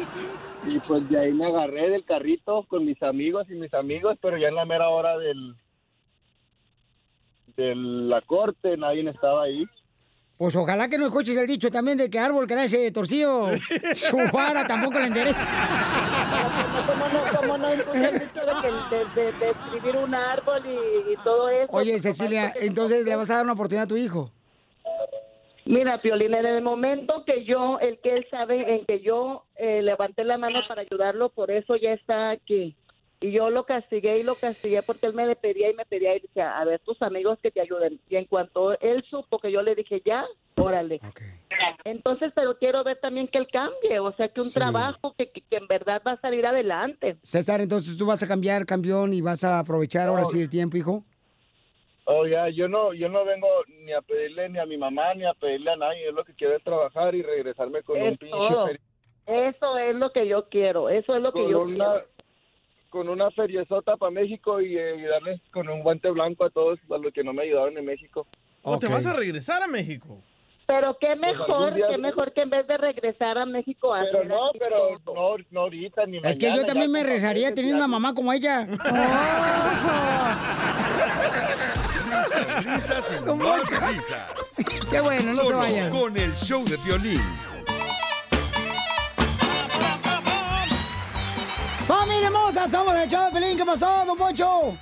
y 0.65 0.80
pues 0.80 1.09
de 1.09 1.19
ahí 1.19 1.34
me 1.34 1.45
agarré 1.47 1.89
del 1.89 2.05
carrito 2.05 2.63
con 2.63 2.85
mis 2.85 3.01
amigos 3.03 3.45
y 3.49 3.55
mis 3.55 3.73
amigos, 3.73 4.17
pero 4.21 4.38
ya 4.38 4.47
en 4.47 4.55
la 4.55 4.65
mera 4.65 4.88
hora 4.89 5.17
del 5.17 5.55
de 7.57 7.75
la 7.75 8.21
corte 8.21 8.77
nadie 8.77 9.07
estaba 9.09 9.43
ahí. 9.43 9.65
Pues 10.38 10.55
ojalá 10.55 10.89
que 10.89 10.97
no 10.97 11.05
escuches 11.05 11.38
el 11.38 11.45
dicho 11.47 11.69
también 11.69 11.97
de 11.97 12.10
que 12.10 12.18
árbol 12.19 12.47
que 12.47 12.55
nace 12.55 12.91
torcido, 12.91 13.49
su 13.95 14.18
vara 14.34 14.65
tampoco 14.65 14.99
le 14.99 15.05
endereza. 15.07 15.45
¿Cómo 16.88 17.07
no, 17.07 17.38
cómo 17.38 17.57
no 17.57 17.68
el 17.69 18.19
dicho 18.19 18.41
de, 18.41 18.53
que- 18.61 18.95
de, 18.95 19.22
de- 19.31 19.31
de 19.39 19.49
escribir 19.51 19.97
un 19.97 20.14
árbol 20.15 20.61
y, 20.65 21.14
y 21.14 21.15
todo 21.23 21.49
eso? 21.49 21.68
Oye, 21.72 21.99
Cecilia, 21.99 22.51
entonces 22.60 23.05
le 23.05 23.15
vas 23.15 23.30
a 23.30 23.35
dar 23.35 23.43
una 23.43 23.53
oportunidad 23.53 23.85
a 23.85 23.88
tu 23.88 23.95
hijo. 23.95 24.31
Mira, 25.65 26.01
Piolín, 26.01 26.34
en 26.34 26.45
el 26.45 26.61
momento 26.61 27.23
que 27.26 27.45
yo, 27.45 27.80
el 27.80 27.97
que 27.99 28.15
él 28.18 28.27
sabe, 28.30 28.76
en 28.76 28.85
que 28.85 28.99
yo 29.01 29.45
eh, 29.55 29.81
levanté 29.81 30.26
la 30.26 30.38
mano 30.38 30.60
para 30.68 30.81
ayudarlo, 30.81 31.30
por 31.30 31.51
eso 31.51 31.76
ya 31.77 31.91
está 31.93 32.31
aquí. 32.31 32.76
Y 33.24 33.32
yo 33.32 33.50
lo 33.50 33.64
castigué 33.64 34.20
y 34.20 34.24
lo 34.24 34.36
castigué 34.36 34.82
porque 34.84 35.06
él 35.06 35.14
me 35.14 35.34
pedía 35.38 35.72
y 35.72 35.74
me 35.76 35.86
pedía 35.86 36.14
y 36.14 36.20
decía, 36.20 36.60
a 36.60 36.66
ver, 36.66 36.82
tus 36.82 37.02
amigos 37.02 37.40
que 37.41 37.52
te 37.52 37.62
ayuden. 37.62 37.98
Y 38.10 38.18
en 38.18 38.26
cuanto 38.26 38.78
él 38.82 39.02
supo 39.10 39.40
que 39.40 39.50
yo 39.50 39.62
le 39.62 39.76
dije, 39.76 40.02
ya, 40.04 40.26
órale. 40.58 41.00
Entonces, 41.86 42.34
pero 42.36 42.58
quiero 42.58 42.84
ver 42.84 43.00
también 43.00 43.30
que 43.30 43.38
él 43.38 43.48
cambie, 43.50 43.98
o 44.00 44.12
sea, 44.18 44.28
que 44.28 44.41
un 44.41 44.52
trabajo 44.52 45.16
que, 45.18 45.32
que, 45.32 45.40
que 45.40 45.56
en 45.56 45.68
verdad 45.68 46.02
va 46.06 46.12
a 46.12 46.20
salir 46.20 46.45
adelante. 46.45 47.16
César, 47.24 47.62
entonces 47.62 47.95
tú 47.95 48.06
vas 48.06 48.22
a 48.22 48.28
cambiar, 48.28 48.66
campeón, 48.66 49.14
y 49.14 49.22
vas 49.22 49.45
a 49.45 49.60
aprovechar 49.60 50.10
ahora 50.10 50.26
sí 50.26 50.41
el 50.41 50.50
tiempo, 50.50 50.76
hijo. 50.76 51.06
Oh, 52.04 52.28
ya, 52.28 52.50
yo 52.50 52.68
no, 52.68 52.94
yo 52.94 53.08
no 53.08 53.24
vengo 53.24 53.48
ni 53.86 53.94
a 53.94 54.02
pedirle 54.02 54.50
ni 54.50 54.60
a 54.60 54.66
mi 54.66 54.76
mamá 54.76 55.14
ni 55.14 55.24
a 55.24 55.34
pedirle 55.34 55.72
a 55.72 55.78
nadie. 55.78 56.04
Yo 56.04 56.12
lo 56.12 56.26
que 56.26 56.34
quiero 56.34 56.58
es 56.58 56.64
trabajar 56.64 57.16
y 57.16 57.22
regresarme 57.22 57.84
con 57.84 58.02
un 58.02 58.18
pinche 58.18 58.82
Eso 59.26 59.78
es 59.78 59.95
lo 59.95 60.12
que 60.12 60.28
yo 60.28 60.50
quiero, 60.50 60.90
eso 60.90 61.16
es 61.16 61.22
lo 61.22 61.32
que 61.32 61.50
yo 61.50 61.62
una, 61.62 61.76
quiero. 61.76 62.12
Con 62.94 63.10
una 63.10 63.32
feriezota 63.32 63.98
para 63.98 64.11
México 64.11 64.61
y 64.61 64.78
eh, 64.78 64.95
y 64.99 65.02
darles 65.02 65.41
con 65.52 65.68
un 65.68 65.82
guante 65.82 66.11
blanco 66.11 66.45
a 66.45 66.52
todos 66.52 66.78
a 66.91 66.98
los 66.99 67.11
que 67.11 67.24
no 67.24 67.34
me 67.34 67.41
ayudaron 67.41 67.76
en 67.76 67.84
México. 67.86 68.28
¿O 68.61 68.78
te 68.78 68.88
vas 68.88 69.03
a 69.07 69.14
regresar 69.14 69.64
a 69.64 69.68
México? 69.68 70.22
Pero 70.68 70.95
qué 70.99 71.07
algún 71.07 71.22
mejor, 71.22 71.74
qué 71.74 71.98
mejor 71.98 72.34
que 72.34 72.41
en 72.44 72.52
vez 72.52 72.68
de 72.68 72.78
regresar 72.78 73.40
a 73.40 73.48
México 73.48 73.95
a 73.95 74.02
Pero 74.02 74.20
hacer 74.20 74.28
no, 74.28 74.52
pero 74.60 74.99
no, 75.07 75.36
no 75.49 75.60
ahorita 75.61 76.06
ni 76.06 76.18
Es 76.24 76.38
que 76.38 76.56
yo 76.56 76.64
también 76.65 76.91
me 76.91 77.02
papeles 77.03 77.52
teniendo 77.52 77.80
una 77.80 77.88
mamá 77.88 78.14
como 78.14 78.32
ella. 78.32 78.68
Risas, 82.06 82.64
risas 82.65 83.22
y 83.22 83.26
más 83.36 83.70
risas. 83.90 84.56
Qué 84.91 85.02
bueno, 85.02 85.34
no 85.34 85.34
se 85.34 85.41
Solo 85.41 85.57
vayan. 85.57 85.90
con 85.90 86.15
el 86.15 86.32
show 86.34 86.64
de 86.64 86.78
violín. 86.86 87.52
¡Familia 92.24 92.40
hermosa! 92.40 92.70
Somos 92.70 92.95
el 92.95 93.10
show 93.10 93.26
de 93.26 93.32
Pelín. 93.32 93.58
¿Qué 93.58 93.66
pasó, 93.66 94.06
don 94.06 94.18
Poncho? 94.18 94.78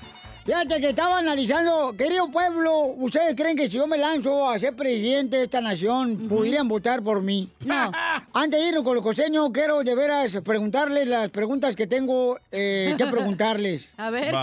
Fíjate 0.45 0.79
que 0.79 0.89
estaba 0.89 1.17
analizando, 1.17 1.91
querido 1.97 2.29
pueblo, 2.29 2.93
¿ustedes 2.97 3.35
creen 3.35 3.57
que 3.57 3.65
si 3.65 3.77
yo 3.77 3.87
me 3.87 3.97
lanzo 3.97 4.47
a 4.47 4.59
ser 4.59 4.75
presidente 4.75 5.37
de 5.37 5.43
esta 5.45 5.59
nación, 5.59 6.27
pudieran 6.27 6.67
votar 6.67 7.01
por 7.01 7.23
mí? 7.23 7.49
No. 7.65 7.91
Antes 8.33 8.59
de 8.59 8.67
irnos 8.67 8.83
con 8.83 8.93
los 8.93 9.03
costeños, 9.03 9.49
quiero 9.51 9.83
de 9.83 9.95
veras 9.95 10.37
preguntarles 10.43 11.07
las 11.07 11.29
preguntas 11.31 11.75
que 11.75 11.87
tengo 11.87 12.37
eh, 12.51 12.93
que 12.95 13.05
preguntarles. 13.11 13.89
A 13.97 14.11
ver. 14.11 14.35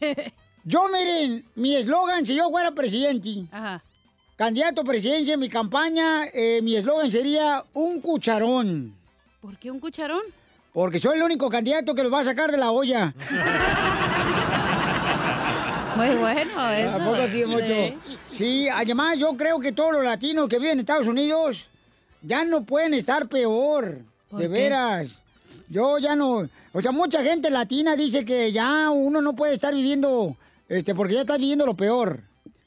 Yo, 0.64 0.88
miren, 0.88 1.44
mi 1.54 1.74
eslogan, 1.76 2.24
si 2.24 2.34
yo 2.36 2.48
fuera 2.48 2.70
presidente, 2.70 3.44
candidato 4.36 4.80
a 4.80 4.84
presidencia 4.84 5.34
en 5.34 5.40
mi 5.40 5.50
campaña, 5.50 6.24
eh, 6.32 6.60
mi 6.62 6.76
eslogan 6.76 7.10
sería 7.10 7.62
un 7.74 8.00
cucharón. 8.00 8.94
¿Por 9.40 9.58
qué 9.58 9.70
un 9.70 9.80
cucharón? 9.80 10.22
Porque 10.72 10.98
soy 10.98 11.18
el 11.18 11.22
único 11.22 11.50
candidato 11.50 11.94
que 11.94 12.02
los 12.02 12.12
va 12.12 12.20
a 12.20 12.24
sacar 12.24 12.50
de 12.50 12.56
la 12.56 12.70
olla. 12.70 13.12
Muy 15.96 16.08
bueno 16.16 16.70
eso. 16.70 16.96
¿A 16.96 17.04
poco 17.04 17.26
sí, 17.26 17.44
mucho? 17.44 17.66
Sí. 17.66 17.94
Sí, 18.32 18.68
además 18.68 19.18
yo 19.18 19.36
creo 19.36 19.60
que 19.60 19.72
todos 19.72 19.92
los 19.92 20.04
latinos 20.04 20.48
que 20.48 20.56
viven 20.56 20.72
en 20.72 20.80
Estados 20.80 21.06
Unidos 21.06 21.66
ya 22.22 22.44
no 22.44 22.64
pueden 22.64 22.94
estar 22.94 23.28
peor. 23.28 23.98
¿Por 24.30 24.40
De 24.40 24.46
qué? 24.46 24.52
veras. 24.52 25.10
Yo 25.68 25.98
ya 25.98 26.16
no... 26.16 26.48
O 26.72 26.80
sea, 26.80 26.92
mucha 26.92 27.22
gente 27.22 27.50
latina 27.50 27.94
dice 27.94 28.24
que 28.24 28.50
ya 28.50 28.88
uno 28.88 29.20
no 29.20 29.34
puede 29.34 29.52
estar 29.52 29.74
viviendo, 29.74 30.34
este, 30.70 30.94
porque 30.94 31.12
ya 31.14 31.20
está 31.20 31.36
viviendo 31.36 31.66
lo 31.66 31.74
peor. 31.74 32.20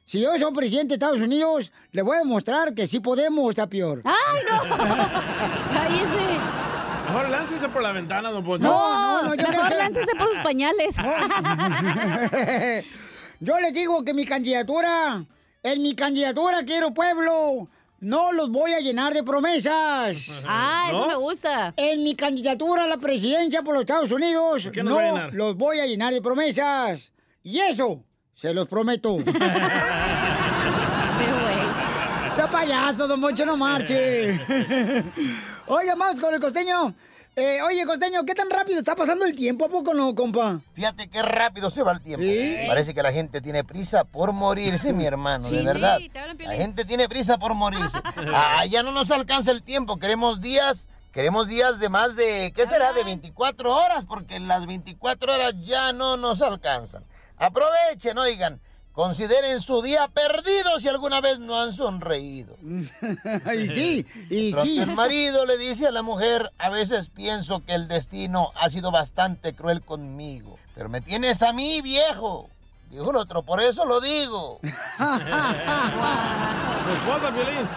Si 0.05 0.21
yo 0.21 0.37
soy 0.37 0.53
presidente 0.53 0.89
de 0.89 0.93
Estados 0.95 1.21
Unidos, 1.21 1.71
le 1.91 2.03
voy 2.03 2.17
a 2.17 2.19
demostrar 2.19 2.75
que 2.75 2.85
sí 2.85 2.99
podemos 2.99 3.49
estar 3.49 3.67
peor. 3.67 4.01
¡Ay, 4.03 4.41
no! 4.47 4.61
¡Cállese! 5.73 6.34
Mejor 7.15 7.29
láncese 7.29 7.69
por 7.69 7.81
la 7.81 7.93
ventana, 7.93 8.29
don 8.29 8.43
Poncho. 8.43 8.67
No, 8.67 9.21
no, 9.23 9.23
no, 9.23 9.35
yo 9.35 9.47
Mejor 9.49 9.67
creo- 9.67 9.77
láncese 9.79 10.15
por 10.17 10.27
sus 10.27 10.39
pañales. 10.39 10.97
Yo 13.39 13.59
les 13.59 13.73
digo 13.73 14.03
que 14.03 14.13
mi 14.13 14.25
candidatura, 14.25 15.25
en 15.63 15.81
mi 15.81 15.93
candidatura 15.95 16.63
quiero 16.65 16.93
pueblo, 16.93 17.67
no 17.99 18.31
los 18.33 18.49
voy 18.49 18.73
a 18.73 18.79
llenar 18.79 19.13
de 19.13 19.23
promesas. 19.23 20.17
Ah, 20.47 20.85
eso 20.89 21.01
¿No? 21.01 21.07
me 21.07 21.15
gusta. 21.15 21.73
En 21.77 22.03
mi 22.03 22.15
candidatura 22.15 22.83
a 22.85 22.87
la 22.87 22.97
presidencia 22.97 23.61
por 23.61 23.73
los 23.75 23.81
Estados 23.83 24.11
Unidos, 24.11 24.69
no 24.83 25.29
los 25.31 25.55
voy 25.55 25.79
a 25.79 25.85
llenar 25.85 26.13
de 26.13 26.21
promesas. 26.21 27.11
Y 27.43 27.59
eso, 27.59 28.03
se 28.33 28.53
los 28.53 28.67
prometo. 28.67 29.17
Payaso, 32.49 33.07
don 33.07 33.19
Moncho, 33.19 33.45
no 33.45 33.57
marche. 33.57 34.39
Oye, 35.67 35.89
vamos 35.95 36.19
con 36.19 36.33
el 36.33 36.39
costeño. 36.39 36.93
Eh, 37.37 37.59
oye, 37.63 37.85
costeño, 37.85 38.23
¿qué 38.23 38.33
tan 38.33 38.49
rápido 38.49 38.79
está 38.79 38.95
pasando 38.95 39.25
el 39.25 39.35
tiempo? 39.35 39.65
¿A 39.65 39.67
poco 39.67 39.93
no, 39.93 40.15
compa? 40.15 40.61
Fíjate 40.73 41.09
qué 41.09 41.21
rápido 41.21 41.69
se 41.69 41.83
va 41.83 41.91
el 41.91 41.99
tiempo. 41.99 42.23
Sí. 42.25 42.55
Parece 42.65 42.93
que 42.93 43.03
la 43.03 43.11
gente 43.11 43.41
tiene 43.41 43.65
prisa 43.65 44.05
por 44.05 44.31
morirse, 44.31 44.93
mi 44.93 45.05
hermano, 45.05 45.45
Sí, 45.45 45.57
de 45.57 45.63
verdad. 45.63 45.97
sí, 45.97 46.09
la 46.45 46.53
gente 46.55 46.85
tiene 46.85 47.09
prisa 47.09 47.37
por 47.37 47.53
morirse. 47.53 47.99
Ah, 48.33 48.65
ya 48.67 48.83
no 48.83 48.93
nos 48.93 49.11
alcanza 49.11 49.51
el 49.51 49.63
tiempo. 49.63 49.97
Queremos 49.97 50.39
días, 50.39 50.87
queremos 51.11 51.49
días 51.49 51.77
de 51.79 51.89
más 51.89 52.15
de, 52.15 52.53
¿qué 52.55 52.67
será? 52.67 52.93
De 52.93 53.03
24 53.03 53.69
horas, 53.75 54.05
porque 54.05 54.39
las 54.39 54.65
24 54.65 55.33
horas 55.33 55.55
ya 55.61 55.91
no 55.91 56.15
nos 56.15 56.41
alcanzan. 56.41 57.03
Aprovechen, 57.37 58.17
oigan. 58.17 58.61
Consideren 58.95 59.59
su 59.59 59.81
día 59.81 60.07
perdido 60.07 60.79
si 60.79 60.87
alguna 60.87 61.19
vez 61.19 61.39
no 61.39 61.59
han 61.59 61.73
sonreído. 61.73 62.55
y 62.61 63.67
sí, 63.67 64.05
y 64.29 64.53
sí. 64.53 64.79
El 64.79 64.91
marido 64.91 65.45
le 65.45 65.57
dice 65.57 65.87
a 65.87 65.91
la 65.91 66.01
mujer, 66.01 66.49
a 66.57 66.69
veces 66.69 67.09
pienso 67.09 67.61
que 67.65 67.75
el 67.75 67.89
destino 67.89 68.53
ha 68.55 68.69
sido 68.69 68.91
bastante 68.91 69.53
cruel 69.53 69.81
conmigo, 69.81 70.57
pero 70.75 70.87
me 70.87 71.01
tienes 71.01 71.43
a 71.43 71.51
mí, 71.51 71.81
viejo. 71.81 72.49
Dijo 72.95 73.11
el 73.11 73.17
otro, 73.17 73.43
por 73.43 73.59
eso 73.59 73.83
lo 73.83 73.99
digo. 73.99 74.61
Tu 74.63 74.69
esposa, 76.91 77.33
Piolín. 77.33 77.67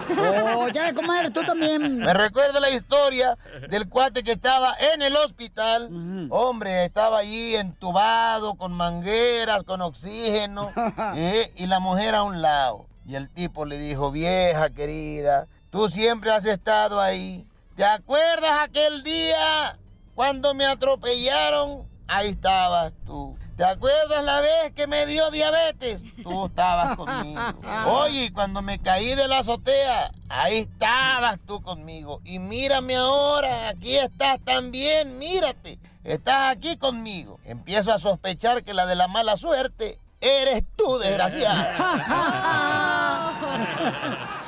Oh, 0.55 0.69
ya, 0.69 0.93
comadre, 0.93 1.29
tú 1.29 1.41
también. 1.43 1.97
Me 1.97 2.13
recuerda 2.13 2.61
la 2.61 2.69
historia 2.69 3.37
del 3.69 3.89
cuate 3.89 4.23
que 4.23 4.31
estaba 4.31 4.75
en 4.93 5.01
el 5.01 5.17
hospital. 5.17 5.89
Hombre, 6.29 6.85
estaba 6.85 7.17
allí 7.17 7.55
entubado, 7.55 8.55
con 8.55 8.71
mangueras, 8.71 9.63
con 9.63 9.81
oxígeno, 9.81 10.71
¿eh? 11.15 11.51
y 11.57 11.65
la 11.65 11.81
mujer 11.81 12.15
a 12.15 12.23
un 12.23 12.41
lado. 12.41 12.87
Y 13.05 13.15
el 13.15 13.29
tipo 13.29 13.65
le 13.65 13.77
dijo, 13.77 14.11
vieja 14.11 14.69
querida, 14.69 15.47
tú 15.69 15.89
siempre 15.89 16.31
has 16.31 16.45
estado 16.45 17.01
ahí. 17.01 17.45
¿Te 17.75 17.83
acuerdas 17.83 18.61
aquel 18.61 19.03
día 19.03 19.77
cuando 20.15 20.53
me 20.53 20.65
atropellaron? 20.65 21.89
Ahí 22.07 22.29
estabas 22.29 22.93
tú. 23.05 23.35
¿Te 23.59 23.65
acuerdas 23.65 24.23
la 24.23 24.39
vez 24.39 24.71
que 24.73 24.87
me 24.87 25.05
dio 25.05 25.29
diabetes? 25.31 26.05
Tú 26.23 26.45
estabas 26.45 26.95
conmigo. 26.95 27.41
Oye, 27.87 28.31
cuando 28.31 28.61
me 28.61 28.79
caí 28.79 29.15
de 29.15 29.27
la 29.27 29.39
azotea, 29.39 30.11
ahí 30.29 30.59
estabas 30.59 31.37
tú 31.45 31.61
conmigo. 31.61 32.21
Y 32.23 32.39
mírame 32.39 32.95
ahora, 32.95 33.67
aquí 33.67 33.97
estás 33.97 34.37
también, 34.45 35.19
mírate. 35.19 35.77
Estás 36.05 36.53
aquí 36.55 36.77
conmigo. 36.77 37.37
Empiezo 37.43 37.91
a 37.91 37.99
sospechar 37.99 38.63
que 38.63 38.73
la 38.73 38.85
de 38.85 38.95
la 38.95 39.09
mala 39.09 39.35
suerte 39.35 39.99
eres 40.21 40.63
tú, 40.77 40.97
desgraciada. 41.03 41.75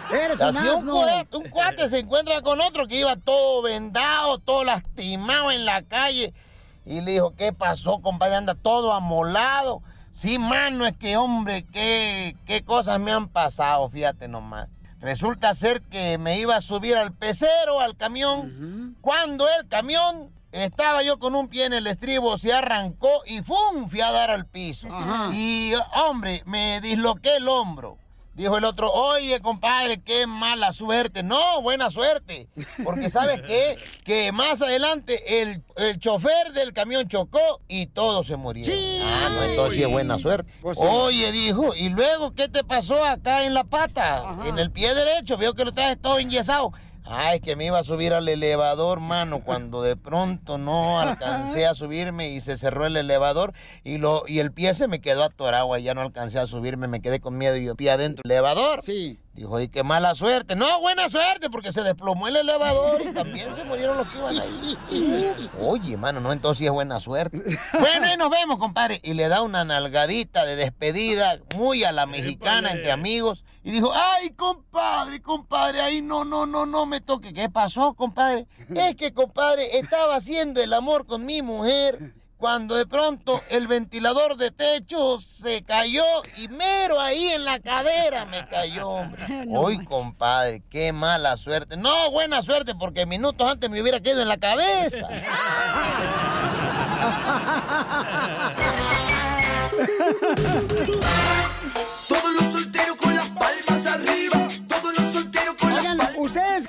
Eres 0.14 0.42
Así 0.42 0.58
un 0.70 0.88
un, 0.90 0.96
cue- 0.96 1.28
un 1.34 1.50
cuate 1.50 1.90
se 1.90 2.00
encuentra 2.00 2.42
con 2.42 2.62
otro 2.62 2.88
que 2.88 2.96
iba 3.00 3.18
todo 3.18 3.62
vendado, 3.62 4.40
todo 4.40 4.64
lastimado 4.64 5.52
en 5.52 5.66
la 5.66 5.82
calle. 5.84 6.34
Y 6.92 7.02
le 7.02 7.12
dijo, 7.12 7.34
¿qué 7.36 7.54
pasó, 7.54 8.02
compadre? 8.02 8.36
Anda 8.36 8.56
todo 8.56 8.94
amolado. 8.94 9.82
Sí, 10.12 10.38
mano, 10.38 10.86
es 10.86 10.98
que, 10.98 11.16
hombre, 11.16 11.66
qué, 11.72 12.36
qué 12.46 12.64
cosas 12.64 13.00
me 13.00 13.12
han 13.12 13.30
pasado, 13.30 13.90
fíjate 13.90 14.28
nomás. 14.28 14.68
Resulta 15.00 15.54
ser 15.54 15.82
que 15.82 16.18
me 16.18 16.38
iba 16.38 16.56
a 16.56 16.62
subir 16.62 16.96
al 16.96 17.14
pecero, 17.14 17.80
al 17.80 17.96
camión, 17.96 18.98
cuando 19.02 19.48
el 19.50 19.68
camión 19.68 20.30
estaba 20.52 21.02
yo 21.02 21.18
con 21.18 21.34
un 21.34 21.48
pie 21.48 21.66
en 21.66 21.74
el 21.74 21.88
estribo, 21.88 22.38
se 22.38 22.54
arrancó 22.54 23.22
y 23.26 23.42
¡fum! 23.42 23.90
fui 23.90 24.02
a 24.02 24.12
dar 24.12 24.30
al 24.30 24.46
piso. 24.46 24.90
Y, 25.34 25.74
hombre, 25.96 26.44
me 26.46 26.82
disloqué 26.82 27.38
el 27.38 27.48
hombro. 27.48 27.98
Dijo 28.42 28.58
el 28.58 28.66
otro, 28.66 28.92
oye, 28.92 29.40
compadre, 29.40 30.02
qué 30.02 30.26
mala 30.26 30.72
suerte. 30.72 31.22
No, 31.22 31.62
buena 31.62 31.92
suerte. 31.92 32.50
Porque 32.84 33.08
¿sabes 33.12 33.40
qué? 33.42 33.78
Que 34.04 34.32
más 34.32 34.64
adelante 34.64 35.44
el, 35.44 35.64
el 35.76 36.00
chofer 36.00 36.52
del 36.54 36.74
camión 36.74 37.08
chocó 37.08 37.62
y 37.68 37.86
todos 37.86 38.26
se 38.26 38.38
murieron. 38.38 38.76
Ah, 39.04 39.30
no, 39.32 39.44
entonces 39.44 39.76
sí 39.76 39.84
es 39.84 39.90
buena 39.92 40.18
suerte. 40.18 40.52
Pues. 40.60 40.80
Oye, 40.82 41.32
dijo, 41.32 41.76
¿y 41.76 41.90
luego 41.90 42.34
qué 42.34 42.50
te 42.50 42.64
pasó 42.64 43.06
acá 43.06 43.46
en 43.46 43.54
la 43.54 43.64
pata? 43.64 44.38
En 44.46 44.58
el 44.58 44.72
pie 44.72 44.96
derecho, 44.96 45.38
veo 45.38 45.54
que 45.54 45.64
lo 45.64 45.72
traes 45.72 46.02
todo 46.02 46.18
enyesado. 46.18 46.74
Ay, 47.04 47.40
que 47.40 47.56
me 47.56 47.66
iba 47.66 47.80
a 47.80 47.84
subir 47.84 48.14
al 48.14 48.28
elevador, 48.30 49.00
mano, 49.00 49.44
cuando 49.44 49.82
de 49.82 49.96
pronto 49.96 50.58
no 50.58 51.00
alcancé 51.00 51.66
a 51.66 51.74
subirme 51.74 52.30
y 52.30 52.40
se 52.42 52.58
cerró 52.58 52.86
el 52.86 52.96
elevador 52.96 53.54
y 53.84 53.98
lo 53.98 54.24
y 54.28 54.40
el 54.40 54.52
pie 54.52 54.74
se 54.74 54.88
me 54.88 55.02
quedó 55.02 55.24
atorado, 55.24 55.76
y 55.78 55.84
ya 55.84 55.94
no 55.94 56.02
alcancé 56.02 56.40
a 56.40 56.48
subirme, 56.48 56.88
me 56.88 57.02
quedé 57.02 57.20
con 57.20 57.38
miedo 57.38 57.58
y 57.58 57.66
yo 57.66 57.76
pie 57.76 57.92
adentro 57.92 58.22
elevador. 58.24 58.82
Sí. 58.82 59.20
Dijo, 59.34 59.62
y 59.62 59.70
qué 59.70 59.82
mala 59.84 60.14
suerte. 60.14 60.56
No, 60.56 60.82
buena 60.82 61.08
suerte, 61.08 61.50
porque 61.50 61.72
se 61.72 61.84
desplomó 61.84 62.28
el 62.28 62.36
elevador 62.36 63.02
y 63.02 63.14
también 63.14 63.54
se 63.54 63.64
murieron 63.64 63.98
los 63.98 64.08
que 64.10 64.18
iban 64.18 64.38
ahí. 64.38 64.78
Oye, 65.60 65.96
mano, 65.96 66.20
no, 66.20 66.34
entonces 66.34 66.60
sí 66.60 66.66
es 66.66 66.72
buena 66.72 67.00
suerte. 67.00 67.42
Bueno, 67.80 68.08
ahí 68.08 68.18
nos 68.18 68.30
vemos, 68.30 68.60
compadre. 68.60 69.00
Y 69.04 69.14
le 69.14 69.30
da 69.30 69.42
una 69.42 69.64
nalgadita 69.64 70.44
de 70.46 70.58
despedida, 70.58 71.40
muy 71.56 71.86
a 71.86 71.94
la 71.94 72.08
mexicana, 72.08 72.72
entre 72.72 72.92
amigos. 72.92 73.46
Y 73.64 73.72
dijo, 73.72 73.94
ay, 73.94 74.32
compadre, 74.32 75.22
compadre, 75.22 75.80
ahí 75.80 76.02
no, 76.02 76.26
no, 76.26 76.46
no, 76.46 76.66
no 76.66 76.86
me 76.86 77.00
toque. 77.00 77.34
¿Qué 77.34 77.50
pasó, 77.50 77.94
compadre? 77.94 78.48
Es 78.76 78.96
que, 78.96 79.14
compadre, 79.14 79.78
estaba 79.78 80.16
haciendo 80.16 80.62
el 80.62 80.74
amor 80.74 81.06
con 81.06 81.26
mi 81.26 81.42
mujer. 81.42 82.14
Cuando 82.42 82.76
de 82.76 82.88
pronto 82.88 83.44
el 83.50 83.68
ventilador 83.68 84.36
de 84.36 84.50
techo 84.50 85.22
se 85.22 85.62
cayó 85.62 86.04
y 86.38 86.48
mero 86.48 87.00
ahí 87.00 87.28
en 87.28 87.46
la 87.46 87.60
cadera 87.60 88.26
me 88.26 88.48
cayó, 88.48 88.90
hombre. 88.90 89.46
Hoy, 89.56 89.86
compadre, 89.86 90.64
qué 90.68 90.92
mala 90.92 91.38
suerte. 91.38 91.78
No, 91.78 92.10
buena 92.10 92.42
suerte, 92.42 92.74
porque 92.74 93.06
minutos 93.06 93.48
antes 93.48 93.70
me 93.70 93.80
hubiera 93.80 94.00
quedado 94.00 94.24
en 94.24 94.28
la 94.28 94.38
cabeza. 94.38 95.08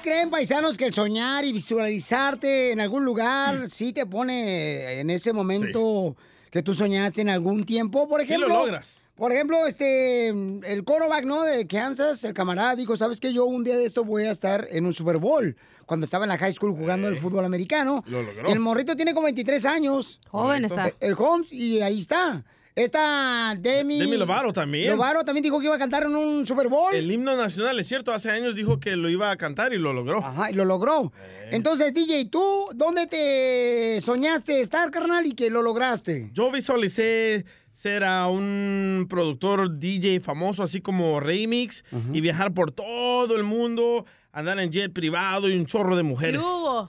creen, 0.03 0.29
paisanos, 0.31 0.77
que 0.77 0.85
el 0.85 0.93
soñar 0.93 1.45
y 1.45 1.53
visualizarte 1.53 2.73
en 2.73 2.81
algún 2.81 3.05
lugar 3.05 3.71
sí 3.71 3.93
te 3.93 4.05
pone 4.05 5.01
en 5.01 5.09
ese 5.09 5.33
momento 5.33 6.17
que 6.51 6.63
tú 6.63 6.75
soñaste 6.75 7.23
en 7.23 7.31
algún 7.31 7.65
tiempo? 7.65 8.09
Por 8.09 8.21
Sí 8.21 8.27
lo 8.27 8.35
ejemplo, 8.35 8.49
logras. 8.49 9.01
Por 9.15 9.33
ejemplo, 9.33 9.67
este, 9.67 10.29
el 10.29 10.85
quarterback, 10.85 11.25
¿no? 11.25 11.45
De 11.45 11.67
Kansas, 11.67 12.25
el 12.25 12.35
camarada 12.35 12.75
dijo, 12.75 12.97
¿sabes 12.97 13.21
qué? 13.21 13.33
Yo 13.33 13.45
un 13.45 13.63
día 13.63 13.77
de 13.77 13.85
esto 13.85 14.05
voy 14.05 14.25
a 14.25 14.31
estar 14.31 14.67
en 14.71 14.85
un 14.85 14.93
Super 14.93 15.19
Bowl. 15.19 15.57
Cuando 15.87 16.05
estaba 16.05 16.25
en 16.25 16.31
la 16.31 16.39
high 16.39 16.53
school 16.53 16.75
jugando 16.77 17.09
el 17.09 17.17
fútbol 17.17 17.45
americano. 17.45 18.03
Lo 18.07 18.23
logró. 18.23 18.49
El 18.49 18.59
morrito 18.59 18.97
tiene 18.97 19.15
como 19.15 19.25
23 19.25 19.65
años. 19.67 20.21
Joven 20.29 20.65
está. 20.65 20.89
El, 20.89 20.95
el 21.01 21.15
Holmes, 21.17 21.53
y 21.53 21.81
ahí 21.83 21.99
está. 21.99 22.45
Esta 22.75 23.55
Demi... 23.59 23.99
Demi 23.99 24.17
Lovato 24.17 24.53
también. 24.53 24.91
Lovato 24.91 25.25
también 25.25 25.43
dijo 25.43 25.59
que 25.59 25.67
iba 25.67 25.75
a 25.75 25.79
cantar 25.79 26.05
en 26.05 26.17
un 26.17 26.47
Super 26.47 26.69
Bowl. 26.69 26.95
El 26.95 27.11
himno 27.11 27.37
nacional, 27.37 27.79
es 27.79 27.87
cierto, 27.87 28.13
hace 28.13 28.31
años 28.31 28.55
dijo 28.55 28.81
que 28.81 28.97
lo 28.97 29.11
iba 29.11 29.31
a 29.31 29.37
cantar 29.37 29.75
y 29.75 29.79
lo 29.79 29.93
logró. 29.93 30.25
Ajá, 30.25 30.51
y 30.51 30.55
lo 30.55 30.65
logró. 30.65 31.13
Entonces, 31.51 31.93
DJ, 31.93 32.27
¿tú 32.27 32.71
dónde 32.75 33.07
te 33.07 34.01
soñaste 34.01 34.61
estar, 34.61 34.91
carnal, 34.91 35.27
y 35.27 35.33
que 35.33 35.51
lo 35.51 35.61
lograste? 35.61 36.31
Yo 36.33 36.51
visualicé 36.51 37.45
ser 37.75 38.05
a 38.05 38.29
un 38.29 39.07
productor 39.09 39.75
DJ 39.79 40.21
famoso, 40.21 40.63
así 40.63 40.81
como 40.81 41.21
Remix, 41.21 41.85
y 42.13 42.23
viajar 42.23 42.55
por 42.55 42.71
todo 42.71 43.37
el 43.37 43.43
mundo, 43.43 44.07
andar 44.33 44.59
en 44.61 44.73
jet 44.73 44.93
privado 44.95 45.51
y 45.51 45.59
un 45.59 45.67
chorro 45.67 45.95
de 45.95 46.05
mujeres. 46.05 46.41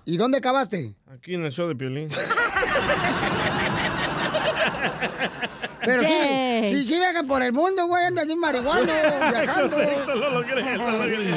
¿Y 0.05 0.15
dónde 0.15 0.37
acabaste? 0.37 0.95
Aquí 1.07 1.33
en 1.33 1.43
el 1.43 1.51
show 1.51 1.67
de 1.67 1.75
Piolín. 1.75 2.07
Pero 5.85 6.03
sí, 6.03 6.69
sí, 6.69 6.85
sí 6.85 6.95
viajan 6.95 7.25
por 7.27 7.41
el 7.43 7.53
mundo, 7.53 7.87
güey, 7.87 8.05
andas 8.05 8.27
sin 8.27 8.39
marihuana, 8.39 8.93
viajando. 9.29 9.77
lo 9.77 10.29
logré, 10.31 10.77
lo 10.77 10.91
logré. 10.91 11.27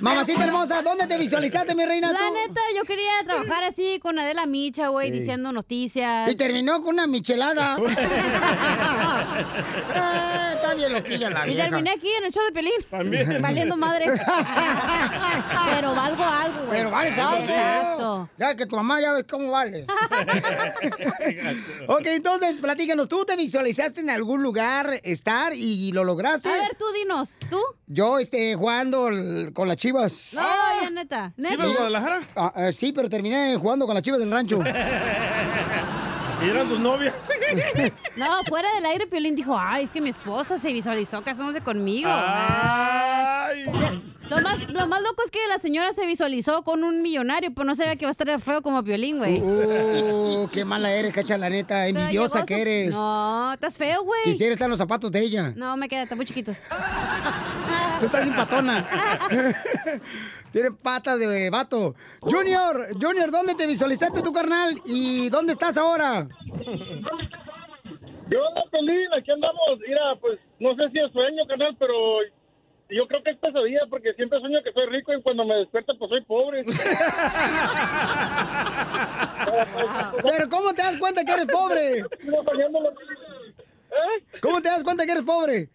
Mamacita 0.00 0.44
hermosa, 0.44 0.82
¿dónde 0.82 1.06
te 1.06 1.18
visualizaste, 1.18 1.74
mi 1.74 1.84
reina? 1.84 2.12
La 2.12 2.18
tú? 2.18 2.32
neta, 2.34 2.60
yo 2.76 2.82
quería 2.84 3.10
trabajar 3.24 3.64
así 3.64 3.98
con 4.00 4.18
Adela 4.18 4.46
Micha, 4.46 4.88
güey, 4.88 5.10
Sí. 5.10 5.18
diciendo 5.18 5.50
noticias. 5.52 6.30
Y 6.30 6.36
terminó 6.36 6.80
con 6.82 6.94
una 6.94 7.06
michelada. 7.06 7.76
Ah, 9.94 10.52
está 10.54 10.74
bien 10.74 10.92
loquilla 10.92 11.30
la 11.30 11.46
Y 11.46 11.50
vieja. 11.50 11.64
terminé 11.64 11.90
aquí 11.90 12.08
en 12.18 12.24
el 12.24 12.32
show 12.32 12.42
de 12.44 12.52
Pelín. 12.52 12.72
También. 12.90 13.42
Valiendo 13.42 13.76
madre. 13.76 14.06
Pero 14.06 15.94
valgo 15.94 16.24
algo, 16.24 16.58
güey. 16.66 16.70
Pero 16.70 16.90
vales 16.90 17.18
algo. 17.18 17.44
Exacto. 17.44 18.30
Ya 18.38 18.54
que 18.56 18.66
tu 18.66 18.76
mamá 18.76 19.00
ya 19.00 19.12
ves 19.12 19.24
cómo 19.30 19.50
vale. 19.50 19.86
ok, 21.86 22.02
entonces, 22.06 22.60
platícanos. 22.60 23.08
¿Tú 23.08 23.24
te 23.24 23.36
visualizaste 23.36 24.00
en 24.00 24.10
algún 24.10 24.42
lugar 24.42 25.00
estar 25.04 25.52
y 25.54 25.92
lo 25.92 26.04
lograste? 26.04 26.48
A 26.48 26.52
ver, 26.52 26.76
tú 26.78 26.84
dinos, 26.94 27.36
¿tú? 27.50 27.60
Yo, 27.86 28.18
este, 28.18 28.54
jugando 28.54 29.08
el- 29.08 29.52
con 29.52 29.68
las 29.68 29.76
chivas. 29.88 30.34
No, 30.34 30.42
ya 30.82 30.90
neta. 30.90 31.32
Neta. 31.36 31.56
¿Chivas 31.56 31.72
Guadalajara? 31.72 32.28
Ah, 32.36 32.52
ah, 32.54 32.72
sí, 32.72 32.92
pero 32.92 33.08
terminé 33.08 33.56
jugando 33.56 33.86
con 33.86 33.94
las 33.94 34.02
chivas 34.02 34.20
del 34.20 34.30
rancho. 34.30 34.58
¿Y 36.44 36.48
eran 36.48 36.68
tus 36.68 36.78
novias? 36.78 37.14
No, 38.16 38.42
fuera 38.48 38.68
del 38.74 38.84
aire, 38.86 39.06
Piolín 39.06 39.36
dijo, 39.36 39.56
ay, 39.56 39.84
es 39.84 39.92
que 39.92 40.00
mi 40.00 40.10
esposa 40.10 40.58
se 40.58 40.72
visualizó 40.72 41.22
casándose 41.22 41.60
conmigo. 41.60 42.10
Ay. 42.12 43.64
Lo 44.28 44.40
más, 44.40 44.58
lo 44.68 44.86
más 44.86 45.02
loco 45.02 45.22
es 45.24 45.30
que 45.30 45.38
la 45.48 45.58
señora 45.58 45.92
se 45.92 46.04
visualizó 46.04 46.62
con 46.62 46.84
un 46.84 47.00
millonario, 47.00 47.54
pero 47.54 47.64
no 47.64 47.74
sabía 47.74 47.96
que 47.96 48.04
va 48.04 48.10
a 48.10 48.12
estar 48.12 48.40
feo 48.40 48.60
como 48.60 48.82
Piolín, 48.82 49.18
güey. 49.18 49.40
Uh, 49.40 50.48
qué 50.52 50.64
mala 50.64 50.92
eres, 50.92 51.14
cacha, 51.14 51.38
la 51.38 51.48
neta. 51.48 51.86
Envidiosa 51.86 52.44
que 52.44 52.60
eres. 52.60 52.90
No, 52.90 53.52
estás 53.54 53.78
feo, 53.78 54.02
güey. 54.02 54.24
Quisiera 54.24 54.52
estar 54.52 54.66
en 54.66 54.70
los 54.70 54.78
zapatos 54.78 55.10
de 55.12 55.20
ella. 55.20 55.52
No, 55.56 55.76
me 55.76 55.88
quedan, 55.88 56.02
están 56.02 56.18
muy 56.18 56.26
chiquitos. 56.26 56.58
Tú 58.00 58.06
estás 58.06 58.22
bien 58.22 58.36
patona. 58.36 58.88
Tiene 60.52 60.70
patas 60.72 61.18
de 61.18 61.50
vato. 61.50 61.94
Junior, 62.20 62.88
Junior, 63.00 63.30
¿dónde 63.30 63.54
te 63.54 63.66
visualizaste 63.66 64.22
tu 64.22 64.32
carnal? 64.32 64.74
¿Y 64.84 65.28
dónde 65.28 65.52
estás 65.52 65.76
ahora? 65.76 66.26
Yo, 68.28 68.40
Pelín, 68.70 69.12
aquí 69.16 69.30
andamos. 69.30 69.78
Mira, 69.86 70.16
pues 70.20 70.38
no 70.58 70.74
sé 70.74 70.90
si 70.90 70.98
es 70.98 71.12
sueño, 71.12 71.46
canal, 71.46 71.76
pero 71.78 71.94
yo 72.90 73.06
creo 73.06 73.22
que 73.22 73.30
es 73.30 73.38
pesadilla 73.38 73.80
porque 73.90 74.14
siempre 74.14 74.40
sueño 74.40 74.62
que 74.62 74.72
soy 74.72 74.86
rico 74.86 75.12
y 75.12 75.22
cuando 75.22 75.44
me 75.44 75.56
despierto 75.56 75.92
pues 75.98 76.08
soy 76.08 76.24
pobre. 76.24 76.64
Pero 80.22 80.48
¿cómo 80.48 80.72
te 80.72 80.82
das 80.82 80.96
cuenta 80.96 81.24
que 81.24 81.32
eres 81.32 81.46
pobre? 81.46 82.04
Soñándolo. 82.44 82.92
¿Cómo 84.40 84.60
te 84.62 84.68
das 84.68 84.82
cuenta 84.82 85.04
que 85.04 85.12
eres 85.12 85.24
pobre? 85.24 85.68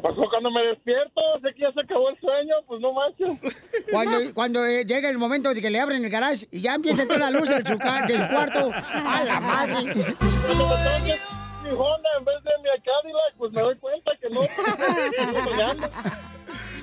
Pues 0.00 0.14
cuando 0.30 0.50
me 0.50 0.62
despierto, 0.62 1.20
sé 1.42 1.52
que 1.54 1.62
ya 1.62 1.72
se 1.72 1.80
acabó 1.80 2.08
el 2.10 2.18
sueño, 2.20 2.54
pues 2.66 2.80
no 2.80 2.92
manches. 2.92 3.56
Cuando, 3.90 4.18
cuando 4.34 4.64
eh, 4.66 4.84
llega 4.84 5.08
el 5.08 5.16
momento 5.18 5.52
de 5.54 5.60
que 5.62 5.70
le 5.70 5.80
abren 5.80 6.04
el 6.04 6.10
garage 6.10 6.46
y 6.50 6.60
ya 6.60 6.74
empieza 6.74 7.00
a 7.00 7.02
entrar 7.04 7.20
la 7.20 7.30
luz 7.30 7.48
de 7.48 7.64
su, 7.64 7.78
ca- 7.78 8.04
de 8.06 8.18
su 8.18 8.28
cuarto. 8.28 8.70
¡A 8.74 9.24
la 9.24 9.40
madre! 9.40 9.94
Mi 9.94 11.70
Honda 11.70 12.08
en 12.18 12.24
vez 12.24 12.36
de 12.44 12.50
mi 12.62 12.68
Cadillac, 12.84 13.34
pues 13.38 13.52
me 13.52 13.62
doy 13.62 13.76
cuenta 13.78 14.12
que 14.20 14.28
no. 14.30 14.40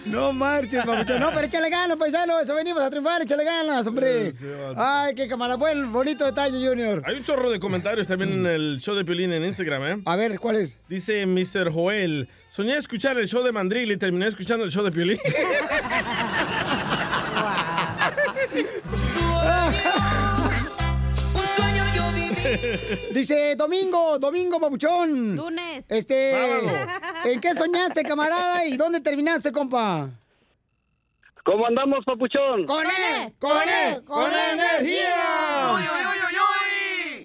No 0.06 0.32
marches, 0.34 0.86
papuchón. 0.86 1.19
No, 1.19 1.32
pero 1.32 1.48
échale 1.48 1.69
ganas, 1.69 1.98
paisano. 1.98 2.40
Eso 2.40 2.53
venimos 2.53 2.82
a 2.84 2.90
triunfar, 2.90 3.22
échale 3.23 3.44
ganas, 3.44 3.86
hombre. 3.88 4.34
Ay, 4.76 5.15
qué 5.15 5.27
cámara. 5.27 5.56
Buen, 5.56 5.91
bonito 5.91 6.26
detalle, 6.26 6.65
Junior. 6.65 7.02
Hay 7.06 7.15
un 7.15 7.23
chorro 7.23 7.49
de 7.49 7.60
comentarios 7.60 8.07
también 8.07 8.32
en 8.34 8.45
el 8.45 8.77
show 8.80 8.95
de 8.95 9.03
Piolín 9.03 9.34
en 9.34 9.44
Instagram, 9.44 9.84
¿eh? 9.86 10.02
A 10.06 10.15
ver, 10.15 10.40
¿cuál 10.40 10.57
es? 10.57 10.80
Dice 10.88 11.26
Mr. 11.26 11.72
Joel, 11.72 12.30
soñé 12.49 12.76
escuchar 12.76 13.18
el 13.18 13.27
show 13.27 13.44
de 13.44 13.52
Mandril 13.52 13.91
y 13.91 13.98
terminé 13.98 14.27
escuchando 14.27 14.64
el 14.65 14.72
show 14.72 14.84
de 14.84 14.91
Piolín. 14.91 15.18
Dice, 23.13 23.55
domingo, 23.55 24.19
domingo, 24.19 24.59
papuchón. 24.59 25.35
Lunes. 25.35 25.89
Este. 25.89 26.34
¿en 27.26 27.39
qué 27.41 27.53
soñaste, 27.53 28.03
camarada? 28.03 28.65
¿Y 28.65 28.77
dónde 28.77 28.99
terminaste, 29.01 29.51
compa? 29.51 30.09
¿Cómo 31.43 31.67
andamos, 31.67 32.03
papuchón? 32.05 32.65
¡Con 32.65 32.85
él! 32.85 33.34
¡Con 33.39 33.69
él! 33.69 34.03
¡Con 34.03 34.31
energía! 34.34 35.77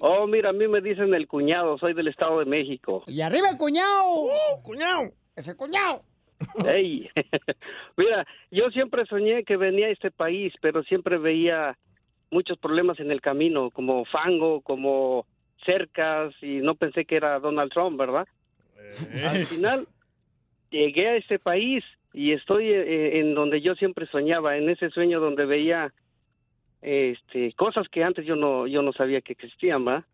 Oh, 0.03 0.27
mira, 0.27 0.51
a 0.51 0.53
mí 0.53 0.67
me 0.67 0.81
dicen 0.81 1.13
el 1.15 1.27
cuñado, 1.27 1.79
soy 1.79 1.95
del 1.95 2.09
Estado 2.09 2.39
de 2.39 2.47
México. 2.47 3.03
Y 3.07 3.21
arriba 3.21 3.51
el 3.51 3.57
cuñado. 3.57 4.27
cuñado! 4.63 5.13
¡Ese 5.37 5.55
cuñado! 5.57 6.03
Ey, 6.67 7.09
mira, 7.97 8.27
yo 8.51 8.71
siempre 8.71 9.05
soñé 9.07 9.45
que 9.45 9.57
venía 9.57 9.87
a 9.89 9.91
este 9.91 10.11
país, 10.11 10.53
pero 10.61 10.83
siempre 10.85 11.19
veía 11.19 11.77
muchos 12.31 12.59
problemas 12.59 13.01
en 13.01 13.11
el 13.11 13.21
camino, 13.21 13.71
como 13.71 14.05
fango, 14.05 14.61
como 14.61 15.27
cercas, 15.65 16.35
y 16.43 16.61
no 16.61 16.75
pensé 16.75 17.05
que 17.05 17.17
era 17.17 17.39
Donald 17.39 17.73
Trump, 17.73 17.99
¿verdad? 17.99 18.27
Al 19.29 19.47
final 19.47 19.87
llegué 20.71 21.09
a 21.09 21.17
este 21.17 21.39
país 21.39 21.85
y 22.13 22.33
estoy 22.33 22.67
eh, 22.71 23.21
en 23.21 23.35
donde 23.35 23.61
yo 23.61 23.75
siempre 23.75 24.07
soñaba, 24.07 24.57
en 24.57 24.69
ese 24.69 24.91
sueño 24.91 25.21
donde 25.21 25.45
veía 25.45 25.93
este 26.83 27.53
cosas 27.53 27.87
que 27.91 28.03
antes 28.03 28.25
yo 28.25 28.37
no 28.37 28.67
yo 28.67 28.81
no 28.81 28.93
sabía 28.93 29.21
que 29.21 29.35
existían, 29.35 29.87
¿va? 29.87 30.05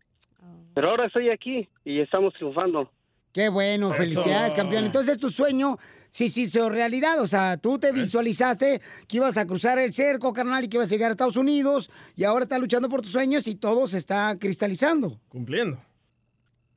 Pero 0.73 0.89
ahora 0.89 1.05
estoy 1.05 1.29
aquí 1.29 1.67
y 1.85 1.99
estamos 2.01 2.33
triunfando. 2.33 2.91
Qué 3.37 3.49
bueno, 3.49 3.89
Eso. 3.89 3.97
felicidades, 3.97 4.55
campeón. 4.55 4.85
Entonces 4.85 5.19
tu 5.19 5.29
sueño 5.29 5.77
sí 6.09 6.27
sí 6.27 6.45
hizo 6.45 6.71
realidad. 6.71 7.21
O 7.21 7.27
sea, 7.27 7.57
tú 7.57 7.77
te 7.77 7.91
visualizaste 7.91 8.81
que 9.07 9.17
ibas 9.17 9.37
a 9.37 9.45
cruzar 9.45 9.77
el 9.77 9.93
cerco, 9.93 10.33
carnal, 10.33 10.63
y 10.63 10.69
que 10.69 10.77
ibas 10.77 10.91
a 10.91 10.95
llegar 10.95 11.09
a 11.09 11.11
Estados 11.11 11.37
Unidos, 11.37 11.91
y 12.15 12.23
ahora 12.23 12.45
estás 12.45 12.59
luchando 12.59 12.89
por 12.89 13.03
tus 13.03 13.11
sueños 13.11 13.47
y 13.47 13.53
todo 13.53 13.85
se 13.85 13.99
está 13.99 14.35
cristalizando. 14.39 15.19
Cumpliendo. 15.29 15.77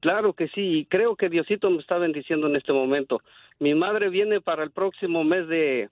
Claro 0.01 0.35
que 0.35 0.49
sí, 0.49 0.81
y 0.81 0.85
creo 0.85 1.16
que 1.16 1.31
Diosito 1.31 1.70
me 1.70 1.78
está 1.78 1.97
bendiciendo 1.97 2.47
en 2.47 2.57
este 2.57 2.74
momento. 2.74 3.23
Mi 3.59 3.74
madre 3.74 4.11
viene 4.11 4.43
para 4.43 4.62
el 4.62 4.70
próximo 4.70 5.24
mes 5.24 5.49
de, 5.49 5.89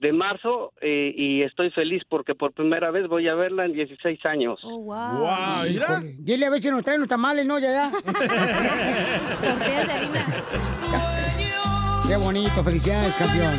de 0.00 0.12
marzo 0.12 0.72
eh, 0.80 1.12
y 1.16 1.42
estoy 1.42 1.70
feliz 1.70 2.02
porque 2.08 2.34
por 2.34 2.52
primera 2.52 2.90
vez 2.90 3.06
voy 3.08 3.28
a 3.28 3.34
verla 3.34 3.64
en 3.64 3.72
16 3.72 4.24
años. 4.26 4.60
Oh, 4.62 4.78
wow. 4.78 5.66
Híjole. 5.66 6.16
Dile 6.18 6.46
a 6.46 6.50
ver 6.50 6.62
si 6.62 6.70
nos 6.70 6.84
traen 6.84 7.00
los 7.00 7.08
tamales, 7.08 7.46
¿no? 7.46 7.58
Ya, 7.58 7.72
ya. 7.72 7.90
Qué 12.08 12.16
bonito, 12.16 12.64
felicidades, 12.64 13.16
campeón. 13.16 13.58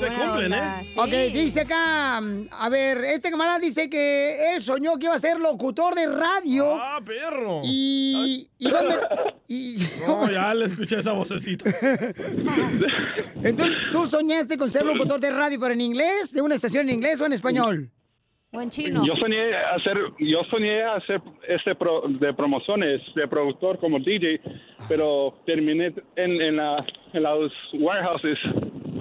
Se 0.00 0.06
cumplen, 0.06 0.52
¿eh? 0.52 0.62
Ok, 0.96 1.08
dice 1.34 1.60
acá, 1.62 2.18
a 2.18 2.68
ver, 2.68 2.98
este 3.04 3.30
camarada 3.30 3.58
dice 3.58 3.90
que 3.90 4.54
él 4.54 4.62
soñó 4.62 4.96
que 4.98 5.06
iba 5.06 5.14
a 5.14 5.18
ser 5.18 5.38
locutor 5.38 5.94
de 5.94 6.06
radio. 6.06 6.74
¡Ah, 6.80 7.00
perro! 7.04 7.60
¿Y, 7.64 8.48
y 8.58 8.70
dónde? 8.70 8.94
y- 9.48 9.76
No, 10.06 10.30
ya 10.30 10.54
le 10.54 10.66
escuché 10.66 11.00
esa 11.00 11.12
vocecita. 11.12 11.70
Entonces, 13.42 13.76
¿tú 13.92 14.06
soñaste 14.06 14.56
con 14.56 14.68
ser 14.70 14.84
locutor 14.86 15.20
de 15.20 15.30
radio, 15.30 15.58
pero 15.60 15.74
en 15.74 15.80
inglés? 15.80 16.32
¿De 16.32 16.42
una 16.42 16.54
estación 16.54 16.88
en 16.88 16.94
inglés 16.96 17.20
o 17.20 17.26
en 17.26 17.32
español? 17.32 17.90
O 18.50 18.62
en 18.62 18.70
Yo 18.70 19.14
soñé 19.16 19.54
hacer, 19.54 19.98
yo 20.18 20.42
soñé 20.50 20.82
hacer 20.82 21.20
este 21.46 21.74
pro- 21.74 22.04
de 22.08 22.32
promociones, 22.32 23.02
de 23.14 23.28
productor 23.28 23.78
como 23.78 23.98
DJ, 23.98 24.40
pero 24.88 25.34
terminé 25.44 25.92
en, 26.16 26.40
en, 26.40 26.56
la, 26.56 26.82
en 27.12 27.22
los 27.24 27.52
warehouses 27.74 28.38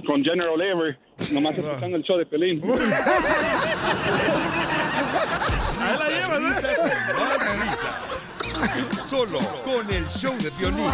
con 0.06 0.22
General 0.24 0.57
Labor, 0.57 0.98
nomás 1.32 1.57
escuchando 1.57 1.95
el 1.95 2.03
show 2.03 2.18
de 2.18 2.26
Pelín. 2.26 2.61
Risas, 2.61 2.90
risas 6.40 6.78
y 6.86 6.90
más 7.18 7.69
risas. 7.69 8.16
Solo 9.06 9.40
con 9.64 9.90
el 9.92 10.06
show 10.10 10.34
de 10.38 10.50
violín. 10.52 10.90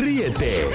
Ríete 0.00 0.66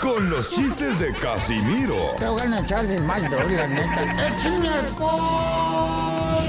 con 0.00 0.28
los 0.30 0.50
chistes 0.50 0.98
de 0.98 1.12
Casimiro 1.14 1.96
Te 2.18 2.26
voy 2.26 2.40
a 2.42 2.60
echar 2.60 2.86
de 2.86 3.00
mal, 3.00 3.22
la 3.22 3.66
neta. 3.68 4.28
¡Échame 4.34 4.68
alcohol! 4.68 6.42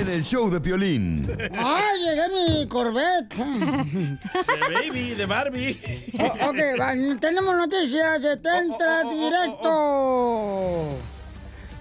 en 0.00 0.08
el 0.08 0.22
show 0.22 0.48
de 0.50 0.58
violín. 0.60 1.26
¡Ay, 1.58 2.00
llegué 2.04 2.28
mi 2.62 2.68
Corvette! 2.68 3.34
De 3.34 4.74
Baby, 4.74 5.10
de 5.14 5.26
Barbie. 5.26 5.80
O- 6.18 6.48
ok, 6.50 6.58
va, 6.80 6.92
tenemos 7.18 7.56
noticias 7.56 8.22
de 8.22 8.36
Te 8.36 8.58
Entra 8.58 9.02
Directo. 9.02 10.96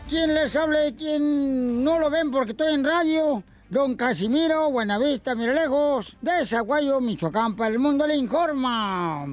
¿Quién 0.09 0.33
les 0.33 0.55
habla 0.55 0.87
y 0.87 0.93
quién 0.93 1.83
no 1.83 1.99
lo 1.99 2.09
ven 2.09 2.31
porque 2.31 2.51
estoy 2.51 2.73
en 2.73 2.83
radio? 2.83 3.43
Don 3.69 3.93
Casimiro, 3.95 4.71
Buenavista, 4.71 5.35
Miralejos, 5.35 6.17
de 6.21 6.43
Zaguayo, 6.43 6.99
Michoacán, 6.99 7.55
para 7.55 7.71
el 7.71 7.77
mundo 7.77 8.07
le 8.07 8.15
informa. 8.15 9.27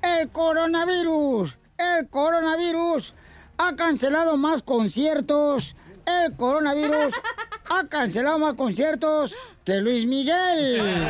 El 0.00 0.28
coronavirus, 0.28 1.58
el 1.76 2.08
coronavirus 2.08 3.12
ha 3.58 3.74
cancelado 3.74 4.36
más 4.36 4.62
conciertos. 4.62 5.74
El 6.06 6.36
coronavirus 6.36 7.12
ha 7.68 7.88
cancelado 7.88 8.38
más 8.38 8.54
conciertos 8.54 9.34
que 9.64 9.80
Luis 9.80 10.06
Miguel. 10.06 11.04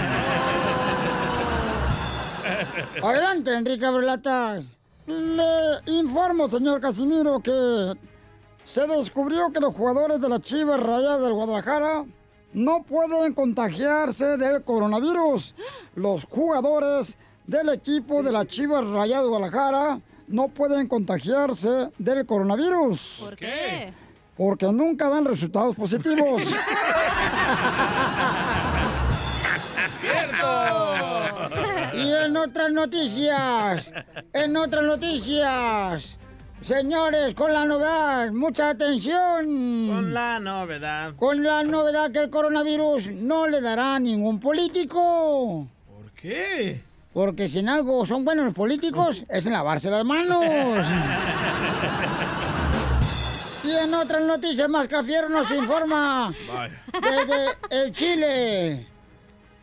Adelante, 3.03 3.55
Enrique 3.55 3.91
Berlatas. 3.91 4.65
Le 5.07 5.93
informo, 5.93 6.49
señor 6.49 6.81
Casimiro, 6.81 7.39
que 7.41 7.93
se 8.65 8.87
descubrió 8.87 9.53
que 9.53 9.61
los 9.61 9.75
jugadores 9.75 10.23
de 10.23 10.29
la 10.31 10.41
Chivas 10.41 10.81
Rayadas 10.81 11.21
del 11.21 11.35
Guadalajara 11.35 12.07
no 12.53 12.83
pueden 12.83 13.35
contagiarse 13.35 14.37
del 14.37 14.63
coronavirus. 14.63 15.55
Los 15.95 16.25
jugadores 16.25 17.19
del 17.47 17.69
equipo 17.71 18.23
de 18.23 18.33
la 18.33 18.45
Chivas 18.45 18.87
Rayadas 18.87 19.25
de 19.25 19.29
Guadalajara 19.29 20.01
no 20.29 20.49
pueden 20.49 20.89
contagiarse 20.89 21.91
del 21.99 22.27
coronavirus. 22.27 23.19
¿Por 23.21 23.37
qué? 23.37 23.93
Porque 24.37 24.67
nunca 24.67 25.09
dan 25.09 25.25
resultados 25.25 25.75
positivos. 25.75 26.43
Y 31.95 32.13
en 32.13 32.37
otras 32.37 32.73
noticias, 32.73 33.91
en 34.33 34.57
otras 34.57 34.85
noticias, 34.85 36.19
señores, 36.61 37.35
con 37.35 37.53
la 37.53 37.65
novedad, 37.65 38.31
mucha 38.33 38.71
atención. 38.71 39.45
Con 39.89 40.15
la 40.15 40.39
novedad. 40.41 41.15
Con 41.17 41.43
la 41.43 41.63
novedad 41.63 42.11
que 42.11 42.21
el 42.21 42.31
coronavirus 42.31 43.09
no 43.13 43.47
le 43.47 43.61
dará 43.61 43.97
a 43.97 43.99
ningún 43.99 44.41
político. 44.41 45.67
¿Por 45.87 46.11
qué? 46.13 46.83
Porque 47.13 47.49
si 47.49 47.61
en 47.61 47.69
algo 47.69 48.05
son 48.05 48.25
buenos 48.25 48.47
los 48.47 48.55
políticos, 48.55 49.25
es 49.29 49.47
en 49.47 49.53
lavarse 49.53 49.91
las 49.91 50.05
manos. 50.05 50.45
Y 53.65 53.71
en 53.71 53.93
otras 53.95 54.23
noticias, 54.23 54.69
Mascafierro 54.69 55.29
nos 55.29 55.51
informa 55.51 56.33
Vaya. 56.55 56.85
desde 57.03 57.47
el 57.85 57.91
Chile. 57.93 58.87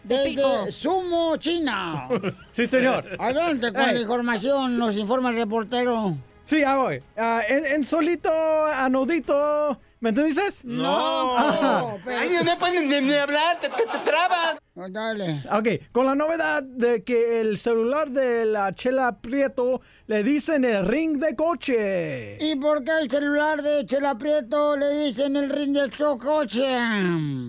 Desde 0.04 0.74
Sumo, 0.74 1.38
China. 1.38 2.10
Sí, 2.52 2.68
señor. 2.68 3.06
Adelante 3.18 3.72
con 3.72 3.82
Ey. 3.82 3.94
la 3.96 4.02
información, 4.02 4.78
nos 4.78 4.98
informa 4.98 5.30
el 5.30 5.38
reportero. 5.38 6.18
Sí, 6.46 6.60
ya 6.60 6.76
voy. 6.76 7.02
Ah, 7.18 7.42
en, 7.48 7.66
en 7.66 7.84
solito, 7.84 8.32
anudito. 8.66 9.80
¿Me 10.04 10.10
entiendes? 10.10 10.60
No. 10.66 11.38
Ay, 11.38 12.30
no 12.44 12.58
pueden 12.60 12.90
ni, 13.08 13.14
hablar, 13.14 13.58
te, 13.62 13.70
trabas. 14.04 14.58
Dale. 14.90 15.46
Ok, 15.50 15.92
con 15.94 16.06
la 16.06 16.14
novedad 16.14 16.62
de 16.62 17.06
que 17.06 17.40
el 17.40 17.58
celular 17.58 18.10
de 18.10 18.44
la 18.44 18.76
Chela 18.76 19.20
Prieto 19.22 19.80
le 20.08 20.24
dicen 20.24 20.66
el 20.66 20.86
ring 20.86 21.20
de 21.20 21.38
coche. 21.38 22.38
¿Y 22.42 22.58
por 22.58 22.84
qué 22.84 22.92
el 23.02 23.10
celular 23.10 23.62
de 23.62 23.86
Chela 23.86 24.18
Prieto 24.18 24.76
le 24.76 25.06
dicen 25.06 25.38
el 25.38 25.50
ring 25.50 25.72
de 25.72 25.90
su 25.96 26.18
coche? 26.18 26.68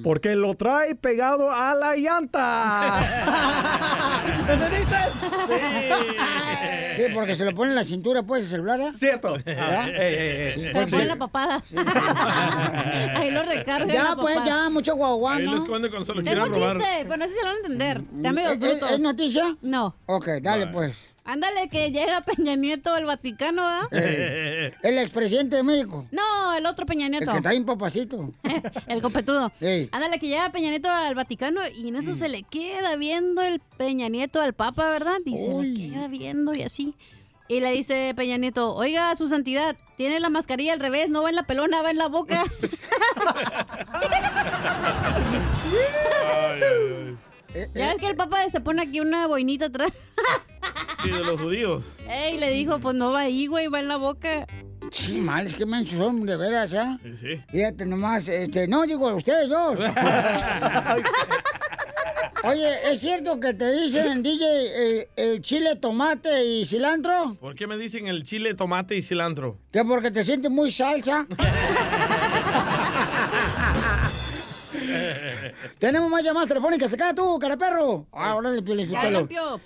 Porque 0.04 0.36
lo 0.36 0.54
trae 0.54 0.94
pegado 0.94 1.50
a 1.50 1.74
la 1.74 1.96
llanta. 1.96 3.00
¿Entendiste? 4.48 4.96
Sí, 6.96 7.02
porque 7.12 7.34
se 7.34 7.44
lo 7.44 7.54
pone 7.54 7.70
en 7.70 7.76
la 7.76 7.84
cintura, 7.84 8.22
pues, 8.22 8.44
el 8.44 8.48
celular, 8.50 8.80
¿eh? 8.80 8.92
Cierto. 8.96 9.36
Sí, 9.38 9.42
Se 9.44 10.62
lo 10.68 10.72
porque- 10.72 10.90
pone 10.90 11.02
en 11.02 11.08
la 11.08 11.16
papada. 11.16 11.62
Ahí 13.16 13.30
lo 13.30 13.42
recarga. 13.42 13.92
Ya, 13.92 14.16
pues, 14.16 14.38
ya, 14.44 14.68
mucho 14.70 14.94
guaguá, 14.96 15.36
Ahí 15.36 15.46
¿no? 15.46 15.52
lo 15.52 15.58
esconde 15.58 15.88
cuando 15.90 16.06
se 16.06 16.14
lo 16.14 16.22
Tengo 16.22 16.44
un 16.44 16.54
robar. 16.54 16.76
chiste, 16.78 16.92
pero 17.04 17.16
no 17.16 17.24
sé 17.24 17.30
si 17.30 17.36
se 17.36 17.42
lo 17.42 17.46
van 17.48 17.54
a 17.56 17.60
entender. 17.60 18.02
Ya 18.22 18.32
medio 18.32 18.48
¿Es, 18.50 18.54
es- 18.54 18.60
brutos. 18.60 18.90
es 18.90 19.02
noticia? 19.02 19.56
No. 19.62 19.94
Ok, 20.06 20.28
dale, 20.42 20.66
pues. 20.68 20.96
Ándale, 21.26 21.70
que 21.70 21.90
llega 21.90 22.20
Peña 22.20 22.54
Nieto 22.54 22.92
al 22.92 23.06
Vaticano, 23.06 23.62
¿ah? 23.64 23.88
Eh, 23.92 24.70
el 24.82 24.98
expresidente 24.98 25.56
de 25.56 25.62
México. 25.62 26.04
No, 26.12 26.54
el 26.54 26.66
otro 26.66 26.84
Peña 26.84 27.06
El 27.06 27.12
Nieto. 27.12 27.30
que 27.30 27.38
está 27.38 27.48
bien 27.52 27.64
papacito. 27.64 28.30
El 28.86 29.00
copetudo. 29.00 29.50
Ey. 29.62 29.88
Ándale, 29.90 30.18
que 30.18 30.28
llega 30.28 30.52
Peña 30.52 30.68
Nieto 30.68 30.90
al 30.90 31.14
Vaticano 31.14 31.62
y 31.74 31.88
en 31.88 31.96
eso 31.96 32.12
se 32.14 32.28
le 32.28 32.42
queda 32.42 32.96
viendo 32.96 33.40
el 33.40 33.58
Peña 33.78 34.08
Nieto 34.10 34.38
al 34.42 34.52
Papa, 34.52 34.90
¿verdad? 34.90 35.16
Y 35.24 35.38
se 35.38 35.54
le 35.54 35.72
queda 35.92 36.08
viendo 36.08 36.52
y 36.54 36.60
así. 36.62 36.94
Y 37.46 37.60
le 37.60 37.72
dice 37.72 38.14
Peña 38.16 38.38
Nieto, 38.38 38.74
oiga, 38.74 39.14
su 39.16 39.26
santidad, 39.26 39.76
tiene 39.96 40.18
la 40.18 40.30
mascarilla 40.30 40.72
al 40.72 40.80
revés, 40.80 41.10
no 41.10 41.22
va 41.22 41.28
en 41.28 41.36
la 41.36 41.42
pelona, 41.42 41.82
va 41.82 41.90
en 41.90 41.98
la 41.98 42.08
boca. 42.08 42.42
ya 47.74 47.92
ves 47.92 47.96
que 48.00 48.06
el 48.06 48.16
Papa 48.16 48.48
se 48.48 48.60
pone 48.60 48.80
aquí 48.82 49.00
una 49.00 49.26
boinita 49.26 49.66
atrás. 49.66 49.92
Sí, 51.02 51.10
de 51.10 51.22
los 51.22 51.38
judíos. 51.38 51.84
Ey, 52.08 52.38
le 52.38 52.48
dijo, 52.50 52.78
pues 52.78 52.94
no 52.94 53.12
va 53.12 53.20
ahí, 53.20 53.46
güey, 53.46 53.68
va 53.68 53.80
en 53.80 53.88
la 53.88 53.98
boca. 53.98 54.46
Sí, 54.92 55.20
mal, 55.20 55.46
es 55.46 55.54
que 55.54 55.66
mensos 55.66 55.98
son 55.98 56.24
de 56.24 56.36
veras, 56.36 56.70
¿ya? 56.70 56.98
Sí, 57.02 57.14
sí. 57.20 57.42
Fíjate 57.50 57.84
nomás, 57.86 58.28
este, 58.28 58.66
no 58.68 58.86
digo 58.86 59.12
ustedes 59.14 59.48
dos. 59.48 59.78
Oye, 62.44 62.68
¿es 62.92 63.00
cierto 63.00 63.40
que 63.40 63.54
te 63.54 63.72
dicen, 63.72 64.22
DJ, 64.22 64.44
eh, 64.44 65.08
el 65.16 65.40
chile, 65.40 65.76
tomate 65.76 66.44
y 66.44 66.66
cilantro? 66.66 67.36
¿Por 67.40 67.54
qué 67.54 67.66
me 67.66 67.78
dicen 67.78 68.06
el 68.06 68.22
chile, 68.24 68.52
tomate 68.54 68.96
y 68.96 69.02
cilantro? 69.02 69.58
Que 69.72 69.82
porque 69.82 70.10
te 70.10 70.22
sientes 70.24 70.50
muy 70.50 70.70
salsa. 70.70 71.26
Tenemos 75.78 76.10
más 76.10 76.22
llamadas 76.24 76.48
telefónicas. 76.48 76.90
Se 76.90 76.96
cae 76.96 77.14
tú, 77.14 77.38
cara 77.38 77.56
perro. 77.56 78.06
Ah, 78.12 78.34
órale, 78.36 78.62
Piolín. 78.62 78.90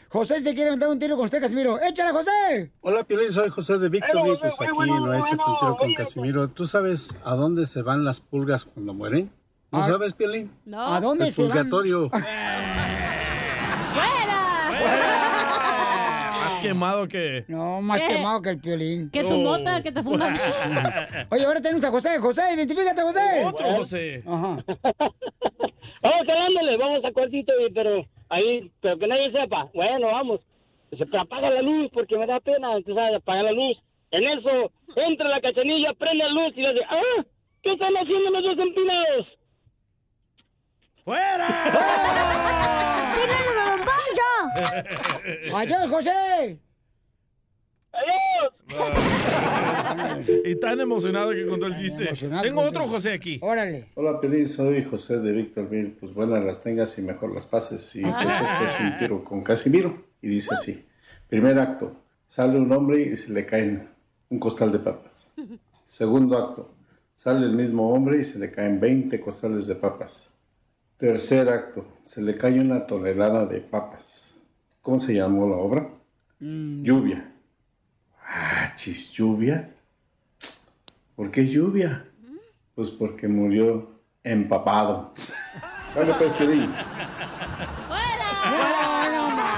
José 0.09 0.41
se 0.41 0.55
quiere 0.55 0.71
meter 0.73 0.89
un 0.89 0.99
tiro 0.99 1.17
con 1.17 1.25
usted, 1.27 1.41
Casimiro. 1.41 1.81
¡Échale, 1.81 2.13
José! 2.13 2.71
Hola, 2.81 3.05
Piolín, 3.05 3.33
soy 3.33 3.49
José 3.51 3.79
de 3.79 3.89
Victorville, 3.89 4.39
pues 4.39 4.55
aquí 4.61 4.71
no 4.91 5.13
he 5.15 5.19
hecho 5.19 5.33
un 5.33 5.59
tiro 5.59 5.77
con 5.79 5.95
Casimiro. 5.95 6.49
¿Tú 6.49 6.67
sabes 6.67 7.15
a 7.25 7.35
dónde 7.35 7.67
se 7.67 7.83
van 7.83 8.05
las 8.05 8.21
pulgas 8.21 8.65
cuando 8.65 8.95
mueren? 8.95 9.31
¿No 9.71 9.83
Ah. 9.83 9.89
sabes, 9.89 10.15
Piolín? 10.15 10.51
No. 10.65 10.81
¿A 10.81 11.01
dónde 11.01 11.27
El 11.27 11.33
se 11.33 11.43
van? 11.43 11.51
purgatorio. 11.53 12.11
Más 14.79 15.18
quemado 16.61 17.09
que... 17.09 17.45
No, 17.49 17.81
más 17.81 18.01
¿Qué? 18.01 18.09
quemado 18.09 18.43
que 18.43 18.51
el 18.51 18.59
piolín. 18.61 19.11
Que 19.11 19.25
tu 19.25 19.39
mota, 19.39 19.83
que 19.83 19.93
te 19.93 20.03
fundas. 20.03 20.39
Oye, 21.31 21.45
ahora 21.45 21.61
tenemos 21.61 21.85
a 21.85 21.91
José. 21.91 22.19
José, 22.19 22.43
identifícate, 22.55 23.03
José. 23.03 23.45
Otro 23.45 23.71
José. 23.77 24.23
Ajá. 24.27 24.65
Vamos 26.01 26.27
calándole, 26.27 26.77
vamos 26.77 27.05
a 27.05 27.11
cuartito, 27.13 27.53
y- 27.61 27.73
pero 27.73 28.05
ahí, 28.29 28.71
pero 28.81 28.97
que 28.99 29.07
nadie 29.09 29.33
sepa. 29.33 29.69
Bueno, 29.75 30.07
vamos. 30.07 30.41
Pero 30.91 31.21
apaga 31.21 31.51
la 31.51 31.61
luz 31.61 31.91
porque 31.93 32.17
me 32.17 32.25
da 32.27 32.39
pena. 32.39 32.77
Entonces, 32.77 33.17
apaga 33.17 33.43
la 33.43 33.53
luz. 33.53 33.77
En 34.13 34.23
eso, 34.25 34.71
entra 34.97 35.29
la 35.29 35.41
cachanilla, 35.41 35.93
prende 35.95 36.23
la 36.25 36.31
luz 36.31 36.53
y 36.57 36.61
le 36.63 36.73
dice, 36.73 36.85
¡ah! 36.89 37.25
¿Qué 37.63 37.73
están 37.73 37.95
haciendo 37.95 38.31
los 38.31 38.43
dos 38.45 38.59
empinados? 38.59 39.27
¡Adiós, 45.59 45.89
José! 45.91 46.61
Y 50.45 50.55
tan 50.55 50.79
emocionado 50.79 51.33
que 51.33 51.49
contó 51.49 51.67
el 51.67 51.77
chiste. 51.77 52.09
Tengo 52.43 52.63
otro 52.63 52.85
José 52.85 53.13
aquí. 53.13 53.41
Órale. 53.43 53.89
Hola, 53.97 54.21
Piolín, 54.21 54.49
soy 54.49 54.85
José 54.85 55.19
de 55.19 55.33
Victorville. 55.33 55.97
Pues 55.99 56.15
buenas 56.15 56.45
las 56.45 56.61
tengas 56.61 56.97
y 56.99 57.03
mejor 57.03 57.35
las 57.35 57.49
pases. 57.49 57.97
Y 57.97 58.03
pues 58.03 58.15
este 58.15 58.65
es 58.67 58.81
un 58.81 58.97
tiro 58.99 59.25
con 59.25 59.43
Casimiro. 59.43 60.01
Y 60.23 60.29
dice 60.29 60.55
así. 60.55 60.87
Primer 61.29 61.59
acto. 61.59 61.93
Sale 62.29 62.57
un 62.57 62.71
hombre 62.71 63.03
y 63.03 63.17
se 63.17 63.33
le 63.33 63.45
caen 63.45 63.89
un 64.29 64.39
costal 64.39 64.71
de 64.71 64.79
papas. 64.79 65.29
Segundo 65.85 66.39
acto. 66.39 66.73
Sale 67.17 67.47
el 67.47 67.57
mismo 67.57 67.93
hombre 67.93 68.19
y 68.21 68.23
se 68.23 68.39
le 68.39 68.53
caen 68.53 68.79
20 68.79 69.21
costales 69.21 69.67
de 69.67 69.75
papas. 69.75 70.31
Tercer 70.99 71.49
acto. 71.49 71.85
Se 72.05 72.23
le 72.23 72.37
cae 72.37 72.61
una 72.61 72.87
tonelada 72.87 73.45
de 73.45 73.61
papas. 73.61 74.28
¿Cómo 74.89 74.99
se 74.99 75.13
llamó 75.13 75.47
la 75.47 75.57
obra? 75.57 75.87
Lluvia. 76.41 77.31
Ah, 78.27 78.73
chis, 78.75 79.13
lluvia. 79.13 79.71
¿Por 81.15 81.31
qué 81.31 81.47
lluvia? 81.47 82.07
Pues 82.75 82.89
porque 82.93 83.29
murió 83.29 84.01
empapado. 84.25 85.13
Dale 85.95 86.15
pues, 86.15 86.33
Piolín. 86.33 86.73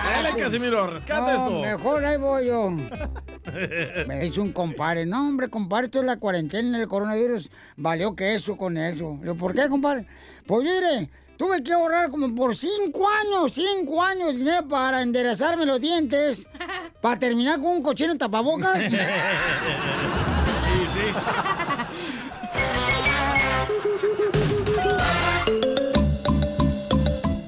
Dale, 0.05 0.31
Casimiro, 0.37 0.89
rescata 0.89 1.33
No, 1.35 1.47
esto. 1.47 1.61
mejor 1.61 2.05
ahí 2.05 2.19
voy 2.19 2.47
yo. 2.47 2.71
Me 4.09 4.27
hizo 4.27 4.43
un 4.43 4.51
compadre. 4.51 5.07
No, 5.07 5.29
hombre, 5.29 5.49
compadre, 5.49 5.85
esto 5.85 6.01
es 6.01 6.07
la 6.07 6.17
cuarentena 6.17 6.77
del 6.77 6.89
coronavirus. 6.89 7.53
Valió 7.77 8.17
que 8.17 8.35
eso 8.35 8.57
con 8.57 8.77
eso. 8.77 9.17
Le 9.21 9.27
digo, 9.27 9.37
¿Por 9.37 9.55
qué, 9.55 9.69
compadre? 9.69 10.09
Pues 10.45 10.65
mire, 10.65 11.09
tuve 11.41 11.63
que 11.63 11.73
ahorrar 11.73 12.11
como 12.11 12.35
por 12.35 12.55
cinco 12.55 13.09
años, 13.09 13.53
cinco 13.55 14.03
años 14.03 14.37
dinero 14.37 14.69
para 14.69 15.01
enderezarme 15.01 15.65
los 15.65 15.81
dientes. 15.81 16.47
Para 17.01 17.19
terminar 17.19 17.59
con 17.59 17.71
un 17.71 17.83
cochino 17.83 18.15
tapabocas. 18.19 18.79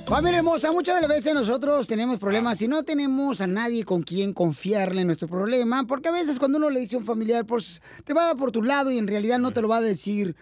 Familia 0.07 0.39
hermosa, 0.39 0.73
muchas 0.73 0.95
de 0.95 1.03
las 1.03 1.11
veces 1.11 1.35
nosotros 1.35 1.87
tenemos 1.87 2.19
problemas 2.19 2.63
y 2.63 2.69
no 2.69 2.85
tenemos 2.85 3.43
a 3.43 3.47
nadie 3.47 3.85
con 3.85 4.03
quien 4.03 4.33
confiarle 4.33 5.05
nuestro 5.05 5.29
problema, 5.29 5.85
porque 5.87 6.09
a 6.09 6.13
veces 6.13 6.39
cuando 6.39 6.57
uno 6.57 6.71
le 6.71 6.81
dice 6.81 6.97
a 6.97 6.99
un 6.99 7.05
familiar, 7.05 7.45
pues 7.45 7.83
te 8.05 8.15
va 8.15 8.23
a 8.23 8.27
dar 8.29 8.39
por 8.39 8.53
tu 8.53 8.63
lado 8.63 8.91
y 8.91 8.97
en 8.97 9.07
realidad 9.07 9.39
no 9.39 9.51
te 9.51 9.61
lo 9.61 9.69
va 9.69 9.77
a 9.77 9.83
decir 9.83 10.35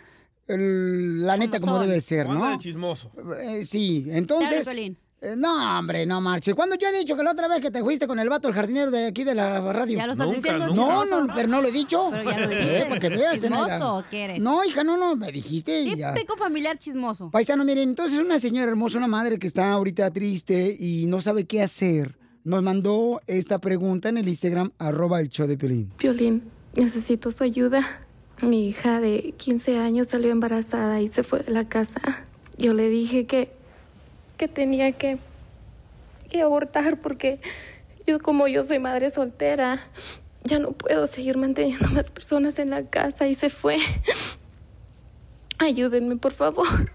el- 0.46 1.26
la 1.26 1.36
neta 1.36 1.60
como 1.60 1.78
debe 1.78 2.00
ser, 2.00 2.26
anda 2.26 2.34
¿no? 2.38 2.50
de 2.50 2.58
chismoso. 2.58 3.10
Eh, 3.40 3.64
sí, 3.64 4.06
entonces... 4.08 4.64
Piolín. 4.66 4.96
eh, 5.20 5.34
no, 5.36 5.78
hombre, 5.78 6.06
no 6.06 6.20
marches. 6.20 6.54
Cuando 6.54 6.76
yo 6.76 6.88
he 6.88 6.98
dicho 6.98 7.14
que 7.16 7.22
la 7.22 7.32
otra 7.32 7.46
vez 7.46 7.60
que 7.60 7.70
te 7.70 7.80
fuiste 7.82 8.06
con 8.06 8.18
el 8.18 8.28
vato, 8.28 8.48
el 8.48 8.54
jardinero 8.54 8.90
de 8.90 9.06
aquí 9.06 9.22
de 9.24 9.34
la 9.34 9.60
radio. 9.72 9.98
Ya 9.98 10.06
lo 10.06 10.12
estás 10.12 10.26
Nunca, 10.26 10.38
diciendo, 10.54 10.66
No, 10.68 11.02
chismoso. 11.04 11.26
no, 11.26 11.34
pero 11.34 11.46
no 11.48 11.60
lo 11.60 11.68
he 11.68 11.72
dicho. 11.72 12.08
Pero 12.10 12.30
ya 12.30 12.38
lo 12.40 12.48
dijiste. 12.48 12.78
Eh, 12.78 12.86
para 12.88 13.00
que 13.00 13.08
veas, 13.10 13.40
¿Chismoso 13.40 14.04
qué 14.10 14.24
eres? 14.24 14.42
No, 14.42 14.64
hija, 14.64 14.82
no, 14.82 14.96
no, 14.96 15.14
me 15.16 15.30
dijiste 15.30 15.82
y 15.82 15.96
ya. 15.96 16.14
Típico 16.14 16.36
familiar 16.36 16.78
chismoso. 16.78 17.30
Paisano, 17.30 17.64
miren, 17.64 17.90
entonces 17.90 18.18
una 18.18 18.38
señora 18.38 18.70
hermosa, 18.70 18.98
una 18.98 19.08
madre 19.08 19.38
que 19.38 19.46
está 19.46 19.70
ahorita 19.72 20.10
triste 20.10 20.74
y 20.78 21.06
no 21.06 21.20
sabe 21.20 21.44
qué 21.44 21.62
hacer, 21.62 22.18
nos 22.42 22.62
mandó 22.62 23.20
esta 23.26 23.58
pregunta 23.60 24.08
en 24.08 24.16
el 24.16 24.26
Instagram, 24.26 24.72
arroba 24.78 25.20
el 25.20 25.28
show 25.28 25.46
de 25.46 25.58
Pelín. 25.58 25.92
Piolín, 25.98 26.44
necesito 26.74 27.30
su 27.30 27.44
ayuda. 27.44 27.82
Mi 28.42 28.68
hija 28.68 29.00
de 29.00 29.34
15 29.36 29.78
años 29.78 30.08
salió 30.08 30.30
embarazada 30.30 31.00
y 31.00 31.08
se 31.08 31.22
fue 31.22 31.40
de 31.40 31.52
la 31.52 31.68
casa. 31.68 32.00
Yo 32.56 32.74
le 32.74 32.88
dije 32.88 33.26
que, 33.26 33.52
que 34.36 34.48
tenía 34.48 34.92
que, 34.92 35.18
que 36.28 36.40
abortar 36.42 37.00
porque 37.00 37.40
yo 38.06 38.18
como 38.18 38.48
yo 38.48 38.62
soy 38.62 38.78
madre 38.78 39.10
soltera, 39.10 39.78
ya 40.44 40.58
no 40.58 40.72
puedo 40.72 41.06
seguir 41.06 41.36
manteniendo 41.36 41.88
más 41.90 42.10
personas 42.10 42.58
en 42.58 42.70
la 42.70 42.86
casa 42.86 43.28
y 43.28 43.34
se 43.34 43.50
fue. 43.50 43.76
Ayúdenme, 45.58 46.16
por 46.16 46.32
favor. 46.32 46.92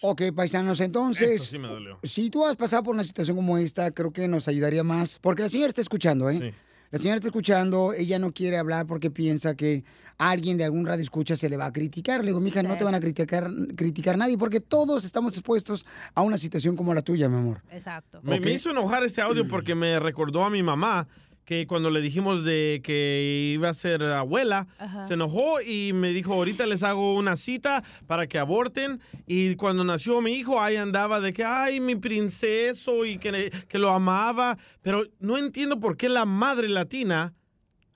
Ok, 0.00 0.22
paisanos, 0.34 0.80
entonces... 0.80 1.30
Esto 1.30 1.44
sí 1.44 1.58
me 1.58 1.68
dolió. 1.68 1.98
Si 2.02 2.30
tú 2.30 2.44
has 2.44 2.56
pasado 2.56 2.82
por 2.82 2.94
una 2.94 3.04
situación 3.04 3.36
como 3.36 3.58
esta, 3.58 3.90
creo 3.92 4.12
que 4.12 4.28
nos 4.28 4.48
ayudaría 4.48 4.82
más, 4.82 5.18
porque 5.20 5.42
la 5.42 5.48
señora 5.48 5.68
está 5.68 5.80
escuchando, 5.80 6.30
¿eh? 6.30 6.54
La 6.90 6.98
señora 6.98 7.16
está 7.16 7.28
escuchando, 7.28 7.92
ella 7.92 8.18
no 8.18 8.32
quiere 8.32 8.56
hablar 8.56 8.86
porque 8.86 9.10
piensa 9.10 9.54
que 9.54 9.84
alguien 10.16 10.56
de 10.56 10.64
algún 10.64 10.86
radio 10.86 11.02
escucha 11.02 11.36
se 11.36 11.48
le 11.48 11.56
va 11.56 11.66
a 11.66 11.72
criticar. 11.72 12.20
Le 12.20 12.28
digo, 12.28 12.40
mija, 12.40 12.62
no 12.62 12.76
te 12.76 12.84
van 12.84 12.94
a 12.94 13.00
criticar, 13.00 13.50
criticar 13.76 14.16
nadie 14.16 14.38
porque 14.38 14.60
todos 14.60 15.04
estamos 15.04 15.34
expuestos 15.34 15.86
a 16.14 16.22
una 16.22 16.38
situación 16.38 16.76
como 16.76 16.94
la 16.94 17.02
tuya, 17.02 17.28
mi 17.28 17.36
amor. 17.36 17.62
Exacto. 17.70 18.20
Me, 18.22 18.40
me 18.40 18.52
hizo 18.52 18.70
enojar 18.70 19.04
este 19.04 19.20
audio 19.20 19.46
porque 19.46 19.74
me 19.74 20.00
recordó 20.00 20.44
a 20.44 20.50
mi 20.50 20.62
mamá 20.62 21.06
que 21.48 21.66
cuando 21.66 21.90
le 21.90 22.02
dijimos 22.02 22.44
de 22.44 22.82
que 22.84 23.52
iba 23.54 23.70
a 23.70 23.72
ser 23.72 24.02
abuela, 24.02 24.66
Ajá. 24.78 25.08
se 25.08 25.14
enojó 25.14 25.62
y 25.62 25.94
me 25.94 26.12
dijo, 26.12 26.34
ahorita 26.34 26.66
les 26.66 26.82
hago 26.82 27.14
una 27.14 27.36
cita 27.36 27.82
para 28.06 28.26
que 28.26 28.38
aborten. 28.38 29.00
Y 29.26 29.54
cuando 29.54 29.82
nació 29.82 30.20
mi 30.20 30.32
hijo, 30.32 30.60
ahí 30.60 30.76
andaba 30.76 31.20
de 31.20 31.32
que, 31.32 31.46
ay, 31.46 31.80
mi 31.80 31.96
princeso 31.96 33.06
y 33.06 33.16
que, 33.16 33.50
que 33.66 33.78
lo 33.78 33.88
amaba. 33.88 34.58
Pero 34.82 35.04
no 35.20 35.38
entiendo 35.38 35.80
por 35.80 35.96
qué 35.96 36.10
la 36.10 36.26
madre 36.26 36.68
latina 36.68 37.32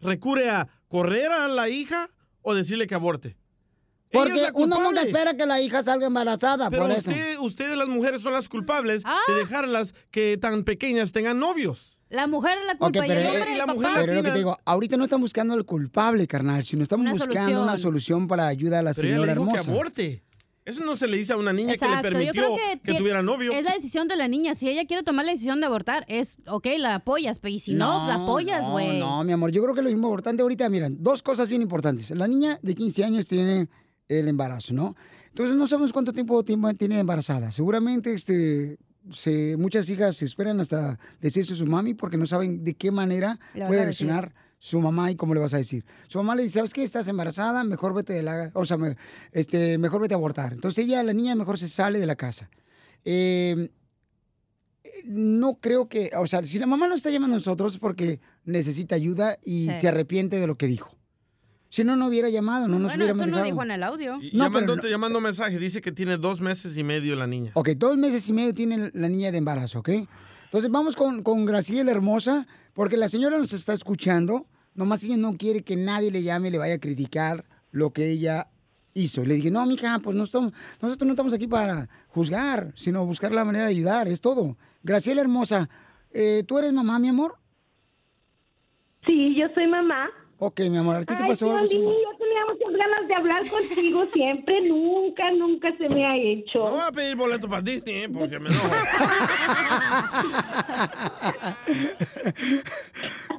recurre 0.01 0.49
a 0.49 0.69
correr 0.89 1.31
a 1.31 1.47
la 1.47 1.69
hija 1.69 2.09
o 2.41 2.55
decirle 2.55 2.87
que 2.87 2.95
aborte. 2.95 3.37
Porque 4.11 4.49
uno 4.55 4.81
nunca 4.81 5.03
espera 5.03 5.37
que 5.37 5.45
la 5.45 5.61
hija 5.61 5.83
salga 5.83 6.07
embarazada, 6.07 6.71
Pero 6.71 6.85
por 6.85 6.91
eso. 6.93 7.11
usted, 7.11 7.39
ustedes 7.39 7.77
las 7.77 7.89
mujeres 7.89 8.23
son 8.23 8.33
las 8.33 8.49
culpables 8.49 9.03
de 9.29 9.35
dejarlas 9.35 9.95
que 10.11 10.39
tan 10.39 10.65
pequeñas 10.65 11.13
tengan 11.13 11.39
novios. 11.39 11.99
La 12.13 12.27
mujer 12.27 12.59
es 12.61 12.67
la 12.67 12.77
culpa 12.77 13.01
pero, 13.01 13.07
y 13.07 13.11
el 13.11 13.19
eh, 13.19 13.29
hombre, 13.29 13.53
el 13.53 13.61
pero 13.65 13.67
papá. 13.79 14.07
lo 14.07 14.23
que 14.23 14.31
te 14.31 14.37
digo, 14.39 14.59
ahorita 14.65 14.97
no 14.97 15.05
estamos 15.05 15.23
buscando 15.23 15.55
el 15.55 15.65
culpable, 15.65 16.27
carnal, 16.27 16.63
sino 16.65 16.83
estamos 16.83 17.05
Una 17.05 17.13
buscando 17.13 17.35
solución. 17.41 17.63
una 17.63 17.77
solución 17.77 18.27
para 18.29 18.47
ayudar 18.49 18.81
a 18.81 18.83
la 18.83 18.95
Pero 18.95 19.09
ella 19.09 19.17
señora 19.17 19.27
le 19.35 19.41
dijo 19.41 19.53
que 19.53 19.59
hermosa. 19.59 19.71
aborte. 19.71 20.23
Eso 20.65 20.85
no 20.85 20.95
se 20.95 21.09
le 21.09 21.17
dice 21.17 21.33
a 21.33 21.37
una 21.37 21.53
niña 21.53 21.73
Exacto, 21.73 22.03
que 22.03 22.11
le 22.19 22.27
yo 22.27 22.33
permitió 22.33 22.57
creo 22.57 22.57
que, 22.85 22.93
que, 22.93 22.99
tuviera 22.99 23.21
novio. 23.23 23.51
Es 23.51 23.65
la 23.65 23.73
decisión 23.73 24.07
de 24.07 24.15
la 24.15 24.29
niña. 24.29 24.55
Si 24.55 24.69
ella 24.69 24.85
quiere 24.85 25.03
tomar 25.03 25.25
la 25.25 25.33
decisión 25.33 25.59
de 25.59 25.67
abortar, 25.67 26.05
es 26.07 26.37
ok, 26.47 26.67
la 26.79 26.95
apoyas, 26.97 27.41
pero 27.41 27.55
y 27.55 27.59
si 27.59 27.75
no, 27.75 28.07
la 28.07 28.15
apoyas, 28.15 28.69
güey. 28.69 29.01
No, 29.01 29.17
no, 29.19 29.25
mi 29.25 29.33
amor, 29.33 29.51
yo 29.51 29.61
creo 29.63 29.75
que 29.75 29.83
lo 29.83 29.91
importante 29.91 30.43
ahorita, 30.43 30.69
miren, 30.69 30.99
dos 31.03 31.21
cosas 31.23 31.49
bien 31.49 31.63
importantes. 31.63 32.11
La 32.13 32.29
niña 32.29 32.61
de 32.63 32.75
15 32.77 33.05
años 33.05 33.27
tiene 33.27 33.69
el 34.07 34.29
embarazo, 34.29 34.73
¿no? 34.75 34.95
Entonces 35.31 35.57
no 35.57 35.67
sabemos 35.67 35.93
cuánto 35.93 36.13
tiempo, 36.13 36.45
tiempo 36.45 36.73
tiene 36.75 37.01
embarazada. 37.01 37.51
Seguramente 37.51 38.13
este, 38.15 38.79
se, 39.11 39.57
muchas 39.57 39.89
hijas 39.89 40.17
se 40.17 40.25
esperan 40.25 40.61
hasta 40.61 40.99
decirse 41.21 41.53
a 41.55 41.57
su 41.57 41.67
mami 41.67 41.95
porque 41.95 42.17
no 42.17 42.27
saben 42.27 42.65
de 42.65 42.75
qué 42.75 42.91
manera 42.91 43.39
puede 43.53 43.83
reaccionar 43.85 44.35
su 44.59 44.81
mamá 44.81 45.11
y 45.11 45.17
cómo 45.17 45.35
le 45.35 45.41
vas 45.41 45.55
a 45.55 45.59
decir. 45.59 45.85
Su 46.07 46.19
mamá 46.19 46.37
le 46.37 46.45
dice, 46.45 46.55
¿sabes 46.55 46.73
qué? 46.73 46.83
Estás 46.85 47.09
embarazada, 47.09 47.65
mejor 47.65 47.95
vete 47.95 48.13
de 48.13 48.23
la... 48.23 48.51
O 48.55 48.65
sea, 48.65 48.77
me- 48.77 48.97
este, 49.33 49.77
mejor 49.79 50.01
vete 50.01 50.15
a 50.15 50.17
abortar. 50.19 50.53
Entonces 50.53 50.85
ella, 50.85 51.03
la 51.03 51.13
niña, 51.13 51.35
mejor 51.35 51.59
se 51.59 51.69
sale 51.69 51.99
de 51.99 52.07
la 52.07 52.15
casa. 52.15 52.49
Eh, 53.05 53.71
no 55.05 55.59
creo 55.61 55.89
que, 55.89 56.11
o 56.17 56.27
sea, 56.27 56.45
si 56.45 56.59
la 56.61 56.67
mamá 56.67 56.87
no 56.87 56.95
está 56.95 57.11
llamando 57.11 57.35
a 57.35 57.39
nosotros 57.39 57.73
es 57.75 57.79
porque 57.79 58.21
necesita 58.45 58.95
ayuda 58.95 59.37
y 59.43 59.67
Sí. 59.67 59.73
se 59.81 59.89
arrepiente 59.89 60.39
de 60.39 60.47
lo 60.47 60.57
que 60.57 60.67
dijo. 60.69 60.97
Si 61.73 61.85
no, 61.85 61.97
no 61.97 62.09
hubiera 62.09 62.29
llamado, 62.29 62.69
no 62.69 62.79
nos 62.79 62.93
bueno, 62.93 63.05
hubiera 63.07 63.13
eso 63.13 63.21
no 63.23 63.27
dejado. 63.29 63.45
dijo 63.47 63.63
en 63.63 63.71
el 63.71 63.83
audio. 63.83 64.19
Y 64.21 64.37
No, 64.37 64.45
llamando, 64.45 64.73
pero 64.75 64.83
te 64.83 64.91
llamando 64.91 65.23
mensaje, 65.23 65.59
dice 65.59 65.81
que 65.81 65.91
tiene 65.91 66.19
dos 66.19 66.43
meses 66.43 66.77
y 66.77 66.85
medio 66.85 67.17
la 67.17 67.27
niña. 67.27 67.53
Ok, 67.55 67.71
dos 67.71 67.97
meses 67.97 68.29
y 68.29 68.35
medio 68.35 68.53
tiene 68.53 68.91
la 68.93 69.09
niña 69.09 69.33
de 69.33 69.39
embarazo, 69.39 69.79
¿ok? 69.79 69.89
Entonces 70.45 70.71
vamos 70.71 70.97
con, 70.97 71.23
con 71.23 71.47
Graciela 71.47 71.91
hermosa, 71.91 72.47
porque 72.75 72.99
la 72.99 73.09
señora 73.09 73.39
nos 73.39 73.55
está 73.55 73.73
escuchando. 73.73 74.45
Nomás 74.75 75.03
ella 75.03 75.17
no 75.17 75.35
quiere 75.39 75.63
que 75.63 75.77
nadie 75.77 76.11
le 76.11 76.23
llame 76.23 76.49
y 76.49 76.51
le 76.51 76.59
vaya 76.59 76.75
a 76.75 76.79
criticar 76.79 77.47
lo 77.71 77.91
que 77.91 78.11
ella 78.11 78.49
hizo. 78.93 79.25
Le 79.25 79.33
dije, 79.37 79.51
no, 79.51 79.65
mija, 79.65 79.99
pues 80.01 80.15
no 80.15 80.25
estamos, 80.25 80.53
nosotros 80.83 81.07
no 81.07 81.13
estamos 81.15 81.33
aquí 81.33 81.47
para 81.47 81.89
juzgar, 82.09 82.75
sino 82.77 83.07
buscar 83.07 83.33
la 83.33 83.47
manera 83.47 83.65
de 83.65 83.71
ayudar, 83.71 84.09
es 84.09 84.21
todo. 84.21 84.59
Graciela 84.83 85.23
hermosa, 85.23 85.71
eh, 86.11 86.45
¿tú 86.47 86.59
eres 86.59 86.75
mamá, 86.75 86.99
mi 86.99 87.09
amor? 87.09 87.37
Sí, 89.07 89.35
yo 89.41 89.47
soy 89.55 89.67
mamá. 89.69 90.11
Ok, 90.45 90.59
mi 90.63 90.77
amor, 90.77 90.97
¿a 90.97 91.01
ti 91.05 91.15
te 91.15 91.23
Ay, 91.23 91.29
pasó 91.29 91.57
algo? 91.57 91.71
Yo 91.71 92.17
tenía 92.19 92.45
muchas 92.49 92.73
ganas 92.77 93.07
de 93.07 93.15
hablar 93.15 93.49
contigo 93.49 94.05
siempre, 94.13 94.61
nunca, 94.63 95.31
nunca 95.31 95.73
se 95.77 95.89
me 95.89 96.05
ha 96.05 96.17
hecho. 96.17 96.65
No 96.65 96.71
voy 96.73 96.81
a 96.85 96.91
pedir 96.91 97.15
boleto 97.15 97.49
para 97.49 97.63
Disney, 97.63 98.03
¿eh? 98.03 98.09
porque 98.09 98.41
me 98.41 98.49
enojo. 98.49 98.69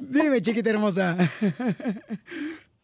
Dime, 0.00 0.40
chiquita 0.40 0.70
hermosa. 0.70 1.14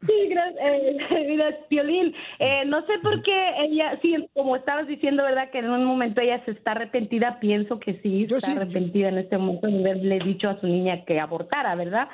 Sí, 0.06 0.28
gracias, 0.28 0.64
eh, 0.64 1.24
mira, 1.26 1.56
Piolín, 1.70 2.14
eh, 2.40 2.64
no 2.66 2.84
sé 2.84 2.98
por 3.02 3.22
qué 3.22 3.52
ella, 3.60 3.98
sí, 4.02 4.28
como 4.34 4.54
estabas 4.56 4.86
diciendo, 4.86 5.22
¿verdad? 5.22 5.50
Que 5.50 5.60
en 5.60 5.70
un 5.70 5.86
momento 5.86 6.20
ella 6.20 6.44
se 6.44 6.50
está 6.50 6.72
arrepentida, 6.72 7.40
pienso 7.40 7.80
que 7.80 7.98
sí, 8.02 8.26
está 8.28 8.52
arrepentida 8.52 9.08
en 9.08 9.16
este 9.16 9.38
momento 9.38 9.66
de 9.66 9.80
haberle 9.80 10.18
dicho 10.18 10.50
a 10.50 10.60
su 10.60 10.66
niña 10.66 11.06
que 11.06 11.18
abortara, 11.18 11.74
¿verdad? 11.74 12.08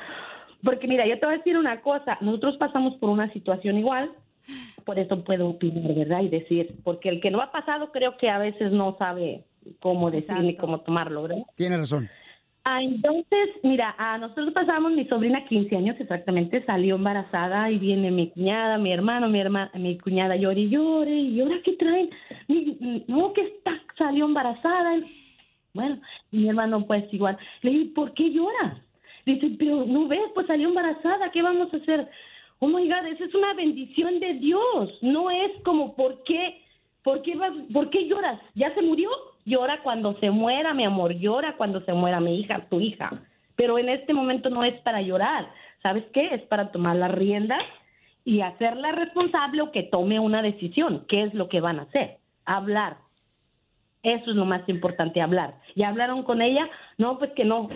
Porque 0.66 0.86
mira, 0.88 1.06
yo 1.06 1.18
te 1.18 1.24
voy 1.24 1.36
a 1.36 1.38
decir 1.38 1.56
una 1.56 1.80
cosa, 1.80 2.18
nosotros 2.20 2.56
pasamos 2.58 2.96
por 2.96 3.08
una 3.08 3.32
situación 3.32 3.78
igual, 3.78 4.10
por 4.84 4.98
eso 4.98 5.22
puedo 5.24 5.48
opinar, 5.48 5.94
¿verdad? 5.94 6.22
Y 6.22 6.28
decir, 6.28 6.74
porque 6.84 7.08
el 7.08 7.20
que 7.20 7.30
no 7.30 7.40
ha 7.40 7.50
pasado 7.52 7.92
creo 7.92 8.16
que 8.18 8.28
a 8.28 8.38
veces 8.38 8.72
no 8.72 8.96
sabe 8.98 9.44
cómo 9.80 10.10
decir 10.10 10.36
ni 10.38 10.56
cómo 10.56 10.80
tomarlo, 10.80 11.22
¿verdad? 11.22 11.42
Tiene 11.54 11.78
razón. 11.78 12.08
Ah, 12.64 12.82
entonces, 12.82 13.48
mira, 13.62 13.94
a 13.96 14.18
nosotros 14.18 14.52
pasamos, 14.52 14.90
mi 14.90 15.06
sobrina 15.06 15.44
15 15.46 15.76
años 15.76 15.94
exactamente, 16.00 16.64
salió 16.66 16.96
embarazada 16.96 17.70
y 17.70 17.78
viene 17.78 18.10
mi 18.10 18.30
cuñada, 18.30 18.76
mi 18.76 18.92
hermano, 18.92 19.28
mi 19.28 19.38
hermana, 19.40 19.70
mi 19.74 19.96
cuñada 19.98 20.34
llora 20.34 20.58
y 20.58 20.68
llore, 20.68 21.14
y 21.14 21.40
ahora 21.40 21.60
qué 21.64 21.74
traen, 21.74 22.10
Mi- 22.48 23.04
no, 23.06 23.32
que 23.32 23.42
está, 23.42 23.80
salió 23.96 24.24
embarazada. 24.24 24.96
Bueno, 25.74 26.00
mi 26.32 26.48
hermano 26.48 26.84
pues 26.86 27.04
igual, 27.14 27.38
le 27.62 27.70
dije, 27.70 27.92
¿por 27.94 28.12
qué 28.14 28.32
lloras? 28.32 28.78
Dice, 29.26 29.56
pero 29.58 29.84
no 29.84 30.06
ves, 30.06 30.30
pues 30.34 30.46
salió 30.46 30.68
embarazada, 30.68 31.30
¿qué 31.32 31.42
vamos 31.42 31.74
a 31.74 31.76
hacer? 31.78 32.08
Oh 32.60 32.68
my 32.68 32.88
God, 32.88 33.06
esa 33.06 33.24
es 33.24 33.34
una 33.34 33.54
bendición 33.54 34.20
de 34.20 34.34
Dios, 34.34 34.98
no 35.02 35.30
es 35.30 35.50
como, 35.64 35.96
¿por 35.96 36.22
qué? 36.22 36.62
¿Por 37.02 37.22
qué, 37.22 37.36
¿Por 37.72 37.90
qué 37.90 38.06
lloras? 38.06 38.40
¿Ya 38.54 38.72
se 38.74 38.82
murió? 38.82 39.10
Llora 39.44 39.82
cuando 39.82 40.18
se 40.20 40.30
muera, 40.30 40.74
mi 40.74 40.84
amor, 40.84 41.12
llora 41.14 41.56
cuando 41.56 41.80
se 41.84 41.92
muera 41.92 42.20
mi 42.20 42.40
hija, 42.40 42.68
tu 42.68 42.80
hija. 42.80 43.20
Pero 43.56 43.78
en 43.78 43.88
este 43.88 44.14
momento 44.14 44.48
no 44.48 44.62
es 44.64 44.80
para 44.82 45.02
llorar, 45.02 45.48
¿sabes 45.82 46.04
qué? 46.12 46.34
Es 46.34 46.42
para 46.42 46.70
tomar 46.70 46.96
las 46.96 47.10
riendas 47.10 47.62
y 48.24 48.40
hacerla 48.40 48.92
responsable 48.92 49.62
o 49.62 49.72
que 49.72 49.84
tome 49.84 50.20
una 50.20 50.42
decisión. 50.42 51.04
¿Qué 51.08 51.22
es 51.22 51.34
lo 51.34 51.48
que 51.48 51.60
van 51.60 51.80
a 51.80 51.82
hacer? 51.82 52.18
Hablar. 52.44 52.96
Eso 54.02 54.30
es 54.30 54.36
lo 54.36 54.44
más 54.44 54.68
importante, 54.68 55.20
hablar. 55.20 55.54
¿Y 55.74 55.82
hablaron 55.82 56.22
con 56.22 56.42
ella? 56.42 56.68
No, 56.98 57.18
pues 57.18 57.32
que 57.32 57.44
no, 57.44 57.68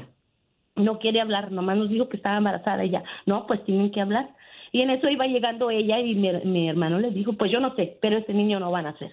no 0.76 0.98
quiere 0.98 1.20
hablar, 1.20 1.52
nomás 1.52 1.76
nos 1.76 1.88
dijo 1.88 2.09
que 2.09 2.16
estaba 2.16 2.38
embarazada 2.38 2.82
ella. 2.82 3.02
No, 3.26 3.47
pues 3.47 3.64
tienen 3.64 3.90
que 3.90 4.01
hablar. 4.01 4.30
Y 4.72 4.82
en 4.82 4.90
eso 4.90 5.09
iba 5.09 5.26
llegando 5.26 5.70
ella 5.70 5.98
y 5.98 6.14
mi, 6.14 6.32
mi 6.44 6.68
hermano 6.68 6.98
le 7.01 7.10
dijo, 7.10 7.32
pues 7.32 7.51
yo 7.51 7.60
no 7.60 7.74
sé, 7.74 7.98
pero 8.01 8.18
ese 8.18 8.32
niño 8.32 8.60
no 8.60 8.70
van 8.70 8.86
a 8.86 8.90
hacer. 8.90 9.12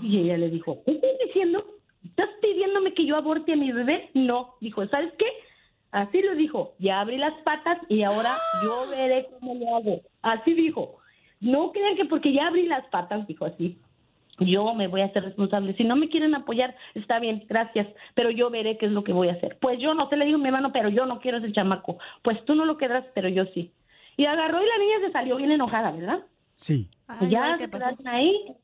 Y 0.00 0.18
ella 0.18 0.36
le 0.36 0.50
dijo, 0.50 0.82
¿qué 0.84 0.92
estás 0.92 1.10
diciendo? 1.26 1.64
¿Estás 2.04 2.28
pidiéndome 2.42 2.92
que 2.92 3.06
yo 3.06 3.16
aborte 3.16 3.52
a 3.52 3.56
mi 3.56 3.72
bebé? 3.72 4.10
No. 4.14 4.54
Dijo, 4.60 4.86
¿sabes 4.88 5.12
qué? 5.18 5.26
Así 5.92 6.20
lo 6.22 6.34
dijo, 6.34 6.74
ya 6.78 7.00
abrí 7.00 7.16
las 7.16 7.34
patas 7.44 7.78
y 7.88 8.02
ahora 8.02 8.42
yo 8.52 8.88
veré 8.88 9.28
cómo 9.38 9.54
lo 9.54 9.76
hago. 9.76 10.00
Así 10.22 10.52
dijo. 10.54 10.98
No 11.40 11.72
crean 11.72 11.96
que 11.96 12.06
porque 12.06 12.32
ya 12.32 12.46
abrí 12.46 12.66
las 12.66 12.86
patas, 12.86 13.26
dijo 13.26 13.44
así, 13.44 13.78
yo 14.38 14.74
me 14.74 14.88
voy 14.88 15.02
a 15.02 15.06
hacer 15.06 15.24
responsable. 15.24 15.74
Si 15.76 15.84
no 15.84 15.96
me 15.96 16.08
quieren 16.08 16.34
apoyar, 16.34 16.74
está 16.94 17.18
bien, 17.18 17.44
gracias, 17.48 17.86
pero 18.14 18.30
yo 18.30 18.50
veré 18.50 18.78
qué 18.78 18.86
es 18.86 18.92
lo 18.92 19.04
que 19.04 19.12
voy 19.12 19.28
a 19.28 19.34
hacer. 19.34 19.58
Pues 19.60 19.78
yo 19.80 19.94
no, 19.94 20.08
se 20.08 20.16
le 20.16 20.24
dijo 20.24 20.36
a 20.36 20.40
mi 20.40 20.46
hermano, 20.46 20.72
pero 20.72 20.88
yo 20.88 21.06
no 21.06 21.20
quiero 21.20 21.38
ese 21.38 21.52
chamaco. 21.52 21.98
Pues 22.22 22.44
tú 22.44 22.54
no 22.54 22.64
lo 22.64 22.76
quedas, 22.76 23.04
pero 23.14 23.28
yo 23.28 23.44
sí. 23.54 23.72
Y 24.16 24.26
agarró 24.26 24.62
y 24.62 24.66
la 24.66 24.78
niña 24.78 25.06
se 25.06 25.12
salió 25.12 25.36
bien 25.36 25.50
enojada, 25.50 25.90
¿verdad? 25.90 26.20
Sí. 26.56 26.88
Y 27.20 27.28
ya 27.28 27.58
se 27.58 27.68
quedaron 27.68 28.06
ahí. 28.06 28.56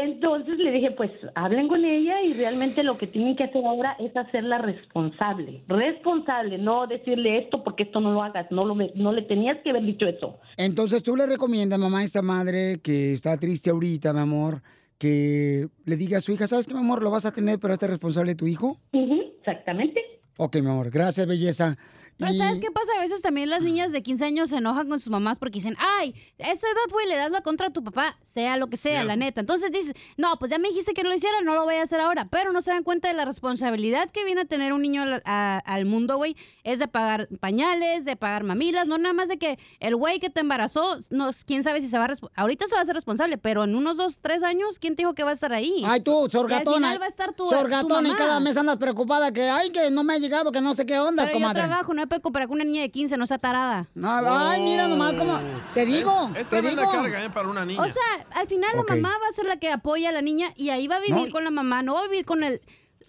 Entonces 0.00 0.56
le 0.58 0.70
dije, 0.70 0.90
pues 0.92 1.10
hablen 1.34 1.68
con 1.68 1.84
ella 1.84 2.22
y 2.22 2.32
realmente 2.32 2.82
lo 2.82 2.96
que 2.96 3.06
tienen 3.06 3.36
que 3.36 3.44
hacer 3.44 3.62
ahora 3.66 3.94
es 4.00 4.16
hacerla 4.16 4.56
responsable. 4.56 5.62
Responsable, 5.68 6.56
no 6.56 6.86
decirle 6.86 7.40
esto 7.40 7.62
porque 7.62 7.82
esto 7.82 8.00
no 8.00 8.12
lo 8.12 8.22
hagas, 8.22 8.50
no, 8.50 8.64
lo, 8.64 8.74
no 8.74 9.12
le 9.12 9.20
tenías 9.22 9.58
que 9.62 9.68
haber 9.68 9.84
dicho 9.84 10.06
eso. 10.06 10.38
Entonces 10.56 11.02
tú 11.02 11.14
le 11.14 11.26
recomiendas, 11.26 11.78
mamá, 11.78 11.98
a 11.98 12.04
esta 12.04 12.22
madre 12.22 12.80
que 12.82 13.12
está 13.12 13.36
triste 13.36 13.68
ahorita, 13.68 14.14
mi 14.14 14.20
amor, 14.20 14.62
que 15.02 15.66
le 15.84 15.96
diga 15.96 16.18
a 16.18 16.20
su 16.20 16.30
hija, 16.30 16.46
¿sabes 16.46 16.68
qué, 16.68 16.74
mi 16.74 16.78
amor? 16.78 17.02
Lo 17.02 17.10
vas 17.10 17.26
a 17.26 17.32
tener, 17.32 17.58
pero 17.58 17.74
hazte 17.74 17.88
responsable 17.88 18.32
de 18.32 18.36
tu 18.36 18.46
hijo. 18.46 18.78
exactamente. 18.92 20.00
Ok, 20.36 20.54
mi 20.60 20.68
amor, 20.68 20.90
gracias, 20.90 21.26
belleza. 21.26 21.76
Pero 22.18 22.32
Y- 22.32 22.38
¿sabes 22.38 22.60
qué 22.60 22.70
pasa? 22.70 22.90
A 22.98 23.00
veces 23.00 23.20
también 23.22 23.50
las 23.50 23.62
niñas 23.62 23.90
de 23.92 24.02
15 24.02 24.24
años 24.24 24.50
se 24.50 24.56
enojan 24.58 24.88
con 24.88 25.00
sus 25.00 25.10
mamás 25.10 25.38
porque 25.38 25.58
dicen, 25.58 25.76
ay, 25.78 26.14
a 26.38 26.52
esa 26.52 26.66
edad, 26.68 26.90
güey, 26.92 27.08
le 27.08 27.16
das 27.16 27.30
la 27.30 27.40
contra 27.40 27.66
a 27.68 27.70
tu 27.70 27.82
papá, 27.82 28.16
sea 28.22 28.56
lo 28.56 28.68
que 28.68 28.76
sea, 28.76 29.02
la 29.04 29.16
neta. 29.16 29.40
Entonces 29.40 29.72
dices, 29.72 29.94
no, 30.16 30.36
pues 30.38 30.50
ya 30.50 30.58
me 30.58 30.68
dijiste 30.68 30.92
que 30.94 31.02
no 31.02 31.08
lo 31.08 31.16
hiciera, 31.16 31.40
no 31.42 31.54
lo 31.54 31.64
voy 31.64 31.74
a 31.76 31.82
hacer 31.82 32.00
ahora. 32.00 32.28
Pero 32.30 32.52
no 32.52 32.62
se 32.62 32.70
dan 32.70 32.84
cuenta 32.84 33.08
de 33.08 33.14
la 33.14 33.24
responsabilidad 33.24 34.10
que 34.10 34.24
viene 34.24 34.42
a 34.42 34.44
tener 34.44 34.72
un 34.72 34.82
niño 34.82 35.02
al, 35.02 35.22
a- 35.24 35.58
al 35.64 35.84
mundo, 35.84 36.16
güey. 36.16 36.36
Es 36.64 36.78
de 36.78 36.86
pagar 36.88 37.28
pañales, 37.40 38.04
de 38.04 38.16
pagar 38.16 38.44
mamilas, 38.44 38.86
no 38.86 38.98
nada 38.98 39.12
más 39.14 39.28
de 39.28 39.38
que 39.38 39.58
el 39.80 39.96
güey 39.96 40.18
que 40.20 40.30
te 40.30 40.40
embarazó, 40.40 40.96
no, 41.10 41.30
quién 41.46 41.64
sabe 41.64 41.80
si 41.80 41.88
se 41.88 41.98
va 41.98 42.04
a... 42.04 42.12
Ahorita 42.36 42.66
se 42.68 42.74
va 42.74 42.80
a 42.80 42.82
hacer 42.82 42.94
responsable, 42.94 43.36
pero 43.38 43.64
en 43.64 43.74
unos 43.74 43.96
dos, 43.96 44.20
tres 44.20 44.42
años, 44.42 44.78
¿quién 44.78 44.94
te 44.96 45.02
dijo 45.02 45.14
que 45.14 45.24
va 45.24 45.30
a 45.30 45.34
estar 45.34 45.52
ahí? 45.52 45.82
Ay, 45.86 46.00
tú, 46.00 46.20
Y 46.22 46.24
al 46.26 46.30
sorgatona. 46.30 46.76
final 46.88 47.00
va 47.00 47.06
a 47.06 47.08
estar 47.08 47.32
tu, 47.34 47.44
tu 47.48 47.50
sorgatona 47.50 48.08
y 48.08 48.12
cada 48.12 48.38
mes 48.40 48.56
andas 48.56 48.76
preocupada 48.76 49.32
que, 49.32 49.48
ay, 49.48 49.70
que 49.70 49.90
no 49.90 50.04
me 50.04 50.14
ha 50.14 50.18
llegado, 50.18 50.52
que 50.52 50.60
no 50.60 50.74
sé 50.74 50.86
qué 50.86 50.98
ondas, 50.98 51.26
Pero 51.26 51.38
yo 51.38 51.42
comadre. 51.44 51.62
trabajo, 51.62 51.94
no 51.94 52.01
me 52.02 52.06
puedo 52.08 52.20
comparar 52.22 52.48
con 52.48 52.56
una 52.56 52.64
niña 52.64 52.82
de 52.82 52.90
15, 52.90 53.16
no 53.16 53.26
sea 53.26 53.38
tarada. 53.38 53.88
ay, 54.02 54.60
mira 54.62 54.88
nomás 54.88 55.14
cómo... 55.14 55.38
Te 55.74 55.84
digo, 55.86 56.30
Es 56.34 56.42
te 56.48 56.56
tremenda 56.56 56.82
digo. 56.82 56.92
carga, 56.92 57.24
¿eh? 57.24 57.30
Para 57.30 57.48
una 57.48 57.64
niña. 57.64 57.80
O 57.80 57.88
sea, 57.88 58.02
al 58.34 58.46
final 58.48 58.70
la 58.76 58.82
mamá 58.82 59.10
va 59.22 59.28
a 59.28 59.32
ser 59.32 59.46
la 59.46 59.56
que 59.56 59.70
apoya 59.70 60.08
a 60.08 60.12
la 60.12 60.22
niña 60.22 60.48
y 60.56 60.70
ahí 60.70 60.88
va 60.88 60.96
a 60.96 61.00
vivir 61.00 61.26
No. 61.26 61.30
con 61.32 61.44
la 61.44 61.50
mamá, 61.50 61.82
no 61.82 61.94
va 61.94 62.00
a 62.00 62.08
vivir 62.08 62.24
con 62.24 62.42
el... 62.42 62.60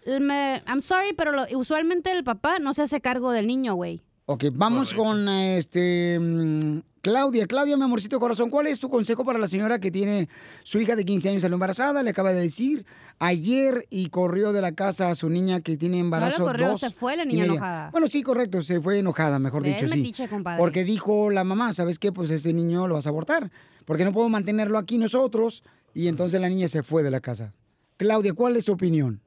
el 0.06 0.22
me- 0.22 0.61
I'm 0.68 0.82
sorry, 0.82 1.14
pero 1.14 1.32
lo- 1.32 1.45
usualmente 1.57 2.11
el 2.11 2.24
papá 2.24 2.60
no 2.60 2.74
se 2.74 2.84
hace 2.84 3.02
cargo 3.02 3.32
del 3.32 3.48
niño, 3.48 3.74
güey. 3.74 4.02
Ok, 4.26 4.45
vamos 4.54 4.94
con 4.94 5.28
este 5.28 6.18
mm, 6.18 6.80
Claudia. 7.02 7.45
Claudia, 7.45 7.76
mi 7.76 7.84
amorcito 7.84 8.22
corazón, 8.22 8.50
¿cuál 8.50 8.68
es 8.68 8.80
tu 8.80 8.90
consejo 8.90 9.26
para 9.26 9.38
la 9.38 9.50
señora 9.50 9.80
que 9.80 9.91
tiene 9.91 10.30
su 10.64 10.80
hija 10.80 10.95
de 10.95 11.04
15 11.04 11.30
años 11.30 11.41
salió 11.41 11.56
embarazada? 11.56 12.02
Le 12.04 12.12
acaba 12.12 12.32
de 12.32 12.40
decir 12.40 12.86
ayer 13.20 13.86
y 13.90 14.08
corrió 14.08 14.54
de 14.54 14.62
la 14.62 14.72
casa 14.72 15.10
a 15.10 15.16
su 15.16 15.30
niña 15.30 15.60
que 15.60 15.76
tiene 15.76 16.00
embarazo. 16.00 16.40
No 16.40 16.45
la 16.45 16.52
corrió, 16.54 16.70
dos 16.70 16.80
se 16.80 16.90
fue 16.91 17.18
la 17.18 17.26
niña 17.26 17.44
enojada. 17.44 17.90
Bueno, 17.91 18.08
sí, 18.08 18.24
correcto, 18.24 18.62
se 18.62 18.80
fue 18.80 19.00
enojada, 19.00 19.40
mejor 19.40 19.62
dicho, 19.64 19.90
sí. 19.90 19.98
metiche, 19.98 20.30
compadre. 20.30 20.58
Porque 20.58 20.86
dijo 20.86 21.30
la 21.30 21.44
mamá, 21.44 21.74
¿sabes 21.74 22.00
qué? 22.00 22.14
Pues 22.14 22.30
este 22.30 22.54
niño 22.54 22.88
lo 22.88 22.94
vas 22.94 23.08
a 23.08 23.10
abortar, 23.10 23.52
porque 23.84 24.06
no 24.06 24.14
puedo 24.14 24.30
mantenerlo 24.30 24.78
aquí 24.78 24.98
nosotros. 24.98 25.64
Y 25.94 26.08
entonces 26.08 26.40
la 26.40 26.48
niña 26.48 26.70
se 26.70 26.82
fue 26.82 27.04
de 27.04 27.12
la 27.12 27.20
casa. 27.20 27.54
Claudia, 27.98 28.34
¿cuál 28.34 28.56
es 28.56 28.64
su 28.64 28.72
opinión? 28.72 29.20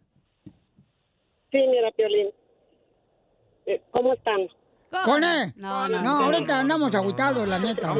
Sí, 1.52 1.58
mira, 1.70 1.92
Piolín. 1.94 2.28
Eh, 3.66 3.82
¿Cómo 3.90 4.14
están? 4.14 4.48
¿Con 5.04 5.24
él? 5.24 5.52
No, 5.56 5.88
No, 5.88 6.00
no, 6.00 6.02
no. 6.02 6.24
ahorita 6.24 6.60
andamos 6.60 6.94
agüitados, 6.94 7.46
la 7.48 7.58
neta. 7.58 7.94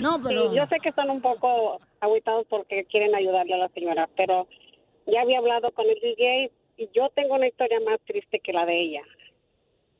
No, 0.00 0.20
pero... 0.22 0.50
Sí, 0.50 0.56
yo 0.56 0.66
sé 0.66 0.76
que 0.80 0.88
están 0.88 1.10
un 1.10 1.20
poco 1.20 1.80
agüitados 2.00 2.46
porque 2.48 2.84
quieren 2.84 3.14
ayudarle 3.14 3.54
a 3.54 3.58
la 3.58 3.68
señora, 3.70 4.08
pero 4.16 4.46
ya 5.06 5.20
había 5.22 5.38
hablado 5.38 5.70
con 5.72 5.86
el 5.88 5.98
DJ 6.00 6.50
y 6.76 6.88
yo 6.94 7.10
tengo 7.10 7.34
una 7.34 7.48
historia 7.48 7.80
más 7.80 8.00
triste 8.06 8.40
que 8.40 8.52
la 8.52 8.66
de 8.66 8.80
ella. 8.80 9.02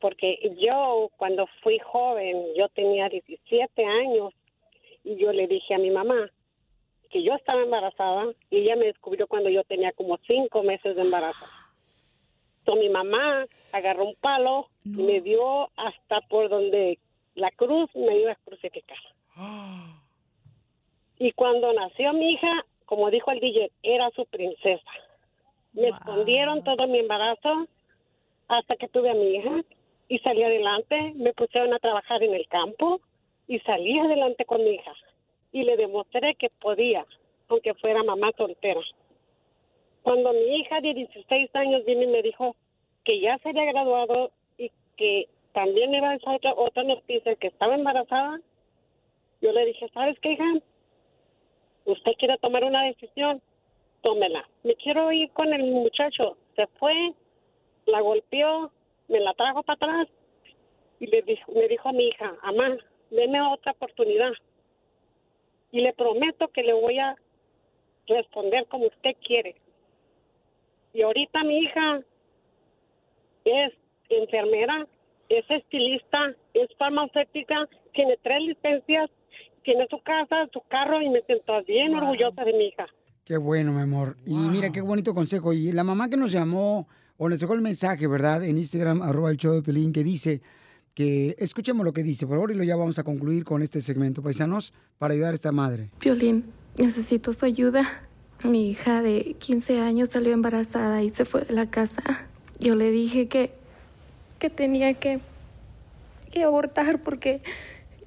Porque 0.00 0.56
yo, 0.58 1.10
cuando 1.16 1.46
fui 1.62 1.78
joven, 1.78 2.44
yo 2.56 2.68
tenía 2.70 3.08
17 3.08 3.84
años 3.84 4.32
y 5.04 5.16
yo 5.16 5.32
le 5.32 5.46
dije 5.46 5.74
a 5.74 5.78
mi 5.78 5.90
mamá 5.90 6.30
que 7.10 7.22
yo 7.22 7.34
estaba 7.34 7.62
embarazada 7.62 8.26
y 8.50 8.58
ella 8.58 8.74
me 8.74 8.86
descubrió 8.86 9.26
cuando 9.26 9.50
yo 9.50 9.62
tenía 9.64 9.92
como 9.92 10.18
cinco 10.26 10.62
meses 10.62 10.96
de 10.96 11.02
embarazo. 11.02 11.44
Mi 12.66 12.88
mamá 12.88 13.46
agarró 13.72 14.04
un 14.04 14.14
palo 14.16 14.68
y 14.84 15.02
me 15.02 15.20
dio 15.20 15.68
hasta 15.76 16.20
por 16.22 16.48
donde 16.48 16.98
la 17.34 17.50
cruz 17.50 17.90
me 17.94 18.18
iba 18.18 18.32
a 18.32 18.36
crucificar. 18.36 18.98
Y 21.18 21.32
cuando 21.32 21.72
nació 21.72 22.12
mi 22.12 22.32
hija, 22.32 22.64
como 22.86 23.10
dijo 23.10 23.30
el 23.30 23.40
DJ, 23.40 23.70
era 23.82 24.10
su 24.10 24.24
princesa. 24.26 24.90
Me 25.72 25.88
escondieron 25.88 26.62
todo 26.64 26.86
mi 26.86 26.98
embarazo 26.98 27.66
hasta 28.48 28.76
que 28.76 28.88
tuve 28.88 29.10
a 29.10 29.14
mi 29.14 29.36
hija 29.36 29.62
y 30.08 30.18
salí 30.18 30.42
adelante. 30.42 31.12
Me 31.14 31.32
pusieron 31.32 31.72
a 31.74 31.78
trabajar 31.78 32.22
en 32.22 32.34
el 32.34 32.46
campo 32.48 33.00
y 33.48 33.58
salí 33.60 33.98
adelante 33.98 34.44
con 34.44 34.62
mi 34.62 34.74
hija. 34.74 34.92
Y 35.52 35.62
le 35.64 35.76
demostré 35.76 36.34
que 36.34 36.50
podía, 36.60 37.06
aunque 37.48 37.74
fuera 37.74 38.02
mamá 38.02 38.30
soltera. 38.36 38.80
Cuando 40.02 40.32
mi 40.32 40.56
hija 40.56 40.80
de 40.80 40.94
16 40.94 41.54
años 41.54 41.84
vino 41.84 42.02
y 42.02 42.06
me 42.08 42.22
dijo 42.22 42.56
que 43.04 43.20
ya 43.20 43.38
se 43.38 43.50
había 43.50 43.66
graduado 43.66 44.32
y 44.58 44.70
que 44.96 45.28
también 45.52 45.94
iba 45.94 46.10
a 46.10 46.16
echar 46.16 46.36
otra, 46.36 46.54
otra 46.54 46.82
noticia 46.82 47.36
que 47.36 47.48
estaba 47.48 47.74
embarazada, 47.74 48.40
yo 49.40 49.52
le 49.52 49.66
dije, 49.66 49.88
¿sabes 49.92 50.18
qué, 50.20 50.32
hija? 50.32 50.44
Usted 51.84 52.12
quiere 52.18 52.38
tomar 52.38 52.64
una 52.64 52.84
decisión, 52.84 53.42
tómela. 54.02 54.48
Me 54.62 54.74
quiero 54.76 55.10
ir 55.12 55.30
con 55.32 55.52
el 55.52 55.64
muchacho. 55.64 56.36
Se 56.54 56.66
fue, 56.78 57.12
la 57.86 58.00
golpeó, 58.00 58.70
me 59.08 59.20
la 59.20 59.34
trajo 59.34 59.62
para 59.62 59.76
atrás 59.76 60.08
y 61.00 61.06
le 61.06 61.22
dijo, 61.22 61.50
me 61.52 61.66
dijo 61.66 61.88
a 61.88 61.92
mi 61.92 62.08
hija, 62.08 62.32
mamá, 62.44 62.76
deme 63.10 63.40
otra 63.42 63.72
oportunidad. 63.72 64.32
Y 65.72 65.80
le 65.80 65.92
prometo 65.92 66.48
que 66.48 66.62
le 66.62 66.72
voy 66.72 66.98
a 66.98 67.16
responder 68.06 68.66
como 68.68 68.86
usted 68.86 69.16
quiere. 69.26 69.56
Y 70.92 71.02
ahorita 71.02 71.44
mi 71.44 71.58
hija 71.58 72.00
es 73.44 73.72
enfermera, 74.08 74.86
es 75.28 75.44
estilista, 75.50 76.34
es 76.54 76.68
farmacéutica, 76.78 77.68
tiene 77.94 78.18
tres 78.22 78.42
licencias, 78.42 79.10
tiene 79.64 79.86
su 79.90 80.00
casa, 80.02 80.48
su 80.52 80.60
carro 80.68 81.00
y 81.00 81.08
me 81.08 81.22
siento 81.22 81.52
bien 81.64 81.94
orgullosa 81.94 82.44
de 82.44 82.52
mi 82.52 82.64
hija. 82.66 82.86
Qué 83.24 83.36
bueno, 83.36 83.72
mi 83.72 83.80
amor. 83.80 84.16
Y 84.26 84.34
mira, 84.34 84.70
qué 84.70 84.80
bonito 84.80 85.14
consejo. 85.14 85.52
Y 85.52 85.72
la 85.72 85.84
mamá 85.84 86.08
que 86.08 86.16
nos 86.16 86.32
llamó 86.32 86.88
o 87.16 87.28
nos 87.28 87.38
dejó 87.38 87.54
el 87.54 87.62
mensaje, 87.62 88.06
¿verdad? 88.06 88.44
En 88.44 88.58
Instagram, 88.58 89.00
arroba 89.00 89.30
el 89.30 89.36
show 89.36 89.54
de 89.54 89.62
Pelín, 89.62 89.92
que 89.92 90.02
dice 90.02 90.42
que, 90.94 91.36
escuchemos 91.38 91.84
lo 91.84 91.92
que 91.92 92.02
dice, 92.02 92.26
por 92.26 92.36
favor, 92.36 92.50
y 92.50 92.56
lo 92.56 92.64
ya 92.64 92.76
vamos 92.76 92.98
a 92.98 93.04
concluir 93.04 93.44
con 93.44 93.62
este 93.62 93.80
segmento, 93.80 94.22
paisanos, 94.22 94.74
para 94.98 95.14
ayudar 95.14 95.32
a 95.32 95.34
esta 95.34 95.52
madre. 95.52 95.90
Violín, 96.00 96.52
necesito 96.76 97.32
su 97.32 97.46
ayuda. 97.46 97.84
Mi 98.44 98.70
hija 98.70 99.02
de 99.02 99.36
15 99.38 99.80
años 99.80 100.10
salió 100.10 100.32
embarazada 100.32 101.02
y 101.02 101.10
se 101.10 101.24
fue 101.24 101.42
de 101.42 101.54
la 101.54 101.70
casa. 101.70 102.02
Yo 102.58 102.74
le 102.74 102.90
dije 102.90 103.28
que, 103.28 103.54
que 104.38 104.50
tenía 104.50 104.94
que, 104.94 105.20
que 106.30 106.42
abortar 106.42 107.02
porque 107.02 107.42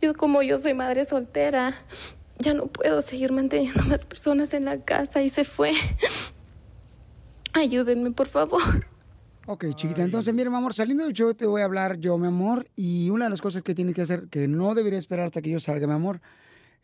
yo 0.02 0.14
como 0.14 0.42
yo 0.42 0.58
soy 0.58 0.74
madre 0.74 1.06
soltera, 1.06 1.74
ya 2.40 2.54
no 2.54 2.68
puedo 2.68 3.02
seguir 3.02 3.32
manteniendo 3.32 3.84
más 3.86 4.06
personas 4.06 4.54
en 4.54 4.66
la 4.66 4.80
casa 4.82 5.22
y 5.22 5.30
se 5.30 5.46
fue. 5.46 5.72
Ayúdenme, 7.54 8.12
por 8.12 8.28
favor. 8.28 8.86
Ok, 9.48 9.66
chiquita, 9.76 10.02
entonces, 10.02 10.34
mira, 10.34 10.50
mi 10.50 10.56
amor, 10.58 10.74
saliendo 10.74 11.10
show 11.12 11.34
te 11.36 11.46
voy 11.46 11.62
a 11.62 11.66
hablar 11.66 12.00
yo, 12.00 12.18
mi 12.18 12.28
amor, 12.28 12.68
y 12.76 13.12
una 13.12 13.26
de 13.26 13.30
las 13.30 13.42
cosas 13.42 13.62
que 13.62 13.76
tienes 13.76 13.94
que 13.94 14.02
hacer, 14.02 14.28
que 14.28 14.48
no 14.48 14.74
debería 14.74 14.98
esperar 14.98 15.26
hasta 15.26 15.42
que 15.42 15.52
yo 15.52 15.60
salga, 15.60 15.86
mi 15.86 15.94
amor, 15.94 16.20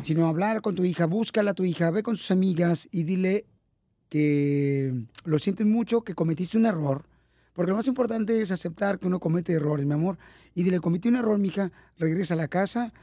sino 0.04 0.28
hablar 0.28 0.62
con 0.62 0.76
tu 0.76 0.84
hija, 0.84 1.06
búscala 1.06 1.52
a 1.52 1.54
tu 1.54 1.64
hija, 1.64 1.92
ve 1.92 2.04
con 2.04 2.18
sus 2.18 2.32
amigas 2.32 2.88
y 2.92 3.04
dile 3.04 3.46
que 4.10 4.94
lo 5.24 5.40
sientes 5.40 5.66
mucho, 5.66 6.02
que 6.02 6.16
cometiste 6.16 6.58
un 6.58 6.66
error, 6.66 7.06
porque 7.54 7.72
lo 7.72 7.78
más 7.78 7.88
importante 7.88 8.42
es 8.42 8.52
aceptar 8.52 9.00
que 9.00 9.08
uno 9.08 9.20
comete 9.20 9.54
errores, 9.54 9.86
mi 9.86 9.94
amor, 9.94 10.18
y 10.54 10.64
dile, 10.64 10.80
cometí 10.80 11.08
un 11.08 11.16
error, 11.16 11.38
mija, 11.38 11.72
regresa 11.98 12.34
a 12.34 12.38
la 12.38 12.48
casa, 12.48 12.94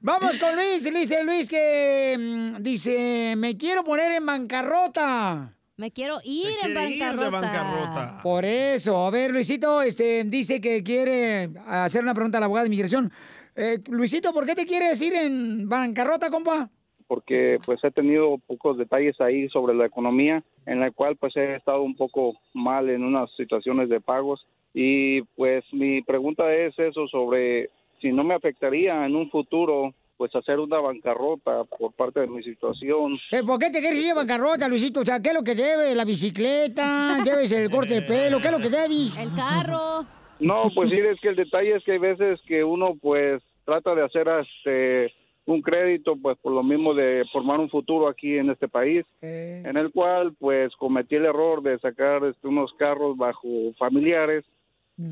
Vamos 0.01 0.37
con 0.37 0.55
Luis, 0.55 0.85
dice 0.85 1.25
Luis 1.25 1.49
que 1.49 2.19
mm, 2.21 2.57
dice, 2.63 3.37
me 3.39 3.57
quiero 3.57 3.85
poner 3.85 4.13
en 4.13 4.27
bancarrota. 4.27 5.55
Me 5.77 5.91
quiero 5.91 6.17
ir 6.25 6.47
en 6.65 6.75
quiere 6.75 6.91
ir 6.91 6.99
de 6.99 7.07
bancarrota. 7.07 7.31
bancarrota. 7.31 8.21
Por 8.23 8.45
eso, 8.45 9.07
a 9.07 9.11
ver, 9.11 9.31
Luisito, 9.33 9.83
este, 9.83 10.25
dice 10.25 10.61
que 10.61 10.83
quiere 10.83 11.51
hacer 11.67 12.03
una 12.03 12.15
pregunta 12.15 12.39
a 12.39 12.41
la 12.41 12.47
abogada 12.47 12.65
de 12.65 12.69
inmigración. 12.69 13.11
Eh, 13.57 13.79
Luisito, 13.89 14.33
¿por 14.33 14.47
qué 14.47 14.55
te 14.55 14.67
quieres 14.67 15.01
ir 15.03 15.15
en 15.15 15.69
bancarrota, 15.69 16.31
compa? 16.31 16.71
porque 17.13 17.59
pues 17.67 17.79
he 17.85 17.91
tenido 17.91 18.39
pocos 18.39 18.79
detalles 18.79 19.21
ahí 19.21 19.47
sobre 19.51 19.75
la 19.75 19.85
economía 19.85 20.43
en 20.65 20.81
la 20.81 20.91
cual 20.91 21.15
pues 21.17 21.37
he 21.37 21.57
estado 21.57 21.83
un 21.83 21.95
poco 21.95 22.41
mal 22.55 22.89
en 22.89 23.05
unas 23.05 23.31
situaciones 23.37 23.91
de 23.91 24.01
pagos 24.01 24.47
y 24.73 25.21
pues 25.37 25.63
mi 25.73 26.01
pregunta 26.01 26.45
es 26.55 26.73
eso 26.79 27.07
sobre 27.09 27.69
si 28.01 28.13
no 28.13 28.25
me 28.25 28.33
afectaría 28.33 29.05
en 29.05 29.15
un 29.15 29.29
futuro 29.29 29.93
pues 30.23 30.37
hacer 30.37 30.61
una 30.61 30.79
bancarrota 30.79 31.65
por 31.65 31.93
parte 31.95 32.21
de 32.21 32.29
mi 32.29 32.45
situación. 32.45 33.19
Eh, 33.33 33.43
¿Por 33.45 33.59
qué 33.59 33.71
te 33.71 33.81
quieres 33.81 33.99
ir 33.99 34.11
en 34.11 34.15
bancarrota, 34.15 34.69
Luisito? 34.69 35.01
O 35.01 35.05
sea, 35.05 35.19
¿qué 35.19 35.31
es 35.31 35.35
lo 35.35 35.43
que 35.43 35.57
debe? 35.57 35.97
¿La 35.97 36.05
bicicleta? 36.05 37.19
¿Lleves 37.25 37.51
el 37.51 37.69
corte 37.69 37.95
de 37.95 38.03
pelo? 38.03 38.39
¿Qué 38.41 38.47
es 38.47 38.53
lo 38.53 38.61
que 38.61 38.71
debes? 38.71 39.19
El 39.19 39.35
carro. 39.35 40.07
No, 40.39 40.71
pues 40.77 40.91
sí, 40.91 40.99
es 41.01 41.19
que 41.19 41.31
el 41.31 41.35
detalle 41.35 41.75
es 41.75 41.83
que 41.83 41.91
hay 41.91 41.99
veces 41.99 42.39
que 42.47 42.63
uno 42.63 42.95
pues 43.03 43.43
trata 43.65 43.97
de 43.97 44.05
hacer 44.05 44.29
este 44.29 45.13
un 45.45 45.61
crédito 45.61 46.15
pues 46.23 46.39
por 46.39 46.53
lo 46.53 46.63
mismo 46.63 46.95
de 46.95 47.25
formar 47.33 47.59
un 47.59 47.69
futuro 47.69 48.07
aquí 48.07 48.39
en 48.39 48.51
este 48.51 48.69
país 48.69 49.05
en 49.23 49.77
el 49.77 49.91
cual 49.91 50.37
pues 50.39 50.73
cometí 50.77 51.17
el 51.17 51.27
error 51.27 51.63
de 51.63 51.81
sacar 51.81 52.25
este, 52.27 52.47
unos 52.47 52.73
carros 52.75 53.17
bajo 53.17 53.49
familiares 53.77 54.45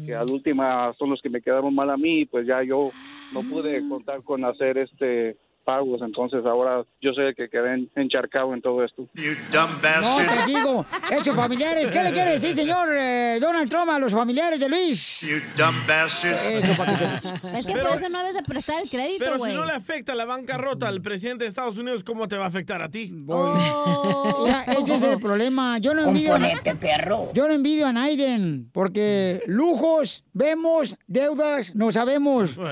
que 0.05 0.15
al 0.15 0.29
última 0.29 0.93
son 0.99 1.11
los 1.11 1.21
que 1.21 1.31
me 1.31 1.43
quedaron 1.43 1.75
mal 1.75 1.91
a 1.91 1.97
mí 1.97 2.27
pues 2.27 2.47
ya 2.47 2.63
yo 2.63 2.95
no 3.31 3.43
pude 3.45 3.87
contar 3.89 4.23
con 4.23 4.45
hacer 4.45 4.79
este 4.79 5.37
pagos. 5.65 6.01
Entonces 6.03 6.45
ahora 6.45 6.85
yo 7.01 7.13
soy 7.13 7.27
el 7.27 7.35
que 7.35 7.49
quedé 7.49 7.75
en- 7.75 7.91
encharcado 7.97 8.55
en 8.55 8.63
todo 8.63 8.85
esto. 8.85 9.07
No, 9.15 10.17
te 10.45 10.47
digo, 10.47 10.87
esos 11.11 11.35
familiares, 11.35 11.91
¿qué 11.91 12.03
le 12.03 12.13
quiere 12.13 12.33
decir, 12.33 12.55
señor 12.55 12.89
eh, 12.93 13.39
Donald 13.41 13.69
Trump, 13.69 13.91
a 13.91 13.99
los 13.99 14.13
familiares 14.13 14.61
de 14.61 14.69
Luis? 14.69 15.21
You 15.21 15.37
dumb 15.57 15.75
bastards. 15.87 16.47
Eso, 16.49 16.77
para 16.77 16.93
que 16.93 16.99
se- 16.99 17.59
Es 17.59 17.67
que 17.67 17.73
por 17.77 17.97
eso 17.97 18.09
no 18.09 18.19
debes 18.19 18.35
de 18.35 18.43
prestar 18.43 18.83
el 18.83 18.91
crédito, 18.91 19.25
Pero 19.25 19.39
si 19.39 19.53
no 19.53 19.65
le 19.65 19.73
afecta 19.73 20.15
la 20.15 20.25
bancarrota 20.25 20.89
al 20.89 21.01
presidente 21.03 21.45
de 21.45 21.49
Estados 21.49 21.79
Unidos, 21.79 22.03
¿cómo 22.05 22.27
te 22.29 22.37
va 22.37 22.47
a 22.47 22.49
afectar 22.49 22.83
a 22.83 22.89
ti? 22.89 23.11
Mira, 23.13 24.65
ese 24.67 24.95
es 24.97 25.03
el 25.03 25.19
problema. 25.21 25.79
Yo 25.79 25.95
no 25.95 26.09
envidio, 26.09 26.31
Componente, 26.33 26.75
perro. 26.77 27.31
Yo 27.35 27.47
no 27.47 27.55
envidio 27.55 27.87
a 27.87 27.93
Naiden, 27.93 28.71
porque 28.73 29.43
lujos 29.47 30.25
vemos, 30.33 30.97
deudas 31.07 31.75
no 31.75 31.93
sabemos. 31.93 32.57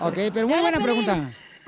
Ok, 0.00 0.18
pero 0.32 0.48
muy 0.48 0.58
buena 0.60 0.78
pregunta. 0.78 0.89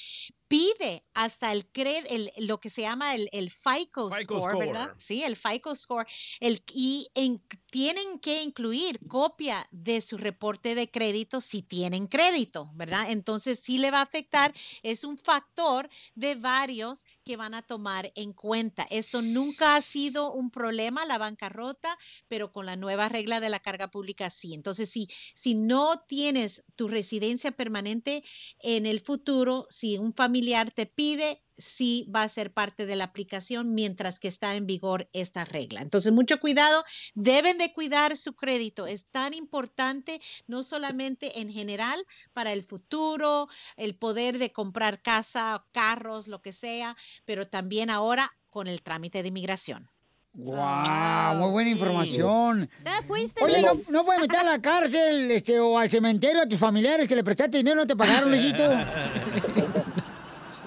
pide 0.53 1.03
hasta 1.15 1.51
el, 1.51 1.65
cred, 1.67 2.05
el 2.11 2.31
lo 2.47 2.61
que 2.61 2.69
se 2.69 2.83
llama 2.83 3.15
el, 3.15 3.31
el 3.33 3.51
FICO, 3.51 4.11
FICO 4.11 4.41
score, 4.41 4.53
score. 4.53 4.59
¿verdad? 4.67 4.91
Sí, 4.99 5.23
el 5.23 5.35
FICO 5.35 5.75
score. 5.75 6.07
El, 6.41 6.63
y 6.75 7.09
en- 7.15 7.43
tienen 7.71 8.19
que 8.19 8.43
incluir 8.43 9.01
copia 9.09 9.67
de 9.71 10.03
su 10.03 10.19
reporte 10.19 10.75
de 10.75 10.91
crédito 10.91 11.41
si 11.41 11.63
tienen 11.63 12.07
crédito, 12.07 12.71
¿verdad? 12.75 13.11
Entonces 13.11 13.61
sí 13.61 13.79
le 13.79 13.91
va 13.91 14.01
a 14.01 14.03
afectar. 14.03 14.53
Es 14.83 15.05
un 15.05 15.17
factor 15.17 15.89
de 16.15 16.35
varios 16.35 17.07
que 17.25 17.39
van 17.39 17.55
a 17.55 17.63
tomar 17.63 18.13
en 18.15 18.35
cuenta. 18.35 18.87
Esto 18.91 19.23
nunca 19.23 19.75
ha 19.77 19.81
sido 19.81 20.33
un 20.33 20.51
problema, 20.51 21.07
la 21.07 21.17
bancarrota, 21.17 21.97
pero 22.29 22.53
con 22.53 22.67
la 22.67 22.77
nueva 22.77 23.09
regla 23.09 23.41
de 23.41 23.49
la 23.49 23.61
carga 23.61 23.91
pública 23.91 24.29
sí. 24.29 24.53
Entonces, 24.53 24.91
si, 24.91 25.09
si 25.35 25.55
no 25.55 26.05
tienes 26.07 26.63
tu 26.77 26.89
residencia 26.89 27.53
permanente 27.53 28.23
en 28.61 28.85
el 28.85 29.01
futuro, 29.01 29.67
si 29.71 29.97
un 29.97 30.13
familiar 30.13 30.42
te 30.75 30.87
pide, 30.87 31.43
sí 31.57 32.11
va 32.15 32.23
a 32.23 32.29
ser 32.29 32.53
parte 32.53 32.87
de 32.87 32.97
la 32.97 33.05
aplicación 33.05 33.75
mientras 33.75 34.19
que 34.19 34.29
está 34.29 34.57
en 34.57 34.67
vigor 34.67 35.09
esta 35.13 35.45
regla. 35.45 35.81
Entonces, 35.81 36.13
mucho 36.13 36.41
cuidado, 36.41 36.85
deben 37.15 37.59
de 37.59 37.73
cuidar 37.73 38.17
su 38.17 38.35
crédito. 38.35 38.87
Es 38.87 39.07
tan 39.07 39.35
importante, 39.35 40.21
no 40.47 40.63
solamente 40.63 41.41
en 41.41 41.51
general 41.51 41.99
para 42.33 42.53
el 42.53 42.63
futuro, 42.63 43.49
el 43.77 43.95
poder 43.95 44.39
de 44.39 44.53
comprar 44.53 45.01
casa, 45.03 45.65
carros, 45.73 46.27
lo 46.27 46.43
que 46.43 46.53
sea, 46.53 46.97
pero 47.25 47.47
también 47.47 47.91
ahora 47.91 48.33
con 48.51 48.67
el 48.67 48.83
trámite 48.83 49.23
de 49.23 49.29
inmigración. 49.29 49.89
¡Wow! 50.35 51.35
Muy 51.37 51.51
buena 51.51 51.71
información. 51.71 52.71
¿Te 52.83 53.07
fuiste, 53.07 53.45
Oye? 53.45 53.61
¿no, 53.61 53.75
no 53.91 54.05
puedes 54.05 54.23
meter 54.23 54.39
a 54.39 54.45
la 54.45 54.63
cárcel 54.63 55.31
este, 55.31 55.61
o 55.61 55.77
al 55.79 55.91
cementerio 55.91 56.41
a 56.41 56.47
tus 56.47 56.59
familiares 56.59 57.07
que 57.07 57.15
le 57.15 57.23
prestaste 57.23 57.59
dinero 57.59 57.81
y 57.81 57.83
no 57.83 57.87
te 57.87 57.97
pagaron, 57.97 58.31
Luisito? 58.31 58.63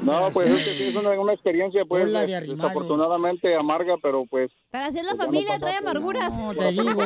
No, 0.06 0.30
pues 0.32 0.52
es 0.52 0.64
que 0.64 0.72
sí, 0.72 0.84
es 0.90 0.96
una, 0.96 1.10
una 1.20 1.34
experiencia, 1.34 1.84
pues, 1.86 2.12
de 2.12 2.42
desafortunadamente 2.42 3.56
amarga, 3.56 3.96
pero 4.02 4.26
pues... 4.30 4.52
Pero 4.72 4.86
así 4.86 5.00
es 5.00 5.06
la 5.06 5.16
pues 5.16 5.26
familia, 5.26 5.60
trae 5.60 5.78
amarguras. 5.78 6.38
No, 6.38 6.54
te 6.54 6.72
digo. 6.72 6.86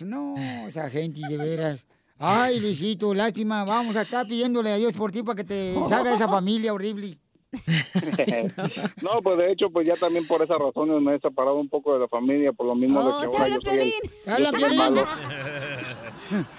No, 0.00 0.34
esa 0.66 0.90
gente 0.90 1.20
de 1.28 1.36
veras. 1.36 1.80
Ay, 2.18 2.58
Luisito, 2.58 3.14
lástima. 3.14 3.64
Vamos 3.64 3.94
a 3.94 4.02
estar 4.02 4.26
pidiéndole 4.26 4.72
a 4.72 4.76
Dios 4.76 4.92
por 4.92 5.12
ti 5.12 5.22
para 5.22 5.36
que 5.36 5.44
te 5.44 5.74
salga 5.88 6.14
esa 6.14 6.28
familia 6.28 6.72
horrible. 6.74 7.16
no, 9.02 9.20
pues 9.22 9.38
de 9.38 9.52
hecho, 9.52 9.70
pues 9.70 9.86
ya 9.86 9.94
también 9.94 10.26
por 10.26 10.42
esas 10.42 10.58
razones 10.58 11.00
me 11.00 11.14
he 11.14 11.20
separado 11.20 11.54
un 11.56 11.68
poco 11.68 11.94
de 11.94 12.00
la 12.00 12.08
familia, 12.08 12.52
por 12.52 12.66
lo 12.66 12.74
mismo 12.74 12.98
Oh, 12.98 13.20
de 13.20 13.26
te 13.26 13.30
que 13.30 13.36
ahora 13.38 13.54
yo 13.54 13.60
soy 13.60 13.70
el, 13.70 13.78
Piolín. 13.78 14.00
Te 14.00 14.26
yo 14.26 14.32
habla 14.34 14.50
soy 14.50 14.62
el 14.64 14.70
Piolín. 14.70 14.78
malo. 14.78 15.06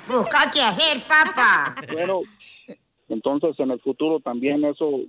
Busca 0.08 0.52
qué 0.54 0.62
hacer, 0.62 1.04
papá. 1.06 1.76
Bueno, 1.92 2.22
entonces 3.10 3.60
en 3.60 3.72
el 3.72 3.80
futuro 3.82 4.20
también 4.20 4.64
eso 4.66 5.02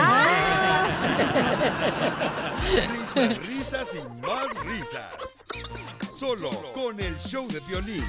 Risas, 2.91 3.37
risas 3.47 3.95
y 3.95 4.17
más 4.21 4.65
risas. 4.65 5.43
Solo 6.15 6.51
con 6.73 6.99
el 6.99 7.17
show 7.17 7.47
de 7.47 7.59
violín. 7.61 8.05